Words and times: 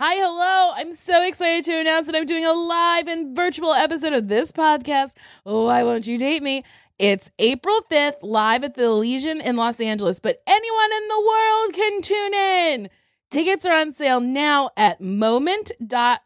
Hi, 0.00 0.14
hello. 0.16 0.72
I'm 0.74 0.92
so 0.92 1.24
excited 1.24 1.64
to 1.66 1.78
announce 1.78 2.06
that 2.06 2.16
I'm 2.16 2.26
doing 2.26 2.44
a 2.44 2.52
live 2.52 3.06
and 3.06 3.36
virtual 3.36 3.72
episode 3.72 4.12
of 4.12 4.26
this 4.26 4.50
podcast. 4.50 5.12
Why 5.44 5.84
won't 5.84 6.08
you 6.08 6.18
date 6.18 6.42
me? 6.42 6.64
It's 6.98 7.30
April 7.38 7.78
5th, 7.88 8.16
live 8.22 8.64
at 8.64 8.74
the 8.74 8.86
Elysian 8.86 9.40
in 9.40 9.54
Los 9.56 9.80
Angeles, 9.80 10.18
but 10.18 10.42
anyone 10.46 10.92
in 10.92 11.08
the 11.08 11.20
world 11.20 11.72
can 11.72 12.02
tune 12.02 12.34
in. 12.34 12.90
Tickets 13.30 13.64
are 13.64 13.78
on 13.78 13.92
sale 13.92 14.20
now 14.20 14.70
at 14.76 15.00
moment.co 15.00 16.20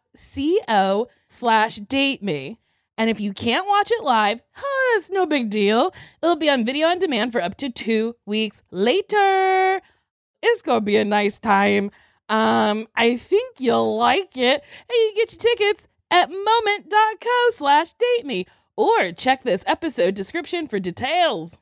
slash 1.28 1.76
date 1.76 2.22
me. 2.22 2.58
And 2.96 3.10
if 3.10 3.20
you 3.20 3.34
can't 3.34 3.66
watch 3.66 3.90
it 3.90 4.02
live, 4.02 4.40
oh, 4.56 4.94
it's 4.96 5.10
no 5.10 5.26
big 5.26 5.50
deal. 5.50 5.92
It'll 6.22 6.36
be 6.36 6.48
on 6.48 6.64
video 6.64 6.88
on 6.88 6.98
demand 6.98 7.32
for 7.32 7.42
up 7.42 7.58
to 7.58 7.68
two 7.68 8.16
weeks 8.24 8.62
later. 8.70 9.82
It's 10.42 10.62
going 10.62 10.80
to 10.80 10.84
be 10.84 10.96
a 10.96 11.04
nice 11.04 11.38
time. 11.38 11.90
Um, 12.28 12.88
I 12.94 13.16
think 13.16 13.60
you'll 13.60 13.96
like 13.96 14.36
it. 14.36 14.62
And 14.62 14.90
you 14.90 15.12
get 15.14 15.32
your 15.32 15.38
tickets 15.38 15.88
at 16.10 16.30
moment.co 16.30 17.50
slash 17.50 17.92
date 17.94 18.26
me 18.26 18.46
or 18.76 19.12
check 19.12 19.42
this 19.42 19.64
episode 19.66 20.14
description 20.14 20.66
for 20.66 20.78
details. 20.78 21.60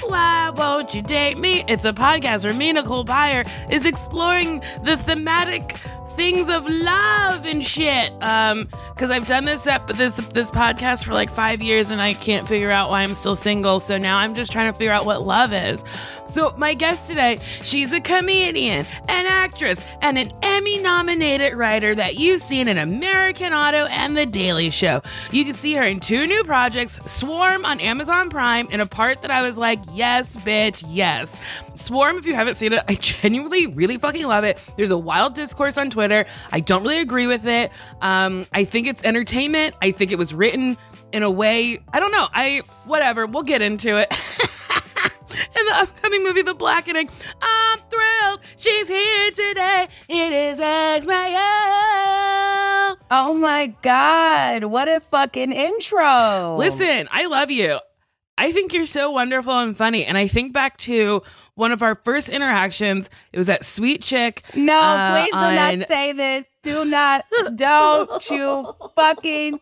Why 0.00 0.50
Won't 0.50 0.94
You 0.94 1.02
Date 1.02 1.36
Me? 1.36 1.64
It's 1.68 1.84
a 1.84 1.92
podcast 1.92 2.44
where 2.44 2.54
me, 2.54 2.72
Nicole 2.72 3.04
Byer, 3.04 3.46
is 3.70 3.84
exploring 3.84 4.62
the 4.82 4.96
thematic 4.96 5.72
things 6.16 6.48
of 6.48 6.66
love 6.66 7.44
and 7.44 7.64
shit. 7.64 8.10
Um, 8.22 8.68
because 8.94 9.10
I've 9.10 9.26
done 9.26 9.44
this 9.44 9.66
ep- 9.66 9.88
this 9.88 10.14
this 10.28 10.50
podcast 10.50 11.04
for 11.04 11.12
like 11.12 11.30
five 11.30 11.62
years 11.62 11.90
and 11.90 12.00
I 12.00 12.14
can't 12.14 12.46
figure 12.46 12.70
out 12.70 12.90
why 12.90 13.02
I'm 13.02 13.14
still 13.14 13.34
single. 13.34 13.80
So 13.80 13.98
now 13.98 14.18
I'm 14.18 14.34
just 14.34 14.52
trying 14.52 14.72
to 14.72 14.78
figure 14.78 14.92
out 14.92 15.04
what 15.04 15.26
love 15.26 15.52
is. 15.52 15.82
So 16.30 16.54
my 16.56 16.72
guest 16.72 17.08
today, 17.08 17.40
she's 17.60 17.92
a 17.92 18.00
comedian, 18.00 18.86
an 19.06 19.26
actress, 19.26 19.84
and 20.00 20.16
an 20.16 20.32
Emmy-nominated 20.42 21.52
writer 21.52 21.94
that 21.94 22.16
you've 22.16 22.40
seen 22.40 22.68
in 22.68 22.78
American 22.78 23.52
Auto 23.52 23.84
and 23.84 24.16
The 24.16 24.24
Daily 24.24 24.70
Show. 24.70 25.02
You 25.30 25.44
can 25.44 25.52
see 25.52 25.74
her 25.74 25.82
in 25.82 26.00
two 26.00 26.26
new 26.26 26.42
projects, 26.42 26.98
Swarm 27.04 27.66
on 27.66 27.80
Amazon 27.80 28.30
Prime, 28.30 28.66
in 28.70 28.80
a 28.80 28.86
part 28.86 29.20
that 29.20 29.30
I 29.30 29.42
was 29.42 29.58
like, 29.58 29.78
yes, 29.92 30.34
bitch, 30.36 30.82
yes. 30.88 31.38
Swarm, 31.74 32.16
if 32.16 32.24
you 32.24 32.34
haven't 32.34 32.54
seen 32.54 32.72
it, 32.72 32.82
I 32.88 32.94
genuinely 32.94 33.66
really 33.66 33.98
fucking 33.98 34.26
love 34.26 34.44
it. 34.44 34.58
There's 34.78 34.90
a 34.90 34.96
wild 34.96 35.34
discourse 35.34 35.76
on 35.76 35.90
Twitter. 35.90 36.24
I 36.50 36.60
don't 36.60 36.82
really 36.82 37.00
agree 37.00 37.26
with 37.26 37.46
it. 37.46 37.70
Um, 38.00 38.46
I 38.54 38.64
think 38.64 38.81
it's 38.86 39.04
entertainment. 39.04 39.74
I 39.82 39.92
think 39.92 40.12
it 40.12 40.18
was 40.18 40.32
written 40.32 40.76
in 41.12 41.22
a 41.22 41.30
way, 41.30 41.80
I 41.92 42.00
don't 42.00 42.12
know. 42.12 42.28
I 42.32 42.62
whatever. 42.84 43.26
We'll 43.26 43.42
get 43.42 43.62
into 43.62 43.98
it. 43.98 44.12
in 45.58 45.66
the 45.66 45.74
upcoming 45.74 46.22
movie 46.24 46.42
The 46.42 46.54
Blackening. 46.54 47.08
I'm 47.40 47.78
thrilled 47.90 48.40
she's 48.56 48.88
here 48.88 49.30
today. 49.30 49.88
It 50.08 50.32
is 50.32 50.60
X 50.60 51.06
Mayo. 51.06 51.38
Oh 53.10 53.34
my 53.38 53.74
God. 53.82 54.64
What 54.64 54.88
a 54.88 55.00
fucking 55.00 55.52
intro. 55.52 56.56
Listen, 56.56 57.08
I 57.10 57.26
love 57.26 57.50
you. 57.50 57.78
I 58.38 58.52
think 58.52 58.72
you're 58.72 58.86
so 58.86 59.10
wonderful 59.10 59.58
and 59.58 59.76
funny. 59.76 60.04
And 60.06 60.16
I 60.16 60.26
think 60.26 60.52
back 60.52 60.78
to 60.78 61.22
one 61.54 61.72
of 61.72 61.82
our 61.82 61.94
first 61.94 62.28
interactions. 62.28 63.10
It 63.32 63.38
was 63.38 63.48
at 63.48 63.64
Sweet 63.64 64.02
Chick. 64.02 64.42
No, 64.54 64.80
uh, 64.80 65.22
please 65.22 65.32
do 65.32 65.36
on- 65.38 65.78
not 65.78 65.88
say 65.88 66.12
this. 66.12 66.46
Do 66.62 66.84
not. 66.84 67.24
Don't 67.56 68.30
you 68.30 68.74
fucking 68.94 69.60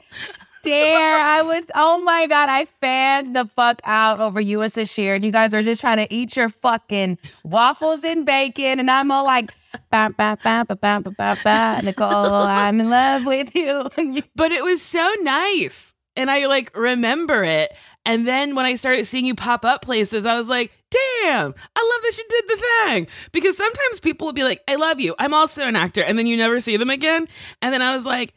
dare. 0.62 1.18
I 1.18 1.42
was, 1.42 1.64
oh 1.74 2.02
my 2.02 2.26
God, 2.26 2.48
I 2.48 2.66
fanned 2.66 3.34
the 3.34 3.46
fuck 3.46 3.80
out 3.84 4.20
over 4.20 4.40
you 4.40 4.62
as 4.62 4.76
a 4.76 4.82
Sasheer. 4.82 5.16
And 5.16 5.24
you 5.24 5.30
guys 5.30 5.54
are 5.54 5.62
just 5.62 5.80
trying 5.80 5.96
to 5.96 6.12
eat 6.14 6.36
your 6.36 6.48
fucking 6.48 7.18
waffles 7.42 8.04
and 8.04 8.26
bacon. 8.26 8.78
And 8.78 8.90
I'm 8.90 9.10
all 9.10 9.24
like, 9.24 9.52
ba, 9.90 10.12
ba, 10.16 10.38
ba, 10.42 10.64
ba, 10.68 10.76
ba, 10.76 11.00
ba, 11.02 11.10
ba, 11.10 11.38
ba. 11.42 11.80
Nicole, 11.82 12.10
oh, 12.10 12.46
I'm 12.46 12.80
in 12.80 12.90
love 12.90 13.24
with 13.24 13.54
you. 13.54 13.88
but 14.36 14.52
it 14.52 14.64
was 14.64 14.82
so 14.82 15.14
nice. 15.22 15.94
And 16.16 16.30
I 16.30 16.46
like 16.46 16.76
remember 16.76 17.42
it. 17.44 17.72
And 18.04 18.26
then 18.26 18.54
when 18.54 18.66
I 18.66 18.74
started 18.76 19.06
seeing 19.06 19.26
you 19.26 19.34
pop 19.34 19.64
up 19.64 19.82
places, 19.82 20.26
I 20.26 20.36
was 20.36 20.48
like, 20.48 20.72
damn, 20.90 21.54
I 21.76 21.92
love 21.92 22.02
that 22.02 22.12
she 22.14 22.22
did 22.28 22.44
the 22.48 22.56
thing. 22.56 23.06
Because 23.32 23.56
sometimes 23.56 24.00
people 24.00 24.26
will 24.26 24.32
be 24.32 24.44
like, 24.44 24.62
I 24.68 24.76
love 24.76 25.00
you. 25.00 25.14
I'm 25.18 25.34
also 25.34 25.64
an 25.64 25.76
actor. 25.76 26.02
And 26.02 26.18
then 26.18 26.26
you 26.26 26.36
never 26.36 26.60
see 26.60 26.76
them 26.76 26.90
again. 26.90 27.26
And 27.62 27.72
then 27.72 27.82
I 27.82 27.94
was 27.94 28.04
like, 28.04 28.34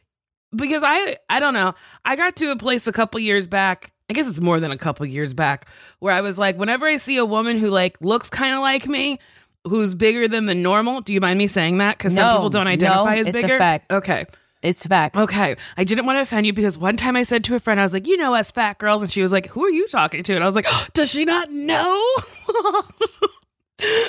because 0.56 0.84
I 0.86 1.18
I 1.30 1.40
don't 1.40 1.53
know. 1.53 1.74
I 2.06 2.16
got 2.16 2.36
to 2.38 2.52
a 2.52 2.56
place 2.56 2.88
a 2.88 2.92
couple 2.92 3.19
years 3.19 3.47
back. 3.47 3.92
I 4.09 4.13
guess 4.13 4.28
it's 4.28 4.42
more 4.42 4.59
than 4.59 4.72
a 4.72 4.78
couple 4.78 5.06
years 5.06 5.34
back 5.34 5.68
where 6.00 6.13
I 6.13 6.22
was 6.22 6.38
like, 6.38 6.57
whenever 6.57 6.86
I 6.86 6.98
see 6.98 7.18
a 7.18 7.25
woman 7.25 7.57
who 7.57 7.69
like 7.69 8.00
looks 8.01 8.30
kind 8.30 8.54
of 8.54 8.62
like 8.62 8.86
me, 8.88 9.19
who's 9.66 9.95
bigger 9.95 10.28
than 10.28 10.45
the 10.45 10.54
normal, 10.54 11.01
do 11.01 11.13
you 11.13 11.22
mind 11.22 11.39
me 11.39 11.48
saying 11.48 11.78
that? 11.80 11.98
Because 11.98 12.13
some 12.16 12.38
people 12.38 12.50
don't 12.50 12.68
identify 12.68 13.16
no, 13.16 13.22
as 13.22 13.30
bigger. 13.31 13.80
Okay. 13.89 14.25
It's 14.63 14.86
fact. 14.86 15.18
Okay. 15.18 15.57
I 15.75 15.83
didn't 15.83 16.06
want 16.06 16.18
to 16.18 16.21
offend 16.21 16.48
you 16.48 16.54
because 16.54 16.77
one 16.77 16.95
time 16.95 17.18
I 17.18 17.24
said 17.24 17.44
to 17.44 17.56
a 17.56 17.60
friend, 17.60 17.81
I 17.81 17.83
was 17.83 17.94
like, 17.94 18.07
you 18.07 18.15
know 18.15 18.33
us 18.33 18.50
fat 18.50 18.80
girls. 18.80 19.04
And 19.04 19.12
she 19.12 19.21
was 19.21 19.33
like, 19.33 19.48
who 19.48 19.65
are 19.65 19.69
you 19.69 19.88
talking 19.89 20.24
to? 20.24 20.33
And 20.33 20.44
I 20.44 20.48
was 20.48 20.56
like, 20.56 20.68
does 20.94 21.12
she 21.12 21.25
not 21.25 21.51
know? 21.51 22.01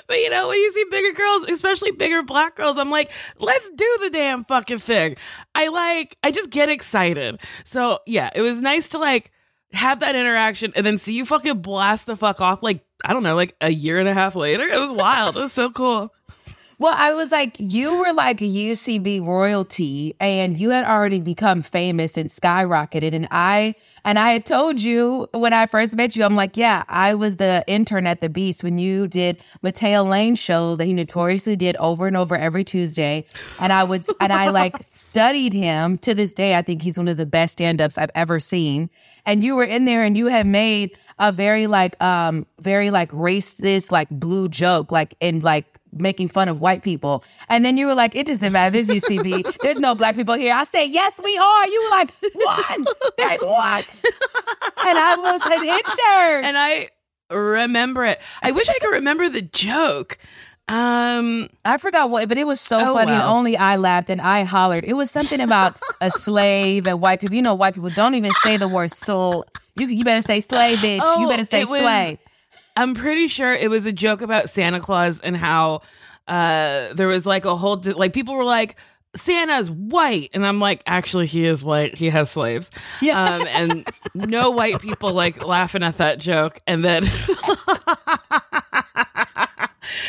but 0.07 0.17
you 0.17 0.31
know, 0.31 0.49
when 0.49 0.59
you 0.59 0.71
see 0.71 0.85
bigger 0.91 1.13
girls, 1.13 1.45
especially 1.49 1.91
bigger 1.91 2.23
black 2.23 2.55
girls, 2.55 2.79
I'm 2.79 2.91
like, 2.91 3.11
let's 3.39 3.69
do 3.71 3.99
the 4.03 4.11
damn 4.11 4.45
fucking 4.45 4.79
thing. 4.79 5.17
I 5.57 5.69
like, 5.69 6.17
I 6.23 6.31
just 6.31 6.51
get 6.51 6.69
excited. 6.69 7.41
So 7.65 7.99
yeah, 8.07 8.31
it 8.33 8.43
was 8.43 8.61
nice 8.61 8.91
to 8.91 8.99
like 8.99 9.33
have 9.73 9.99
that 10.01 10.15
interaction 10.15 10.73
and 10.77 10.87
then 10.87 10.99
see 10.99 11.15
you 11.15 11.25
fucking 11.25 11.63
blast 11.63 12.07
the 12.07 12.17
fuck 12.17 12.41
off 12.41 12.63
like, 12.63 12.85
I 13.05 13.13
don't 13.13 13.25
know, 13.25 13.35
like 13.35 13.57
a 13.61 13.71
year 13.71 13.99
and 13.99 14.09
a 14.09 14.15
half 14.15 14.37
later. 14.37 14.65
It 14.65 14.79
was 14.79 14.93
wild. 14.93 15.37
it 15.37 15.41
was 15.41 15.53
so 15.53 15.71
cool. 15.71 16.13
Well, 16.79 16.95
I 16.97 17.15
was 17.15 17.31
like, 17.31 17.57
you 17.59 17.97
were 17.97 18.13
like 18.13 18.41
a 18.41 18.47
UCB 18.47 19.25
royalty 19.25 20.15
and 20.19 20.59
you 20.59 20.71
had 20.71 20.85
already 20.85 21.21
become 21.21 21.63
famous 21.63 22.17
and 22.17 22.29
skyrocketed. 22.29 23.15
And 23.15 23.29
I 23.31 23.75
and 24.05 24.19
I 24.19 24.33
had 24.33 24.45
told 24.45 24.83
you 24.83 25.29
when 25.33 25.53
I 25.53 25.67
first 25.67 25.97
met 25.97 26.15
you, 26.17 26.25
I'm 26.25 26.37
like, 26.37 26.57
yeah, 26.57 26.83
I 26.89 27.15
was 27.15 27.37
the 27.37 27.65
intern 27.67 28.07
at 28.07 28.21
the 28.21 28.29
Beast 28.29 28.63
when 28.63 28.77
you 28.79 29.07
did 29.07 29.43
Mateo 29.63 30.03
Lane's 30.03 30.39
show 30.39 30.77
that 30.77 30.85
he 30.85 30.93
notoriously 30.93 31.57
did 31.57 31.77
over 31.77 32.07
and 32.07 32.17
over 32.17 32.37
every 32.37 32.65
Tuesday. 32.65 33.25
And 33.61 33.73
I 33.73 33.85
would 33.85 34.05
and 34.21 34.33
I 34.33 34.51
like 34.51 34.77
studied 34.83 35.53
him 35.53 35.97
to 35.99 36.13
this 36.15 36.35
day. 36.35 36.57
I 36.57 36.63
think 36.63 36.83
he's 36.83 36.99
one 36.99 37.09
of 37.09 37.17
the 37.17 37.27
best 37.27 37.55
stand-ups 37.55 37.97
I've 37.97 38.11
ever 38.15 38.41
seen. 38.41 38.91
And 39.25 39.45
you 39.45 39.55
were 39.55 39.65
in 39.65 39.85
there 39.85 40.03
and 40.03 40.19
you 40.19 40.27
had 40.27 40.47
made 40.47 40.99
a 41.19 41.31
very 41.31 41.69
like 41.69 42.03
um 42.03 42.47
very 42.61 42.91
like 42.91 43.11
racist, 43.13 43.93
like 43.93 44.11
blue 44.11 44.49
joke, 44.49 44.91
like 44.91 45.15
in 45.21 45.41
like 45.41 45.79
making 45.95 46.29
fun 46.29 46.49
of 46.49 46.61
white 46.61 46.83
people. 46.83 47.25
And 47.49 47.65
then 47.65 47.77
you 47.77 47.87
were 47.87 47.95
like, 47.95 48.15
it 48.15 48.27
doesn't 48.27 48.53
matter. 48.53 48.71
There's 48.73 48.89
UCB. 48.89 49.59
There's 49.63 49.79
no 49.79 49.95
black 49.95 50.17
people 50.17 50.35
here. 50.35 50.55
I 50.55 50.65
said, 50.65 50.85
yes, 50.85 51.13
we 51.23 51.37
are. 51.39 51.69
You 51.69 51.83
were 51.85 51.91
like, 51.91 52.11
one. 52.35 52.87
There's 53.17 53.41
one. 53.43 53.83
And 54.87 54.99
I 54.99 55.17
was 55.17 55.41
an 55.47 55.65
intern. 55.65 56.45
And 56.45 56.57
I 56.59 56.89
remember 57.31 58.05
it. 58.05 58.21
I 58.43 58.51
wish 58.53 58.69
I 58.69 58.79
could 58.81 58.91
remember 58.93 59.29
the 59.29 59.43
joke. 59.43 60.19
Um, 60.67 61.51
I 61.67 61.77
forgot 61.77 62.09
what, 62.09 62.27
but 62.29 62.39
it 62.39 62.47
was 62.47 62.59
so 62.61 62.91
Oh, 62.91 62.95
funny. 62.95 63.13
Wow. 63.13 63.35
only 63.37 63.55
I 63.57 63.77
laughed 63.77 64.09
and 64.09 64.21
I 64.21 64.45
hollered. 64.45 64.85
It 64.85 64.95
was 64.95 65.11
something 65.11 65.41
about 65.41 65.77
a 66.01 66.11
slave 66.11 66.87
and 66.87 67.01
white 67.03 67.21
people. 67.21 67.37
You 67.37 67.43
know, 67.43 67.55
white 67.55 67.75
people 67.75 67.91
don't 67.91 68.15
even 68.15 68.33
say 68.43 68.57
the 68.57 68.69
word 68.69 68.91
soul. 68.91 69.45
You 69.77 69.89
you 69.89 70.05
better 70.05 70.23
say 70.23 70.41
slave, 70.41 70.79
bitch. 70.79 70.97
you 71.19 71.27
Oh, 71.27 71.29
better 71.29 71.45
say 71.45 71.65
slave. 71.67 72.19
I'm 72.77 72.95
pretty 72.95 73.29
sure 73.29 73.53
it 73.53 73.71
was 73.71 73.87
a 73.87 73.93
joke 73.93 74.21
about 74.21 74.51
Santa 74.51 74.81
Claus 74.81 75.21
and 75.21 75.37
how 75.37 75.83
uh 76.27 76.93
there 76.95 77.07
was 77.07 77.27
like 77.27 77.45
a 77.45 77.55
whole 77.55 77.77
di- 77.77 77.93
like 77.93 78.13
people 78.13 78.35
were 78.35 78.45
like 78.45 78.77
Santa's 79.17 79.71
white. 79.71 80.31
And 80.35 80.45
I'm 80.45 80.59
like 80.59 80.83
actually 80.87 81.27
he 81.27 81.45
is 81.45 81.63
white. 81.65 81.97
He 81.97 82.11
has 82.11 82.31
slaves. 82.31 82.71
Yeah. 83.01 83.23
um 83.23 83.47
and 83.49 83.87
no 84.15 84.51
white 84.51 84.81
people 84.81 85.13
like 85.13 85.45
laughing 85.47 85.83
at 85.83 85.99
that 85.99 86.19
joke. 86.19 86.61
And 86.67 86.85
then 86.85 87.05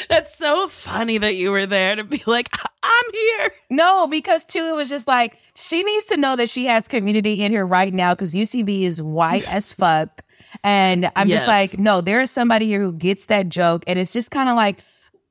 that's 0.09 0.37
so 0.37 0.67
funny 0.67 1.17
that 1.17 1.35
you 1.35 1.51
were 1.51 1.65
there 1.65 1.95
to 1.95 2.03
be 2.03 2.23
like 2.25 2.49
I'm 2.81 3.13
here. 3.13 3.49
No, 3.69 4.07
because 4.07 4.43
too, 4.45 4.65
it 4.67 4.75
was 4.75 4.89
just 4.89 5.07
like 5.07 5.37
she 5.55 5.83
needs 5.83 6.05
to 6.05 6.17
know 6.17 6.35
that 6.35 6.49
she 6.49 6.65
has 6.65 6.87
community 6.87 7.43
in 7.43 7.51
here 7.51 7.65
right 7.65 7.93
now 7.93 8.13
because 8.13 8.33
UCB 8.33 8.83
is 8.83 9.01
white 9.01 9.47
as 9.47 9.71
fuck. 9.73 10.21
And 10.65 11.11
I'm 11.15 11.29
Yes. 11.29 11.41
just 11.41 11.47
like, 11.47 11.77
no, 11.77 12.01
there 12.01 12.19
is 12.21 12.31
somebody 12.31 12.65
here 12.65 12.81
who 12.81 12.91
gets 12.91 13.27
that 13.27 13.49
joke. 13.49 13.83
And 13.85 13.99
it's 13.99 14.11
just 14.11 14.31
kind 14.31 14.49
of 14.49 14.55
like 14.55 14.79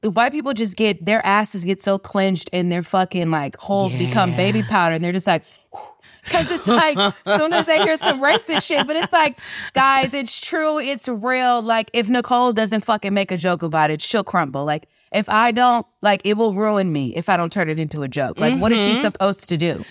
white 0.02 0.30
people 0.30 0.54
just 0.54 0.76
get 0.76 1.04
their 1.04 1.24
asses 1.26 1.64
get 1.64 1.82
so 1.82 1.98
clenched 1.98 2.48
and 2.52 2.70
their 2.70 2.84
fucking 2.84 3.32
like 3.32 3.56
holes 3.56 3.96
become 3.96 4.36
baby 4.36 4.62
powder. 4.62 4.94
And 4.94 5.02
they're 5.04 5.10
just 5.10 5.26
like, 5.26 5.42
because 6.24 6.50
it's 6.52 6.68
like, 6.68 6.96
as 6.96 7.20
soon 7.26 7.52
as 7.52 7.66
they 7.66 7.82
hear 7.82 7.96
some 7.96 8.22
racist 8.22 8.64
shit, 8.66 8.86
but 8.86 8.94
it's 8.94 9.12
like, 9.12 9.40
guys, 9.72 10.14
it's 10.14 10.40
true, 10.40 10.78
it's 10.78 11.08
real. 11.08 11.60
Like, 11.60 11.90
if 11.92 12.08
Nicole 12.08 12.52
doesn't 12.52 12.84
fucking 12.84 13.12
make 13.12 13.32
a 13.32 13.36
joke 13.36 13.62
about 13.62 13.90
it, 13.90 14.00
she'll 14.00 14.24
crumble. 14.24 14.64
Like, 14.64 14.88
if 15.12 15.28
I 15.28 15.50
don't, 15.50 15.84
like, 16.00 16.22
it 16.24 16.34
will 16.38 16.54
ruin 16.54 16.92
me 16.92 17.14
if 17.16 17.28
I 17.28 17.36
don't 17.36 17.52
turn 17.52 17.68
it 17.68 17.78
into 17.78 18.02
a 18.02 18.08
joke. 18.08 18.38
Like, 18.38 18.58
what 18.58 18.72
is 18.72 18.82
she 18.82 18.92
mm-hmm. 18.92 19.02
supposed 19.02 19.48
to 19.48 19.56
do? 19.56 19.84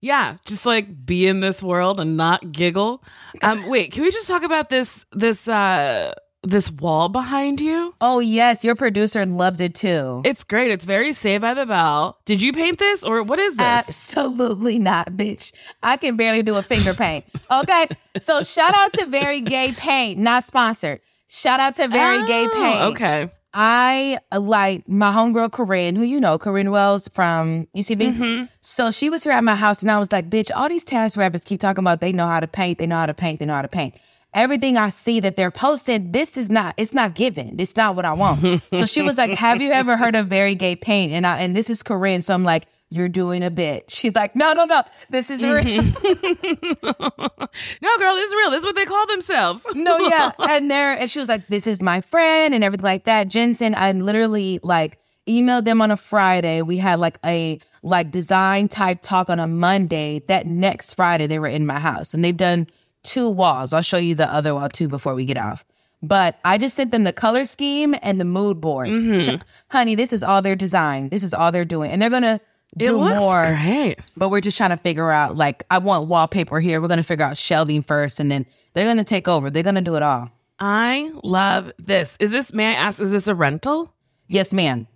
Yeah, 0.00 0.36
just 0.46 0.64
like 0.64 1.04
be 1.06 1.26
in 1.26 1.40
this 1.40 1.62
world 1.62 1.98
and 1.98 2.16
not 2.16 2.52
giggle. 2.52 3.02
Um, 3.42 3.68
wait, 3.68 3.92
can 3.92 4.02
we 4.02 4.10
just 4.10 4.28
talk 4.28 4.42
about 4.44 4.68
this 4.68 5.04
this 5.12 5.48
uh 5.48 6.14
this 6.44 6.70
wall 6.70 7.08
behind 7.08 7.60
you? 7.60 7.92
Oh, 8.00 8.20
yes, 8.20 8.62
your 8.62 8.76
producer 8.76 9.26
loved 9.26 9.60
it 9.60 9.74
too. 9.74 10.22
It's 10.24 10.44
great. 10.44 10.70
It's 10.70 10.84
very 10.84 11.12
Saved 11.12 11.42
by 11.42 11.52
the 11.52 11.66
Bell. 11.66 12.16
Did 12.26 12.40
you 12.40 12.52
paint 12.52 12.78
this 12.78 13.02
or 13.02 13.24
what 13.24 13.40
is 13.40 13.56
this? 13.56 13.66
Absolutely 13.66 14.78
not, 14.78 15.08
bitch. 15.08 15.52
I 15.82 15.96
can 15.96 16.16
barely 16.16 16.42
do 16.44 16.54
a 16.54 16.62
finger 16.62 16.94
paint. 16.94 17.24
Okay. 17.50 17.88
So 18.20 18.42
shout 18.44 18.72
out 18.74 18.92
to 18.94 19.06
Very 19.06 19.40
Gay 19.40 19.72
Paint, 19.72 20.20
not 20.20 20.44
sponsored. 20.44 21.00
Shout 21.26 21.58
out 21.60 21.74
to 21.74 21.88
Very 21.88 22.24
Gay 22.26 22.46
Oh, 22.46 22.52
Paint. 22.54 22.80
Okay. 22.94 23.30
I 23.54 24.18
uh, 24.30 24.40
like 24.40 24.88
my 24.88 25.12
homegirl 25.12 25.52
Corinne, 25.52 25.96
who 25.96 26.04
you 26.04 26.20
know, 26.20 26.38
Corinne 26.38 26.70
Wells 26.70 27.08
from 27.08 27.66
UCB. 27.76 28.48
So 28.60 28.90
she 28.90 29.08
was 29.08 29.24
here 29.24 29.32
at 29.32 29.42
my 29.42 29.54
house, 29.54 29.82
and 29.82 29.90
I 29.90 29.98
was 29.98 30.12
like, 30.12 30.28
"Bitch, 30.28 30.50
all 30.54 30.68
these 30.68 30.84
task 30.84 31.16
rappers 31.16 31.44
keep 31.44 31.60
talking 31.60 31.82
about 31.82 32.00
they 32.00 32.12
know 32.12 32.26
how 32.26 32.40
to 32.40 32.46
paint, 32.46 32.78
they 32.78 32.86
know 32.86 32.96
how 32.96 33.06
to 33.06 33.14
paint, 33.14 33.38
they 33.38 33.46
know 33.46 33.54
how 33.54 33.62
to 33.62 33.68
paint." 33.68 33.94
Everything 34.34 34.76
I 34.76 34.90
see 34.90 35.20
that 35.20 35.36
they're 35.36 35.50
posting, 35.50 36.12
this 36.12 36.36
is 36.36 36.50
not, 36.50 36.74
it's 36.76 36.92
not 36.92 37.14
given. 37.14 37.56
It's 37.58 37.74
not 37.76 37.96
what 37.96 38.04
I 38.04 38.12
want. 38.12 38.62
so 38.74 38.84
she 38.84 39.00
was 39.00 39.16
like, 39.16 39.30
Have 39.30 39.62
you 39.62 39.72
ever 39.72 39.96
heard 39.96 40.14
of 40.14 40.26
very 40.26 40.54
gay 40.54 40.76
paint? 40.76 41.14
And 41.14 41.26
I 41.26 41.38
and 41.38 41.56
this 41.56 41.70
is 41.70 41.82
Corinne. 41.82 42.20
So 42.20 42.34
I'm 42.34 42.44
like, 42.44 42.66
You're 42.90 43.08
doing 43.08 43.42
a 43.42 43.50
bit. 43.50 43.90
She's 43.90 44.14
like, 44.14 44.34
No, 44.34 44.52
no, 44.54 44.64
no. 44.64 44.82
This 45.10 45.30
is 45.30 45.44
real. 45.44 45.62
Mm-hmm. 45.62 47.44
No, 47.82 47.98
girl, 47.98 48.14
this 48.14 48.28
is 48.28 48.34
real. 48.34 48.50
This 48.50 48.58
is 48.60 48.64
what 48.64 48.76
they 48.76 48.84
call 48.84 49.06
themselves. 49.06 49.64
no, 49.74 49.98
yeah. 49.98 50.30
And 50.48 50.70
there, 50.70 50.92
and 50.92 51.10
she 51.10 51.18
was 51.18 51.28
like, 51.28 51.46
"This 51.48 51.66
is 51.66 51.82
my 51.82 52.00
friend," 52.00 52.54
and 52.54 52.62
everything 52.64 52.84
like 52.84 53.04
that. 53.04 53.28
Jensen, 53.28 53.74
I 53.74 53.92
literally 53.92 54.60
like 54.62 54.98
emailed 55.28 55.64
them 55.64 55.82
on 55.82 55.90
a 55.90 55.96
Friday. 55.96 56.62
We 56.62 56.78
had 56.78 56.98
like 56.98 57.18
a 57.24 57.58
like 57.82 58.10
design 58.10 58.68
type 58.68 59.00
talk 59.02 59.28
on 59.28 59.38
a 59.38 59.46
Monday. 59.46 60.22
That 60.28 60.46
next 60.46 60.94
Friday, 60.94 61.26
they 61.26 61.38
were 61.38 61.46
in 61.48 61.66
my 61.66 61.78
house, 61.78 62.14
and 62.14 62.24
they've 62.24 62.36
done 62.36 62.66
two 63.02 63.28
walls. 63.28 63.72
I'll 63.72 63.82
show 63.82 63.98
you 63.98 64.14
the 64.14 64.32
other 64.32 64.54
wall 64.54 64.68
too 64.68 64.88
before 64.88 65.14
we 65.14 65.24
get 65.24 65.36
off. 65.38 65.64
But 66.02 66.38
I 66.44 66.58
just 66.58 66.76
sent 66.76 66.92
them 66.92 67.04
the 67.04 67.12
color 67.12 67.44
scheme 67.44 67.94
and 68.02 68.20
the 68.20 68.24
mood 68.24 68.60
board. 68.60 68.88
Mm-hmm. 68.88 69.36
Sh- 69.36 69.42
Honey, 69.70 69.94
this 69.96 70.12
is 70.12 70.22
all 70.22 70.42
their 70.42 70.56
design. 70.56 71.08
This 71.08 71.22
is 71.22 71.34
all 71.34 71.50
they're 71.50 71.64
doing, 71.64 71.90
and 71.90 72.00
they're 72.00 72.10
gonna 72.10 72.34
It 72.36 72.42
do 72.76 72.98
looks 72.98 73.18
more. 73.18 73.42
great. 73.42 73.96
But 74.16 74.28
we're 74.28 74.40
just 74.40 74.56
trying 74.56 74.70
to 74.70 74.76
figure 74.76 75.10
out, 75.10 75.36
like, 75.36 75.64
I 75.70 75.78
want 75.78 76.08
wallpaper 76.08 76.60
here. 76.60 76.80
We're 76.80 76.88
going 76.88 76.98
to 76.98 77.04
figure 77.04 77.24
out 77.24 77.36
shelving 77.36 77.82
first, 77.82 78.20
and 78.20 78.30
then 78.30 78.46
they're 78.72 78.84
going 78.84 78.98
to 78.98 79.04
take 79.04 79.28
over. 79.28 79.50
They're 79.50 79.62
going 79.62 79.74
to 79.74 79.80
do 79.80 79.96
it 79.96 80.02
all. 80.02 80.30
I 80.58 81.12
love 81.22 81.72
this. 81.78 82.16
Is 82.20 82.30
this 82.30 82.52
may 82.52 82.66
I 82.66 82.72
ask, 82.72 83.00
is 83.00 83.10
this 83.10 83.28
a 83.28 83.34
rental? 83.34 83.94
Yes, 84.26 84.52
ma'am. 84.52 84.86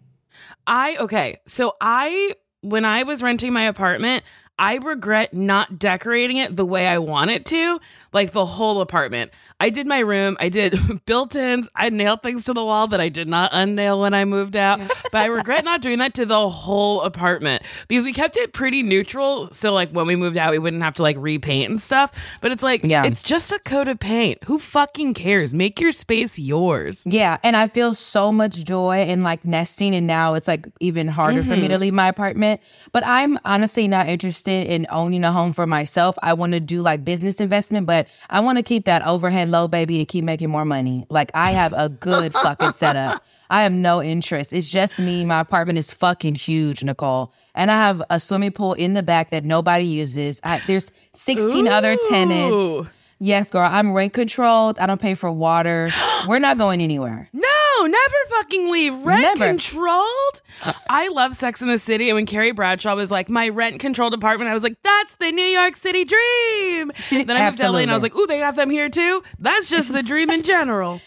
I 0.66 0.96
okay. 0.96 1.40
So 1.46 1.74
I 1.80 2.34
when 2.60 2.84
I 2.84 3.02
was 3.04 3.22
renting 3.22 3.52
my 3.52 3.62
apartment, 3.62 4.24
I 4.58 4.76
regret 4.76 5.34
not 5.34 5.78
decorating 5.78 6.36
it 6.36 6.56
the 6.56 6.66
way 6.66 6.86
I 6.86 6.98
want 6.98 7.30
it 7.30 7.46
to, 7.46 7.80
like 8.12 8.32
the 8.32 8.46
whole 8.46 8.80
apartment. 8.80 9.30
I 9.60 9.70
did 9.70 9.86
my 9.86 10.00
room, 10.00 10.36
I 10.40 10.48
did 10.48 11.04
built-ins, 11.06 11.68
I 11.76 11.88
nailed 11.90 12.22
things 12.22 12.44
to 12.44 12.52
the 12.52 12.64
wall 12.64 12.88
that 12.88 13.00
I 13.00 13.08
did 13.08 13.28
not 13.28 13.50
unnail 13.52 14.00
when 14.00 14.12
I 14.12 14.24
moved 14.24 14.56
out. 14.56 14.80
But 15.12 15.22
I 15.22 15.26
regret 15.26 15.64
not 15.64 15.82
doing 15.82 15.98
that 15.98 16.14
to 16.14 16.26
the 16.26 16.48
whole 16.48 17.02
apartment 17.02 17.62
because 17.86 18.04
we 18.04 18.12
kept 18.12 18.36
it 18.36 18.52
pretty 18.52 18.82
neutral. 18.82 19.50
So 19.52 19.72
like 19.72 19.90
when 19.90 20.06
we 20.06 20.16
moved 20.16 20.36
out, 20.36 20.50
we 20.50 20.58
wouldn't 20.58 20.82
have 20.82 20.94
to 20.94 21.02
like 21.02 21.16
repaint 21.18 21.70
and 21.70 21.80
stuff. 21.80 22.10
But 22.40 22.50
it's 22.50 22.62
like 22.62 22.82
Yeah. 22.82 23.04
it's 23.04 23.22
just 23.22 23.52
a 23.52 23.58
coat 23.60 23.88
of 23.88 24.00
paint. 24.00 24.42
Who 24.44 24.58
fucking 24.58 25.14
cares? 25.14 25.54
Make 25.54 25.80
your 25.80 25.92
space 25.92 26.38
yours. 26.38 27.02
Yeah. 27.06 27.38
And 27.42 27.56
I 27.56 27.66
feel 27.66 27.94
so 27.94 28.32
much 28.32 28.64
joy 28.64 29.02
in 29.02 29.22
like 29.22 29.44
nesting. 29.44 29.94
And 29.94 30.06
now 30.06 30.34
it's 30.34 30.48
like 30.48 30.66
even 30.80 31.08
harder 31.08 31.42
for 31.42 31.50
me 31.50 31.68
to 31.68 31.74
mm-hmm. 31.74 31.82
leave 31.82 31.94
my 31.94 32.08
apartment. 32.08 32.60
But 32.90 33.06
I'm 33.06 33.38
honestly 33.44 33.86
not 33.86 34.08
interested 34.08 34.66
in 34.66 34.86
owning 34.90 35.24
a 35.24 35.32
home 35.32 35.52
for 35.52 35.66
myself. 35.66 36.16
I 36.22 36.32
want 36.32 36.54
to 36.54 36.60
do 36.60 36.82
like 36.82 37.04
business 37.04 37.40
investment, 37.40 37.86
but 37.86 38.01
I 38.30 38.40
want 38.40 38.58
to 38.58 38.62
keep 38.62 38.84
that 38.86 39.06
overhead 39.06 39.48
low, 39.48 39.68
baby, 39.68 39.98
and 39.98 40.08
keep 40.08 40.24
making 40.24 40.50
more 40.50 40.64
money. 40.64 41.04
Like 41.08 41.30
I 41.34 41.52
have 41.52 41.72
a 41.72 41.88
good 41.88 42.32
fucking 42.44 42.72
setup. 42.72 43.22
I 43.50 43.62
have 43.64 43.72
no 43.72 44.02
interest. 44.02 44.52
It's 44.52 44.70
just 44.70 44.98
me. 44.98 45.24
My 45.24 45.40
apartment 45.40 45.78
is 45.78 45.92
fucking 45.92 46.36
huge, 46.36 46.82
Nicole. 46.82 47.34
And 47.54 47.70
I 47.70 47.76
have 47.76 48.02
a 48.08 48.18
swimming 48.18 48.52
pool 48.52 48.72
in 48.72 48.94
the 48.94 49.02
back 49.02 49.30
that 49.30 49.44
nobody 49.44 49.84
uses. 49.84 50.40
I, 50.42 50.62
there's 50.66 50.90
16 51.12 51.68
other 51.68 51.96
tenants. 52.08 52.88
Yes, 53.24 53.50
girl. 53.50 53.68
I'm 53.70 53.92
rent 53.92 54.14
controlled. 54.14 54.80
I 54.80 54.86
don't 54.86 55.00
pay 55.00 55.14
for 55.14 55.30
water. 55.30 55.88
We're 56.28 56.40
not 56.40 56.58
going 56.58 56.82
anywhere. 56.82 57.28
No, 57.32 57.86
never 57.86 58.14
fucking 58.30 58.72
leave. 58.72 58.94
Rent 58.96 59.22
Never. 59.22 59.46
controlled. 59.46 60.42
I 60.90 61.06
love 61.08 61.32
Sex 61.34 61.62
in 61.62 61.68
the 61.68 61.78
City, 61.78 62.08
and 62.10 62.16
when 62.16 62.26
Carrie 62.26 62.50
Bradshaw 62.50 62.96
was 62.96 63.12
like, 63.12 63.28
"My 63.28 63.48
rent 63.48 63.78
controlled 63.78 64.12
apartment," 64.12 64.50
I 64.50 64.54
was 64.54 64.64
like, 64.64 64.76
"That's 64.82 65.14
the 65.16 65.30
New 65.30 65.44
York 65.44 65.76
City 65.76 66.04
dream." 66.04 66.90
Then 67.10 67.30
I 67.30 67.44
moved 67.44 67.60
to 67.60 67.70
LA, 67.70 67.78
and 67.78 67.92
I 67.92 67.94
was 67.94 68.02
like, 68.02 68.16
"Ooh, 68.16 68.26
they 68.26 68.40
got 68.40 68.56
them 68.56 68.70
here 68.70 68.88
too." 68.88 69.22
That's 69.38 69.70
just 69.70 69.92
the 69.92 70.02
dream 70.02 70.28
in 70.30 70.42
general. 70.42 71.00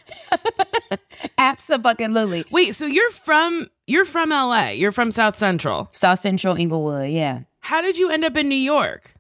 Absolutely. 1.38 2.46
Wait, 2.50 2.76
so 2.76 2.86
you're 2.86 3.12
from 3.12 3.70
you're 3.88 4.06
from 4.06 4.30
LA? 4.30 4.70
You're 4.70 4.94
from 4.94 5.12
South 5.12 5.36
Central. 5.36 5.90
South 5.92 6.20
Central 6.20 6.56
Inglewood, 6.56 7.10
yeah. 7.10 7.42
How 7.60 7.82
did 7.82 7.98
you 7.98 8.10
end 8.10 8.24
up 8.24 8.38
in 8.38 8.48
New 8.48 8.56
York? 8.56 9.15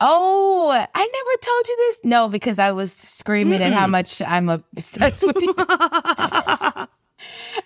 Oh, 0.00 0.70
I 0.72 1.00
never 1.00 1.36
told 1.42 1.68
you 1.68 1.76
this. 1.76 1.98
No, 2.04 2.28
because 2.28 2.58
I 2.58 2.72
was 2.72 2.92
screaming 2.92 3.62
at 3.62 3.72
how 3.72 3.86
much 3.86 4.22
I'm 4.22 4.48
obsessed 4.48 5.26
with 5.26 5.36
you. 5.40 5.54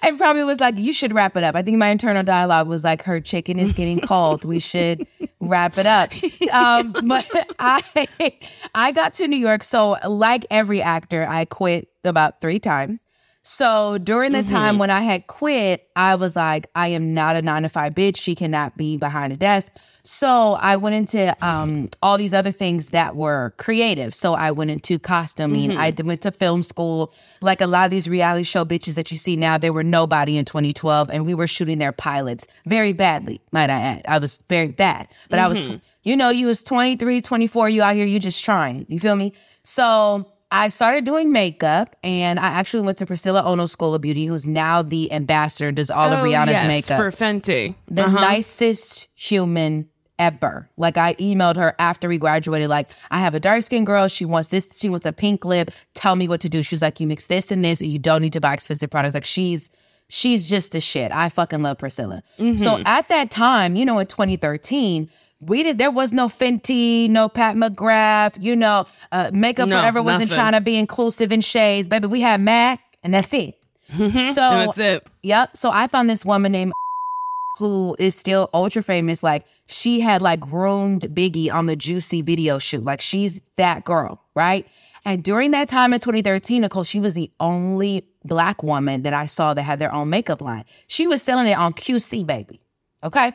and 0.03 0.19
probably 0.19 0.43
was 0.45 0.61
like, 0.61 0.79
you 0.79 0.93
should 0.93 1.13
wrap 1.13 1.37
it 1.37 1.45
up. 1.45 1.55
I 1.55 1.63
think 1.63 1.79
my 1.79 1.89
internal 1.89 2.23
dialogue 2.23 2.69
was 2.69 2.85
like, 2.85 3.03
her 3.03 3.21
chicken 3.21 3.59
is 3.59 3.73
getting 3.73 4.01
cold. 4.01 4.45
We 4.45 4.59
should 4.59 5.07
wrap 5.41 5.79
it 5.79 5.87
up. 5.87 6.13
Um, 6.53 6.93
but 7.07 7.27
I, 7.59 8.33
I 8.75 8.93
got 8.93 9.15
to 9.15 9.29
New 9.29 9.37
York. 9.37 9.63
So, 9.63 9.97
like 10.07 10.47
every 10.51 10.83
actor, 10.83 11.27
I 11.29 11.45
quit 11.45 11.89
about 12.03 12.41
three 12.41 12.59
times. 12.59 13.01
So 13.47 13.99
during 13.99 14.33
the 14.33 14.43
time 14.43 14.73
mm-hmm. 14.73 14.79
when 14.79 14.91
I 14.91 15.03
had 15.03 15.27
quit, 15.27 15.87
I 15.95 16.15
was 16.15 16.35
like, 16.35 16.67
I 16.75 16.89
am 16.89 17.13
not 17.13 17.37
a 17.37 17.43
nine 17.43 17.63
to 17.65 17.69
five 17.69 17.95
bitch. 17.95 18.17
She 18.17 18.35
cannot 18.35 18.75
be 18.79 18.97
behind 18.97 19.35
a 19.35 19.37
desk. 19.37 19.71
So 20.03 20.55
I 20.55 20.77
went 20.77 20.95
into 20.95 21.37
um, 21.47 21.91
all 22.03 22.17
these 22.17 22.33
other 22.33 22.53
things 22.53 22.89
that 22.89 23.17
were 23.17 23.53
creative. 23.59 24.15
So 24.15 24.33
I 24.33 24.51
went 24.51 24.71
into 24.71 24.99
costuming. 24.99 25.77
I 25.77 25.93
mm-hmm. 25.93 26.09
went 26.09 26.23
to 26.23 26.33
film 26.33 26.63
school. 26.63 27.13
Like 27.43 27.61
a 27.61 27.67
lot 27.67 27.85
of 27.85 27.91
these 27.91 28.09
reality 28.09 28.45
show 28.45 28.65
bitches 28.65 28.95
that 28.95 29.11
you 29.11 29.19
see 29.19 29.37
now, 29.37 29.59
they 29.59 29.71
were 29.71 29.85
nobody 29.85 30.39
in 30.39 30.47
2012, 30.47 31.11
and 31.11 31.27
we 31.27 31.35
were 31.35 31.47
shooting 31.47 31.79
their 31.79 31.93
pilots 31.93 32.47
very 32.65 32.95
badly, 32.95 33.43
might 33.53 33.69
I 33.69 33.79
add. 33.79 34.03
I 34.09 34.19
was 34.19 34.43
very 34.49 34.69
bad, 34.69 35.09
but 35.29 35.39
I 35.39 35.49
was, 35.49 35.61
mm-hmm. 35.61 35.77
tw- 35.77 35.83
you 36.03 36.17
know, 36.17 36.31
you 36.31 36.47
was 36.47 36.63
23, 36.63 37.21
24, 37.21 37.69
you 37.69 37.83
out 37.83 37.95
here, 37.95 38.07
you 38.07 38.19
just 38.19 38.43
trying. 38.43 38.87
You 38.89 38.99
feel 38.99 39.17
me? 39.17 39.35
So 39.65 40.34
I 40.51 40.69
started 40.69 41.05
doing 41.05 41.33
makeup 41.33 41.97
and 42.05 42.39
I 42.39 42.47
actually 42.47 42.83
went 42.83 42.99
to 42.99 43.07
Priscilla 43.07 43.43
Ono 43.43 43.67
School 43.67 43.95
of 43.95 44.03
Beauty, 44.03 44.27
who's 44.27 44.47
now 44.47 44.83
the 44.83 45.13
ambassador, 45.13 45.69
and 45.69 45.77
does 45.77 45.91
all 45.91 46.13
of 46.13 46.21
Oh, 46.21 46.23
Rihanna's 46.23 46.53
yes, 46.53 46.67
makeup 46.69 46.99
for 46.99 47.11
Fenty. 47.11 47.75
the 47.89 48.05
uh-huh. 48.05 48.21
nicest 48.21 49.09
human 49.15 49.89
ever. 50.19 50.71
Like 50.77 50.97
I 50.97 51.15
emailed 51.15 51.57
her 51.57 51.75
after 51.79 52.09
we 52.09 52.19
graduated, 52.19 52.71
like, 52.71 52.91
I 53.11 53.19
have 53.19 53.35
a 53.35 53.41
dark 53.41 53.63
skinned 53.63 53.87
girl. 53.87 54.07
She 54.07 54.25
wants 54.25 54.49
this, 54.49 54.79
she 54.79 54.89
wants 54.89 55.07
a 55.07 55.13
pink 55.13 55.45
lip. 55.45 55.71
Tell 55.95 56.15
me 56.15 56.29
what 56.29 56.41
to 56.43 56.49
do. 56.49 56.63
She's 56.63 56.83
like, 56.83 57.01
you 57.01 57.07
mix 57.07 57.27
this 57.27 57.51
and 57.51 57.65
this, 57.65 57.83
you 57.83 57.99
don't 57.99 58.23
need 58.23 58.33
to 58.35 58.41
buy 58.41 58.55
expensive 58.55 58.91
products. 58.91 59.15
Like 59.15 59.25
she's 59.25 59.71
she's 60.09 60.49
just 60.49 60.73
the 60.73 60.81
shit. 60.81 61.11
I 61.13 61.29
fucking 61.29 61.63
love 61.63 61.79
Priscilla. 61.79 62.23
So 62.39 62.45
mm-hmm. 62.45 62.83
at 62.87 63.09
that 63.09 63.31
time, 63.31 63.77
you 63.77 63.85
know, 63.85 63.99
in 63.99 64.07
2013, 64.07 65.11
we 65.47 65.63
did 65.63 65.79
there 65.79 65.91
was 65.91 66.13
no 66.13 66.29
Fenty, 66.29 67.09
no 67.09 67.29
Pat 67.29 67.57
McGrath, 67.57 68.43
you 68.43 68.57
know, 68.57 68.87
uh, 69.13 69.31
makeup 69.33 69.69
No, 69.69 69.79
forever 69.81 70.03
wasn't 70.03 70.31
nothing. 70.31 70.35
trying 70.35 70.53
to 70.53 70.61
be 70.61 70.77
inclusive 70.77 71.33
in 71.33 71.41
shades. 71.41 71.89
Baby, 71.89 72.07
we 72.07 72.21
had 72.21 72.41
MAC 72.41 72.81
and 73.03 73.15
that's 73.15 73.33
it. 73.33 73.55
so 73.97 74.01
That's 74.35 74.79
it. 74.79 75.07
Yep. 75.23 75.57
So 75.57 75.71
I 75.71 75.87
found 75.87 76.09
this 76.11 76.25
woman 76.25 76.53
named 76.53 76.73
who 77.59 77.95
is 77.99 78.15
still 78.15 78.51
ultra 78.53 78.83
famous. 78.83 79.23
Like 79.23 79.45
she 79.67 80.01
had 80.01 80.23
like 80.23 80.41
groomed 80.41 81.03
Biggie 81.03 81.53
on 81.53 81.67
the 81.67 81.77
Juicy 81.77 82.23
video 82.23 82.59
shoot. 82.59 82.83
Like 82.85 83.01
she's 83.01 83.41
that 83.57 83.85
girl, 83.85 84.21
right? 84.35 84.67
And 85.07 85.23
during 85.23 85.51
that 85.51 85.69
time 85.69 85.93
in 85.93 86.01
2013, 86.01 86.63
Nicole, 86.63 86.83
she 86.83 86.99
was 86.99 87.13
the 87.13 87.31
only 87.39 88.07
black 88.25 88.63
woman 88.63 89.03
that 89.03 89.13
I 89.13 89.27
saw 89.27 89.53
that 89.53 89.63
had 89.63 89.79
their 89.79 89.93
own 89.93 90.09
makeup 90.09 90.41
line. 90.41 90.65
She 90.87 91.07
was 91.07 91.21
selling 91.23 91.47
it 91.47 91.53
on 91.59 91.75
QC, 91.75 92.27
baby. 92.27 92.61
Okay. 93.03 93.33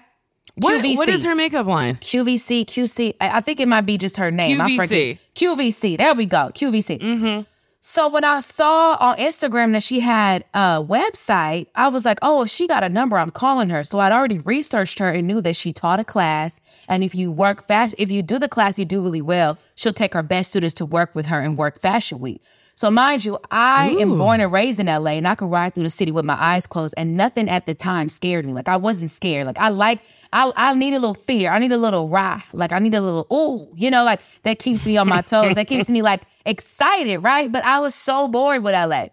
What, 0.55 0.83
QVC. 0.83 0.97
what 0.97 1.09
is 1.09 1.23
her 1.23 1.35
makeup 1.35 1.67
line? 1.67 1.95
QVC, 1.95 2.65
QC. 2.65 3.15
I 3.21 3.37
I 3.37 3.41
think 3.41 3.59
it 3.59 3.67
might 3.67 3.81
be 3.81 3.97
just 3.97 4.17
her 4.17 4.31
name. 4.31 4.59
I 4.61 4.69
QVC. 4.69 4.77
forget. 4.77 5.17
QVC. 5.35 5.97
There 5.97 6.13
we 6.13 6.25
go. 6.25 6.51
QVC. 6.53 6.99
Mm-hmm. 6.99 7.41
So 7.81 8.09
when 8.09 8.25
I 8.25 8.41
saw 8.41 8.97
on 8.99 9.15
Instagram 9.15 9.71
that 9.71 9.83
she 9.83 10.01
had 10.01 10.43
a 10.53 10.83
website, 10.83 11.67
I 11.75 11.87
was 11.87 12.03
like, 12.03 12.19
oh, 12.21 12.41
if 12.41 12.49
she 12.49 12.67
got 12.67 12.83
a 12.83 12.89
number, 12.89 13.17
I'm 13.17 13.31
calling 13.31 13.69
her. 13.69 13.85
So 13.85 13.99
I'd 13.99 14.11
already 14.11 14.39
researched 14.39 14.99
her 14.99 15.09
and 15.09 15.25
knew 15.25 15.39
that 15.39 15.55
she 15.55 15.71
taught 15.71 15.97
a 16.01 16.03
class. 16.03 16.59
And 16.89 17.05
if 17.05 17.15
you 17.15 17.31
work 17.31 17.65
fast, 17.65 17.95
if 17.97 18.11
you 18.11 18.21
do 18.21 18.37
the 18.37 18.49
class, 18.49 18.77
you 18.77 18.83
do 18.83 19.01
really 19.01 19.21
well, 19.21 19.57
she'll 19.75 19.93
take 19.93 20.13
her 20.13 20.23
best 20.23 20.49
students 20.49 20.75
to 20.75 20.85
work 20.85 21.15
with 21.15 21.27
her 21.27 21.39
and 21.39 21.57
work 21.57 21.79
fashion 21.79 22.19
week. 22.19 22.41
So 22.79 22.89
mind 22.89 23.25
you, 23.25 23.37
I 23.51 23.89
am 23.99 24.17
born 24.17 24.39
and 24.39 24.53
raised 24.53 24.79
in 24.79 24.85
LA 24.85 25.11
and 25.17 25.27
I 25.27 25.35
could 25.35 25.51
ride 25.51 25.75
through 25.75 25.83
the 25.83 25.89
city 25.89 26.13
with 26.13 26.23
my 26.23 26.41
eyes 26.41 26.65
closed 26.65 26.93
and 26.95 27.17
nothing 27.17 27.49
at 27.49 27.65
the 27.65 27.73
time 27.73 28.07
scared 28.07 28.45
me. 28.45 28.53
Like 28.53 28.69
I 28.69 28.77
wasn't 28.77 29.11
scared. 29.11 29.47
Like 29.47 29.59
I 29.59 29.67
like 29.67 29.99
I 30.31 30.49
I 30.55 30.73
need 30.75 30.93
a 30.93 30.99
little 30.99 31.13
fear. 31.13 31.51
I 31.51 31.59
need 31.59 31.73
a 31.73 31.77
little 31.77 32.07
rah. 32.07 32.41
Like 32.53 32.71
I 32.71 32.79
need 32.79 32.93
a 32.95 33.01
little 33.01 33.27
ooh, 33.33 33.69
you 33.75 33.91
know, 33.91 34.05
like 34.05 34.21
that 34.43 34.59
keeps 34.59 34.87
me 34.87 34.95
on 34.95 35.09
my 35.09 35.19
toes. 35.21 35.55
that 35.55 35.67
keeps 35.67 35.89
me 35.89 36.01
like 36.01 36.21
excited, 36.45 37.17
right? 37.17 37.51
But 37.51 37.65
I 37.65 37.81
was 37.81 37.95
so 37.95 38.29
bored 38.29 38.63
with 38.63 38.73
LA. 38.73 39.07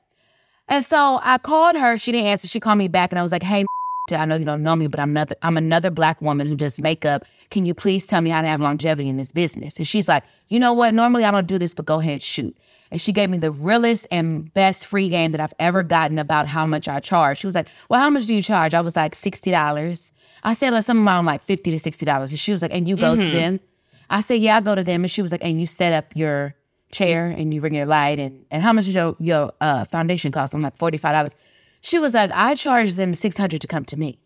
And 0.68 0.84
so 0.84 1.18
I 1.20 1.38
called 1.38 1.74
her. 1.74 1.96
She 1.96 2.12
didn't 2.12 2.28
answer. 2.28 2.46
She 2.46 2.60
called 2.60 2.78
me 2.78 2.86
back 2.86 3.10
and 3.10 3.18
I 3.18 3.22
was 3.22 3.32
like, 3.32 3.42
hey, 3.42 3.64
I 4.12 4.26
know 4.26 4.36
you 4.36 4.44
don't 4.44 4.62
know 4.62 4.76
me, 4.76 4.86
but 4.86 5.00
I'm 5.00 5.10
another 5.10 5.34
I'm 5.42 5.56
another 5.56 5.90
black 5.90 6.22
woman 6.22 6.46
who 6.46 6.54
does 6.54 6.80
makeup. 6.80 7.24
Can 7.50 7.66
you 7.66 7.74
please 7.74 8.06
tell 8.06 8.20
me 8.20 8.30
how 8.30 8.42
to 8.42 8.46
have 8.46 8.60
longevity 8.60 9.08
in 9.08 9.16
this 9.16 9.32
business? 9.32 9.76
And 9.76 9.88
she's 9.88 10.06
like, 10.06 10.22
you 10.46 10.60
know 10.60 10.72
what? 10.72 10.94
Normally 10.94 11.24
I 11.24 11.32
don't 11.32 11.48
do 11.48 11.58
this, 11.58 11.74
but 11.74 11.84
go 11.84 11.98
ahead, 11.98 12.22
shoot. 12.22 12.56
And 12.90 13.00
she 13.00 13.12
gave 13.12 13.30
me 13.30 13.38
the 13.38 13.50
realest 13.50 14.06
and 14.10 14.52
best 14.54 14.86
free 14.86 15.08
game 15.08 15.32
that 15.32 15.40
I've 15.40 15.54
ever 15.58 15.82
gotten 15.82 16.18
about 16.18 16.46
how 16.46 16.66
much 16.66 16.88
I 16.88 17.00
charge. 17.00 17.38
She 17.38 17.46
was 17.46 17.54
like, 17.54 17.68
Well, 17.88 18.00
how 18.00 18.10
much 18.10 18.26
do 18.26 18.34
you 18.34 18.42
charge? 18.42 18.74
I 18.74 18.80
was 18.80 18.96
like, 18.96 19.14
$60. 19.14 20.12
I 20.44 20.54
said 20.54 20.72
like 20.72 20.84
some 20.84 20.98
amount 20.98 21.26
like 21.26 21.42
50 21.42 21.70
to 21.70 21.76
$60. 21.90 22.18
And 22.30 22.38
she 22.38 22.52
was 22.52 22.62
like, 22.62 22.72
And 22.72 22.88
you 22.88 22.96
go 22.96 23.16
to 23.16 23.30
them? 23.30 23.60
I 24.08 24.20
said, 24.20 24.40
Yeah, 24.40 24.56
I 24.58 24.60
go 24.60 24.74
to 24.74 24.84
them. 24.84 25.02
And 25.02 25.10
she 25.10 25.22
was 25.22 25.32
like, 25.32 25.44
And 25.44 25.58
you 25.60 25.66
set 25.66 25.92
up 25.92 26.14
your 26.14 26.54
chair 26.92 27.26
and 27.26 27.52
you 27.52 27.60
bring 27.60 27.74
your 27.74 27.84
light 27.86 28.20
and 28.20 28.46
and 28.50 28.62
how 28.62 28.72
much 28.72 28.84
does 28.84 28.94
your 28.94 29.16
your 29.18 29.52
uh, 29.60 29.84
foundation 29.86 30.30
cost? 30.30 30.54
I'm 30.54 30.60
like 30.60 30.76
forty 30.78 30.98
five 30.98 31.12
dollars. 31.12 31.34
She 31.80 31.98
was 31.98 32.14
like, 32.14 32.30
I 32.32 32.54
charge 32.54 32.94
them 32.94 33.14
six 33.14 33.36
hundred 33.36 33.60
to 33.62 33.66
come 33.66 33.84
to 33.86 33.96
me. 33.96 34.18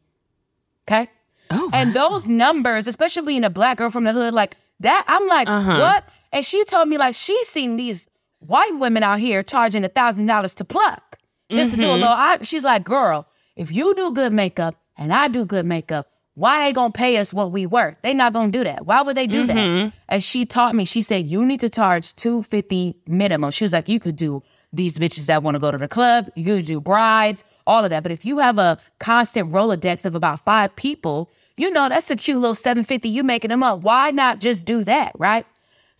Okay. 0.88 1.08
Oh, 1.50 1.70
And 1.72 1.94
those 1.94 2.28
numbers, 2.28 2.86
especially 2.86 3.26
being 3.26 3.44
a 3.44 3.50
black 3.50 3.78
girl 3.78 3.90
from 3.90 4.04
the 4.04 4.12
hood, 4.12 4.34
like 4.34 4.56
that, 4.80 5.04
I'm 5.08 5.26
like, 5.26 5.48
what? 5.80 6.04
And 6.32 6.44
she 6.44 6.62
told 6.64 6.88
me 6.88 6.96
like 6.98 7.14
she's 7.14 7.48
seen 7.48 7.76
these 7.76 8.06
white 8.40 8.76
women 8.78 9.02
out 9.02 9.20
here 9.20 9.42
charging 9.42 9.84
a 9.84 9.88
thousand 9.88 10.26
dollars 10.26 10.54
to 10.56 10.64
pluck 10.64 11.18
just 11.50 11.70
to 11.72 11.76
do 11.76 11.86
a 11.86 11.90
mm-hmm. 11.90 12.00
little. 12.00 12.16
I, 12.16 12.38
she's 12.42 12.64
like, 12.64 12.84
girl, 12.84 13.26
if 13.56 13.72
you 13.72 13.94
do 13.94 14.12
good 14.12 14.32
makeup 14.32 14.76
and 14.96 15.12
I 15.12 15.28
do 15.28 15.44
good 15.44 15.64
makeup, 15.64 16.08
why 16.34 16.64
they 16.64 16.72
gonna 16.72 16.92
pay 16.92 17.16
us 17.18 17.32
what 17.32 17.52
we 17.52 17.66
worth? 17.66 17.98
They 18.02 18.14
not 18.14 18.32
gonna 18.32 18.50
do 18.50 18.64
that. 18.64 18.86
Why 18.86 19.02
would 19.02 19.16
they 19.16 19.26
do 19.26 19.46
that? 19.46 19.56
Mm-hmm. 19.56 19.88
And 20.08 20.24
she 20.24 20.46
taught 20.46 20.74
me. 20.74 20.84
She 20.84 21.02
said 21.02 21.26
you 21.26 21.44
need 21.44 21.60
to 21.60 21.68
charge 21.68 22.14
two 22.14 22.42
fifty 22.44 22.96
minimum. 23.06 23.50
She 23.50 23.64
was 23.64 23.72
like, 23.72 23.88
you 23.88 24.00
could 24.00 24.16
do 24.16 24.42
these 24.72 24.96
bitches 24.96 25.26
that 25.26 25.42
want 25.42 25.56
to 25.56 25.58
go 25.58 25.70
to 25.70 25.76
the 25.76 25.88
club. 25.88 26.30
You 26.36 26.56
could 26.56 26.66
do 26.66 26.80
brides, 26.80 27.44
all 27.66 27.84
of 27.84 27.90
that. 27.90 28.04
But 28.04 28.12
if 28.12 28.24
you 28.24 28.38
have 28.38 28.58
a 28.58 28.78
constant 29.00 29.50
rolodex 29.50 30.04
of 30.04 30.14
about 30.14 30.44
five 30.44 30.74
people, 30.76 31.30
you 31.56 31.70
know 31.70 31.88
that's 31.88 32.10
a 32.10 32.16
cute 32.16 32.38
little 32.38 32.54
seven 32.54 32.84
fifty. 32.84 33.08
You 33.08 33.22
making 33.22 33.50
them 33.50 33.62
up. 33.62 33.80
Why 33.80 34.12
not 34.12 34.40
just 34.40 34.64
do 34.64 34.84
that, 34.84 35.12
right? 35.18 35.44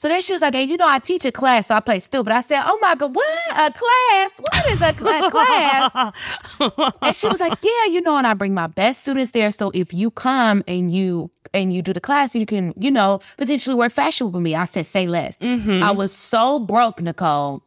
So 0.01 0.09
then 0.09 0.23
she 0.23 0.33
was 0.33 0.41
like, 0.41 0.55
hey, 0.55 0.63
you 0.63 0.79
know, 0.79 0.89
I 0.89 0.99
teach 0.99 1.27
a 1.27 1.31
class, 1.31 1.67
so 1.67 1.75
I 1.75 1.81
play 1.81 1.99
stupid. 1.99 2.33
I 2.33 2.41
said, 2.41 2.63
oh 2.65 2.79
my 2.81 2.95
God, 2.95 3.15
what? 3.15 3.51
A 3.51 3.71
class? 3.71 4.33
What 4.39 4.67
is 4.71 4.81
a 4.81 4.95
cla- 4.95 5.31
class? 5.31 6.95
and 7.03 7.15
she 7.15 7.29
was 7.29 7.39
like, 7.39 7.59
yeah, 7.61 7.93
you 7.93 8.01
know, 8.01 8.17
and 8.17 8.27
I 8.27 8.33
bring 8.33 8.55
my 8.55 8.67
best 8.67 9.03
students 9.03 9.33
there. 9.33 9.51
So 9.51 9.71
if 9.75 9.93
you 9.93 10.11
come 10.11 10.65
and 10.67 10.91
you 10.91 11.31
and 11.53 11.71
you 11.71 11.83
do 11.83 11.93
the 11.93 12.01
class, 12.01 12.35
you 12.35 12.47
can, 12.47 12.73
you 12.79 12.91
know, 12.91 13.21
potentially 13.37 13.77
work 13.77 13.93
fashion 13.93 14.33
with 14.33 14.43
me. 14.43 14.55
I 14.55 14.65
said, 14.65 14.87
say 14.87 15.07
less. 15.07 15.37
Mm-hmm. 15.37 15.83
I 15.83 15.91
was 15.91 16.15
so 16.15 16.61
broke, 16.61 17.03
Nicole. 17.03 17.63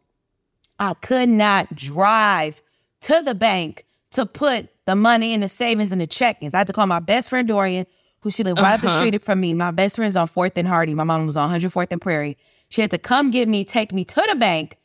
I 0.80 0.96
could 0.96 1.30
not 1.30 1.76
drive 1.76 2.64
to 3.02 3.22
the 3.22 3.36
bank 3.36 3.86
to 4.14 4.26
put 4.26 4.70
the 4.86 4.96
money 4.96 5.36
in 5.36 5.42
the 5.42 5.48
savings 5.48 5.92
and 5.92 6.02
the 6.02 6.08
checkings. 6.08 6.56
I 6.56 6.58
had 6.58 6.68
to 6.68 6.74
call 6.74 6.88
my 6.88 7.00
best 7.00 7.30
friend 7.30 7.48
Dorian, 7.48 7.86
who 8.24 8.32
she 8.32 8.44
lived 8.44 8.60
right 8.60 8.74
up 8.74 8.82
the 8.82 8.88
uh-huh. 8.88 8.98
street 8.98 9.24
from 9.24 9.40
me. 9.40 9.54
My 9.54 9.72
best 9.72 9.98
friend's 9.98 10.16
on 10.16 10.28
Fourth 10.28 10.58
and 10.58 10.68
Hardy. 10.68 10.94
My 10.94 11.04
mom 11.04 11.26
was 11.26 11.38
on 11.38 11.50
104th 11.50 11.92
and 11.92 12.02
Prairie. 12.02 12.38
She 12.70 12.82
had 12.82 12.92
to 12.92 12.98
come 12.98 13.30
get 13.30 13.48
me, 13.48 13.64
take 13.64 13.92
me 13.94 14.04
to 14.06 14.24
the 14.30 14.36
bank 14.36 14.78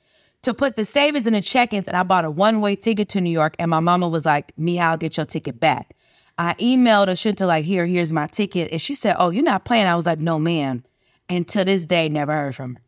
to 0.42 0.52
put 0.52 0.76
the 0.76 0.84
savings 0.84 1.26
in 1.26 1.32
the 1.32 1.40
check-ins. 1.40 1.88
And 1.88 1.96
I 1.96 2.02
bought 2.02 2.24
a 2.24 2.30
one-way 2.30 2.76
ticket 2.76 3.08
to 3.10 3.20
New 3.20 3.30
York. 3.30 3.56
And 3.58 3.70
my 3.70 3.80
mama 3.80 4.08
was 4.08 4.26
like, 4.26 4.56
me, 4.58 4.78
I'll 4.78 4.96
get 4.96 5.16
your 5.16 5.26
ticket 5.26 5.58
back. 5.58 5.94
I 6.36 6.54
emailed 6.54 7.08
her 7.08 7.16
shit 7.16 7.38
to 7.38 7.46
like, 7.46 7.64
here, 7.64 7.86
here's 7.86 8.12
my 8.12 8.26
ticket. 8.26 8.70
And 8.70 8.80
she 8.80 8.94
said, 8.94 9.16
oh, 9.18 9.30
you're 9.30 9.42
not 9.42 9.64
playing. 9.64 9.86
I 9.86 9.96
was 9.96 10.06
like, 10.06 10.20
no, 10.20 10.38
ma'am. 10.38 10.84
And 11.28 11.46
to 11.48 11.64
this 11.64 11.84
day, 11.84 12.08
never 12.08 12.32
heard 12.32 12.54
from 12.54 12.74
her. 12.76 12.80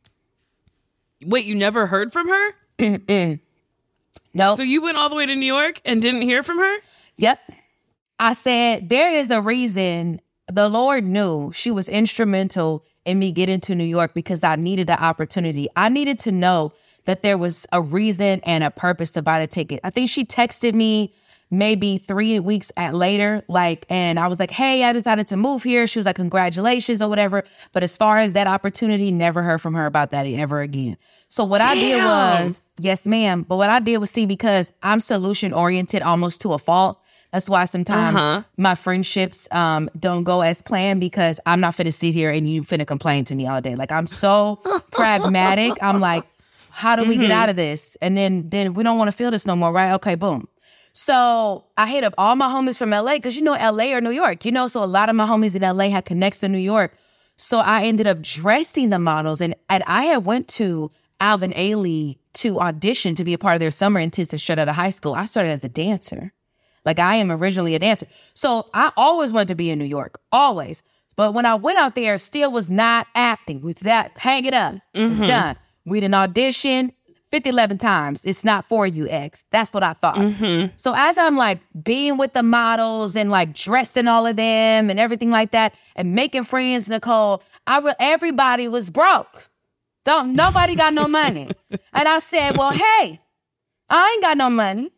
Wait, 1.24 1.44
you 1.44 1.54
never 1.54 1.86
heard 1.86 2.12
from 2.12 2.28
her? 2.28 2.52
Mm-mm. 2.78 3.40
No. 4.32 4.54
So 4.54 4.62
you 4.62 4.80
went 4.80 4.96
all 4.96 5.08
the 5.08 5.16
way 5.16 5.26
to 5.26 5.34
New 5.34 5.46
York 5.46 5.80
and 5.84 6.00
didn't 6.00 6.22
hear 6.22 6.42
from 6.42 6.58
her? 6.58 6.76
Yep. 7.16 7.38
I 8.18 8.34
said, 8.34 8.88
there 8.88 9.14
is 9.16 9.30
a 9.30 9.40
reason 9.40 10.20
the 10.54 10.68
Lord 10.68 11.04
knew 11.04 11.50
she 11.52 11.70
was 11.70 11.88
instrumental 11.88 12.84
in 13.04 13.18
me 13.18 13.32
getting 13.32 13.60
to 13.60 13.74
New 13.74 13.84
York 13.84 14.14
because 14.14 14.44
I 14.44 14.56
needed 14.56 14.86
the 14.86 15.02
opportunity. 15.02 15.68
I 15.76 15.88
needed 15.88 16.18
to 16.20 16.32
know 16.32 16.72
that 17.04 17.22
there 17.22 17.38
was 17.38 17.66
a 17.72 17.80
reason 17.80 18.40
and 18.44 18.62
a 18.62 18.70
purpose 18.70 19.10
to 19.12 19.22
buy 19.22 19.40
the 19.40 19.46
ticket. 19.46 19.80
I 19.82 19.90
think 19.90 20.10
she 20.10 20.24
texted 20.24 20.74
me 20.74 21.14
maybe 21.50 21.98
three 21.98 22.38
weeks 22.38 22.70
at 22.76 22.94
later, 22.94 23.42
like, 23.48 23.84
and 23.90 24.20
I 24.20 24.28
was 24.28 24.38
like, 24.38 24.52
hey, 24.52 24.84
I 24.84 24.92
decided 24.92 25.26
to 25.28 25.36
move 25.36 25.64
here. 25.64 25.86
She 25.86 25.98
was 25.98 26.06
like, 26.06 26.16
congratulations 26.16 27.02
or 27.02 27.08
whatever. 27.08 27.42
But 27.72 27.82
as 27.82 27.96
far 27.96 28.18
as 28.18 28.34
that 28.34 28.46
opportunity, 28.46 29.10
never 29.10 29.42
heard 29.42 29.60
from 29.60 29.74
her 29.74 29.86
about 29.86 30.10
that 30.10 30.26
ever 30.26 30.60
again. 30.60 30.96
So 31.28 31.44
what 31.44 31.60
I 31.60 31.74
did 31.74 32.04
was, 32.04 32.62
yes, 32.78 33.06
ma'am. 33.06 33.42
But 33.42 33.56
what 33.56 33.70
I 33.70 33.80
did 33.80 33.98
was 33.98 34.10
see 34.10 34.26
because 34.26 34.72
I'm 34.82 35.00
solution 35.00 35.52
oriented 35.52 36.02
almost 36.02 36.40
to 36.42 36.52
a 36.52 36.58
fault. 36.58 36.99
That's 37.32 37.48
why 37.48 37.64
sometimes 37.66 38.16
Uh-huh. 38.16 38.42
my 38.56 38.74
friendships 38.74 39.46
um, 39.52 39.88
don't 39.98 40.24
go 40.24 40.40
as 40.40 40.60
planned 40.62 41.00
because 41.00 41.38
I'm 41.46 41.60
not 41.60 41.74
finna 41.74 41.94
sit 41.94 42.12
here 42.12 42.30
and 42.30 42.48
you 42.50 42.62
finna 42.62 42.86
complain 42.86 43.24
to 43.26 43.34
me 43.36 43.46
all 43.46 43.60
day. 43.60 43.76
Like 43.76 43.92
I'm 43.92 44.06
so 44.08 44.56
pragmatic. 44.90 45.72
I'm 45.82 46.00
like, 46.00 46.24
how 46.70 46.96
do 46.96 47.04
we 47.04 47.16
get 47.16 47.30
out 47.30 47.48
of 47.48 47.56
this? 47.56 47.96
And 48.02 48.16
then 48.16 48.48
then 48.50 48.74
we 48.74 48.82
don't 48.82 48.98
want 48.98 49.10
to 49.10 49.16
feel 49.16 49.30
this 49.30 49.46
no 49.46 49.54
more, 49.56 49.72
right? 49.72 49.92
Okay, 49.92 50.14
boom. 50.16 50.48
So 50.92 51.64
I 51.76 51.86
hit 51.86 52.02
up 52.04 52.14
all 52.18 52.34
my 52.36 52.48
homies 52.48 52.78
from 52.78 52.90
LA 52.90 53.14
because 53.14 53.36
you 53.36 53.42
know 53.42 53.52
LA 53.52 53.94
or 53.94 54.00
New 54.00 54.10
York, 54.10 54.44
you 54.44 54.50
know. 54.52 54.66
So 54.66 54.82
a 54.82 54.86
lot 54.86 55.08
of 55.08 55.14
my 55.16 55.26
homies 55.26 55.54
in 55.54 55.62
LA 55.62 55.88
had 55.88 56.04
connects 56.04 56.40
to 56.40 56.48
New 56.48 56.58
York. 56.58 56.96
So 57.36 57.60
I 57.60 57.84
ended 57.84 58.06
up 58.06 58.20
dressing 58.20 58.90
the 58.90 58.98
models, 58.98 59.40
and 59.40 59.54
and 59.68 59.82
I 59.86 60.04
had 60.04 60.24
went 60.26 60.48
to 60.48 60.90
Alvin 61.20 61.52
Ailey 61.52 62.18
to 62.34 62.58
audition 62.60 63.14
to 63.14 63.24
be 63.24 63.32
a 63.34 63.38
part 63.38 63.54
of 63.54 63.60
their 63.60 63.70
summer 63.70 64.00
intensive 64.00 64.40
straight 64.40 64.58
out 64.58 64.68
of 64.68 64.74
high 64.76 64.90
school. 64.90 65.14
I 65.14 65.24
started 65.26 65.50
as 65.50 65.62
a 65.64 65.68
dancer. 65.68 66.32
Like 66.84 66.98
I 66.98 67.16
am 67.16 67.30
originally 67.30 67.74
a 67.74 67.78
dancer. 67.78 68.06
So 68.34 68.66
I 68.74 68.92
always 68.96 69.32
wanted 69.32 69.48
to 69.48 69.54
be 69.54 69.70
in 69.70 69.78
New 69.78 69.84
York, 69.84 70.20
always. 70.32 70.82
But 71.16 71.34
when 71.34 71.44
I 71.44 71.54
went 71.54 71.78
out 71.78 71.94
there, 71.94 72.16
still 72.18 72.50
was 72.50 72.70
not 72.70 73.06
acting. 73.14 73.60
With 73.60 73.80
that, 73.80 74.16
hang 74.16 74.44
it 74.44 74.54
up. 74.54 74.76
It's 74.94 75.18
mm-hmm. 75.18 75.26
done. 75.26 75.56
We 75.84 76.00
didn't 76.00 76.14
audition 76.14 76.92
50, 77.30 77.50
11 77.50 77.78
times. 77.78 78.24
It's 78.24 78.44
not 78.44 78.64
for 78.64 78.86
you, 78.86 79.08
X. 79.08 79.44
That's 79.50 79.72
what 79.72 79.82
I 79.82 79.92
thought. 79.92 80.16
Mm-hmm. 80.16 80.72
So 80.76 80.94
as 80.96 81.16
I'm 81.16 81.36
like 81.36 81.60
being 81.82 82.16
with 82.16 82.32
the 82.32 82.42
models 82.42 83.16
and 83.16 83.30
like 83.30 83.54
dressing 83.54 84.08
all 84.08 84.26
of 84.26 84.36
them 84.36 84.90
and 84.90 84.98
everything 84.98 85.30
like 85.30 85.52
that 85.52 85.74
and 85.94 86.14
making 86.14 86.44
friends, 86.44 86.88
Nicole, 86.88 87.42
I 87.66 87.80
re- 87.80 87.94
everybody 88.00 88.66
was 88.66 88.90
broke. 88.90 89.48
Don't 90.04 90.34
nobody 90.34 90.74
got 90.74 90.94
no 90.94 91.06
money. 91.06 91.50
and 91.92 92.08
I 92.08 92.18
said, 92.18 92.56
well, 92.56 92.70
hey, 92.70 93.20
I 93.88 94.12
ain't 94.12 94.22
got 94.22 94.36
no 94.36 94.50
money. 94.50 94.90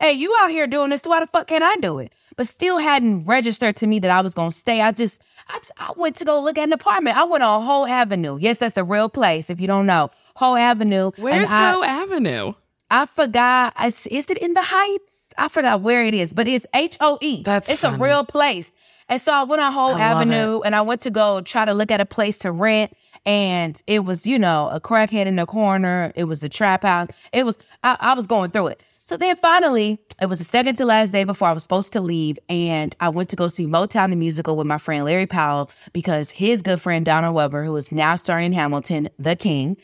Hey, 0.00 0.12
you 0.12 0.34
out 0.40 0.50
here 0.50 0.66
doing 0.66 0.90
this. 0.90 1.02
Why 1.04 1.20
the 1.20 1.26
fuck 1.26 1.46
can't 1.46 1.64
I 1.64 1.76
do 1.76 1.98
it? 1.98 2.12
But 2.36 2.48
still 2.48 2.78
hadn't 2.78 3.26
registered 3.26 3.76
to 3.76 3.86
me 3.86 4.00
that 4.00 4.10
I 4.10 4.20
was 4.20 4.34
gonna 4.34 4.50
stay. 4.52 4.80
I 4.80 4.90
just, 4.92 5.22
I, 5.48 5.58
just- 5.58 5.70
I 5.78 5.92
went 5.96 6.16
to 6.16 6.24
go 6.24 6.40
look 6.42 6.58
at 6.58 6.64
an 6.64 6.72
apartment. 6.72 7.16
I 7.16 7.24
went 7.24 7.44
on 7.44 7.62
Hoe 7.62 7.86
Avenue. 7.86 8.36
Yes, 8.40 8.58
that's 8.58 8.76
a 8.76 8.84
real 8.84 9.08
place. 9.08 9.50
If 9.50 9.60
you 9.60 9.66
don't 9.66 9.86
know, 9.86 10.10
Hoe 10.36 10.56
Avenue. 10.56 11.12
Where's 11.16 11.50
I, 11.50 11.72
Hoe 11.72 11.82
Avenue? 11.84 12.54
I 12.90 13.06
forgot. 13.06 13.72
I, 13.76 13.86
is 13.88 14.06
it 14.06 14.38
in 14.38 14.54
the 14.54 14.62
Heights? 14.62 15.12
I 15.38 15.48
forgot 15.48 15.80
where 15.80 16.04
it 16.04 16.14
is, 16.14 16.32
but 16.32 16.46
it's 16.48 16.66
H 16.74 16.96
O 17.00 17.18
E. 17.20 17.42
That's 17.44 17.70
it's 17.70 17.82
a 17.84 17.92
real 17.92 18.24
place. 18.24 18.72
And 19.08 19.20
so 19.20 19.32
I 19.32 19.42
went 19.44 19.60
on 19.62 19.72
Hoe 19.72 19.92
I 19.94 20.00
Avenue 20.00 20.60
and 20.60 20.74
I 20.74 20.82
went 20.82 21.02
to 21.02 21.10
go 21.10 21.40
try 21.40 21.64
to 21.64 21.74
look 21.74 21.90
at 21.90 22.00
a 22.00 22.06
place 22.06 22.38
to 22.38 22.52
rent. 22.52 22.92
And 23.26 23.80
it 23.86 24.04
was, 24.04 24.26
you 24.26 24.38
know, 24.38 24.68
a 24.70 24.80
crackhead 24.80 25.26
in 25.26 25.36
the 25.36 25.46
corner. 25.46 26.12
It 26.14 26.24
was 26.24 26.42
a 26.42 26.48
trap 26.48 26.82
house. 26.82 27.08
It 27.32 27.44
was, 27.46 27.58
I, 27.82 27.96
I 27.98 28.14
was 28.14 28.26
going 28.26 28.50
through 28.50 28.68
it. 28.68 28.82
So 29.06 29.18
then 29.18 29.36
finally, 29.36 29.98
it 30.18 30.30
was 30.30 30.38
the 30.38 30.46
second 30.46 30.76
to 30.76 30.86
last 30.86 31.10
day 31.12 31.24
before 31.24 31.46
I 31.48 31.52
was 31.52 31.62
supposed 31.62 31.92
to 31.92 32.00
leave. 32.00 32.38
And 32.48 32.96
I 33.00 33.10
went 33.10 33.28
to 33.28 33.36
go 33.36 33.48
see 33.48 33.66
Motown 33.66 34.08
the 34.08 34.16
musical 34.16 34.56
with 34.56 34.66
my 34.66 34.78
friend 34.78 35.04
Larry 35.04 35.26
Powell 35.26 35.70
because 35.92 36.30
his 36.30 36.62
good 36.62 36.80
friend 36.80 37.04
Donna 37.04 37.30
Weber, 37.30 37.64
who 37.64 37.76
is 37.76 37.92
now 37.92 38.16
starring 38.16 38.46
in 38.46 38.52
Hamilton, 38.54 39.10
The 39.18 39.36
King, 39.36 39.76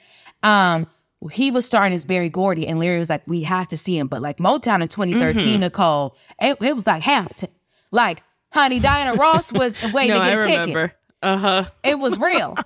um, 0.42 0.86
he 1.30 1.50
was 1.50 1.66
starring 1.66 1.92
as 1.92 2.06
Berry 2.06 2.30
Gordy, 2.30 2.66
and 2.66 2.78
Larry 2.80 2.98
was 2.98 3.10
like, 3.10 3.20
"We 3.26 3.42
have 3.42 3.68
to 3.68 3.76
see 3.76 3.98
him." 3.98 4.06
But 4.08 4.22
like 4.22 4.38
Motown 4.38 4.80
in 4.80 4.88
2013, 4.88 5.36
Mm-hmm. 5.52 5.60
Nicole, 5.60 6.16
it, 6.40 6.56
it 6.62 6.74
was 6.74 6.86
like 6.86 7.02
Hamilton. 7.02 7.50
Like, 7.90 8.22
honey, 8.54 8.80
Diana 8.80 9.12
Ross 9.12 9.52
was 9.52 9.76
waiting 9.92 10.16
No, 10.16 10.22
to 10.22 10.24
I 10.24 10.30
get 10.30 10.40
a 10.40 10.64
ticket. 10.64 10.92
Uh 11.22 11.36
huh. 11.36 11.64
It 11.84 11.98
was 11.98 12.18
real. 12.18 12.56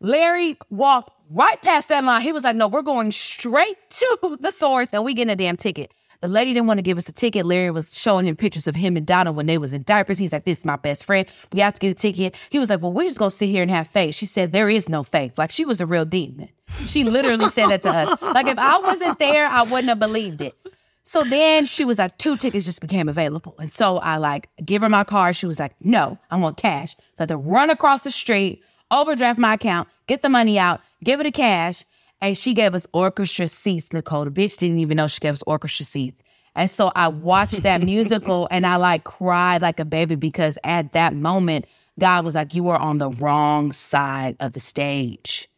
Larry 0.00 0.56
walked 0.70 1.12
right 1.30 1.60
past 1.62 1.88
that 1.88 2.04
line. 2.04 2.22
He 2.22 2.32
was 2.32 2.44
like, 2.44 2.56
"No, 2.56 2.68
we're 2.68 2.82
going 2.82 3.12
straight 3.12 3.76
to 3.90 4.38
the 4.40 4.50
source, 4.50 4.88
and 4.92 5.04
we 5.04 5.14
getting 5.14 5.32
a 5.32 5.36
damn 5.36 5.56
ticket." 5.56 5.92
The 6.20 6.28
lady 6.28 6.52
didn't 6.52 6.66
want 6.66 6.76
to 6.76 6.82
give 6.82 6.98
us 6.98 7.08
a 7.08 7.12
ticket. 7.12 7.46
Larry 7.46 7.70
was 7.70 7.98
showing 7.98 8.26
him 8.26 8.36
pictures 8.36 8.68
of 8.68 8.74
him 8.74 8.94
and 8.98 9.06
Donna 9.06 9.32
when 9.32 9.46
they 9.46 9.56
was 9.56 9.72
in 9.72 9.82
diapers. 9.84 10.18
He's 10.18 10.32
like, 10.32 10.44
"This 10.44 10.58
is 10.58 10.64
my 10.64 10.76
best 10.76 11.04
friend. 11.04 11.26
We 11.52 11.60
have 11.60 11.74
to 11.74 11.80
get 11.80 11.90
a 11.90 11.94
ticket." 11.94 12.36
He 12.50 12.58
was 12.58 12.68
like, 12.70 12.82
"Well, 12.82 12.92
we're 12.92 13.06
just 13.06 13.18
gonna 13.18 13.30
sit 13.30 13.48
here 13.48 13.62
and 13.62 13.70
have 13.70 13.86
faith." 13.88 14.14
She 14.14 14.26
said, 14.26 14.52
"There 14.52 14.68
is 14.68 14.88
no 14.88 15.02
faith." 15.02 15.38
Like 15.38 15.50
she 15.50 15.64
was 15.64 15.80
a 15.80 15.86
real 15.86 16.04
demon. 16.04 16.48
She 16.86 17.04
literally 17.04 17.48
said 17.48 17.68
that 17.68 17.82
to 17.82 17.90
us. 17.90 18.22
Like 18.22 18.46
if 18.46 18.58
I 18.58 18.78
wasn't 18.78 19.18
there, 19.18 19.46
I 19.46 19.62
wouldn't 19.62 19.88
have 19.88 19.98
believed 19.98 20.40
it. 20.40 20.54
So 21.02 21.24
then 21.24 21.64
she 21.64 21.84
was 21.84 21.98
like, 21.98 22.16
two 22.18 22.36
tickets 22.36 22.66
just 22.66 22.80
became 22.80 23.08
available. 23.08 23.54
And 23.58 23.70
so 23.70 23.96
I 23.98 24.18
like 24.18 24.48
give 24.64 24.82
her 24.82 24.88
my 24.88 25.02
card. 25.02 25.34
She 25.34 25.46
was 25.46 25.58
like, 25.58 25.72
no, 25.80 26.18
I 26.30 26.36
want 26.36 26.56
cash. 26.56 26.94
So 26.94 27.00
I 27.20 27.22
had 27.22 27.28
to 27.30 27.36
run 27.36 27.70
across 27.70 28.04
the 28.04 28.10
street, 28.10 28.62
overdraft 28.90 29.38
my 29.38 29.54
account, 29.54 29.88
get 30.06 30.22
the 30.22 30.28
money 30.28 30.58
out, 30.58 30.80
give 31.02 31.20
her 31.20 31.24
the 31.24 31.30
cash. 31.30 31.84
And 32.22 32.36
she 32.36 32.52
gave 32.52 32.74
us 32.74 32.86
orchestra 32.92 33.48
seats, 33.48 33.92
Nicole. 33.92 34.26
The 34.26 34.30
bitch 34.30 34.58
didn't 34.58 34.78
even 34.80 34.98
know 34.98 35.06
she 35.06 35.20
gave 35.20 35.32
us 35.32 35.42
orchestra 35.46 35.86
seats. 35.86 36.22
And 36.54 36.68
so 36.68 36.92
I 36.94 37.08
watched 37.08 37.62
that 37.62 37.82
musical 37.84 38.46
and 38.50 38.66
I 38.66 38.76
like 38.76 39.04
cried 39.04 39.62
like 39.62 39.80
a 39.80 39.84
baby 39.84 40.16
because 40.16 40.58
at 40.64 40.92
that 40.92 41.14
moment, 41.14 41.66
God 41.98 42.24
was 42.24 42.34
like, 42.34 42.54
you 42.54 42.68
are 42.68 42.78
on 42.78 42.98
the 42.98 43.10
wrong 43.10 43.72
side 43.72 44.36
of 44.40 44.52
the 44.52 44.60
stage. 44.60 45.48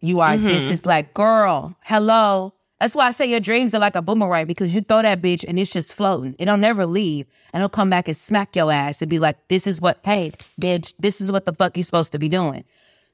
You 0.00 0.20
are, 0.20 0.36
this 0.36 0.64
mm-hmm. 0.64 0.72
is 0.72 0.86
like, 0.86 1.14
girl, 1.14 1.76
hello. 1.82 2.52
That's 2.84 2.94
why 2.94 3.06
I 3.06 3.12
say 3.12 3.24
your 3.24 3.40
dreams 3.40 3.74
are 3.74 3.78
like 3.78 3.96
a 3.96 4.02
boomerang 4.02 4.46
because 4.46 4.74
you 4.74 4.82
throw 4.82 5.00
that 5.00 5.22
bitch 5.22 5.42
and 5.48 5.58
it's 5.58 5.72
just 5.72 5.94
floating. 5.94 6.36
It'll 6.38 6.58
never 6.58 6.84
leave. 6.84 7.26
And 7.50 7.62
it'll 7.62 7.70
come 7.70 7.88
back 7.88 8.08
and 8.08 8.14
smack 8.14 8.54
your 8.54 8.70
ass 8.70 9.00
and 9.00 9.08
be 9.08 9.18
like, 9.18 9.38
this 9.48 9.66
is 9.66 9.80
what, 9.80 10.00
hey, 10.04 10.32
bitch, 10.60 10.92
this 10.98 11.18
is 11.22 11.32
what 11.32 11.46
the 11.46 11.54
fuck 11.54 11.78
you're 11.78 11.84
supposed 11.84 12.12
to 12.12 12.18
be 12.18 12.28
doing. 12.28 12.62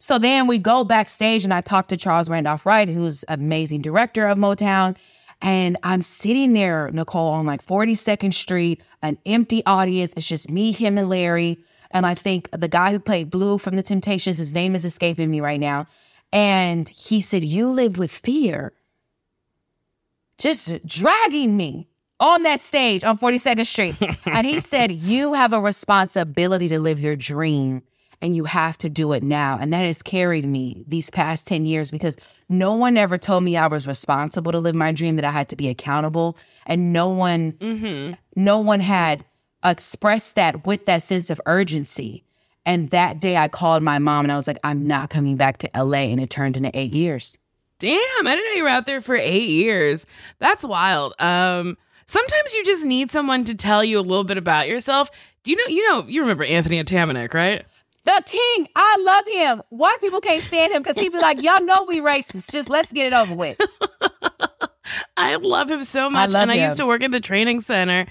So 0.01 0.19
then 0.19 0.49
we 0.49 0.59
go 0.59 0.83
backstage 0.83 1.45
and 1.45 1.55
I 1.55 1.61
talk 1.61 1.87
to 1.87 1.97
Charles 1.97 2.29
Randolph 2.29 2.67
Wright, 2.67 2.89
who's 2.89 3.25
amazing 3.29 3.83
director 3.83 4.27
of 4.27 4.39
Motown. 4.39 4.97
And 5.41 5.77
I'm 5.85 6.03
sitting 6.03 6.53
there, 6.53 6.91
Nicole, 6.93 7.35
on 7.35 7.47
like 7.47 7.65
42nd 7.65 8.35
Street, 8.35 8.83
an 9.03 9.19
empty 9.25 9.65
audience. 9.67 10.13
It's 10.17 10.27
just 10.27 10.51
me, 10.51 10.73
him, 10.73 10.99
and 10.99 11.09
Larry. 11.09 11.63
And 11.93 12.07
I 12.07 12.17
think 12.17 12.51
the 12.51 12.67
guy 12.67 12.91
who 12.91 12.99
played 12.99 13.31
Blue 13.31 13.57
from 13.57 13.77
The 13.77 13.85
Temptations, 13.85 14.39
his 14.39 14.53
name 14.53 14.75
is 14.75 14.85
escaping 14.85 15.31
me 15.31 15.41
right 15.41 15.61
now. 15.61 15.87
And 16.33 16.89
he 16.89 17.21
said, 17.21 17.45
You 17.45 17.69
live 17.69 17.99
with 17.99 18.11
fear. 18.11 18.73
Just 20.41 20.85
dragging 20.87 21.57
me 21.57 21.89
on 22.19 22.43
that 22.43 22.61
stage 22.61 23.05
on 23.05 23.19
42nd 23.19 23.67
Street. 23.67 23.97
and 24.27 24.47
he 24.47 24.59
said, 24.61 24.91
You 24.91 25.35
have 25.35 25.53
a 25.53 25.61
responsibility 25.61 26.69
to 26.69 26.81
live 26.81 27.01
your 27.01 27.17
dream 27.17 27.83
and 28.23 28.37
you 28.37 28.45
have 28.45 28.77
to 28.79 28.91
do 28.91 29.13
it 29.13 29.23
now. 29.23 29.59
And 29.61 29.73
that 29.73 29.85
has 29.85 30.03
carried 30.03 30.45
me 30.45 30.85
these 30.87 31.11
past 31.11 31.47
10 31.47 31.65
years 31.65 31.91
because 31.91 32.17
no 32.49 32.75
one 32.75 32.97
ever 32.97 33.17
told 33.17 33.45
me 33.45 33.57
I 33.57 33.67
was 33.67 33.87
responsible 33.87 34.53
to 34.53 34.59
live 34.59 34.75
my 34.75 34.93
dream, 34.93 35.17
that 35.17 35.25
I 35.25 35.31
had 35.31 35.49
to 35.51 35.57
be 35.57 35.69
accountable. 35.69 36.37
And 36.67 36.93
no 36.93 37.09
one, 37.09 37.53
mm-hmm. 37.53 38.15
no 38.37 38.59
one 38.59 38.81
had 38.81 39.25
expressed 39.65 40.37
that 40.37 40.67
with 40.67 40.87
that 40.87 41.03
sense 41.03 41.31
of 41.31 41.41
urgency. 41.47 42.25
And 42.67 42.91
that 42.91 43.21
day 43.21 43.37
I 43.37 43.49
called 43.49 43.83
my 43.83 43.99
mom 43.99 44.27
and 44.27 44.33
I 44.33 44.37
was 44.37 44.47
like, 44.47 44.59
I'm 44.63 44.87
not 44.87 45.09
coming 45.09 45.37
back 45.37 45.59
to 45.59 45.71
LA. 45.75 45.99
And 45.99 46.21
it 46.21 46.29
turned 46.29 46.57
into 46.57 46.71
eight 46.75 46.93
years. 46.93 47.39
Damn, 47.81 48.27
I 48.27 48.37
didn't 48.37 48.45
know 48.53 48.57
you 48.57 48.63
were 48.63 48.69
out 48.69 48.87
there 48.87 49.01
for 49.01 49.17
eight 49.17 49.49
years. 49.49 50.07
That's 50.39 50.65
wild. 50.65 51.15
Um, 51.19 51.77
sometimes 52.07 52.55
you 52.55 52.65
just 52.65 52.85
need 52.85 53.11
someone 53.11 53.45
to 53.47 53.55
tell 53.55 53.83
you 53.83 53.99
a 53.99 54.03
little 54.03 54.23
bit 54.23 54.37
about 54.39 54.69
yourself. 54.69 55.11
Do 55.43 55.51
you 55.51 55.57
know? 55.57 55.65
You 55.67 55.89
know, 55.89 56.07
you 56.07 56.21
remember 56.21 56.45
Anthony 56.45 56.83
Atamanuik, 56.83 57.35
right? 57.35 57.65
The 58.05 58.23
king, 58.27 58.69
I 58.77 58.97
love 59.01 59.25
him. 59.35 59.63
White 59.71 60.01
people 60.01 60.21
can't 60.21 60.43
stand 60.43 60.73
him 60.73 60.83
because 60.83 60.99
he 60.99 61.09
be 61.09 61.19
like, 61.19 61.43
y'all 61.43 61.63
know 61.65 61.85
we 61.85 62.01
racist. 62.01 62.53
Just 62.53 62.69
let's 62.69 62.93
get 62.93 63.13
it 63.13 63.13
over 63.13 63.35
with. 63.35 63.59
I 65.17 65.37
love 65.37 65.71
him 65.71 65.85
so 65.85 66.11
much. 66.11 66.31
love 66.31 66.43
and 66.43 66.51
I 66.51 66.67
used 66.67 66.79
to 66.79 66.87
work 66.87 67.03
at 67.03 67.11
the 67.11 67.21
training 67.21 67.61
center. 67.61 68.07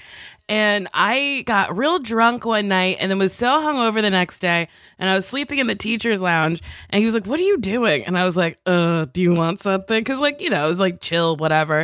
And 0.49 0.87
I 0.93 1.43
got 1.45 1.77
real 1.77 1.99
drunk 1.99 2.43
one 2.43 2.67
night 2.67 2.97
and 2.99 3.09
then 3.11 3.19
was 3.19 3.33
so 3.33 3.47
hungover 3.47 4.01
the 4.01 4.09
next 4.09 4.39
day. 4.39 4.67
And 4.97 5.07
I 5.09 5.15
was 5.15 5.25
sleeping 5.27 5.59
in 5.59 5.67
the 5.67 5.75
teacher's 5.75 6.21
lounge. 6.21 6.61
And 6.89 6.99
he 6.99 7.05
was 7.05 7.13
like, 7.13 7.25
What 7.27 7.39
are 7.39 7.43
you 7.43 7.57
doing? 7.59 8.03
And 8.05 8.17
I 8.17 8.25
was 8.25 8.35
like, 8.35 8.57
Uh, 8.65 9.05
do 9.05 9.21
you 9.21 9.33
want 9.33 9.61
something? 9.61 10.03
Cause, 10.03 10.19
like, 10.19 10.41
you 10.41 10.49
know, 10.49 10.65
it 10.65 10.69
was 10.69 10.79
like 10.79 10.99
chill, 11.01 11.37
whatever. 11.37 11.81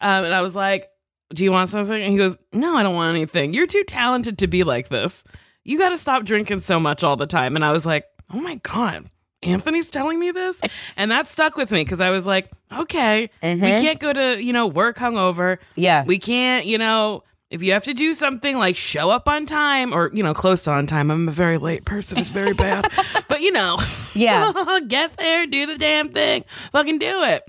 Um, 0.00 0.24
and 0.24 0.34
I 0.34 0.40
was 0.40 0.54
like, 0.54 0.88
Do 1.34 1.44
you 1.44 1.52
want 1.52 1.68
something? 1.68 2.02
And 2.02 2.10
he 2.10 2.16
goes, 2.16 2.38
No, 2.52 2.74
I 2.76 2.82
don't 2.82 2.94
want 2.94 3.14
anything. 3.14 3.52
You're 3.52 3.66
too 3.66 3.84
talented 3.84 4.38
to 4.38 4.46
be 4.46 4.64
like 4.64 4.88
this. 4.88 5.22
You 5.64 5.76
got 5.76 5.90
to 5.90 5.98
stop 5.98 6.24
drinking 6.24 6.60
so 6.60 6.80
much 6.80 7.04
all 7.04 7.16
the 7.16 7.26
time. 7.26 7.54
And 7.56 7.64
I 7.64 7.72
was 7.72 7.84
like, 7.84 8.06
Oh 8.32 8.40
my 8.40 8.56
God. 8.62 9.10
Anthony's 9.42 9.88
telling 9.88 10.18
me 10.18 10.32
this, 10.32 10.60
and 10.96 11.12
that 11.12 11.28
stuck 11.28 11.56
with 11.56 11.70
me 11.70 11.84
because 11.84 12.00
I 12.00 12.10
was 12.10 12.26
like, 12.26 12.50
okay, 12.76 13.30
we 13.40 13.48
Mhm. 13.50 13.60
can't 13.80 14.00
go 14.00 14.12
to 14.12 14.42
you 14.42 14.52
know 14.52 14.66
work 14.66 14.96
hungover. 14.96 15.58
Yeah. 15.76 16.04
We 16.04 16.18
can't, 16.18 16.66
you 16.66 16.76
know, 16.76 17.22
if 17.50 17.62
you 17.62 17.72
have 17.72 17.84
to 17.84 17.94
do 17.94 18.12
something 18.14 18.58
like 18.58 18.76
show 18.76 19.10
up 19.10 19.28
on 19.28 19.46
time 19.46 19.94
or, 19.94 20.10
you 20.12 20.22
know, 20.22 20.34
close 20.34 20.64
to 20.64 20.70
on 20.70 20.86
time. 20.86 21.10
I'm 21.10 21.28
a 21.28 21.32
very 21.32 21.56
late 21.58 21.84
person. 21.84 22.18
It's 22.18 22.28
very 22.28 22.52
bad. 22.54 22.86
but, 23.28 23.40
you 23.40 23.52
know, 23.52 23.78
Yeah. 24.14 24.52
get 24.86 25.16
there, 25.16 25.46
do 25.46 25.66
the 25.66 25.78
damn 25.78 26.10
thing, 26.10 26.44
fucking 26.72 26.98
do 26.98 27.22
it. 27.24 27.44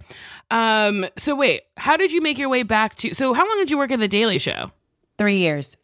Um, 0.51 1.05
so 1.17 1.35
wait, 1.35 1.61
how 1.77 1.97
did 1.97 2.11
you 2.11 2.21
make 2.21 2.37
your 2.37 2.49
way 2.49 2.63
back 2.63 2.95
to 2.97 3.13
so 3.13 3.33
how 3.33 3.47
long 3.47 3.57
did 3.59 3.69
you 3.69 3.77
work 3.77 3.91
at 3.91 3.99
the 3.99 4.07
Daily 4.07 4.39
Show? 4.39 4.71
Three 5.17 5.37
years. 5.37 5.77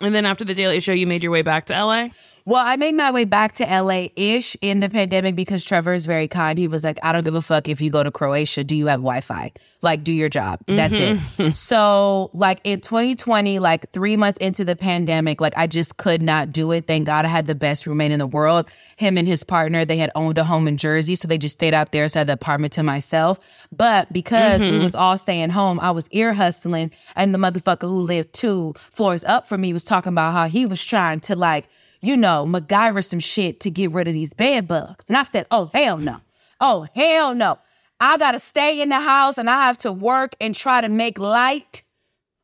And 0.00 0.14
then 0.14 0.26
after 0.26 0.44
the 0.44 0.54
Daily 0.54 0.80
Show, 0.80 0.92
you 0.92 1.06
made 1.06 1.22
your 1.22 1.32
way 1.32 1.42
back 1.42 1.64
to 1.66 1.74
LA? 1.74 2.08
Well, 2.44 2.64
I 2.64 2.74
made 2.76 2.96
my 2.96 3.12
way 3.12 3.24
back 3.24 3.52
to 3.52 3.64
LA 3.64 4.08
ish 4.16 4.56
in 4.60 4.80
the 4.80 4.88
pandemic 4.88 5.36
because 5.36 5.64
Trevor 5.64 5.94
is 5.94 6.06
very 6.06 6.26
kind. 6.26 6.58
He 6.58 6.66
was 6.66 6.82
like, 6.82 6.98
I 7.02 7.12
don't 7.12 7.24
give 7.24 7.36
a 7.36 7.42
fuck 7.42 7.68
if 7.68 7.80
you 7.80 7.88
go 7.88 8.02
to 8.02 8.10
Croatia. 8.10 8.64
Do 8.64 8.74
you 8.74 8.88
have 8.88 8.98
Wi 8.98 9.20
Fi? 9.20 9.52
Like, 9.80 10.02
do 10.02 10.12
your 10.12 10.28
job. 10.28 10.60
That's 10.66 10.92
it. 10.92 11.18
Mm-hmm. 11.18 11.50
so, 11.50 12.30
like, 12.32 12.60
in 12.64 12.80
2020, 12.80 13.60
like 13.60 13.90
three 13.92 14.16
months 14.16 14.38
into 14.38 14.64
the 14.64 14.74
pandemic, 14.74 15.40
like, 15.40 15.56
I 15.56 15.68
just 15.68 15.98
could 15.98 16.20
not 16.20 16.50
do 16.50 16.72
it. 16.72 16.88
Thank 16.88 17.06
God 17.06 17.24
I 17.24 17.28
had 17.28 17.46
the 17.46 17.54
best 17.54 17.86
roommate 17.86 18.10
in 18.10 18.18
the 18.18 18.26
world. 18.26 18.70
Him 18.96 19.16
and 19.18 19.28
his 19.28 19.44
partner, 19.44 19.84
they 19.84 19.98
had 19.98 20.10
owned 20.16 20.36
a 20.38 20.44
home 20.44 20.66
in 20.66 20.76
Jersey. 20.76 21.14
So 21.14 21.28
they 21.28 21.38
just 21.38 21.54
stayed 21.54 21.74
out 21.74 21.92
there. 21.92 22.08
So 22.08 22.18
I 22.18 22.20
had 22.20 22.26
the 22.26 22.32
apartment 22.32 22.72
to 22.74 22.82
myself. 22.82 23.38
But 23.70 24.12
because 24.12 24.62
we 24.62 24.68
mm-hmm. 24.68 24.82
was 24.82 24.96
all 24.96 25.16
staying 25.16 25.50
home, 25.50 25.78
I 25.78 25.92
was 25.92 26.08
ear 26.10 26.32
hustling. 26.32 26.90
And 27.14 27.32
the 27.32 27.38
motherfucker 27.38 27.82
who 27.82 28.00
lived 28.00 28.32
two 28.32 28.74
floors 28.76 29.24
up 29.24 29.46
from 29.46 29.60
me 29.60 29.72
was 29.72 29.84
talking 29.84 30.12
about 30.12 30.32
how 30.32 30.48
he 30.48 30.66
was 30.66 30.84
trying 30.84 31.20
to, 31.20 31.36
like, 31.36 31.68
you 32.02 32.16
know, 32.16 32.44
MacGyver 32.46 33.04
some 33.04 33.20
shit 33.20 33.60
to 33.60 33.70
get 33.70 33.92
rid 33.92 34.08
of 34.08 34.14
these 34.14 34.34
bed 34.34 34.68
bugs. 34.68 35.06
And 35.08 35.16
I 35.16 35.22
said, 35.22 35.46
oh, 35.50 35.70
hell 35.72 35.96
no. 35.96 36.18
Oh, 36.60 36.86
hell 36.94 37.34
no. 37.34 37.58
I 38.00 38.16
gotta 38.16 38.40
stay 38.40 38.82
in 38.82 38.88
the 38.88 39.00
house 39.00 39.38
and 39.38 39.48
I 39.48 39.66
have 39.66 39.78
to 39.78 39.92
work 39.92 40.34
and 40.40 40.54
try 40.54 40.80
to 40.80 40.88
make 40.88 41.18
light 41.18 41.82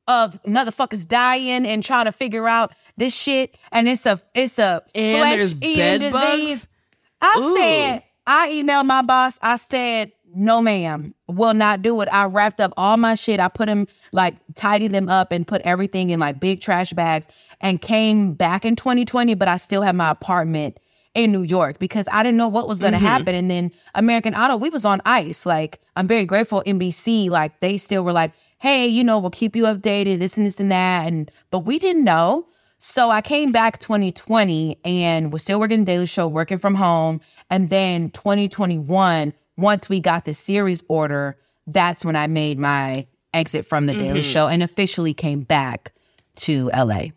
of 0.07 0.41
motherfuckers 0.45 1.07
dying 1.07 1.67
and 1.67 1.83
trying 1.83 2.05
to 2.05 2.13
figure 2.13 2.49
out 2.49 2.73
this 2.97 3.21
shit. 3.21 3.59
And 3.73 3.89
it's 3.89 4.07
a 4.07 4.21
it's 4.35 4.59
a 4.59 4.83
flesh 4.95 5.55
eating 5.61 6.01
disease. 6.01 6.13
bugs? 6.13 6.67
I 7.21 7.39
Ooh. 7.41 7.57
said, 7.57 8.03
I 8.27 8.51
emailed 8.51 8.87
my 8.87 9.03
boss. 9.03 9.39
I 9.43 9.57
said, 9.57 10.13
no, 10.35 10.61
ma'am, 10.61 11.15
will 11.27 11.55
not 11.55 11.83
do 11.83 12.01
it. 12.01 12.09
I 12.13 12.25
wrapped 12.25 12.61
up 12.61 12.73
all 12.77 12.97
my 12.97 13.15
shit. 13.15 13.41
I 13.41 13.49
put 13.49 13.67
them 13.67 13.87
like 14.13 14.37
tidied 14.55 14.93
them 14.93 15.09
up 15.09 15.33
and 15.33 15.47
put 15.47 15.63
everything 15.63 16.11
in 16.11 16.21
like 16.21 16.41
big 16.41 16.61
trash 16.61 16.93
bags 16.93 17.29
and 17.61 17.81
came 17.81 18.35
back 18.35 18.65
in 18.65 18.77
2020, 18.77 19.35
but 19.35 19.49
I 19.49 19.57
still 19.57 19.83
had 19.83 19.97
my 19.97 20.11
apartment 20.11 20.79
in 21.15 21.33
New 21.33 21.43
York 21.43 21.79
because 21.79 22.07
I 22.13 22.23
didn't 22.23 22.37
know 22.37 22.49
what 22.49 22.69
was 22.69 22.79
going 22.79 22.93
to 22.93 22.99
mm-hmm. 22.99 23.07
happen. 23.07 23.35
And 23.35 23.51
then 23.51 23.73
American 23.95 24.35
Auto, 24.35 24.57
we 24.57 24.71
was 24.71 24.85
on 24.85 25.01
ice. 25.05 25.47
Like, 25.47 25.81
I'm 25.97 26.07
very 26.07 26.25
grateful 26.25 26.63
NBC, 26.67 27.29
like 27.31 27.59
they 27.61 27.77
still 27.77 28.05
were 28.05 28.13
like, 28.13 28.33
hey, 28.59 28.87
you 28.87 29.05
know, 29.05 29.19
we'll 29.19 29.31
keep 29.31 29.57
you 29.57 29.65
updated, 29.65 30.19
this 30.19 30.37
and 30.37 30.47
this 30.47 30.61
and 30.61 30.71
that. 30.71 31.07
And, 31.07 31.31
but 31.51 31.61
we 31.61 31.79
didn't 31.79 32.05
know. 32.05 32.47
So 32.79 33.11
I 33.11 33.21
came 33.21 33.51
back 33.51 33.79
2020 33.79 34.79
and 34.85 35.33
was 35.33 35.43
still 35.43 35.59
working 35.59 35.81
the 35.81 35.85
Daily 35.85 36.07
Show, 36.07 36.29
working 36.29 36.59
from 36.59 36.77
home. 36.77 37.21
And 37.51 37.69
then 37.71 38.11
2021, 38.11 39.33
once 39.59 39.89
we 39.89 40.01
got 40.01 40.25
the 40.25 40.33
series 40.33 40.83
order, 40.89 41.37
that's 41.67 42.05
when 42.05 42.17
I 42.17 42.29
made 42.29 42.59
my 42.59 43.07
exit 43.35 43.67
from 43.67 43.87
the 43.87 43.93
Daily 43.93 44.21
mm-hmm. 44.21 44.31
Show 44.31 44.47
and 44.47 44.63
officially 44.63 45.13
came 45.13 45.41
back 45.41 45.93
to 46.37 46.71
LA. 46.71 47.09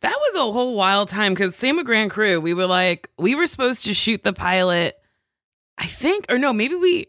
That 0.00 0.14
was 0.16 0.34
a 0.34 0.52
whole 0.52 0.74
wild 0.74 1.08
time 1.08 1.32
because 1.32 1.54
same 1.54 1.76
with 1.76 1.86
Grand 1.86 2.10
Crew. 2.10 2.40
We 2.40 2.52
were 2.52 2.66
like, 2.66 3.10
we 3.16 3.34
were 3.34 3.46
supposed 3.46 3.84
to 3.84 3.94
shoot 3.94 4.24
the 4.24 4.32
pilot, 4.32 4.96
I 5.78 5.86
think, 5.86 6.26
or 6.28 6.36
no, 6.36 6.52
maybe 6.52 6.74
we 6.74 7.06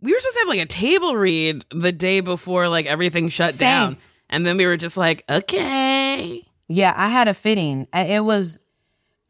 we 0.00 0.12
were 0.12 0.18
supposed 0.18 0.34
to 0.34 0.40
have 0.40 0.48
like 0.48 0.60
a 0.60 0.66
table 0.66 1.16
read 1.16 1.64
the 1.70 1.92
day 1.92 2.20
before 2.20 2.68
like 2.68 2.86
everything 2.86 3.28
shut 3.28 3.54
Same. 3.54 3.58
down. 3.58 3.96
And 4.30 4.46
then 4.46 4.56
we 4.56 4.66
were 4.66 4.76
just 4.76 4.96
like, 4.96 5.24
okay. 5.28 6.42
Yeah, 6.68 6.94
I 6.96 7.08
had 7.08 7.28
a 7.28 7.34
fitting. 7.34 7.86
It 7.92 8.24
was 8.24 8.63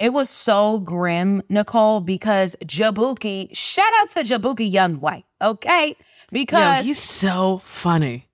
it 0.04 0.12
was 0.12 0.28
so 0.28 0.78
grim, 0.80 1.42
Nicole, 1.48 2.00
because 2.00 2.54
Jaboukie, 2.64 3.48
shout 3.56 3.92
out 4.00 4.10
to 4.10 4.20
Jaboukie 4.20 4.70
Young 4.70 4.96
White, 5.00 5.24
okay? 5.40 5.96
Because 6.30 6.84
he's 6.84 6.98
so 7.02 7.60
funny. 7.64 8.28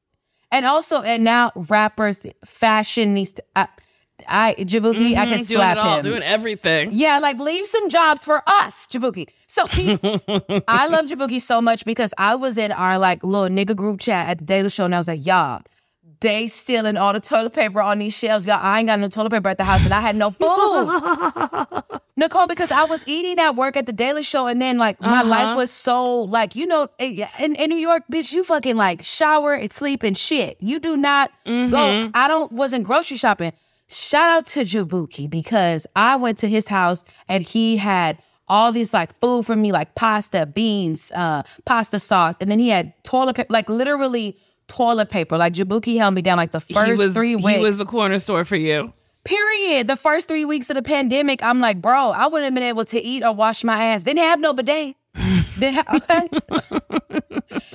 and 0.51 0.67
also 0.67 1.03
and 1.03 1.23
now 1.25 1.53
rappers, 1.55 2.27
fashionista, 2.45 3.41
I, 3.55 3.69
I 4.29 4.55
Jaboukie, 4.59 5.17
I 5.17 5.27
Mhm, 5.27 5.29
could 5.29 5.31
doing 5.31 5.45
slap 5.45 5.77
all, 5.79 5.97
him. 5.99 6.05
doing 6.05 6.23
everything. 6.23 6.91
Yeah, 6.93 7.19
like 7.21 7.39
leave 7.39 7.67
some 7.67 7.89
jobs 7.89 8.25
for 8.25 8.43
us, 8.47 8.87
Jaboukie. 8.87 9.29
So 9.47 9.67
he, 9.69 9.97
I 10.69 10.89
love 10.89 11.07
Jaboukie 11.07 11.41
so 11.41 11.61
much 11.63 11.85
because 11.85 12.13
I 12.19 12.35
was 12.35 12.59
in 12.59 12.73
our 12.73 12.99
like 12.99 13.23
little 13.25 13.49
nigga 13.55 13.75
group 13.77 14.01
chat 14.01 14.29
at 14.29 14.39
the 14.39 14.45
Daily 14.45 14.71
Show 14.71 14.85
and 14.87 14.95
I 14.95 14.99
was 14.99 15.09
like, 15.09 15.25
y'all, 15.25 15.63
they 16.21 16.47
stealing 16.47 16.97
all 16.97 17.13
the 17.13 17.21
toilet 17.21 17.53
paper 17.55 17.81
on 17.81 17.99
these 17.99 18.17
shelves. 18.17 18.47
Y'all, 18.47 18.59
I 18.61 18.79
ain't 18.79 18.87
got 18.89 18.99
no 19.01 19.09
toilet 19.09 19.31
paper 19.33 19.49
at 19.49 19.59
the 19.59 19.65
house 19.65 19.85
and 19.85 19.95
I 19.95 20.01
had 20.01 20.17
no 20.17 20.31
food. 20.31 21.83
Nicole, 22.17 22.47
because 22.47 22.71
I 22.71 22.85
was 22.85 23.03
eating 23.07 23.39
at 23.39 23.57
work 23.57 23.77
at 23.77 23.87
the 23.87 23.93
Daily 23.93 24.23
Show 24.23 24.47
and 24.47 24.61
then 24.61 24.77
like 24.77 25.01
my 25.01 25.21
Uh-huh. 25.21 25.25
life 25.29 25.57
was 25.57 25.71
so 25.71 26.21
like, 26.23 26.55
you 26.55 26.67
know, 26.67 26.89
in, 26.99 27.55
in 27.55 27.71
New 27.71 27.77
York, 27.79 28.03
bitch, 28.13 28.33
you 28.33 28.45
fucking 28.45 28.77
like 28.77 29.03
shower 29.03 29.55
and 29.55 29.73
sleep 29.73 30.03
and 30.03 30.17
shit. 30.17 30.57
You 30.61 30.79
do 30.79 30.97
not 30.97 31.31
go. 31.47 32.11
I 32.15 32.29
don't 32.29 32.53
wasn't 32.53 32.85
grocery 32.85 33.17
shopping. 33.17 33.53
Shout 33.89 34.29
out 34.29 34.47
to 34.49 34.61
Jaboukie 34.65 35.29
because 35.31 35.87
I 35.97 36.17
went 36.17 36.39
to 36.39 36.49
his 36.49 36.69
house 36.69 37.05
and 37.29 37.43
he 37.43 37.79
had 37.79 38.19
all 38.47 38.73
these 38.73 38.93
like 38.93 39.19
food 39.21 39.47
for 39.47 39.57
me, 39.57 39.73
like 39.73 39.95
pasta, 39.95 40.45
beans, 40.45 41.11
uh, 41.15 41.43
pasta 41.65 41.99
sauce, 41.99 42.35
and 42.41 42.51
then 42.51 42.59
he 42.59 42.69
had 42.69 42.93
toilet 43.05 43.37
paper, 43.37 43.47
like 43.53 43.69
literally 43.71 44.37
toilet 44.71 45.11
paper. 45.11 45.37
Like 45.37 45.53
Jaboukie 45.53 45.99
held 45.99 46.15
me 46.15 46.23
down 46.23 46.37
like 46.39 46.53
the 46.53 46.61
first 46.61 46.87
he 46.87 47.05
was 47.05 47.13
three 47.13 47.37
weeks. 47.37 47.59
he 47.59 47.65
was 47.65 47.79
the 47.79 47.85
corner 47.85 48.19
store 48.19 48.45
for 48.45 48.57
you. 48.57 48.93
Period. 49.25 49.87
The 49.87 49.97
first 49.97 50.29
three 50.29 50.45
weeks 50.47 50.71
of 50.71 50.77
the 50.77 50.83
pandemic, 50.83 51.43
I'm 51.43 51.61
like, 51.61 51.81
bro, 51.83 52.11
I 52.11 52.27
wouldn't 52.27 52.45
have 52.45 52.55
been 52.55 52.63
able 52.63 52.85
to 52.87 53.01
eat 53.01 53.23
or 53.23 53.35
wash 53.35 53.63
my 53.65 53.85
ass. 53.85 54.03
Didn't 54.03 54.23
have 54.23 54.41
no 54.41 54.55
bidet. 54.55 54.97
Didn't 55.59 55.75
ha- 55.87 55.97
okay. 55.97 56.29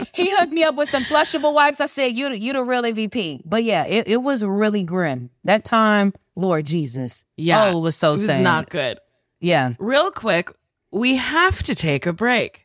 he 0.13 0.35
hooked 0.35 0.51
me 0.53 0.63
up 0.63 0.75
with 0.75 0.89
some 0.89 1.03
flushable 1.03 1.53
wipes. 1.53 1.79
I 1.79 1.85
said, 1.85 2.13
you, 2.13 2.31
you 2.31 2.53
the 2.53 2.63
real 2.63 2.81
MVP. 2.81 3.41
But 3.45 3.63
yeah, 3.63 3.85
it, 3.85 4.07
it 4.07 4.17
was 4.23 4.43
really 4.43 4.83
grim. 4.83 5.29
That 5.43 5.63
time, 5.63 6.13
Lord 6.35 6.65
Jesus. 6.65 7.25
Yeah. 7.37 7.65
Oh, 7.65 7.77
it 7.77 7.81
was 7.81 7.95
so 7.95 8.09
It 8.09 8.13
was 8.13 8.25
sad. 8.25 8.43
not 8.43 8.69
good. 8.69 8.99
yeah. 9.39 9.73
Real 9.77 10.09
quick, 10.11 10.51
we 10.91 11.15
have 11.15 11.61
to 11.63 11.75
take 11.75 12.05
a 12.07 12.13
break. 12.13 12.64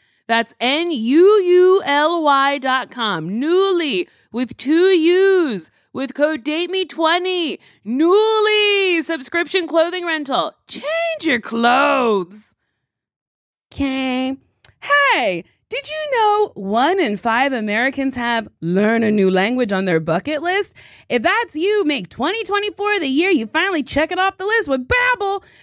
that's 0.31 0.53
n-u-u-l-y 0.61 2.57
dot 2.59 2.89
com. 2.89 3.29
Nuuly 3.29 4.07
with 4.31 4.55
two 4.55 4.89
u's 4.91 5.69
with 5.91 6.13
code 6.13 6.45
dateme20 6.45 7.59
Nuuly 7.85 9.03
subscription 9.03 9.67
clothing 9.67 10.05
rental. 10.05 10.53
Change 10.67 10.85
your 11.23 11.41
clothes. 11.41 12.45
Okay 13.73 14.37
hey 14.79 15.43
did 15.71 15.89
you 15.89 16.17
know 16.17 16.51
one 16.55 16.99
in 16.99 17.15
five 17.15 17.53
Americans 17.53 18.13
have 18.15 18.49
learn 18.59 19.03
a 19.03 19.11
new 19.11 19.31
language 19.31 19.71
on 19.71 19.85
their 19.85 20.01
bucket 20.01 20.41
list? 20.41 20.73
If 21.07 21.23
that's 21.23 21.55
you, 21.55 21.85
make 21.85 22.09
2024 22.09 22.99
the 22.99 23.07
year 23.07 23.29
you 23.29 23.47
finally 23.47 23.81
check 23.81 24.11
it 24.11 24.19
off 24.19 24.37
the 24.37 24.45
list 24.45 24.67
with 24.67 24.85
Babbel. 24.85 25.41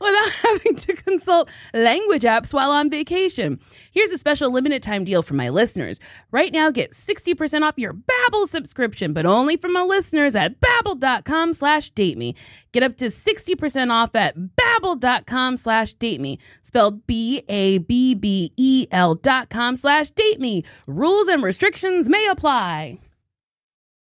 without 0.00 0.30
having 0.42 0.74
to 0.76 0.94
consult 0.94 1.48
language 1.74 2.22
apps 2.22 2.52
while 2.52 2.70
on 2.70 2.90
vacation. 2.90 3.60
Here's 3.92 4.10
a 4.10 4.18
special 4.18 4.50
limited 4.50 4.82
time 4.82 5.04
deal 5.04 5.22
for 5.22 5.34
my 5.34 5.48
listeners. 5.48 6.00
Right 6.30 6.52
now, 6.52 6.70
get 6.70 6.92
60% 6.94 7.62
off 7.62 7.74
your 7.76 7.94
Babbel 7.94 8.46
subscription, 8.48 9.12
but 9.12 9.26
only 9.26 9.56
for 9.56 9.68
my 9.68 9.82
listeners 9.82 10.34
at 10.34 10.60
babbel.com 10.60 11.52
slash 11.54 11.90
date 11.90 12.18
me. 12.18 12.34
Get 12.72 12.82
up 12.84 12.96
to 12.98 13.06
60% 13.06 13.90
off 13.90 14.14
at 14.14 14.36
babbel.com 14.38 15.56
slash 15.56 15.94
date 15.94 16.20
me. 16.20 16.38
Spelled 16.62 17.06
B-A-B-B-E-L 17.06 19.14
dot 19.16 19.50
com 19.50 19.76
slash 19.76 20.10
date 20.10 20.40
me. 20.40 20.64
Rules 20.86 21.28
and 21.28 21.42
restrictions 21.42 22.08
may 22.08 22.26
apply. 22.28 22.98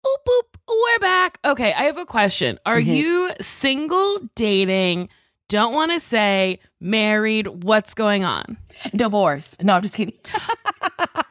Boop, 0.04 0.16
boop. 0.28 0.42
We're 0.68 0.98
back. 1.00 1.38
Okay, 1.44 1.72
I 1.72 1.84
have 1.84 1.98
a 1.98 2.04
question. 2.06 2.58
Are 2.66 2.78
Mhm. 2.80 2.94
you 2.94 3.30
single, 3.40 4.20
dating, 4.34 5.08
don't 5.48 5.72
want 5.72 5.92
to 5.92 6.00
say, 6.00 6.60
married? 6.80 7.46
What's 7.64 7.94
going 7.94 8.24
on? 8.24 8.58
Divorce. 8.94 9.56
No, 9.60 9.74
I'm 9.74 9.82
just 9.82 9.94
kidding. 9.94 10.14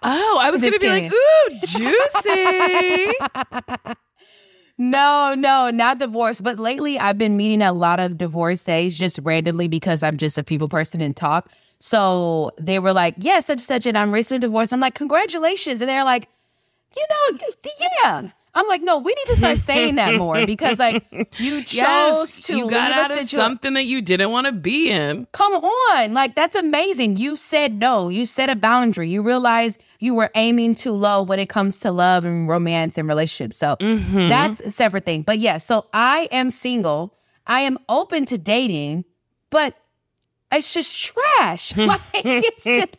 Oh, 0.10 0.38
I 0.40 0.52
was 0.52 0.62
going 0.62 0.72
to 0.72 0.80
be 0.80 0.88
like, 0.88 1.12
ooh, 1.12 1.60
juicy. 1.66 3.14
No, 4.78 5.34
no, 5.36 5.72
not 5.72 5.98
divorce. 5.98 6.40
But 6.40 6.60
lately, 6.60 7.00
I've 7.00 7.18
been 7.18 7.36
meeting 7.36 7.64
a 7.64 7.74
lot 7.74 8.00
of 8.00 8.18
divorcees 8.18 8.98
just 8.98 9.20
randomly 9.24 9.68
because 9.68 10.04
I'm 10.04 10.18
just 10.18 10.38
a 10.38 10.44
people 10.44 10.70
person 10.70 11.02
and 11.02 11.16
talk. 11.16 11.50
So 11.80 12.52
they 12.60 12.78
were 12.78 12.94
like, 12.94 13.16
"Yeah, 13.18 13.40
such 13.40 13.54
and 13.54 13.62
such," 13.62 13.86
and 13.88 13.98
I'm 13.98 14.12
recently 14.12 14.40
divorced. 14.40 14.74
I'm 14.74 14.80
like, 14.80 14.94
"Congratulations!" 14.94 15.82
And 15.82 15.90
they're 15.90 16.04
like, 16.04 16.30
"You 16.96 17.06
know, 17.10 17.40
yeah." 18.04 18.30
I'm 18.58 18.68
like, 18.68 18.82
"No, 18.82 18.98
we 18.98 19.14
need 19.14 19.26
to 19.28 19.36
start 19.36 19.58
saying 19.60 19.96
that 19.96 20.16
more 20.16 20.46
because 20.46 20.80
like 20.80 21.06
you 21.38 21.64
chose 21.64 21.76
yes, 21.76 22.42
to 22.48 22.58
you 22.58 22.70
got 22.70 22.92
out 22.92 23.18
of 23.18 23.30
something 23.30 23.74
that 23.76 23.84
you 23.84 24.02
didn't 24.02 24.32
want 24.32 24.48
to 24.48 24.52
be 24.52 24.90
in. 24.90 25.28
Come 25.32 25.54
on. 25.54 26.14
Like, 26.14 26.36
that's 26.36 26.56
amazing. 26.56 27.18
You 27.18 27.36
said 27.36 27.76
no. 27.80 28.10
You 28.10 28.26
set 28.26 28.50
a 28.50 28.56
boundary. 28.56 29.10
You 29.10 29.22
realize 29.22 29.78
you 30.00 30.16
were 30.16 30.32
aiming 30.36 30.76
too 30.76 30.94
low 30.94 31.22
when 31.24 31.40
it 31.40 31.48
comes 31.50 31.80
to 31.82 31.92
love 31.92 32.26
and 32.26 32.48
romance 32.50 32.98
and 32.98 33.08
relationships. 33.08 33.58
So 33.58 33.76
Mm-hmm. 33.80 34.30
that's 34.30 34.62
a 34.62 34.70
separate 34.72 35.06
thing. 35.06 35.22
But 35.22 35.40
yeah, 35.40 35.58
so 35.58 35.86
I 35.94 36.28
am 36.32 36.50
single. 36.50 37.14
I 37.46 37.62
am 37.62 37.78
open 37.88 38.26
to 38.26 38.38
dating, 38.38 39.06
but 39.52 39.76
it's 40.52 40.74
just 40.74 41.00
trash. 41.00 41.78
like, 41.92 42.02
it's 42.14 42.64
just, 42.64 42.98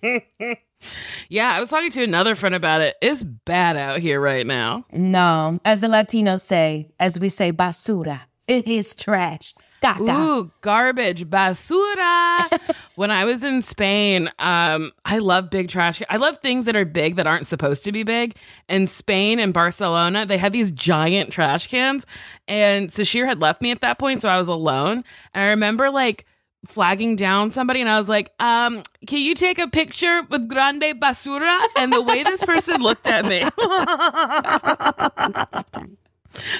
Yeah, 1.28 1.52
I 1.52 1.60
was 1.60 1.70
talking 1.70 1.90
to 1.90 2.02
another 2.02 2.34
friend 2.34 2.54
about 2.54 2.80
it. 2.80 2.96
It's 3.02 3.24
bad 3.24 3.76
out 3.76 4.00
here 4.00 4.20
right 4.20 4.46
now. 4.46 4.84
no, 4.92 5.60
as 5.64 5.80
the 5.80 5.88
Latinos 5.88 6.42
say, 6.42 6.90
as 6.98 7.18
we 7.20 7.28
say, 7.28 7.52
basura. 7.52 8.20
It 8.46 8.66
is 8.66 8.94
trash. 8.94 9.54
Caca. 9.82 10.08
Ooh, 10.08 10.50
garbage, 10.62 11.26
basura. 11.26 12.48
when 12.94 13.10
I 13.10 13.26
was 13.26 13.44
in 13.44 13.60
Spain, 13.60 14.30
um, 14.38 14.92
I 15.04 15.18
love 15.18 15.50
big 15.50 15.68
trash. 15.68 16.02
I 16.08 16.16
love 16.16 16.38
things 16.38 16.64
that 16.64 16.74
are 16.74 16.86
big 16.86 17.16
that 17.16 17.26
aren't 17.26 17.46
supposed 17.46 17.84
to 17.84 17.92
be 17.92 18.04
big. 18.04 18.36
In 18.68 18.88
Spain 18.88 19.38
and 19.38 19.52
Barcelona, 19.52 20.24
they 20.24 20.38
had 20.38 20.54
these 20.54 20.70
giant 20.72 21.30
trash 21.30 21.66
cans, 21.66 22.06
and 22.48 22.88
Sasheer 22.88 23.26
had 23.26 23.40
left 23.40 23.60
me 23.60 23.70
at 23.70 23.82
that 23.82 23.98
point, 23.98 24.22
so 24.22 24.30
I 24.30 24.38
was 24.38 24.48
alone. 24.48 25.04
And 25.34 25.44
I 25.44 25.48
remember 25.48 25.90
like 25.90 26.24
flagging 26.66 27.16
down 27.16 27.51
somebody, 27.51 27.81
and 27.81 27.88
I 27.88 27.99
was 27.99 28.09
like, 28.09 28.33
um, 28.40 28.83
"Can 29.07 29.21
you 29.21 29.35
take 29.35 29.59
a 29.59 29.68
picture 29.68 30.23
with 30.29 30.49
grande 30.49 31.01
basura?" 31.01 31.59
And 31.77 31.92
the 31.92 32.03
way 32.03 32.23
this 32.23 32.44
person 32.44 32.83
looked 32.83 33.07
at 33.07 33.27
me. 33.27 33.40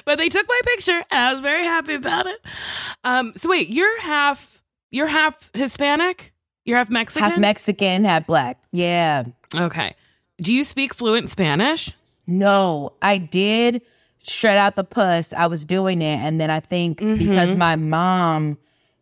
but 0.05 0.19
they 0.19 0.29
took 0.29 0.47
my 0.49 0.61
picture 0.65 1.05
and 1.11 1.25
I 1.25 1.33
was 1.33 1.41
very 1.41 1.65
happy 1.65 1.95
about 1.95 2.27
it. 2.27 2.41
Um, 3.05 3.33
so 3.37 3.49
wait, 3.49 3.69
you're 3.69 4.01
half 4.01 4.63
you're 4.91 5.07
half 5.07 5.51
Hispanic? 5.55 6.33
You're 6.65 6.79
half 6.79 6.91
Mexican? 6.91 7.31
Half 7.31 7.39
Mexican, 7.39 8.05
half 8.05 8.27
black. 8.27 8.59
Yeah. 8.73 9.25
okay. 9.55 9.95
Do 10.41 10.53
you 10.53 10.65
speak 10.65 10.95
fluent 10.95 11.31
Spanish? 11.31 11.93
No, 12.27 12.93
I 13.03 13.19
did 13.19 13.83
shred 14.23 14.59
out 14.59 14.77
the 14.77 14.85
puss. 14.85 15.33
I 15.33 15.47
was 15.47 15.65
doing 15.65 16.03
it. 16.03 16.19
And 16.19 16.41
then 16.41 16.51
I 16.51 16.61
think 16.61 16.99
because 16.99 17.57
my 17.57 17.77
mom 17.77 18.59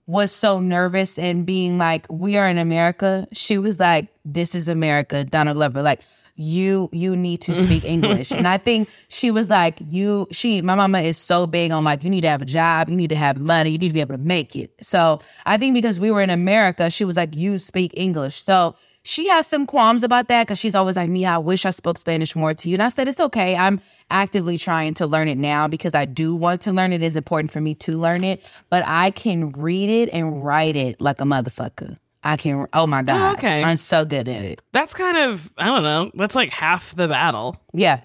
was 0.07 0.33
so 0.33 0.61
nervous 0.61 1.19
and 1.19 1.45
being 1.45 1.79
like, 1.79 2.07
we 2.09 2.37
are 2.37 2.49
in 2.49 2.59
America, 2.59 3.27
she 3.33 3.59
was 3.59 3.81
like, 3.81 4.09
this 4.25 4.55
is 4.55 4.69
America, 4.69 5.25
Donald 5.25 5.57
Glover. 5.57 5.83
Like, 5.83 6.01
you 6.37 6.91
you 6.93 7.17
need 7.17 7.41
to 7.41 7.55
speak 7.55 7.85
English. 7.87 8.31
and 8.31 8.47
I 8.47 8.59
think 8.59 8.91
she 9.09 9.31
was 9.31 9.49
like, 9.49 9.79
you 9.87 10.29
she 10.31 10.61
my 10.63 10.75
mama 10.75 11.01
is 11.01 11.17
so 11.17 11.47
big 11.47 11.73
on 11.73 11.85
like 11.85 12.05
you 12.05 12.11
need 12.11 12.21
to 12.23 12.29
have 12.29 12.43
a 12.43 12.47
job, 12.47 12.91
you 12.91 12.97
need 12.97 13.09
to 13.09 13.17
have 13.17 13.39
money, 13.39 13.71
you 13.71 13.79
need 13.79 13.89
to 13.89 13.95
be 13.95 14.01
able 14.01 14.15
to 14.17 14.23
make 14.23 14.55
it. 14.55 14.73
So 14.83 15.21
I 15.47 15.57
think 15.57 15.75
because 15.75 15.99
we 15.99 16.11
were 16.11 16.21
in 16.21 16.31
America, 16.31 16.91
she 16.91 17.05
was 17.05 17.17
like, 17.17 17.35
you 17.35 17.59
speak 17.59 17.93
English. 17.97 18.43
So 18.43 18.77
she 19.07 19.29
has 19.29 19.47
some 19.47 19.67
qualms 19.67 20.03
about 20.03 20.27
that 20.29 20.47
because 20.47 20.59
she's 20.59 20.75
always 20.75 20.97
like, 20.97 21.09
Mia, 21.09 21.31
I 21.31 21.39
wish 21.39 21.65
I 21.65 21.71
spoke 21.71 21.97
Spanish 21.97 22.35
more 22.35 22.55
to 22.55 22.69
you. 22.69 22.75
And 22.75 22.83
I 22.83 22.89
said, 22.89 23.07
it's 23.07 23.21
okay. 23.21 23.57
I'm 23.57 23.81
actively 24.11 24.59
trying 24.59 24.95
to 24.95 25.07
learn 25.07 25.29
it 25.29 25.39
now 25.39 25.69
because 25.69 25.95
I 25.95 26.07
do 26.07 26.35
want 26.35 26.63
to 26.63 26.73
learn 26.73 26.93
it. 26.93 27.03
It's 27.03 27.15
important 27.15 27.53
for 27.53 27.61
me 27.61 27.75
to 27.75 27.97
learn 27.97 28.25
it, 28.25 28.45
but 28.69 28.83
I 28.85 29.13
can 29.13 29.51
read 29.53 29.91
it 29.91 30.11
and 30.13 30.45
write 30.45 30.75
it 30.75 31.01
like 31.01 31.21
a 31.21 31.25
motherfucker. 31.25 31.99
I 32.25 32.37
can, 32.37 32.67
oh 32.73 32.89
my 32.89 33.01
oh, 33.01 33.05
God. 33.05 33.37
okay. 33.37 33.63
I'm 33.63 33.77
so 33.77 34.05
good 34.05 34.27
at 34.27 34.45
it. 34.45 34.61
That's 34.73 34.93
kind 34.93 35.17
of 35.17 35.53
I 35.57 35.67
don't 35.67 35.85
know. 35.85 36.11
That's 36.15 36.35
like 36.35 36.51
half 36.51 36.95
the 36.97 37.07
battle. 37.07 37.57
Yeah. 37.73 38.01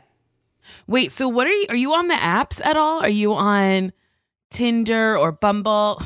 Wait, 0.86 1.12
so 1.12 1.28
what 1.28 1.48
are 1.48 1.54
you 1.54 1.66
are 1.70 1.76
you 1.76 1.94
on 1.96 2.08
the 2.10 2.16
apps 2.16 2.64
at 2.64 2.78
all? 2.78 3.02
Are 3.02 3.10
you 3.10 3.34
on 3.34 3.92
Tinder 4.52 5.18
or 5.18 5.32
Bumble? 5.32 6.00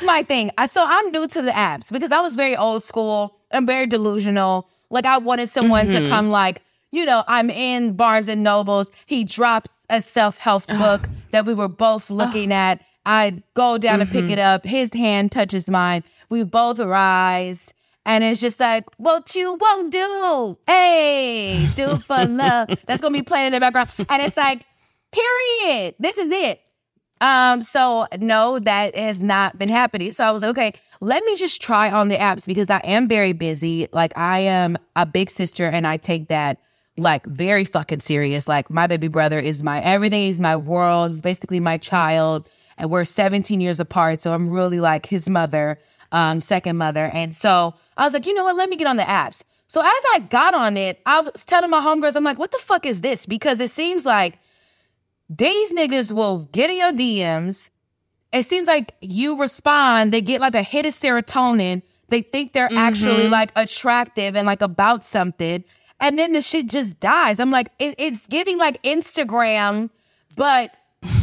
Here's 0.00 0.06
my 0.06 0.22
thing. 0.22 0.50
I 0.56 0.64
so 0.64 0.82
I'm 0.86 1.10
new 1.10 1.26
to 1.28 1.42
the 1.42 1.50
apps 1.50 1.92
because 1.92 2.10
I 2.10 2.20
was 2.20 2.34
very 2.34 2.56
old 2.56 2.82
school. 2.82 3.36
I'm 3.52 3.66
very 3.66 3.86
delusional. 3.86 4.66
Like 4.88 5.04
I 5.04 5.18
wanted 5.18 5.48
someone 5.50 5.88
to 5.90 5.98
mm-hmm. 5.98 6.08
come 6.08 6.30
like, 6.30 6.62
you 6.90 7.04
know, 7.04 7.22
I'm 7.28 7.50
in 7.50 7.94
Barnes 7.96 8.28
and 8.28 8.42
Nobles. 8.42 8.90
He 9.04 9.24
drops 9.24 9.74
a 9.90 10.00
self-help 10.00 10.66
book 10.68 11.06
that 11.32 11.44
we 11.44 11.52
were 11.52 11.68
both 11.68 12.08
looking 12.08 12.50
at. 12.50 12.82
I 13.04 13.42
go 13.54 13.76
down 13.76 13.98
to 13.98 14.06
pick 14.06 14.24
mm-hmm. 14.24 14.32
it 14.32 14.38
up. 14.38 14.64
His 14.64 14.94
hand 14.94 15.32
touches 15.32 15.68
mine. 15.68 16.02
We 16.30 16.44
both 16.44 16.78
rise. 16.78 17.74
And 18.06 18.24
it's 18.24 18.40
just 18.40 18.58
like, 18.58 18.84
what 18.96 19.34
you 19.36 19.58
won't 19.60 19.92
do. 19.92 20.58
Hey, 20.66 21.68
do 21.74 21.98
for 21.98 22.24
love. 22.24 22.68
That's 22.86 23.02
gonna 23.02 23.12
be 23.12 23.22
playing 23.22 23.48
in 23.48 23.52
the 23.52 23.60
background. 23.60 23.90
And 24.08 24.22
it's 24.22 24.36
like, 24.36 24.64
period. 25.12 25.94
This 25.98 26.16
is 26.16 26.30
it. 26.32 26.62
Um, 27.20 27.62
so 27.62 28.06
no, 28.18 28.58
that 28.60 28.96
has 28.96 29.22
not 29.22 29.58
been 29.58 29.68
happening. 29.68 30.12
So 30.12 30.24
I 30.24 30.30
was 30.30 30.42
like, 30.42 30.50
okay, 30.50 30.72
let 31.00 31.22
me 31.24 31.36
just 31.36 31.60
try 31.60 31.90
on 31.90 32.08
the 32.08 32.16
apps 32.16 32.46
because 32.46 32.70
I 32.70 32.78
am 32.78 33.08
very 33.08 33.32
busy. 33.32 33.88
Like 33.92 34.16
I 34.16 34.40
am 34.40 34.78
a 34.96 35.04
big 35.04 35.30
sister 35.30 35.66
and 35.66 35.86
I 35.86 35.96
take 35.96 36.28
that 36.28 36.58
like 36.96 37.26
very 37.26 37.64
fucking 37.64 38.00
serious. 38.00 38.48
Like 38.48 38.70
my 38.70 38.86
baby 38.86 39.08
brother 39.08 39.38
is 39.38 39.62
my 39.62 39.80
everything, 39.80 40.24
he's 40.24 40.40
my 40.40 40.56
world, 40.56 41.10
he's 41.10 41.22
basically 41.22 41.60
my 41.60 41.76
child. 41.76 42.48
And 42.78 42.90
we're 42.90 43.04
17 43.04 43.60
years 43.60 43.80
apart. 43.80 44.20
So 44.20 44.32
I'm 44.32 44.48
really 44.48 44.80
like 44.80 45.04
his 45.06 45.28
mother, 45.28 45.78
um, 46.12 46.40
second 46.40 46.78
mother. 46.78 47.10
And 47.12 47.34
so 47.34 47.74
I 47.98 48.04
was 48.04 48.14
like, 48.14 48.24
you 48.26 48.32
know 48.32 48.44
what, 48.44 48.56
let 48.56 48.70
me 48.70 48.76
get 48.76 48.86
on 48.86 48.96
the 48.96 49.02
apps. 49.02 49.42
So 49.66 49.80
as 49.80 50.02
I 50.14 50.20
got 50.30 50.54
on 50.54 50.76
it, 50.76 51.00
I 51.06 51.20
was 51.20 51.44
telling 51.44 51.70
my 51.70 51.80
homegirls, 51.80 52.16
I'm 52.16 52.24
like, 52.24 52.38
what 52.38 52.50
the 52.50 52.58
fuck 52.58 52.86
is 52.86 53.02
this? 53.02 53.26
Because 53.26 53.60
it 53.60 53.70
seems 53.70 54.04
like 54.04 54.38
these 55.30 55.72
niggas 55.72 56.10
will 56.10 56.48
get 56.52 56.70
in 56.70 56.76
your 56.76 56.92
DMs. 56.92 57.70
It 58.32 58.44
seems 58.44 58.66
like 58.66 58.94
you 59.00 59.38
respond, 59.38 60.12
they 60.12 60.20
get 60.20 60.40
like 60.40 60.56
a 60.56 60.62
hit 60.62 60.86
of 60.86 60.92
serotonin. 60.92 61.82
They 62.08 62.22
think 62.22 62.52
they're 62.52 62.68
mm-hmm. 62.68 62.78
actually 62.78 63.28
like 63.28 63.52
attractive 63.54 64.36
and 64.36 64.44
like 64.46 64.60
about 64.60 65.04
something. 65.04 65.64
And 66.00 66.18
then 66.18 66.32
the 66.32 66.40
shit 66.40 66.66
just 66.66 66.98
dies. 66.98 67.38
I'm 67.38 67.52
like, 67.52 67.68
it, 67.78 67.94
it's 67.98 68.26
giving 68.26 68.58
like 68.58 68.82
Instagram, 68.82 69.90
but 70.36 70.74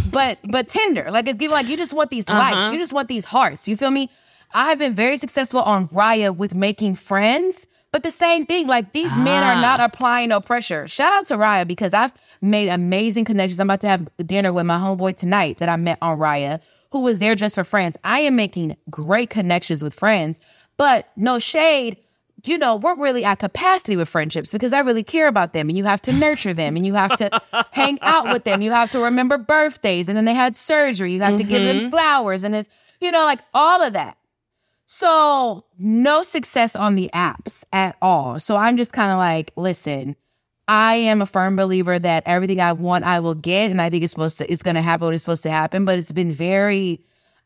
but 0.10 0.40
but 0.46 0.70
Tinder. 0.70 1.10
Like 1.12 1.28
it's 1.28 1.38
giving 1.38 1.54
like 1.54 1.68
you 1.68 1.76
just 1.76 1.94
want 1.94 2.10
these 2.10 2.28
likes. 2.30 2.56
Uh-huh. 2.56 2.72
You 2.72 2.78
just 2.78 2.94
want 2.94 3.10
these 3.10 3.26
hearts. 3.26 3.68
You 3.68 3.76
feel 3.76 3.92
me? 3.92 4.10
I 4.54 4.70
have 4.70 4.80
been 4.80 4.94
very 4.94 5.18
successful 5.18 5.62
on 5.62 5.88
Raya 5.88 6.36
with 6.36 6.56
making 6.56 6.96
friends. 6.96 7.68
But 7.98 8.04
the 8.04 8.12
same 8.12 8.46
thing, 8.46 8.68
like 8.68 8.92
these 8.92 9.18
men 9.18 9.42
are 9.42 9.60
not 9.60 9.80
applying 9.80 10.30
no 10.30 10.40
pressure. 10.40 10.88
Shout 10.88 11.12
out 11.14 11.26
to 11.30 11.34
Raya 11.36 11.68
because 11.68 11.96
I've 11.96 12.14
made 12.42 12.70
amazing 12.70 13.26
connections. 13.26 13.60
I'm 13.60 13.66
about 13.66 13.82
to 13.82 13.88
have 13.88 14.08
dinner 14.24 14.54
with 14.54 14.68
my 14.68 14.78
homeboy 14.78 15.18
tonight 15.18 15.58
that 15.58 15.68
I 15.68 15.78
met 15.78 15.98
on 16.00 16.20
Raya, 16.20 16.62
who 16.92 17.00
was 17.00 17.18
there 17.18 17.34
just 17.34 17.56
for 17.56 17.64
friends. 17.64 17.98
I 18.04 18.20
am 18.20 18.36
making 18.36 18.78
great 18.92 19.32
connections 19.32 19.82
with 19.82 19.96
friends, 19.96 20.40
but 20.78 21.10
no 21.16 21.40
shade. 21.40 21.98
you 22.46 22.60
know, 22.60 22.76
we're 22.76 22.96
really 23.02 23.26
at 23.26 23.40
capacity 23.40 23.98
with 23.98 24.08
friendships 24.08 24.52
because 24.52 24.74
I 24.74 24.82
really 24.82 25.02
care 25.02 25.28
about 25.28 25.54
them 25.54 25.68
and 25.68 25.76
you 25.76 25.86
have 25.86 26.04
to 26.04 26.14
nurture 26.14 26.54
them 26.54 26.76
and 26.76 26.86
you 26.86 26.94
have 26.94 27.18
to 27.18 27.32
hang 27.72 27.98
out 28.04 28.32
with 28.32 28.44
them. 28.44 28.62
You 28.62 28.74
have 28.74 28.92
to 28.92 29.00
remember 29.00 29.40
birthdays 29.40 30.08
and 30.08 30.16
then 30.16 30.26
they 30.26 30.36
had 30.36 30.56
surgery. 30.56 31.14
You 31.14 31.22
have 31.22 31.30
mm-hmm. 31.30 31.38
to 31.38 31.44
give 31.46 31.64
them 31.64 31.78
mm-hmm. 31.78 31.90
flowers 31.90 32.44
and 32.44 32.54
it's, 32.54 32.70
you 33.02 33.10
know, 33.10 33.26
like 33.26 33.40
all 33.56 33.82
of 33.82 33.94
that. 33.94 34.20
So, 34.90 35.66
no 35.78 36.24
success 36.24 36.74
on 36.74 36.96
the 36.96 37.10
apps 37.14 37.66
at 37.74 37.98
all. 38.02 38.40
So, 38.40 38.56
I'm 38.56 38.78
just 38.78 38.94
kind 38.94 39.12
of 39.12 39.18
like, 39.18 39.52
listen, 39.58 40.16
I 40.70 40.96
am 40.96 41.22
a 41.22 41.26
firm 41.26 41.58
believer 41.58 42.00
that 42.00 42.24
everything 42.26 42.62
I 42.62 42.72
want, 42.72 43.04
I 43.04 43.20
will 43.20 43.36
get. 43.36 43.70
And 43.70 43.82
I 43.82 43.90
think 43.90 44.04
it's 44.04 44.12
supposed 44.12 44.38
to, 44.38 44.52
it's 44.52 44.64
going 44.64 44.76
to 44.76 44.82
happen 44.82 45.06
what 45.06 45.14
it's 45.14 45.24
supposed 45.24 45.44
to 45.44 45.52
happen. 45.52 45.84
But 45.84 46.00
it's 46.00 46.14
been 46.14 46.32
very, 46.32 47.02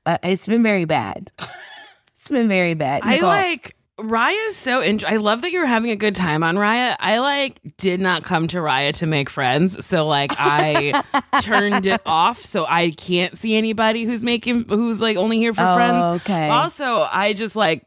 uh, 0.05 0.19
it's 0.21 0.45
been 0.45 0.61
very 0.61 0.85
bad. 0.85 1.31
it's 2.11 2.29
been 2.29 2.47
very 2.47 2.75
bad. 2.75 3.01
I 3.03 3.19
like, 3.19 3.75
Raya 4.01 4.49
is 4.49 4.57
so 4.57 4.81
interesting. 4.81 5.17
I 5.17 5.21
love 5.21 5.41
that 5.41 5.51
you're 5.51 5.65
having 5.65 5.91
a 5.91 5.95
good 5.95 6.15
time 6.15 6.43
on 6.43 6.55
Raya. 6.55 6.95
I 6.99 7.19
like 7.19 7.59
did 7.77 7.99
not 7.99 8.23
come 8.23 8.47
to 8.49 8.57
Raya 8.57 8.93
to 8.93 9.05
make 9.05 9.29
friends, 9.29 9.85
so 9.85 10.05
like 10.05 10.31
I 10.37 11.01
turned 11.41 11.85
it 11.85 12.01
off, 12.05 12.43
so 12.43 12.65
I 12.65 12.91
can't 12.91 13.37
see 13.37 13.55
anybody 13.55 14.03
who's 14.03 14.23
making 14.23 14.65
who's 14.69 15.01
like 15.01 15.17
only 15.17 15.37
here 15.37 15.53
for 15.53 15.61
oh, 15.61 15.75
friends. 15.75 16.21
Okay. 16.21 16.49
Also, 16.49 17.07
I 17.11 17.33
just 17.33 17.55
like 17.55 17.85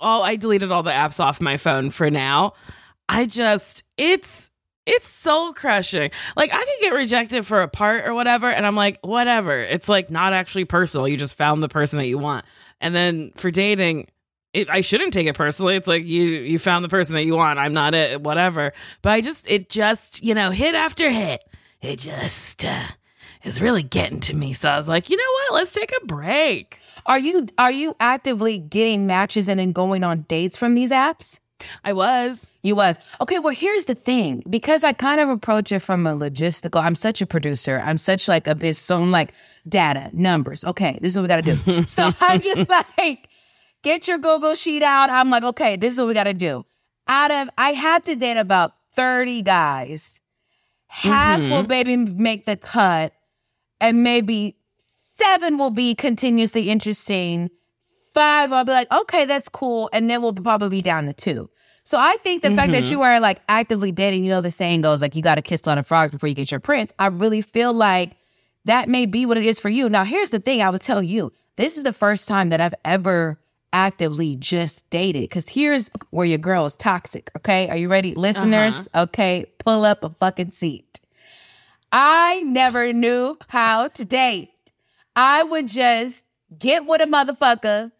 all 0.00 0.22
I 0.22 0.36
deleted 0.36 0.70
all 0.70 0.82
the 0.82 0.90
apps 0.90 1.20
off 1.20 1.40
my 1.40 1.56
phone 1.56 1.90
for 1.90 2.10
now. 2.10 2.54
I 3.08 3.26
just 3.26 3.82
it's 3.96 4.50
it's 4.86 5.08
soul 5.08 5.52
crushing. 5.52 6.10
Like 6.36 6.52
I 6.52 6.58
could 6.58 6.80
get 6.80 6.92
rejected 6.92 7.46
for 7.46 7.62
a 7.62 7.68
part 7.68 8.06
or 8.06 8.14
whatever, 8.14 8.50
and 8.50 8.66
I'm 8.66 8.76
like, 8.76 8.98
whatever. 9.02 9.60
It's 9.62 9.88
like 9.88 10.10
not 10.10 10.32
actually 10.32 10.64
personal. 10.64 11.06
You 11.06 11.16
just 11.16 11.34
found 11.34 11.62
the 11.62 11.68
person 11.68 11.98
that 11.98 12.06
you 12.06 12.18
want. 12.18 12.44
And 12.80 12.94
then 12.94 13.32
for 13.36 13.50
dating, 13.50 14.08
it, 14.52 14.68
I 14.68 14.82
shouldn't 14.82 15.12
take 15.12 15.26
it 15.26 15.34
personally. 15.34 15.76
It's 15.76 15.86
like 15.86 16.04
you 16.04 16.24
you 16.24 16.58
found 16.58 16.84
the 16.84 16.88
person 16.88 17.14
that 17.14 17.24
you 17.24 17.34
want. 17.34 17.58
I'm 17.58 17.72
not 17.72 17.94
it, 17.94 18.20
whatever. 18.20 18.72
But 19.00 19.10
I 19.10 19.20
just 19.20 19.50
it 19.50 19.70
just 19.70 20.22
you 20.22 20.34
know 20.34 20.50
hit 20.50 20.74
after 20.74 21.10
hit. 21.10 21.42
It 21.80 21.98
just 21.98 22.64
uh, 22.64 22.86
is 23.44 23.60
really 23.60 23.82
getting 23.82 24.20
to 24.20 24.36
me. 24.36 24.52
So 24.52 24.68
I 24.68 24.76
was 24.76 24.88
like, 24.88 25.10
you 25.10 25.16
know 25.16 25.32
what? 25.32 25.54
Let's 25.54 25.72
take 25.72 25.92
a 26.02 26.06
break. 26.06 26.78
Are 27.06 27.18
you 27.18 27.46
are 27.58 27.72
you 27.72 27.96
actively 27.98 28.58
getting 28.58 29.06
matches 29.06 29.48
and 29.48 29.58
then 29.58 29.72
going 29.72 30.04
on 30.04 30.22
dates 30.22 30.56
from 30.56 30.74
these 30.74 30.90
apps? 30.90 31.40
I 31.84 31.92
was. 31.92 32.44
You 32.62 32.76
was. 32.76 32.98
Okay, 33.20 33.38
well 33.38 33.54
here's 33.54 33.86
the 33.86 33.94
thing. 33.94 34.42
Because 34.48 34.84
I 34.84 34.92
kind 34.92 35.20
of 35.20 35.30
approach 35.30 35.72
it 35.72 35.80
from 35.80 36.06
a 36.06 36.14
logistical, 36.14 36.82
I'm 36.82 36.94
such 36.94 37.22
a 37.22 37.26
producer. 37.26 37.82
I'm 37.84 37.98
such 37.98 38.28
like 38.28 38.46
a 38.46 38.54
bit 38.54 38.76
so 38.76 39.00
I'm 39.00 39.10
like 39.10 39.32
data, 39.66 40.10
numbers. 40.12 40.62
Okay, 40.64 40.98
this 41.00 41.12
is 41.12 41.16
what 41.16 41.22
we 41.22 41.28
gotta 41.28 41.56
do. 41.56 41.86
so 41.86 42.10
I'm 42.20 42.40
just 42.40 42.68
like 42.68 43.28
get 43.82 44.08
your 44.08 44.18
Google 44.18 44.54
sheet 44.54 44.82
out. 44.82 45.10
I'm 45.10 45.30
like, 45.30 45.42
okay, 45.42 45.76
this 45.76 45.94
is 45.94 45.98
what 45.98 46.08
we 46.08 46.14
got 46.14 46.24
to 46.24 46.34
do. 46.34 46.64
Out 47.08 47.30
of, 47.30 47.50
I 47.58 47.72
had 47.72 48.04
to 48.04 48.16
date 48.16 48.36
about 48.36 48.72
30 48.94 49.42
guys. 49.42 50.20
Half 50.86 51.40
mm-hmm. 51.40 51.50
will 51.50 51.62
maybe 51.64 51.96
make 51.96 52.44
the 52.44 52.56
cut, 52.56 53.14
and 53.80 54.02
maybe 54.02 54.56
seven 54.78 55.56
will 55.56 55.70
be 55.70 55.94
continuously 55.94 56.68
interesting. 56.68 57.50
Five, 58.12 58.52
I'll 58.52 58.64
be 58.64 58.72
like, 58.72 58.92
okay, 58.92 59.24
that's 59.24 59.48
cool. 59.48 59.88
And 59.92 60.10
then 60.10 60.20
we'll 60.20 60.34
probably 60.34 60.68
be 60.68 60.82
down 60.82 61.06
to 61.06 61.14
two. 61.14 61.48
So 61.82 61.98
I 61.98 62.16
think 62.22 62.42
the 62.42 62.48
mm-hmm. 62.48 62.56
fact 62.56 62.72
that 62.72 62.84
mm-hmm. 62.84 62.92
you 62.92 63.02
are 63.02 63.20
like 63.20 63.40
actively 63.48 63.90
dating, 63.90 64.24
you 64.24 64.30
know, 64.30 64.42
the 64.42 64.50
saying 64.50 64.82
goes 64.82 65.00
like, 65.00 65.16
you 65.16 65.22
got 65.22 65.36
to 65.36 65.42
kiss 65.42 65.62
a 65.64 65.68
lot 65.68 65.78
of 65.78 65.86
frogs 65.86 66.12
before 66.12 66.28
you 66.28 66.34
get 66.34 66.50
your 66.50 66.60
prince. 66.60 66.92
I 66.98 67.06
really 67.06 67.40
feel 67.40 67.72
like 67.72 68.16
that 68.66 68.88
may 68.88 69.06
be 69.06 69.26
what 69.26 69.38
it 69.38 69.44
is 69.44 69.58
for 69.58 69.68
you. 69.68 69.88
Now, 69.88 70.04
here's 70.04 70.30
the 70.30 70.38
thing 70.38 70.62
I 70.62 70.70
would 70.70 70.82
tell 70.82 71.02
you 71.02 71.32
this 71.56 71.76
is 71.76 71.82
the 71.82 71.92
first 71.92 72.28
time 72.28 72.50
that 72.50 72.60
I've 72.60 72.74
ever 72.84 73.38
actively 73.72 74.36
just 74.36 74.88
dated. 74.90 75.22
Because 75.22 75.48
here's 75.48 75.90
where 76.10 76.26
your 76.26 76.38
girl 76.38 76.66
is 76.66 76.74
toxic. 76.74 77.30
Okay. 77.36 77.68
Are 77.68 77.76
you 77.76 77.88
ready? 77.88 78.14
Listeners, 78.14 78.88
uh-huh. 78.92 79.04
okay. 79.04 79.46
Pull 79.58 79.84
up 79.84 80.04
a 80.04 80.10
fucking 80.10 80.50
seat. 80.50 81.00
I 81.90 82.42
never 82.42 82.92
knew 82.92 83.36
how 83.48 83.88
to 83.88 84.04
date. 84.04 84.50
I 85.14 85.42
would 85.42 85.66
just 85.66 86.24
get 86.58 86.86
with 86.86 87.02
a 87.02 87.06
motherfucker, 87.06 87.92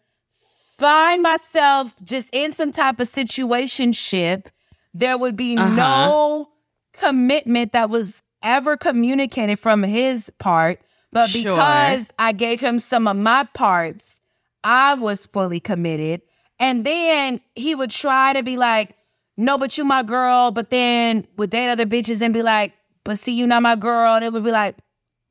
find 0.77 1.21
myself 1.21 1.93
just 2.03 2.29
in 2.33 2.51
some 2.51 2.71
type 2.71 2.99
of 2.99 3.07
situation 3.07 3.91
ship. 3.93 4.49
There 4.93 5.17
would 5.17 5.35
be 5.35 5.57
uh-huh. 5.57 5.75
no 5.75 6.49
commitment 6.93 7.73
that 7.73 7.89
was 7.89 8.21
ever 8.41 8.77
communicated 8.77 9.59
from 9.59 9.83
his 9.83 10.31
part. 10.39 10.81
But 11.11 11.29
sure. 11.29 11.41
because 11.43 12.11
I 12.17 12.31
gave 12.31 12.59
him 12.59 12.79
some 12.79 13.07
of 13.07 13.15
my 13.15 13.47
parts, 13.53 14.19
I 14.63 14.95
was 14.95 15.25
fully 15.25 15.59
committed. 15.59 16.21
And 16.59 16.85
then 16.85 17.41
he 17.55 17.75
would 17.75 17.89
try 17.89 18.33
to 18.33 18.43
be 18.43 18.57
like, 18.57 18.95
no, 19.35 19.57
but 19.57 19.77
you 19.77 19.83
my 19.83 20.03
girl. 20.03 20.51
But 20.51 20.69
then 20.69 21.27
would 21.37 21.49
date 21.49 21.69
other 21.69 21.85
bitches 21.85 22.21
and 22.21 22.33
be 22.33 22.43
like, 22.43 22.73
but 23.03 23.19
see, 23.19 23.33
you 23.33 23.47
not 23.47 23.63
my 23.63 23.75
girl. 23.75 24.15
And 24.15 24.23
it 24.23 24.31
would 24.31 24.43
be 24.43 24.51
like, 24.51 24.77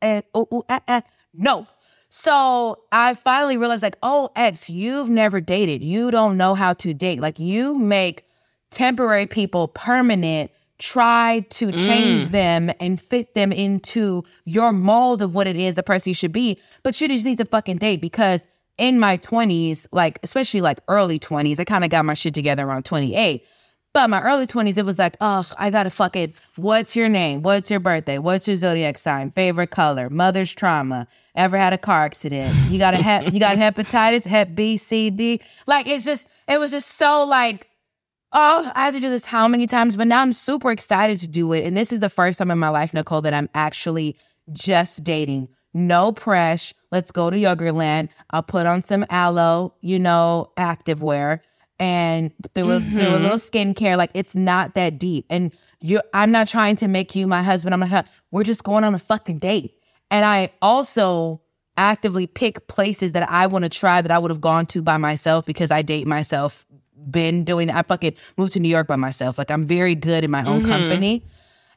eh, 0.02 0.22
ooh, 0.36 0.46
ooh, 0.52 0.62
eh, 0.68 0.80
eh. 0.88 1.00
no. 1.32 1.66
So 2.08 2.82
I 2.92 3.14
finally 3.14 3.56
realized, 3.56 3.82
like, 3.82 3.96
oh, 4.02 4.28
ex, 4.36 4.68
you've 4.68 5.08
never 5.08 5.40
dated. 5.40 5.82
You 5.82 6.10
don't 6.10 6.36
know 6.36 6.54
how 6.54 6.74
to 6.74 6.92
date. 6.92 7.22
Like, 7.22 7.38
you 7.38 7.78
make 7.78 8.26
temporary 8.70 9.26
people 9.26 9.68
permanent. 9.68 10.50
Try 10.78 11.46
to 11.50 11.72
change 11.72 12.26
mm. 12.26 12.30
them 12.32 12.70
and 12.80 13.00
fit 13.00 13.32
them 13.32 13.52
into 13.52 14.24
your 14.44 14.72
mold 14.72 15.22
of 15.22 15.34
what 15.34 15.46
it 15.46 15.56
is 15.56 15.74
the 15.74 15.82
person 15.82 16.10
you 16.10 16.14
should 16.14 16.32
be. 16.32 16.58
But 16.82 17.00
you 17.00 17.08
just 17.08 17.24
need 17.24 17.38
to 17.38 17.46
fucking 17.46 17.78
date 17.78 18.02
because 18.02 18.46
in 18.78 18.98
my 18.98 19.18
20s, 19.18 19.86
like 19.92 20.18
especially 20.22 20.60
like 20.60 20.80
early 20.88 21.18
20s, 21.18 21.58
I 21.58 21.64
kind 21.64 21.84
of 21.84 21.90
got 21.90 22.04
my 22.04 22.14
shit 22.14 22.34
together 22.34 22.66
around 22.66 22.84
28. 22.84 23.44
But 23.94 24.08
my 24.08 24.22
early 24.22 24.46
20s, 24.46 24.78
it 24.78 24.86
was 24.86 24.98
like, 24.98 25.18
oh, 25.20 25.46
I 25.58 25.68
gotta 25.68 25.90
fucking, 25.90 26.32
what's 26.56 26.96
your 26.96 27.10
name? 27.10 27.42
What's 27.42 27.70
your 27.70 27.80
birthday? 27.80 28.18
What's 28.18 28.48
your 28.48 28.56
zodiac 28.56 28.96
sign? 28.96 29.30
Favorite 29.30 29.70
color? 29.70 30.08
Mother's 30.08 30.52
trauma? 30.52 31.06
Ever 31.34 31.58
had 31.58 31.74
a 31.74 31.78
car 31.78 32.04
accident? 32.04 32.54
You 32.70 32.78
got 32.78 32.94
a 32.94 32.96
hep, 32.96 33.32
you 33.32 33.38
got 33.38 33.56
hepatitis, 33.58 34.24
hep 34.24 34.54
B, 34.54 34.78
C, 34.78 35.10
D. 35.10 35.40
Like 35.66 35.86
it's 35.86 36.04
just, 36.04 36.26
it 36.48 36.58
was 36.58 36.70
just 36.70 36.88
so 36.92 37.24
like, 37.24 37.68
oh, 38.32 38.72
I 38.74 38.84
had 38.84 38.94
to 38.94 39.00
do 39.00 39.10
this 39.10 39.26
how 39.26 39.46
many 39.46 39.66
times? 39.66 39.98
But 39.98 40.06
now 40.06 40.22
I'm 40.22 40.32
super 40.32 40.70
excited 40.70 41.18
to 41.18 41.28
do 41.28 41.52
it. 41.52 41.66
And 41.66 41.76
this 41.76 41.92
is 41.92 42.00
the 42.00 42.08
first 42.08 42.38
time 42.38 42.50
in 42.50 42.58
my 42.58 42.70
life, 42.70 42.94
Nicole, 42.94 43.20
that 43.20 43.34
I'm 43.34 43.50
actually 43.54 44.16
just 44.52 45.04
dating 45.04 45.48
no 45.74 46.12
press. 46.12 46.72
Let's 46.92 47.10
go 47.10 47.30
to 47.30 47.36
Yogurtland. 47.36 48.10
I'll 48.30 48.42
put 48.42 48.66
on 48.66 48.82
some 48.82 49.04
aloe, 49.10 49.74
you 49.80 49.98
know, 49.98 50.52
activewear 50.58 51.40
and 51.80 52.30
do 52.54 52.70
a, 52.70 52.78
mm-hmm. 52.78 52.98
a 52.98 53.18
little 53.18 53.38
skincare. 53.38 53.96
Like 53.96 54.10
it's 54.14 54.36
not 54.36 54.74
that 54.74 54.98
deep. 54.98 55.26
And 55.30 55.52
you 55.80 56.00
I'm 56.14 56.30
not 56.30 56.46
trying 56.46 56.76
to 56.76 56.88
make 56.88 57.16
you 57.16 57.26
my 57.26 57.42
husband. 57.42 57.74
I'm 57.74 57.80
not 57.80 58.08
we're 58.30 58.44
just 58.44 58.62
going 58.62 58.84
on 58.84 58.94
a 58.94 58.98
fucking 58.98 59.38
date. 59.38 59.74
And 60.10 60.24
I 60.24 60.52
also 60.60 61.40
actively 61.78 62.26
pick 62.26 62.68
places 62.68 63.12
that 63.12 63.28
I 63.30 63.46
want 63.46 63.64
to 63.64 63.70
try 63.70 64.02
that 64.02 64.10
I 64.10 64.18
would 64.18 64.30
have 64.30 64.42
gone 64.42 64.66
to 64.66 64.82
by 64.82 64.98
myself 64.98 65.46
because 65.46 65.70
I 65.70 65.82
date 65.82 66.06
myself. 66.06 66.66
Been 67.10 67.42
doing 67.42 67.68
that. 67.68 67.76
I 67.76 67.82
fucking 67.82 68.14
moved 68.36 68.52
to 68.52 68.60
New 68.60 68.68
York 68.68 68.86
by 68.86 68.96
myself. 68.96 69.38
Like 69.38 69.50
I'm 69.50 69.64
very 69.64 69.94
good 69.94 70.22
in 70.22 70.30
my 70.30 70.44
own 70.44 70.60
mm-hmm. 70.60 70.68
company. 70.68 71.24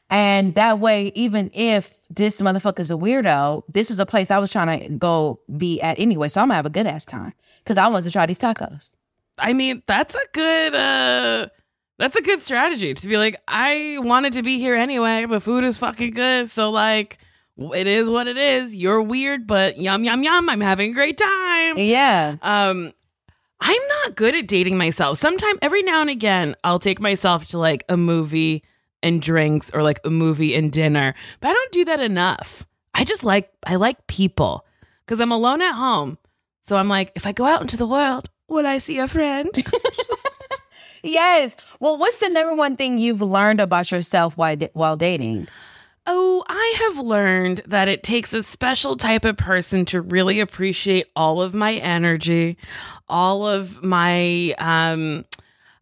And 0.08 0.54
that 0.54 0.78
way, 0.78 1.10
even 1.14 1.50
if 1.52 1.98
this 2.10 2.40
motherfucker's 2.40 2.90
a 2.90 2.94
weirdo, 2.94 3.62
this 3.68 3.90
is 3.90 3.98
a 3.98 4.06
place 4.06 4.30
I 4.30 4.38
was 4.38 4.52
trying 4.52 4.80
to 4.80 4.88
go 4.96 5.40
be 5.56 5.80
at 5.80 5.98
anyway. 5.98 6.28
So 6.28 6.40
I'm 6.40 6.48
gonna 6.48 6.54
have 6.54 6.66
a 6.66 6.70
good 6.70 6.86
ass 6.86 7.04
time 7.04 7.32
because 7.64 7.76
I 7.76 7.88
want 7.88 8.04
to 8.04 8.10
try 8.12 8.26
these 8.26 8.38
tacos. 8.38 8.94
I 9.38 9.52
mean, 9.52 9.82
that's 9.86 10.14
a 10.14 10.26
good 10.32 10.74
uh 10.74 11.48
that's 11.98 12.14
a 12.14 12.22
good 12.22 12.40
strategy 12.40 12.94
to 12.94 13.08
be 13.08 13.16
like, 13.16 13.36
I 13.48 13.96
wanted 14.00 14.34
to 14.34 14.42
be 14.42 14.58
here 14.58 14.74
anyway. 14.74 15.26
The 15.26 15.40
food 15.40 15.64
is 15.64 15.76
fucking 15.76 16.12
good. 16.12 16.50
So 16.50 16.70
like 16.70 17.18
it 17.58 17.86
is 17.86 18.08
what 18.08 18.28
it 18.28 18.36
is. 18.36 18.74
You're 18.74 19.02
weird, 19.02 19.46
but 19.46 19.78
yum 19.78 20.04
yum 20.04 20.22
yum. 20.22 20.48
I'm 20.48 20.60
having 20.60 20.92
a 20.92 20.94
great 20.94 21.18
time. 21.18 21.78
Yeah. 21.78 22.36
Um 22.42 22.92
I'm 23.60 23.82
not 24.04 24.16
good 24.16 24.36
at 24.36 24.46
dating 24.46 24.76
myself. 24.78 25.18
Sometimes 25.18 25.58
every 25.62 25.82
now 25.82 26.00
and 26.00 26.10
again 26.10 26.54
I'll 26.62 26.78
take 26.78 27.00
myself 27.00 27.46
to 27.46 27.58
like 27.58 27.84
a 27.88 27.96
movie 27.96 28.62
and 29.06 29.22
drinks 29.22 29.70
or 29.72 29.82
like 29.82 30.00
a 30.04 30.10
movie 30.10 30.54
and 30.54 30.72
dinner. 30.72 31.14
But 31.40 31.48
I 31.50 31.52
don't 31.52 31.72
do 31.72 31.84
that 31.86 32.00
enough. 32.00 32.66
I 32.94 33.04
just 33.04 33.24
like 33.24 33.50
I 33.64 33.76
like 33.76 34.06
people 34.06 34.66
because 35.04 35.20
I'm 35.20 35.32
alone 35.32 35.62
at 35.62 35.74
home. 35.74 36.18
So 36.62 36.76
I'm 36.76 36.88
like, 36.88 37.12
if 37.14 37.26
I 37.26 37.32
go 37.32 37.44
out 37.44 37.60
into 37.60 37.76
the 37.76 37.86
world, 37.86 38.28
will 38.48 38.66
I 38.66 38.78
see 38.78 38.98
a 38.98 39.06
friend? 39.06 39.50
yes. 41.04 41.56
Well, 41.78 41.96
what's 41.96 42.18
the 42.18 42.28
number 42.28 42.54
one 42.54 42.74
thing 42.74 42.98
you've 42.98 43.22
learned 43.22 43.60
about 43.60 43.92
yourself 43.92 44.36
while 44.36 44.56
while 44.72 44.96
dating? 44.96 45.46
Oh, 46.08 46.44
I 46.48 46.74
have 46.78 47.04
learned 47.04 47.62
that 47.66 47.88
it 47.88 48.02
takes 48.02 48.32
a 48.32 48.42
special 48.42 48.96
type 48.96 49.24
of 49.24 49.36
person 49.36 49.84
to 49.86 50.00
really 50.00 50.40
appreciate 50.40 51.06
all 51.16 51.42
of 51.42 51.52
my 51.54 51.74
energy, 51.74 52.56
all 53.08 53.46
of 53.46 53.84
my 53.84 54.54
um 54.58 55.24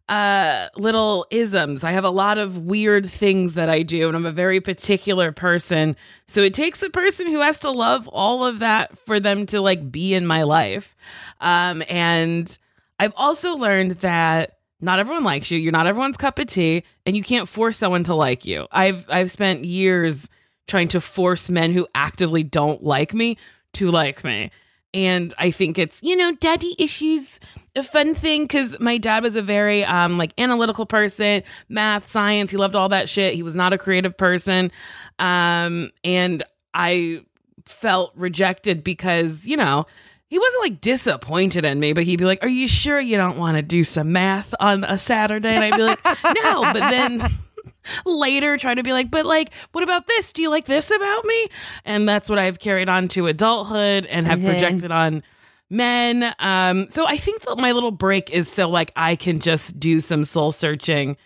uh 0.07 0.67
little 0.77 1.25
isms. 1.31 1.83
I 1.83 1.91
have 1.91 2.03
a 2.03 2.09
lot 2.11 2.37
of 2.37 2.59
weird 2.59 3.09
things 3.09 3.55
that 3.55 3.69
I 3.69 3.81
do 3.81 4.07
and 4.07 4.15
I'm 4.15 4.25
a 4.25 4.31
very 4.31 4.61
particular 4.61 5.31
person. 5.31 5.95
So 6.27 6.41
it 6.41 6.53
takes 6.53 6.83
a 6.83 6.89
person 6.91 7.27
who 7.27 7.41
has 7.41 7.59
to 7.59 7.71
love 7.71 8.07
all 8.09 8.45
of 8.45 8.59
that 8.59 8.97
for 8.99 9.19
them 9.19 9.47
to 9.47 9.61
like 9.61 9.91
be 9.91 10.13
in 10.13 10.27
my 10.27 10.43
life. 10.43 10.95
Um 11.41 11.83
and 11.89 12.55
I've 12.99 13.13
also 13.15 13.55
learned 13.55 13.91
that 14.01 14.57
not 14.81 14.99
everyone 14.99 15.23
likes 15.23 15.49
you. 15.49 15.57
You're 15.57 15.71
not 15.71 15.87
everyone's 15.87 16.17
cup 16.17 16.37
of 16.37 16.47
tea, 16.47 16.83
and 17.05 17.15
you 17.15 17.23
can't 17.23 17.49
force 17.49 17.77
someone 17.77 18.03
to 18.03 18.13
like 18.13 18.45
you. 18.45 18.67
I've 18.71 19.05
I've 19.09 19.31
spent 19.31 19.65
years 19.65 20.29
trying 20.67 20.87
to 20.89 21.01
force 21.01 21.49
men 21.49 21.71
who 21.71 21.87
actively 21.95 22.43
don't 22.43 22.83
like 22.83 23.13
me 23.13 23.37
to 23.73 23.91
like 23.91 24.23
me. 24.23 24.51
And 24.93 25.33
I 25.37 25.51
think 25.51 25.77
it's, 25.77 26.01
you 26.01 26.15
know, 26.15 26.33
daddy 26.33 26.75
issues 26.79 27.39
a 27.75 27.83
fun 27.83 28.15
thing 28.15 28.43
because 28.43 28.75
my 28.79 28.97
dad 28.97 29.23
was 29.23 29.35
a 29.35 29.41
very 29.41 29.83
um 29.85 30.17
like 30.17 30.33
analytical 30.37 30.85
person, 30.85 31.43
math, 31.69 32.09
science. 32.09 32.51
He 32.51 32.57
loved 32.57 32.75
all 32.75 32.89
that 32.89 33.09
shit. 33.09 33.33
He 33.33 33.43
was 33.43 33.55
not 33.55 33.73
a 33.73 33.77
creative 33.77 34.15
person. 34.17 34.71
Um, 35.19 35.91
and 36.03 36.43
I 36.73 37.21
felt 37.65 38.11
rejected 38.15 38.83
because, 38.83 39.45
you 39.45 39.57
know, 39.57 39.85
he 40.27 40.37
wasn't 40.39 40.63
like 40.63 40.81
disappointed 40.81 41.65
in 41.65 41.79
me, 41.79 41.93
but 41.93 42.03
he'd 42.03 42.17
be 42.17 42.25
like, 42.25 42.43
Are 42.43 42.49
you 42.49 42.67
sure 42.67 42.99
you 42.99 43.17
don't 43.17 43.37
want 43.37 43.57
to 43.57 43.61
do 43.61 43.83
some 43.83 44.11
math 44.11 44.53
on 44.59 44.83
a 44.83 44.97
Saturday? 44.97 45.49
And 45.55 45.63
I'd 45.63 45.75
be 45.75 45.83
like, 45.83 46.03
No, 46.43 46.61
but 46.73 46.89
then 46.89 47.21
later 48.05 48.57
try 48.57 48.73
to 48.73 48.83
be 48.83 48.93
like, 48.93 49.09
But 49.11 49.25
like, 49.25 49.53
what 49.71 49.83
about 49.83 50.07
this? 50.07 50.33
Do 50.33 50.41
you 50.41 50.49
like 50.49 50.65
this 50.65 50.91
about 50.91 51.25
me? 51.25 51.47
And 51.85 52.07
that's 52.09 52.29
what 52.29 52.39
I've 52.39 52.59
carried 52.59 52.89
on 52.89 53.07
to 53.09 53.27
adulthood 53.27 54.05
and 54.07 54.25
have 54.27 54.39
Mhm. 54.39 54.45
projected 54.45 54.91
on 54.91 55.23
men. 55.69 56.33
Um, 56.39 56.87
so 56.89 57.05
I 57.07 57.17
think 57.17 57.41
that 57.41 57.57
my 57.57 57.71
little 57.71 57.91
break 57.91 58.29
is 58.31 58.51
so 58.51 58.69
like 58.69 58.91
I 58.95 59.15
can 59.15 59.39
just 59.39 59.79
do 59.79 59.99
some 59.99 60.23
soul 60.23 60.51
searching. 60.51 61.17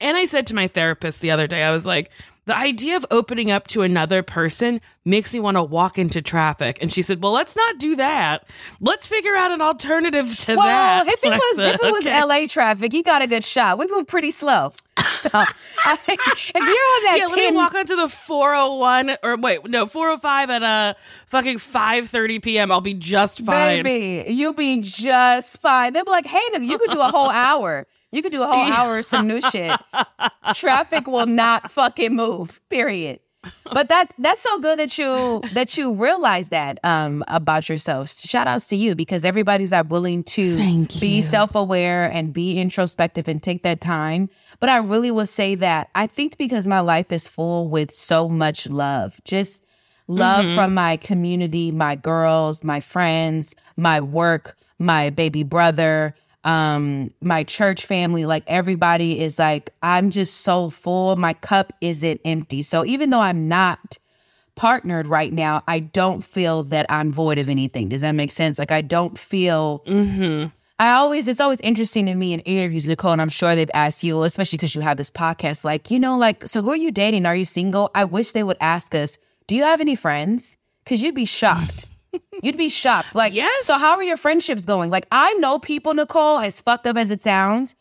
And 0.00 0.16
I 0.16 0.26
said 0.26 0.46
to 0.48 0.54
my 0.54 0.68
therapist 0.68 1.20
the 1.20 1.30
other 1.30 1.46
day, 1.46 1.62
I 1.62 1.70
was 1.70 1.84
like, 1.84 2.10
the 2.48 2.56
idea 2.56 2.96
of 2.96 3.04
opening 3.10 3.50
up 3.50 3.68
to 3.68 3.82
another 3.82 4.22
person 4.22 4.80
makes 5.04 5.32
me 5.32 5.38
want 5.40 5.56
to 5.56 5.62
walk 5.62 5.98
into 5.98 6.20
traffic. 6.22 6.78
And 6.80 6.90
she 6.92 7.02
said, 7.02 7.22
Well, 7.22 7.32
let's 7.32 7.54
not 7.54 7.78
do 7.78 7.94
that. 7.96 8.46
Let's 8.80 9.06
figure 9.06 9.36
out 9.36 9.50
an 9.52 9.60
alternative 9.60 10.36
to 10.40 10.56
Well, 10.56 10.66
that. 10.66 11.06
if 11.06 11.22
it 11.22 11.28
was 11.30 11.56
said, 11.56 11.74
if 11.76 11.82
it 11.82 11.92
was 11.92 12.06
"Okay." 12.06 12.22
LA 12.24 12.46
traffic, 12.46 12.92
you 12.94 13.02
got 13.02 13.22
a 13.22 13.26
good 13.26 13.44
shot. 13.44 13.78
We 13.78 13.86
move 13.86 14.06
pretty 14.08 14.30
slow. 14.32 14.72
So 15.18 15.30
I 15.32 15.96
think 15.96 16.20
if 16.28 16.52
you're 16.54 16.62
on 16.64 17.04
that 17.04 17.16
Yeah, 17.18 17.26
let 17.26 17.50
me 17.50 17.56
walk 17.56 17.74
onto 17.74 17.96
the 17.96 18.08
401 18.08 19.16
or 19.24 19.36
wait, 19.36 19.68
no, 19.68 19.86
405 19.86 20.50
at 20.50 20.62
uh 20.62 20.94
fucking 21.26 21.58
5:30 21.58 22.42
p.m. 22.42 22.70
I'll 22.70 22.80
be 22.80 22.94
just 22.94 23.40
fine. 23.44 23.82
baby, 23.82 24.32
you'll 24.32 24.52
be 24.52 24.80
just 24.80 25.60
fine. 25.60 25.92
They'll 25.92 26.04
be 26.04 26.10
like, 26.10 26.26
hey, 26.26 26.40
you 26.60 26.78
could 26.78 26.90
do 26.90 27.00
a 27.00 27.08
whole 27.10 27.30
hour. 27.48 27.86
You 28.10 28.22
could 28.22 28.32
do 28.32 28.42
a 28.42 28.46
whole 28.46 28.72
hour 28.72 28.98
of 28.98 29.04
some 29.04 29.26
new 29.26 29.40
shit. 29.40 29.78
Traffic 30.54 31.06
will 31.06 31.26
not 31.26 31.70
fucking 31.70 32.14
move. 32.14 32.60
Period. 32.68 33.20
But 33.72 33.88
that 33.88 34.12
that's 34.18 34.42
so 34.42 34.58
good 34.58 34.78
that 34.78 34.98
you 34.98 35.42
that 35.52 35.76
you 35.78 35.92
realize 35.92 36.48
that 36.48 36.78
um 36.84 37.22
about 37.28 37.68
yourself. 37.68 38.10
Shout 38.10 38.46
outs 38.48 38.66
to 38.68 38.76
you 38.76 38.94
because 38.94 39.24
everybody's 39.24 39.70
not 39.70 39.88
willing 39.88 40.24
to 40.24 40.86
be 41.00 41.22
self-aware 41.22 42.10
and 42.10 42.32
be 42.32 42.58
introspective 42.58 43.28
and 43.28 43.42
take 43.42 43.62
that 43.62 43.80
time. 43.80 44.28
But 44.58 44.70
I 44.70 44.78
really 44.78 45.10
will 45.10 45.26
say 45.26 45.54
that 45.54 45.88
I 45.94 46.06
think 46.06 46.36
because 46.36 46.66
my 46.66 46.80
life 46.80 47.12
is 47.12 47.28
full 47.28 47.68
with 47.68 47.94
so 47.94 48.28
much 48.28 48.68
love. 48.68 49.20
Just 49.24 49.64
love 50.08 50.46
from 50.54 50.74
my 50.74 50.96
community, 50.96 51.70
my 51.70 51.94
girls, 51.94 52.64
my 52.64 52.80
friends, 52.80 53.54
my 53.76 54.00
work, 54.00 54.56
my 54.78 55.10
baby 55.10 55.42
brother, 55.44 56.14
um, 56.44 57.12
my 57.20 57.44
church 57.44 57.86
family. 57.86 58.26
Like 58.26 58.44
everybody 58.46 59.20
is 59.20 59.38
like, 59.38 59.70
I'm 59.82 60.10
just 60.10 60.42
so 60.42 60.70
full. 60.70 61.16
My 61.16 61.32
cup 61.34 61.72
isn't 61.80 62.20
empty. 62.24 62.62
So 62.62 62.84
even 62.84 63.10
though 63.10 63.20
I'm 63.20 63.48
not 63.48 63.98
partnered 64.54 65.06
right 65.06 65.32
now, 65.32 65.62
I 65.68 65.78
don't 65.80 66.22
feel 66.22 66.64
that 66.64 66.86
I'm 66.88 67.12
void 67.12 67.38
of 67.38 67.48
anything. 67.48 67.88
Does 67.88 68.00
that 68.00 68.12
make 68.12 68.30
sense? 68.30 68.58
Like 68.58 68.72
I 68.72 68.82
don't 68.82 69.18
feel 69.18 69.82
I 70.80 70.92
always, 70.92 71.26
it's 71.26 71.40
always 71.40 71.60
interesting 71.60 72.06
to 72.06 72.14
me 72.14 72.32
in 72.32 72.40
interviews, 72.40 72.86
Nicole, 72.86 73.10
and 73.10 73.20
I'm 73.20 73.28
sure 73.30 73.56
they've 73.56 73.70
asked 73.74 74.04
you, 74.04 74.22
especially 74.22 74.58
because 74.58 74.76
you 74.76 74.80
have 74.80 74.96
this 74.96 75.10
podcast, 75.10 75.64
like, 75.64 75.90
you 75.90 75.98
know, 75.98 76.16
like, 76.16 76.46
so 76.46 76.62
who 76.62 76.70
are 76.70 76.76
you 76.76 76.92
dating? 76.92 77.26
Are 77.26 77.34
you 77.34 77.44
single? 77.44 77.90
I 77.96 78.04
wish 78.04 78.30
they 78.30 78.44
would 78.44 78.56
ask 78.60 78.94
us, 78.94 79.18
do 79.48 79.56
you 79.56 79.64
have 79.64 79.80
any 79.80 79.96
friends? 79.96 80.56
Because 80.84 81.02
you'd 81.02 81.16
be 81.16 81.24
shocked. 81.24 81.86
You'd 82.42 82.56
be 82.56 82.68
shocked. 82.68 83.14
Like, 83.14 83.34
Yes. 83.34 83.66
So 83.66 83.78
how 83.78 83.92
are 83.96 84.02
your 84.02 84.16
friendships 84.16 84.64
going? 84.64 84.90
Like, 84.90 85.06
I 85.12 85.32
know 85.34 85.58
people, 85.58 85.94
Nicole, 85.94 86.38
as 86.38 86.60
fucked 86.60 86.86
up 86.86 86.96
as 86.96 87.10
it 87.10 87.20
sounds, 87.20 87.76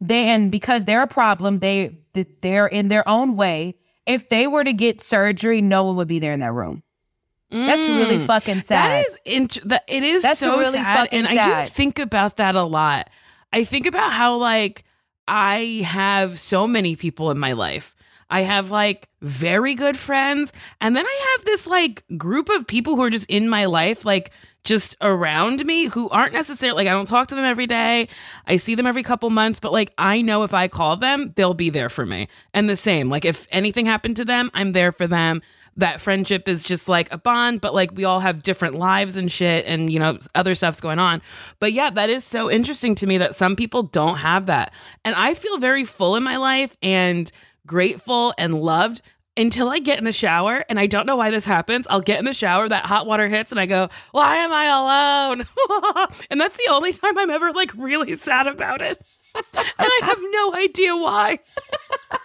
they, 0.00 0.28
and 0.28 0.50
because 0.50 0.84
they're 0.84 1.02
a 1.02 1.06
problem, 1.06 1.58
they, 1.58 1.96
they're 2.40 2.66
in 2.66 2.88
their 2.88 3.08
own 3.08 3.36
way. 3.36 3.76
If 4.06 4.28
they 4.28 4.46
were 4.46 4.64
to 4.64 4.72
get 4.72 5.00
surgery, 5.00 5.60
no 5.62 5.84
one 5.84 5.96
would 5.96 6.08
be 6.08 6.18
there 6.18 6.32
in 6.32 6.40
that 6.40 6.52
room. 6.52 6.82
That's 7.50 7.86
really 7.86 8.16
Mm. 8.18 8.26
fucking 8.26 8.60
sad. 8.62 9.04
That 9.04 9.06
is 9.06 9.18
int- 9.24 9.68
that 9.68 9.84
it 9.86 10.02
is 10.02 10.22
That's 10.24 10.40
so 10.40 10.58
really 10.58 10.72
sad, 10.72 10.96
fucking 11.04 11.24
and 11.26 11.38
I 11.38 11.66
do 11.66 11.70
think 11.70 12.00
about 12.00 12.36
that 12.38 12.56
a 12.56 12.64
lot. 12.64 13.08
I 13.52 13.62
think 13.62 13.86
about 13.86 14.10
how 14.10 14.34
like 14.36 14.82
I 15.28 15.82
have 15.86 16.40
so 16.40 16.66
many 16.66 16.96
people 16.96 17.30
in 17.30 17.38
my 17.38 17.52
life. 17.52 17.93
I 18.34 18.40
have 18.40 18.72
like 18.72 19.08
very 19.22 19.76
good 19.76 19.96
friends, 19.96 20.52
and 20.80 20.96
then 20.96 21.06
I 21.06 21.36
have 21.36 21.44
this 21.44 21.68
like 21.68 22.02
group 22.16 22.48
of 22.48 22.66
people 22.66 22.96
who 22.96 23.02
are 23.02 23.10
just 23.10 23.30
in 23.30 23.48
my 23.48 23.66
life, 23.66 24.04
like 24.04 24.32
just 24.64 24.96
around 25.00 25.64
me, 25.64 25.84
who 25.84 26.08
aren't 26.08 26.32
necessarily 26.32 26.78
like 26.78 26.90
I 26.90 26.96
don't 26.96 27.06
talk 27.06 27.28
to 27.28 27.36
them 27.36 27.44
every 27.44 27.68
day. 27.68 28.08
I 28.48 28.56
see 28.56 28.74
them 28.74 28.88
every 28.88 29.04
couple 29.04 29.30
months, 29.30 29.60
but 29.60 29.70
like 29.70 29.92
I 29.98 30.20
know 30.20 30.42
if 30.42 30.52
I 30.52 30.66
call 30.66 30.96
them, 30.96 31.32
they'll 31.36 31.54
be 31.54 31.70
there 31.70 31.88
for 31.88 32.04
me. 32.04 32.26
And 32.52 32.68
the 32.68 32.76
same, 32.76 33.08
like 33.08 33.24
if 33.24 33.46
anything 33.52 33.86
happened 33.86 34.16
to 34.16 34.24
them, 34.24 34.50
I'm 34.52 34.72
there 34.72 34.90
for 34.90 35.06
them 35.06 35.40
that 35.76 36.00
friendship 36.00 36.48
is 36.48 36.64
just 36.64 36.88
like 36.88 37.12
a 37.12 37.18
bond, 37.18 37.60
but 37.60 37.74
like 37.74 37.92
we 37.94 38.04
all 38.04 38.20
have 38.20 38.42
different 38.42 38.76
lives 38.76 39.16
and 39.16 39.30
shit 39.30 39.64
and 39.66 39.92
you 39.92 39.98
know, 39.98 40.18
other 40.34 40.54
stuff's 40.54 40.80
going 40.80 40.98
on. 40.98 41.22
But 41.60 41.72
yeah, 41.72 41.90
that 41.90 42.10
is 42.10 42.24
so 42.24 42.50
interesting 42.50 42.94
to 42.96 43.06
me 43.06 43.18
that 43.18 43.34
some 43.34 43.56
people 43.56 43.84
don't 43.84 44.16
have 44.16 44.46
that. 44.46 44.72
And 45.04 45.14
I 45.14 45.34
feel 45.34 45.58
very 45.58 45.84
full 45.84 46.16
in 46.16 46.22
my 46.22 46.36
life 46.36 46.76
and 46.82 47.30
grateful 47.66 48.34
and 48.38 48.54
loved 48.60 49.02
until 49.36 49.68
I 49.68 49.78
get 49.80 49.98
in 49.98 50.04
the 50.04 50.12
shower. 50.12 50.64
And 50.68 50.78
I 50.78 50.86
don't 50.86 51.06
know 51.06 51.16
why 51.16 51.30
this 51.30 51.44
happens. 51.44 51.86
I'll 51.90 52.00
get 52.00 52.18
in 52.18 52.24
the 52.24 52.34
shower, 52.34 52.68
that 52.68 52.86
hot 52.86 53.06
water 53.06 53.28
hits, 53.28 53.50
and 53.50 53.60
I 53.60 53.66
go, 53.66 53.88
Why 54.12 54.36
am 54.36 54.52
I 54.52 54.64
alone? 54.66 56.18
and 56.30 56.40
that's 56.40 56.56
the 56.56 56.72
only 56.72 56.92
time 56.92 57.18
I'm 57.18 57.30
ever 57.30 57.52
like 57.52 57.72
really 57.76 58.14
sad 58.16 58.46
about 58.46 58.80
it. 58.82 59.02
and 59.34 59.44
I 59.78 60.00
have 60.04 60.18
no 60.30 60.54
idea 60.54 60.96
why. 60.96 61.38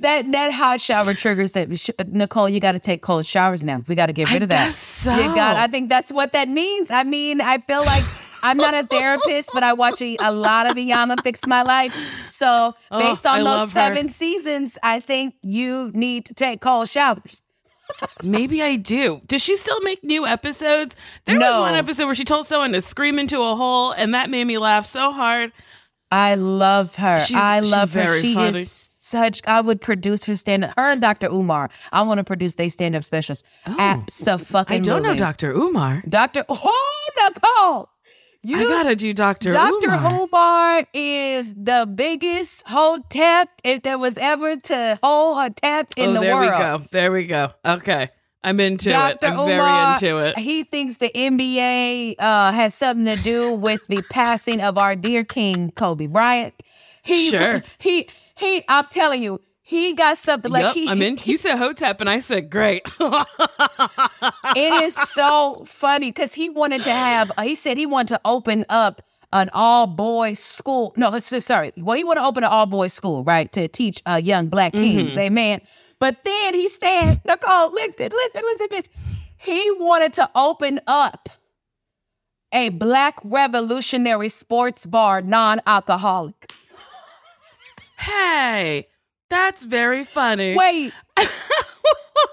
That 0.00 0.32
that 0.32 0.52
hot 0.52 0.80
shower 0.80 1.14
triggers 1.14 1.52
that. 1.52 1.78
Sh- 1.78 1.90
Nicole, 2.08 2.48
you 2.48 2.58
got 2.58 2.72
to 2.72 2.80
take 2.80 3.00
cold 3.00 3.24
showers 3.24 3.64
now. 3.64 3.82
We 3.86 3.94
got 3.94 4.06
to 4.06 4.12
get 4.12 4.28
rid 4.30 4.42
of 4.42 4.48
that. 4.48 4.72
so. 4.72 5.14
You 5.14 5.32
got. 5.36 5.56
I 5.56 5.68
think 5.68 5.88
that's 5.88 6.10
what 6.10 6.32
that 6.32 6.48
means. 6.48 6.90
I 6.90 7.04
mean, 7.04 7.40
I 7.40 7.58
feel 7.58 7.84
like 7.84 8.02
I'm 8.44 8.56
not 8.56 8.74
a 8.74 8.86
therapist, 8.96 9.50
but 9.52 9.62
I 9.62 9.72
watch 9.72 10.00
a, 10.02 10.16
a 10.20 10.30
lot 10.30 10.70
of 10.70 10.76
Iyanla 10.76 11.22
fix 11.22 11.46
my 11.46 11.62
life. 11.62 11.94
So 12.28 12.74
Oh, 12.90 12.98
based 13.00 13.26
on 13.26 13.34
I 13.34 13.38
those 13.38 13.46
love 13.46 13.72
her. 13.72 13.80
seven 13.80 14.08
seasons, 14.10 14.78
I 14.82 15.00
think 15.00 15.34
you 15.42 15.90
need 15.94 16.26
to 16.26 16.34
take 16.34 16.60
cold 16.60 16.88
showers. 16.88 17.42
Maybe 18.22 18.62
I 18.62 18.76
do. 18.76 19.20
Does 19.26 19.42
she 19.42 19.56
still 19.56 19.80
make 19.80 20.02
new 20.04 20.26
episodes? 20.26 20.96
There 21.26 21.38
No. 21.38 21.50
was 21.60 21.60
one 21.70 21.74
episode 21.74 22.06
where 22.06 22.14
she 22.14 22.24
told 22.24 22.46
someone 22.46 22.72
to 22.72 22.80
scream 22.80 23.18
into 23.18 23.40
a 23.40 23.54
hole, 23.56 23.92
and 23.92 24.14
that 24.14 24.30
made 24.30 24.44
me 24.44 24.58
laugh 24.58 24.86
so 24.86 25.12
hard. 25.12 25.52
I 26.10 26.34
love 26.36 26.94
her. 26.96 27.18
She's- 27.18 27.40
I 27.40 27.60
love 27.60 27.92
her. 27.94 28.20
She 28.20 28.34
funny. 28.34 28.60
is 28.60 28.70
such. 28.70 29.42
I 29.46 29.60
would 29.60 29.80
produce 29.80 30.24
her 30.24 30.34
stand 30.36 30.64
up. 30.64 30.72
Her 30.76 30.90
and 30.92 31.00
Dr. 31.00 31.26
Umar. 31.28 31.68
I 31.92 32.02
want 32.02 32.18
to 32.18 32.24
produce 32.24 32.54
they 32.54 32.68
stand 32.70 32.94
up 32.96 33.04
specials. 33.04 33.42
Absolutely. 33.66 34.76
I 34.76 34.78
don't 34.78 35.02
know 35.02 35.14
Dr. 35.16 35.52
Umar. 35.52 36.02
Dr. 36.08 36.44
Oh, 36.48 37.10
Nicole. 37.18 37.90
You 38.46 38.58
I 38.58 38.64
gotta 38.64 38.94
do 38.94 39.14
Dr. 39.14 39.54
Dr. 39.54 39.86
Umar. 39.86 40.12
Umar 40.12 40.86
is 40.92 41.54
the 41.54 41.90
biggest 41.92 42.62
hotep 42.66 43.48
if 43.64 43.82
there 43.82 43.96
was 43.96 44.18
ever 44.18 44.56
to 44.56 44.98
hold 45.02 45.38
a 45.38 45.50
tap 45.50 45.88
in 45.96 46.10
oh, 46.10 46.12
the 46.12 46.20
there 46.20 46.36
world. 46.36 46.52
There 46.52 46.78
we 46.78 46.78
go. 46.78 46.86
There 46.90 47.12
we 47.12 47.26
go. 47.26 47.52
Okay. 47.64 48.10
I'm 48.42 48.60
into 48.60 48.90
Dr. 48.90 49.26
it. 49.26 49.30
I'm 49.30 49.38
Umar, 49.38 49.98
very 49.98 50.14
into 50.14 50.26
it. 50.28 50.38
He 50.38 50.64
thinks 50.64 50.98
the 50.98 51.10
NBA 51.14 52.16
uh, 52.18 52.52
has 52.52 52.74
something 52.74 53.06
to 53.06 53.16
do 53.22 53.54
with 53.54 53.80
the 53.88 54.02
passing 54.10 54.60
of 54.60 54.76
our 54.76 54.94
dear 54.94 55.24
King 55.24 55.70
Kobe 55.70 56.06
Bryant. 56.06 56.54
He, 57.02 57.30
Sure. 57.30 57.62
He, 57.78 58.08
he. 58.36 58.62
I'm 58.68 58.86
telling 58.90 59.22
you, 59.22 59.40
he 59.74 59.92
got 59.92 60.16
something 60.18 60.50
like 60.50 60.62
yep, 60.62 60.74
he. 60.74 60.88
I'm 60.88 61.02
in. 61.02 61.18
You 61.24 61.36
said 61.36 61.56
Hotep, 61.56 62.00
and 62.00 62.08
I 62.08 62.20
said 62.20 62.48
great. 62.48 62.82
it 63.00 64.82
is 64.84 64.94
so 64.94 65.64
funny 65.66 66.10
because 66.10 66.32
he 66.32 66.48
wanted 66.48 66.84
to 66.84 66.92
have 66.92 67.32
uh, 67.36 67.42
he 67.42 67.54
said 67.54 67.76
he 67.76 67.86
wanted 67.86 68.14
to 68.14 68.20
open 68.24 68.64
up 68.68 69.02
an 69.32 69.50
all 69.52 69.86
boys 69.86 70.38
school. 70.38 70.94
No 70.96 71.18
sorry. 71.18 71.72
Well 71.76 71.96
he 71.96 72.04
wanted 72.04 72.20
to 72.20 72.26
open 72.26 72.44
an 72.44 72.50
all 72.50 72.66
boys 72.66 72.92
school 72.92 73.24
right 73.24 73.50
to 73.52 73.66
teach 73.66 74.00
uh, 74.06 74.20
young 74.22 74.46
black 74.46 74.72
kings 74.72 75.16
amen. 75.18 75.60
But 75.98 76.22
then 76.24 76.54
he 76.54 76.68
said 76.68 77.20
nicole 77.24 77.72
listen 77.72 78.10
listen 78.10 78.42
listen 78.42 78.68
bitch. 78.68 78.86
He 79.36 79.70
wanted 79.78 80.12
to 80.14 80.30
open 80.34 80.80
up 80.86 81.28
a 82.52 82.68
black 82.68 83.18
revolutionary 83.24 84.28
sports 84.28 84.86
bar 84.86 85.20
non-alcoholic. 85.20 86.52
Hey, 87.98 88.86
that's 89.34 89.64
very 89.64 90.04
funny. 90.04 90.54
wait 90.56 90.92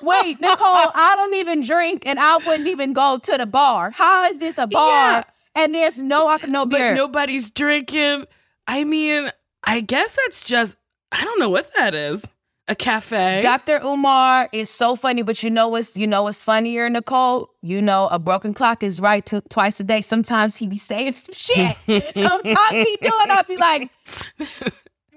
wait 0.01 0.39
nicole 0.39 0.57
i 0.95 1.13
don't 1.17 1.33
even 1.35 1.61
drink 1.61 2.03
and 2.05 2.19
i 2.19 2.37
wouldn't 2.37 2.67
even 2.67 2.93
go 2.93 3.17
to 3.21 3.37
the 3.37 3.45
bar 3.45 3.91
how 3.91 4.25
is 4.29 4.39
this 4.39 4.57
a 4.57 4.65
bar 4.67 5.17
Yeah. 5.17 5.23
and 5.55 5.75
there's 5.75 6.01
no 6.01 6.37
no 6.47 6.65
but 6.65 6.77
beer 6.77 6.95
nobody's 6.95 7.51
drinking. 7.51 8.25
I 8.67 8.83
mean, 8.85 9.29
I 9.63 9.81
guess 9.81 10.15
that's 10.15 10.43
just 10.45 10.75
I 11.11 11.23
don't 11.25 11.39
know 11.39 11.49
what 11.49 11.69
that 11.75 11.93
is. 11.93 12.23
A 12.67 12.75
cafe. 12.75 13.41
Dr. 13.41 13.81
Umar 13.83 14.47
is 14.53 14.69
so 14.69 14.95
funny, 14.95 15.23
but 15.23 15.41
you 15.43 15.49
know 15.49 15.67
what's 15.67 15.97
you 15.97 16.07
know 16.07 16.23
what's 16.23 16.41
funnier, 16.43 16.89
Nicole? 16.89 17.49
You 17.61 17.81
know 17.81 18.07
a 18.11 18.17
broken 18.19 18.53
clock 18.53 18.81
is 18.83 19.01
right 19.01 19.25
to, 19.25 19.41
twice 19.49 19.79
a 19.79 19.83
day. 19.83 19.99
Sometimes 20.01 20.55
he 20.55 20.67
be 20.67 20.77
saying 20.77 21.11
some 21.13 21.33
shit. 21.33 21.75
Sometimes 22.15 22.69
he 22.71 22.97
do 23.01 23.11
it. 23.11 23.29
I'll 23.29 23.43
be 23.43 23.57
like, 23.57 23.89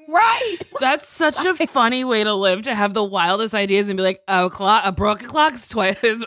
right. 0.08 0.56
That's 0.80 1.08
such 1.08 1.44
a 1.44 1.66
funny 1.66 2.04
way 2.04 2.24
to 2.24 2.34
live 2.34 2.62
to 2.62 2.74
have 2.74 2.94
the 2.94 3.04
wildest 3.04 3.54
ideas 3.54 3.88
and 3.88 3.96
be 3.96 4.02
like, 4.02 4.22
oh, 4.28 4.50
clock, 4.50 4.82
a 4.84 4.92
broken 4.92 5.28
clock 5.28 5.54
is 5.54 5.68
twice 5.68 6.02
is, 6.02 6.24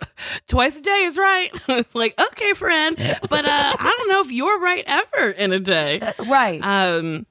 twice 0.47 0.79
a 0.79 0.81
day 0.81 1.03
is 1.03 1.17
right. 1.17 1.49
it's 1.67 1.95
like, 1.95 2.19
okay, 2.19 2.53
friend, 2.53 2.97
but 3.29 3.45
uh, 3.45 3.75
I 3.79 3.95
don't 3.97 4.09
know 4.09 4.21
if 4.21 4.31
you're 4.31 4.59
right 4.59 4.83
ever 4.87 5.31
in 5.31 5.51
a 5.51 5.59
day. 5.59 6.01
Right. 6.27 6.59
Um, 6.61 7.25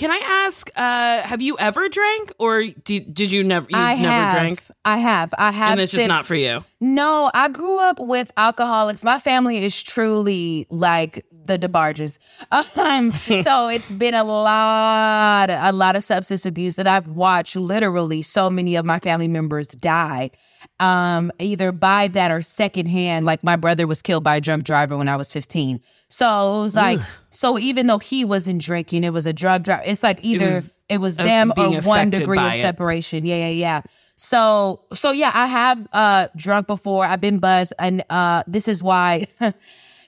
can 0.00 0.10
I 0.10 0.46
ask, 0.46 0.70
uh, 0.76 1.20
have 1.28 1.42
you 1.42 1.58
ever 1.58 1.86
drank 1.90 2.32
or 2.38 2.64
did, 2.84 3.12
did 3.12 3.30
you 3.30 3.44
never, 3.44 3.66
you 3.68 3.76
I 3.76 3.96
never 3.96 4.08
have. 4.08 4.32
drank? 4.32 4.62
I 4.82 4.96
have. 4.96 5.34
I 5.36 5.50
have. 5.50 5.72
And 5.72 5.80
it's 5.80 5.92
just 5.92 6.08
not 6.08 6.24
for 6.24 6.34
you. 6.34 6.64
No, 6.80 7.30
I 7.34 7.48
grew 7.48 7.78
up 7.78 8.00
with 8.00 8.32
alcoholics. 8.38 9.04
My 9.04 9.18
family 9.18 9.62
is 9.62 9.82
truly 9.82 10.66
like 10.70 11.26
the 11.30 11.58
DeBarges. 11.58 12.18
Um, 12.80 13.12
so 13.12 13.68
it's 13.74 13.92
been 13.92 14.14
a 14.14 14.24
lot, 14.24 15.50
a 15.50 15.70
lot 15.72 15.96
of 15.96 16.02
substance 16.02 16.46
abuse 16.46 16.76
that 16.76 16.86
I've 16.86 17.08
watched. 17.08 17.56
Literally, 17.56 18.22
so 18.22 18.48
many 18.48 18.76
of 18.76 18.86
my 18.86 18.98
family 18.98 19.28
members 19.28 19.68
die, 19.68 20.30
um, 20.78 21.30
either 21.38 21.72
by 21.72 22.08
that 22.08 22.30
or 22.30 22.40
secondhand. 22.40 23.26
Like 23.26 23.44
my 23.44 23.56
brother 23.56 23.86
was 23.86 24.00
killed 24.00 24.24
by 24.24 24.36
a 24.36 24.40
drunk 24.40 24.64
driver 24.64 24.96
when 24.96 25.08
I 25.08 25.16
was 25.16 25.30
fifteen. 25.30 25.80
So 26.10 26.58
it 26.58 26.62
was 26.62 26.74
like, 26.74 26.98
so 27.30 27.56
even 27.58 27.86
though 27.86 28.00
he 28.00 28.24
wasn't 28.24 28.60
drinking, 28.60 29.04
it 29.04 29.12
was 29.12 29.26
a 29.26 29.32
drug 29.32 29.62
driver. 29.62 29.84
It's 29.86 30.02
like 30.02 30.18
either 30.22 30.64
it 30.88 30.98
was, 30.98 31.16
was, 31.16 31.18
uh, 31.20 31.22
them 31.22 31.52
or 31.56 31.80
one 31.82 32.10
degree 32.10 32.38
of 32.38 32.52
it. 32.52 32.60
separation. 32.60 33.24
Yeah, 33.24 33.36
yeah, 33.36 33.48
yeah. 33.48 33.82
So, 34.16 34.82
so 34.92 35.12
yeah, 35.12 35.30
I 35.32 35.46
have 35.46 35.88
uh 35.92 36.28
drunk 36.36 36.66
before. 36.66 37.06
I've 37.06 37.20
been 37.20 37.38
buzzed, 37.38 37.72
and 37.78 38.02
uh 38.10 38.42
this 38.48 38.66
is 38.66 38.82
why 38.82 39.28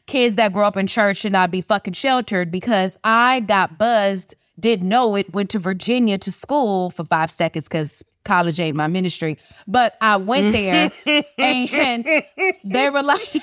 kids 0.07 0.35
that 0.35 0.53
grow 0.53 0.67
up 0.67 0.77
in 0.77 0.89
church 0.89 1.19
should 1.19 1.33
not 1.33 1.53
be 1.53 1.61
fucking 1.61 1.95
sheltered 1.95 2.51
because 2.51 2.99
I 3.05 3.41
got 3.41 3.79
buzzed, 3.79 4.35
didn't 4.59 4.89
know 4.89 5.15
it, 5.15 5.33
went 5.33 5.51
to 5.51 5.61
Virginia 5.61 6.19
to 6.19 6.33
school 6.33 6.91
for 6.91 7.05
five 7.05 7.31
seconds 7.31 7.65
because 7.65 8.03
college 8.25 8.59
ain't 8.59 8.77
my 8.77 8.89
ministry, 8.89 9.39
but 9.69 9.97
I 10.01 10.17
went 10.17 10.53
there 10.53 10.91
and 11.39 12.05
they 12.65 12.91
were 12.91 13.05
like. 13.05 13.37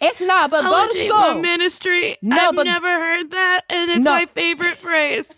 It's 0.00 0.20
not, 0.20 0.50
but 0.50 0.62
go 0.62 0.70
College 0.70 0.92
to 0.92 0.98
ain't 0.98 1.14
my 1.14 1.28
school. 1.30 1.42
ministry. 1.42 2.16
No, 2.22 2.36
I've 2.36 2.56
but- 2.56 2.64
never 2.64 2.88
heard 2.88 3.30
that, 3.32 3.62
and 3.68 3.90
it's 3.90 4.04
No. 4.04 4.12
my 4.14 4.26
favorite 4.26 4.76
phrase. 4.78 5.32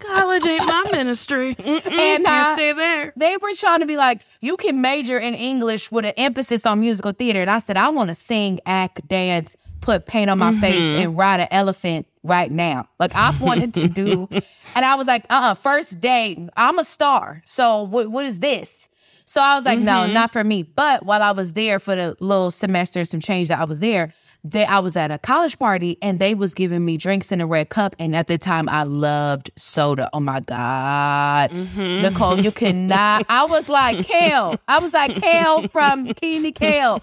College 0.00 0.44
ain't 0.46 0.66
my 0.66 0.88
ministry. 0.92 1.54
Mm-mm, 1.54 1.86
And, 1.86 2.24
can't 2.24 2.26
uh, 2.26 2.54
stay 2.56 2.72
there. 2.72 3.12
They 3.16 3.36
were 3.36 3.54
trying 3.54 3.80
to 3.80 3.86
be 3.86 3.96
like, 3.96 4.22
you 4.40 4.56
can 4.56 4.80
major 4.80 5.16
in 5.18 5.34
English 5.34 5.90
with 5.92 6.04
an 6.04 6.12
emphasis 6.16 6.66
on 6.66 6.80
musical 6.80 7.12
theater. 7.12 7.40
And 7.40 7.50
I 7.50 7.58
said, 7.58 7.76
I 7.76 7.88
want 7.88 8.08
to 8.08 8.14
sing, 8.14 8.60
act, 8.66 9.06
dance, 9.08 9.56
put 9.80 10.06
paint 10.06 10.28
on 10.30 10.38
my 10.38 10.52
face, 10.60 10.82
and 10.82 11.16
ride 11.16 11.40
an 11.40 11.48
elephant 11.50 12.06
right 12.22 12.50
now. 12.50 12.88
Like 12.98 13.14
I 13.14 13.36
wanted 13.40 13.74
to 13.74 13.88
do. 13.88 14.28
And 14.76 14.84
I 14.84 14.96
was 14.96 15.06
like, 15.06 15.24
uh 15.30 15.34
uh 15.34 15.54
first 15.54 16.00
day, 16.00 16.48
I'm 16.56 16.80
a 16.80 16.84
star. 16.84 17.42
So 17.44 17.84
what, 17.84 18.08
what 18.10 18.26
is 18.26 18.40
this? 18.40 18.83
So 19.26 19.40
I 19.40 19.56
was 19.56 19.64
like, 19.64 19.78
no, 19.78 20.06
not 20.06 20.30
for 20.30 20.44
me. 20.44 20.62
But 20.62 21.04
while 21.04 21.22
I 21.22 21.32
was 21.32 21.54
there 21.54 21.78
for 21.78 21.96
the 21.96 22.14
little 22.20 22.50
semester, 22.50 23.04
some 23.04 23.20
change 23.20 23.48
that 23.48 23.58
I 23.58 23.64
was 23.64 23.80
there, 23.80 24.12
they, 24.44 24.66
I 24.66 24.80
was 24.80 24.96
at 24.96 25.10
a 25.10 25.16
college 25.18 25.58
party 25.58 25.96
and 26.02 26.18
they 26.18 26.34
was 26.34 26.52
giving 26.54 26.84
me 26.84 26.98
drinks 26.98 27.32
in 27.32 27.40
a 27.40 27.46
red 27.46 27.70
cup. 27.70 27.96
And 27.98 28.14
at 28.14 28.26
the 28.26 28.36
time, 28.36 28.68
I 28.68 28.82
loved 28.82 29.50
soda. 29.56 30.10
Oh 30.12 30.20
my 30.20 30.40
God. 30.40 31.50
Nicole, 31.76 32.38
you 32.38 32.52
cannot. 32.52 33.24
I 33.30 33.46
was 33.46 33.68
like, 33.70 34.06
Kel. 34.06 34.60
I 34.68 34.78
was 34.78 34.92
like, 34.92 35.16
Kel 35.16 35.68
from 35.68 36.12
Kenan 36.12 36.52
Kel. 36.52 37.00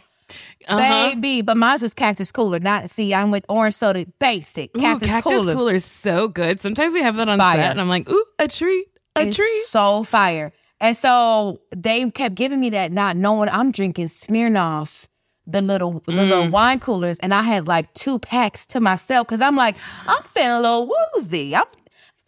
Uh-huh. 0.67 0.78
Baby, 0.78 1.41
but 1.41 1.57
mine 1.57 1.80
was 1.82 1.93
Cactus 1.95 2.32
Cooler. 2.32 2.59
Not 2.59 2.89
see, 2.91 3.13
I'm 3.15 3.32
with 3.32 3.45
orange 3.49 3.74
soda, 3.74 4.05
basic 4.19 4.69
Ooh, 4.78 4.80
Cactus, 4.80 5.09
Cactus 5.09 5.24
Cooler. 5.34 5.53
Cooler 5.53 5.74
is 5.74 5.84
so 5.86 6.28
good. 6.28 6.61
Sometimes 6.61 6.93
we 6.93 7.01
have 7.01 7.15
that 7.17 7.28
on 7.28 7.39
Fire. 7.39 7.57
set, 7.57 7.72
and 7.72 7.82
I'm 7.82 7.89
like, 7.89 8.07
ooh, 8.09 8.26
a 8.38 8.47
treat, 8.47 8.86
a 9.15 9.28
It's 9.28 9.36
treat. 9.38 9.63
so 9.65 10.03
fire. 10.03 10.53
And 10.82 10.98
so 10.98 11.62
they 11.76 12.10
kept 12.12 12.36
giving 12.36 12.60
me 12.60 12.70
that, 12.72 12.92
not 12.92 13.16
knowing 13.16 13.48
I'm 13.50 13.72
drinking 13.72 14.08
Smirnoff, 14.08 15.08
the 15.48 15.62
little 15.62 16.02
the 16.08 16.14
little 16.26 16.48
Mm. 16.48 16.52
wine 16.52 16.80
coolers, 16.80 17.20
and 17.20 17.34
I 17.34 17.44
had 17.44 17.68
like 17.68 17.94
two 17.94 18.20
packs 18.20 18.66
to 18.68 18.80
myself 18.82 19.28
because 19.28 19.42
I'm 19.42 19.56
like, 19.56 19.76
I'm 20.08 20.24
feeling 20.24 20.52
a 20.52 20.60
little 20.62 20.90
woozy. 21.16 21.56
I'm 21.56 21.66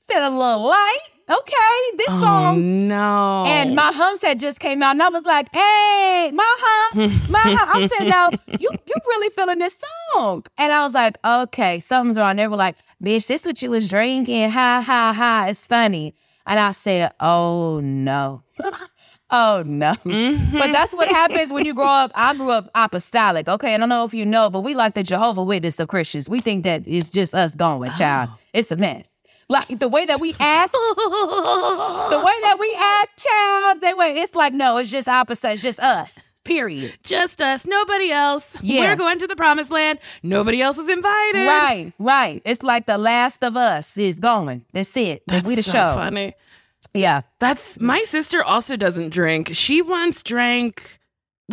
feeling 0.08 0.34
a 0.34 0.38
little 0.40 0.68
light. 0.70 1.00
Okay, 1.30 1.98
this 1.98 2.08
Oh 2.10 2.20
song. 2.20 2.88
no! 2.90 3.46
And 3.48 3.76
my 3.76 3.92
Humps 3.94 4.22
had 4.24 4.40
just 4.40 4.60
came 4.60 4.84
out, 4.84 4.92
and 4.92 5.02
I 5.02 5.08
was 5.10 5.24
like, 5.24 5.48
"Hey, 5.54 6.32
my 6.34 6.56
hump, 6.60 7.30
my 7.30 7.40
hump." 7.58 7.76
I'm 7.76 7.88
saying, 7.88 8.10
"Now 8.10 8.34
you 8.58 8.70
you 8.86 8.96
really 9.08 9.30
feeling 9.30 9.58
this 9.60 9.76
song?" 10.14 10.44
And 10.58 10.72
I 10.74 10.84
was 10.84 10.94
like, 10.94 11.18
"Okay, 11.26 11.80
something's 11.80 12.18
wrong." 12.18 12.36
They 12.36 12.48
were 12.48 12.58
like, 12.58 12.76
"Bitch, 13.02 13.28
this 13.28 13.46
what 13.46 13.62
you 13.62 13.70
was 13.72 13.88
drinking? 13.88 14.52
Ha 14.52 14.84
ha 14.86 15.14
ha! 15.16 15.46
It's 15.48 15.66
funny." 15.66 16.14
And 16.46 16.60
I 16.60 16.72
said, 16.72 17.12
"Oh 17.20 17.80
no." 17.82 18.44
Oh 19.36 19.64
no. 19.66 19.94
But 20.04 20.12
mm-hmm. 20.12 20.72
that's 20.72 20.94
what 20.94 21.08
happens 21.08 21.52
when 21.52 21.66
you 21.66 21.74
grow 21.74 21.88
up. 21.88 22.12
I 22.14 22.36
grew 22.36 22.52
up 22.52 22.70
apostolic. 22.76 23.50
Okay. 23.50 23.74
I 23.74 23.78
don't 23.78 23.90
know 23.90 24.06
if 24.06 24.14
you 24.14 24.28
know, 24.28 24.52
but 24.52 24.62
we 24.62 24.76
like 24.76 24.94
the 24.94 25.02
Jehovah 25.02 25.42
Witness 25.42 25.80
of 25.80 25.88
Christians. 25.88 26.30
We 26.30 26.40
think 26.40 26.64
that 26.66 26.84
it's 26.86 27.10
just 27.10 27.34
us 27.34 27.56
going, 27.56 27.80
with 27.80 27.94
oh. 27.94 27.98
child. 27.98 28.30
It's 28.54 28.72
a 28.72 28.76
mess. 28.76 29.10
Like 29.50 29.80
the 29.80 29.88
way 29.88 30.06
that 30.06 30.22
we 30.22 30.36
act, 30.40 30.72
the 30.74 30.80
way 32.24 32.34
that 32.42 32.58
we 32.60 32.78
act, 32.80 33.24
child, 33.24 33.82
that 33.82 33.98
way, 33.98 34.18
it's 34.18 34.36
like, 34.36 34.54
no, 34.54 34.78
it's 34.78 34.92
just 34.92 35.08
opposite. 35.08 35.54
It's 35.54 35.64
just 35.64 35.80
us. 35.80 36.20
Period. 36.44 36.94
just 37.04 37.42
us, 37.42 37.66
nobody 37.66 38.12
else. 38.12 38.58
Yeah. 38.62 38.82
We're 38.82 38.96
going 38.96 39.20
to 39.20 39.28
the 39.28 39.36
promised 39.36 39.72
land. 39.72 40.00
Nobody 40.22 40.62
else 40.62 40.78
is 40.78 40.90
invited. 40.90 41.48
Right, 41.48 41.94
right. 42.00 42.42
It's 42.46 42.64
like 42.64 42.86
the 42.86 42.98
last 42.98 43.44
of 43.44 43.56
us 43.56 43.98
is 43.98 44.20
going. 44.20 44.66
That's 44.74 44.96
it. 44.98 45.24
That's 45.28 45.46
we 45.46 45.56
the 45.56 45.64
so 45.64 45.72
show. 45.72 45.96
funny. 45.96 46.34
Yeah. 46.94 47.22
That's 47.40 47.80
my 47.80 48.00
sister 48.02 48.44
also 48.44 48.76
doesn't 48.76 49.10
drink. 49.10 49.52
She 49.54 49.82
once 49.82 50.22
drank 50.22 51.00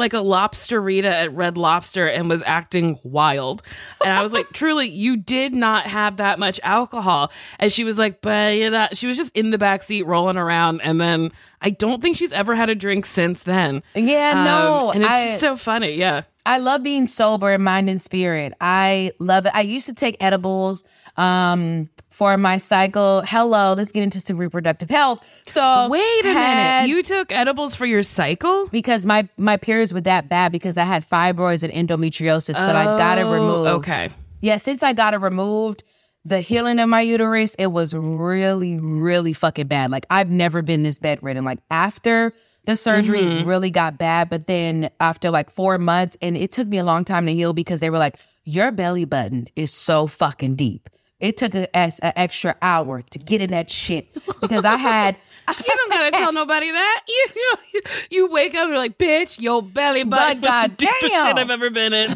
like 0.01 0.13
a 0.13 0.17
lobsterita 0.19 1.05
at 1.05 1.33
Red 1.33 1.57
Lobster 1.57 2.09
and 2.09 2.29
was 2.29 2.43
acting 2.45 2.99
wild. 3.05 3.63
And 4.05 4.13
I 4.13 4.23
was 4.23 4.33
like, 4.33 4.51
truly, 4.53 4.89
you 4.89 5.17
did 5.17 5.55
not 5.55 5.87
have 5.87 6.17
that 6.17 6.39
much 6.41 6.59
alcohol. 6.65 7.31
And 7.61 7.73
she 7.73 7.85
was 7.85 7.97
like, 7.99 8.21
but 8.21 8.57
you 8.57 8.69
know, 8.71 8.89
she 8.93 9.07
was 9.07 9.17
just 9.17 9.37
in 9.37 9.51
the 9.51 9.59
back 9.59 9.83
seat 9.85 10.03
rolling 10.07 10.37
around. 10.37 10.81
And 10.83 11.01
then 11.01 11.31
I 11.63 11.71
don't 11.71 12.03
think 12.03 12.17
she's 12.17 12.33
ever 12.33 12.55
had 12.57 12.69
a 12.71 12.75
drink 12.75 13.07
since 13.07 13.45
then. 13.45 13.83
Yeah, 13.95 14.33
Um, 14.39 14.45
no. 14.45 14.91
and 14.93 15.03
it's 15.05 15.13
I, 15.13 15.27
just 15.29 15.41
so 15.41 15.57
funny. 15.57 15.93
Yeah. 15.93 16.23
I 16.47 16.57
love 16.59 16.83
being 16.83 17.07
sober 17.07 17.53
in 17.53 17.63
mind 17.63 17.89
and 17.91 18.01
spirit. 18.01 18.55
I 18.61 19.13
love 19.19 19.47
it. 19.47 19.53
I 19.55 19.61
used 19.61 19.87
to 19.87 19.95
take 19.95 20.17
edibles 20.21 20.83
um 21.17 21.89
for 22.21 22.37
my 22.37 22.59
cycle. 22.59 23.23
Hello, 23.25 23.73
let's 23.73 23.91
get 23.93 24.03
into 24.03 24.21
some 24.21 24.37
reproductive 24.37 24.91
health. 24.91 25.27
So 25.47 25.89
Wait 25.89 26.25
a 26.27 26.33
had- 26.35 26.83
minute. 26.83 26.95
You 26.95 27.03
took 27.03 27.33
edibles 27.33 27.75
for 27.75 27.87
your 27.87 28.03
cycle? 28.03 28.69
because 28.69 29.07
my 29.07 29.27
my 29.39 29.57
periods 29.57 29.95
were 29.95 30.03
that 30.03 30.29
bad 30.29 30.53
because 30.53 30.77
I 30.77 30.85
had 30.85 31.09
fibroids 31.09 31.63
and 31.63 31.73
endometriosis, 31.73 32.57
but 32.57 32.77
I 32.77 32.85
got 32.85 33.17
it 33.17 33.23
Oh, 33.23 33.33
removed. 33.33 33.71
Okay. 33.71 34.11
Yeah, 34.43 34.59
since 34.59 34.83
I 34.83 34.93
got 34.93 35.15
it 35.15 35.23
removed, 35.23 35.83
the 36.27 36.43
healing 36.43 36.79
of 36.79 36.91
my 36.91 37.01
uterus, 37.01 37.55
it 37.55 37.69
was 37.69 37.95
really, 37.95 38.79
really 38.79 39.33
fucking 39.33 39.69
bad. 39.69 39.91
Like 39.91 40.05
I've 40.11 40.29
never 40.29 40.61
been 40.61 40.83
this 40.83 40.99
bedridden. 40.99 41.47
Like 41.47 41.61
after 41.71 42.35
the 42.67 42.77
surgery 42.77 43.21
it 43.21 43.29
mm-hmm. 43.29 43.49
really 43.49 43.71
got 43.71 43.97
bad, 43.97 44.29
but 44.29 44.47
then 44.47 44.91
after 45.01 45.31
like 45.31 45.49
four 45.51 45.79
months, 45.79 46.19
and 46.21 46.37
it 46.37 46.53
took 46.53 46.69
me 46.69 46.77
a 46.77 46.85
long 46.85 47.07
time 47.07 47.25
to 47.25 47.33
heal 47.33 47.55
because 47.55 47.81
they 47.81 47.89
were 47.89 47.97
like, 47.97 48.17
your 48.45 48.73
belly 48.73 49.07
button 49.07 49.49
is 49.57 49.73
so 49.73 50.07
fucking 50.07 50.57
deep. 50.57 50.91
It 51.21 51.37
took 51.37 51.55
an 51.55 51.67
extra 51.75 52.57
hour 52.63 53.03
to 53.03 53.19
get 53.19 53.41
in 53.41 53.51
that 53.51 53.71
shit 53.71 54.13
because 54.41 54.65
I 54.65 54.77
had 54.77 55.17
You 55.59 55.75
don't 55.75 55.91
gotta 55.91 56.11
tell 56.13 56.33
nobody 56.33 56.71
that. 56.71 57.01
You, 57.09 57.27
you 57.75 57.81
you 58.11 58.31
wake 58.31 58.55
up 58.55 58.63
and 58.63 58.71
you're 58.71 58.79
like, 58.79 58.99
bitch, 58.99 59.41
your 59.41 59.63
belly 59.63 60.05
button 60.05 60.41
was 60.41 60.43
the 60.43 60.47
God 60.47 60.77
deepest 60.77 61.01
damn. 61.01 61.27
shit 61.29 61.39
I've 61.39 61.51
ever 61.51 61.71
been 61.71 61.93
in. 61.93 62.11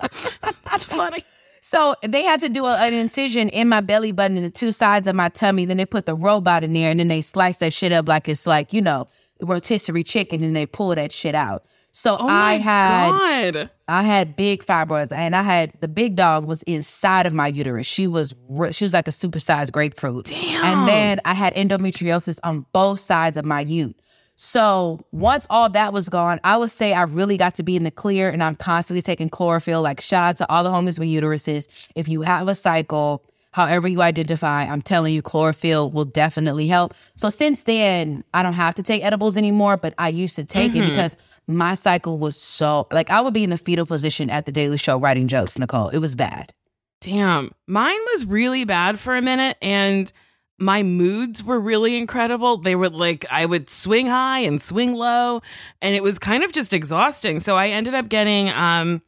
That's 0.00 0.84
funny. 0.84 1.24
So 1.60 1.94
they 2.06 2.22
had 2.22 2.40
to 2.40 2.48
do 2.48 2.66
a, 2.66 2.76
an 2.76 2.92
incision 2.92 3.48
in 3.48 3.68
my 3.68 3.80
belly 3.80 4.12
button 4.12 4.36
and 4.36 4.44
the 4.44 4.50
two 4.50 4.72
sides 4.72 5.06
of 5.06 5.14
my 5.14 5.28
tummy. 5.28 5.64
Then 5.64 5.76
they 5.76 5.86
put 5.86 6.06
the 6.06 6.14
robot 6.14 6.64
in 6.64 6.72
there 6.72 6.90
and 6.90 7.00
then 7.00 7.08
they 7.08 7.20
slice 7.20 7.58
that 7.58 7.72
shit 7.72 7.92
up 7.92 8.08
like 8.08 8.28
it's 8.28 8.46
like, 8.46 8.72
you 8.72 8.82
know, 8.82 9.06
rotisserie 9.40 10.02
chicken 10.02 10.42
and 10.44 10.54
they 10.54 10.66
pull 10.66 10.94
that 10.94 11.12
shit 11.12 11.34
out. 11.34 11.64
So 11.94 12.16
Oh 12.18 12.26
I 12.26 12.54
had 12.54 13.10
God. 13.52 13.70
I 13.86 14.02
had 14.02 14.34
big 14.34 14.64
fibroids 14.64 15.12
and 15.12 15.36
I 15.36 15.42
had 15.42 15.72
the 15.80 15.88
big 15.88 16.16
dog 16.16 16.46
was 16.46 16.62
inside 16.62 17.26
of 17.26 17.34
my 17.34 17.48
uterus. 17.48 17.86
She 17.86 18.06
was 18.06 18.34
she 18.70 18.84
was 18.84 18.92
like 18.94 19.08
a 19.08 19.10
supersized 19.12 19.72
grapefruit. 19.72 20.26
Damn. 20.26 20.64
And 20.64 20.88
then 20.88 21.20
I 21.26 21.34
had 21.34 21.54
endometriosis 21.54 22.38
on 22.42 22.64
both 22.72 22.98
sides 23.00 23.36
of 23.36 23.44
my 23.44 23.60
ute. 23.60 23.96
So 24.36 25.04
once 25.12 25.46
all 25.50 25.68
that 25.70 25.92
was 25.92 26.08
gone, 26.08 26.40
I 26.42 26.56
would 26.56 26.70
say 26.70 26.94
I 26.94 27.02
really 27.02 27.36
got 27.36 27.54
to 27.56 27.62
be 27.62 27.76
in 27.76 27.84
the 27.84 27.90
clear 27.90 28.30
and 28.30 28.42
I'm 28.42 28.56
constantly 28.56 29.02
taking 29.02 29.28
chlorophyll. 29.28 29.82
Like 29.82 30.00
shout 30.00 30.24
out 30.30 30.36
to 30.38 30.50
all 30.50 30.64
the 30.64 30.70
homies 30.70 30.98
with 30.98 31.08
uteruses. 31.08 31.88
If 31.94 32.08
you 32.08 32.22
have 32.22 32.48
a 32.48 32.54
cycle, 32.54 33.22
however 33.52 33.86
you 33.86 34.00
identify. 34.00 34.64
I'm 34.64 34.80
telling 34.80 35.12
you, 35.14 35.20
chlorophyll 35.20 35.90
will 35.90 36.06
definitely 36.06 36.66
help. 36.68 36.94
So 37.16 37.28
since 37.28 37.64
then, 37.64 38.24
I 38.32 38.42
don't 38.42 38.54
have 38.54 38.74
to 38.76 38.82
take 38.82 39.04
edibles 39.04 39.36
anymore, 39.36 39.76
but 39.76 39.92
I 39.98 40.08
used 40.08 40.36
to 40.36 40.44
take 40.44 40.72
Mm-hmm. 40.72 40.82
it 40.84 40.88
because 40.88 41.16
my 41.46 41.74
cycle 41.74 42.18
was 42.18 42.36
so 42.36 42.86
like 42.90 43.10
I 43.10 43.20
would 43.20 43.34
be 43.34 43.44
in 43.44 43.50
the 43.50 43.58
fetal 43.58 43.86
position 43.86 44.30
at 44.30 44.46
the 44.46 44.52
Daily 44.52 44.78
Show 44.78 44.98
writing 44.98 45.28
jokes, 45.28 45.58
Nicole. 45.58 45.88
It 45.88 45.98
was 45.98 46.14
bad. 46.14 46.52
Damn. 47.00 47.52
Mine 47.66 47.98
was 48.12 48.26
really 48.26 48.64
bad 48.64 49.00
for 49.00 49.16
a 49.16 49.22
minute 49.22 49.56
and 49.60 50.12
my 50.58 50.84
moods 50.84 51.42
were 51.42 51.58
really 51.58 51.96
incredible. 51.96 52.58
They 52.58 52.76
were 52.76 52.88
like 52.88 53.26
I 53.30 53.46
would 53.46 53.70
swing 53.70 54.06
high 54.06 54.40
and 54.40 54.62
swing 54.62 54.94
low 54.94 55.42
and 55.80 55.94
it 55.94 56.02
was 56.02 56.18
kind 56.18 56.44
of 56.44 56.52
just 56.52 56.72
exhausting. 56.72 57.40
So 57.40 57.56
I 57.56 57.68
ended 57.68 57.94
up 57.94 58.08
getting 58.08 58.50
um 58.50 59.02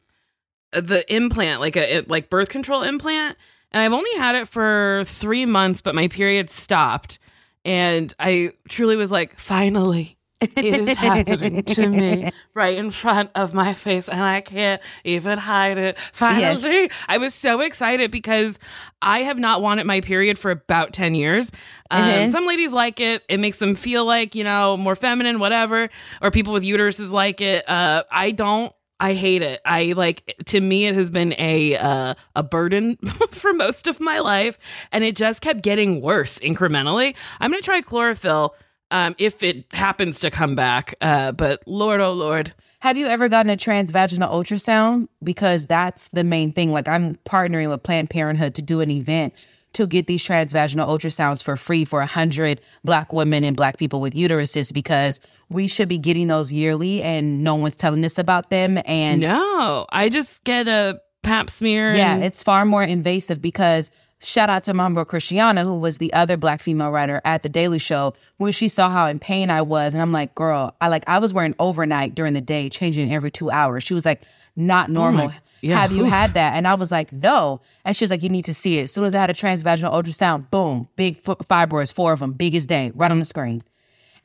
the 0.71 1.05
implant, 1.13 1.61
like 1.61 1.77
a 1.77 2.01
like 2.07 2.29
birth 2.29 2.49
control 2.49 2.83
implant, 2.83 3.37
and 3.71 3.81
I've 3.81 3.93
only 3.93 4.13
had 4.17 4.35
it 4.35 4.49
for 4.49 5.03
3 5.05 5.45
months, 5.45 5.79
but 5.79 5.95
my 5.95 6.09
period 6.09 6.49
stopped 6.49 7.17
and 7.63 8.13
I 8.19 8.51
truly 8.69 8.95
was 8.95 9.11
like 9.11 9.39
finally 9.39 10.14
it 10.41 10.57
is 10.79 10.89
happening 10.97 11.63
to 11.63 11.87
me 11.89 12.29
right 12.53 12.77
in 12.77 12.91
front 12.91 13.31
of 13.35 13.53
my 13.53 13.73
face 13.73 14.09
and 14.09 14.21
I 14.21 14.41
can't 14.41 14.81
even 15.03 15.37
hide 15.37 15.77
it. 15.77 15.97
Finally, 16.13 16.89
I 17.07 17.17
was 17.17 17.33
so 17.33 17.61
excited 17.61 18.11
because 18.11 18.59
I 19.01 19.19
have 19.23 19.39
not 19.39 19.61
wanted 19.61 19.85
my 19.85 20.01
period 20.01 20.37
for 20.37 20.51
about 20.51 20.93
10 20.93 21.15
years. 21.15 21.51
Um, 21.91 22.03
Mhm. 22.03 22.31
Some 22.31 22.45
ladies 22.47 22.73
like 22.73 22.99
it. 22.99 23.23
It 23.29 23.39
makes 23.39 23.59
them 23.59 23.75
feel 23.75 24.05
like, 24.05 24.35
you 24.35 24.43
know, 24.43 24.75
more 24.77 24.95
feminine, 24.95 25.39
whatever. 25.39 25.89
Or 26.21 26.31
people 26.31 26.53
with 26.53 26.63
uteruses 26.63 27.11
like 27.11 27.41
it. 27.41 27.67
Uh, 27.69 28.03
I 28.11 28.31
don't. 28.31 28.73
I 28.97 29.13
hate 29.13 29.41
it. 29.41 29.59
I 29.65 29.93
like 29.95 30.35
to 30.45 30.61
me 30.61 30.85
it 30.87 30.95
has 30.95 31.09
been 31.09 31.35
a 31.37 31.75
uh, 31.75 32.13
a 32.33 32.43
burden 32.43 32.95
for 33.31 33.51
most 33.53 33.87
of 33.87 33.99
my 33.99 34.19
life 34.19 34.57
and 34.93 35.03
it 35.03 35.17
just 35.17 35.41
kept 35.41 35.61
getting 35.63 35.99
worse 35.99 36.39
incrementally. 36.39 37.13
I'm 37.41 37.51
going 37.51 37.61
to 37.61 37.65
try 37.65 37.81
chlorophyll 37.81 38.55
um, 38.91 39.15
if 39.17 39.43
it 39.43 39.65
happens 39.73 40.19
to 40.21 40.29
come 40.31 40.55
back. 40.55 40.95
Uh, 41.01 41.31
but 41.31 41.61
Lord, 41.65 42.01
oh 42.01 42.13
Lord, 42.13 42.53
Have 42.79 42.97
you 42.97 43.07
ever 43.07 43.27
gotten 43.29 43.49
a 43.49 43.55
transvaginal 43.55 44.29
ultrasound? 44.29 45.07
Because 45.23 45.65
that's 45.65 46.07
the 46.09 46.23
main 46.23 46.51
thing. 46.51 46.71
Like 46.71 46.87
I'm 46.87 47.15
partnering 47.25 47.69
with 47.69 47.83
Planned 47.83 48.09
Parenthood 48.09 48.53
to 48.55 48.61
do 48.61 48.81
an 48.81 48.91
event 48.91 49.47
to 49.73 49.85
get 49.87 50.07
these 50.07 50.23
transvaginal 50.23 50.87
ultrasounds 50.87 51.43
for 51.43 51.57
free 51.57 51.83
for 51.83 51.99
a 51.99 52.05
hundred 52.05 52.61
black 52.85 53.11
women 53.11 53.43
and 53.43 53.57
black 53.57 53.77
people 53.77 53.99
with 53.99 54.13
uteruses 54.13 54.71
because 54.71 55.19
we 55.49 55.67
should 55.67 55.89
be 55.89 55.97
getting 55.97 56.27
those 56.27 56.49
yearly 56.51 57.01
and 57.03 57.43
no 57.43 57.55
one's 57.55 57.75
telling 57.75 58.05
us 58.05 58.17
about 58.17 58.49
them. 58.49 58.79
And 58.85 59.19
no, 59.21 59.85
I 59.91 60.07
just 60.07 60.43
get 60.45 60.67
a 60.69 61.01
pap 61.23 61.49
smear. 61.49 61.93
yeah, 61.95 62.13
and- 62.15 62.23
it's 62.23 62.41
far 62.43 62.63
more 62.65 62.83
invasive 62.83 63.41
because 63.41 63.91
shout 64.25 64.49
out 64.49 64.63
to 64.63 64.73
Mambo 64.73 65.05
Christiana, 65.05 65.63
who 65.63 65.77
was 65.77 65.97
the 65.97 66.11
other 66.13 66.37
black 66.37 66.61
female 66.61 66.91
writer 66.91 67.21
at 67.23 67.43
the 67.43 67.49
Daily 67.49 67.79
Show, 67.79 68.13
when 68.37 68.51
she 68.51 68.67
saw 68.67 68.89
how 68.89 69.05
in 69.05 69.19
pain 69.19 69.49
I 69.49 69.61
was. 69.61 69.93
And 69.93 70.01
I'm 70.01 70.11
like, 70.11 70.35
girl, 70.35 70.75
I 70.81 70.87
like 70.87 71.03
I 71.07 71.19
was 71.19 71.33
wearing 71.33 71.55
overnight 71.59 72.15
during 72.15 72.33
the 72.33 72.41
day, 72.41 72.69
changing 72.69 73.11
every 73.13 73.31
two 73.31 73.49
hours. 73.49 73.83
She 73.83 73.93
was 73.93 74.05
like, 74.05 74.23
not 74.55 74.89
oh 74.89 74.93
normal. 74.93 75.31
yeah, 75.61 75.79
Have 75.79 75.91
you 75.91 76.05
oof. 76.05 76.09
had 76.09 76.33
that? 76.33 76.55
And 76.55 76.67
I 76.67 76.75
was 76.75 76.91
like, 76.91 77.11
no. 77.11 77.61
And 77.83 77.95
she 77.95 78.03
was 78.03 78.11
like, 78.11 78.23
you 78.23 78.29
need 78.29 78.45
to 78.45 78.53
see 78.53 78.79
it. 78.79 78.83
As 78.83 78.91
soon 78.91 79.03
as 79.03 79.15
I 79.15 79.19
had 79.19 79.29
a 79.29 79.33
transvaginal 79.33 79.91
ultrasound, 79.93 80.49
boom, 80.49 80.89
big 80.95 81.21
fibroids, 81.23 81.93
four 81.93 82.13
of 82.13 82.19
them, 82.19 82.33
big 82.33 82.55
as 82.55 82.65
day, 82.65 82.91
right 82.95 83.11
on 83.11 83.19
the 83.19 83.25
screen 83.25 83.63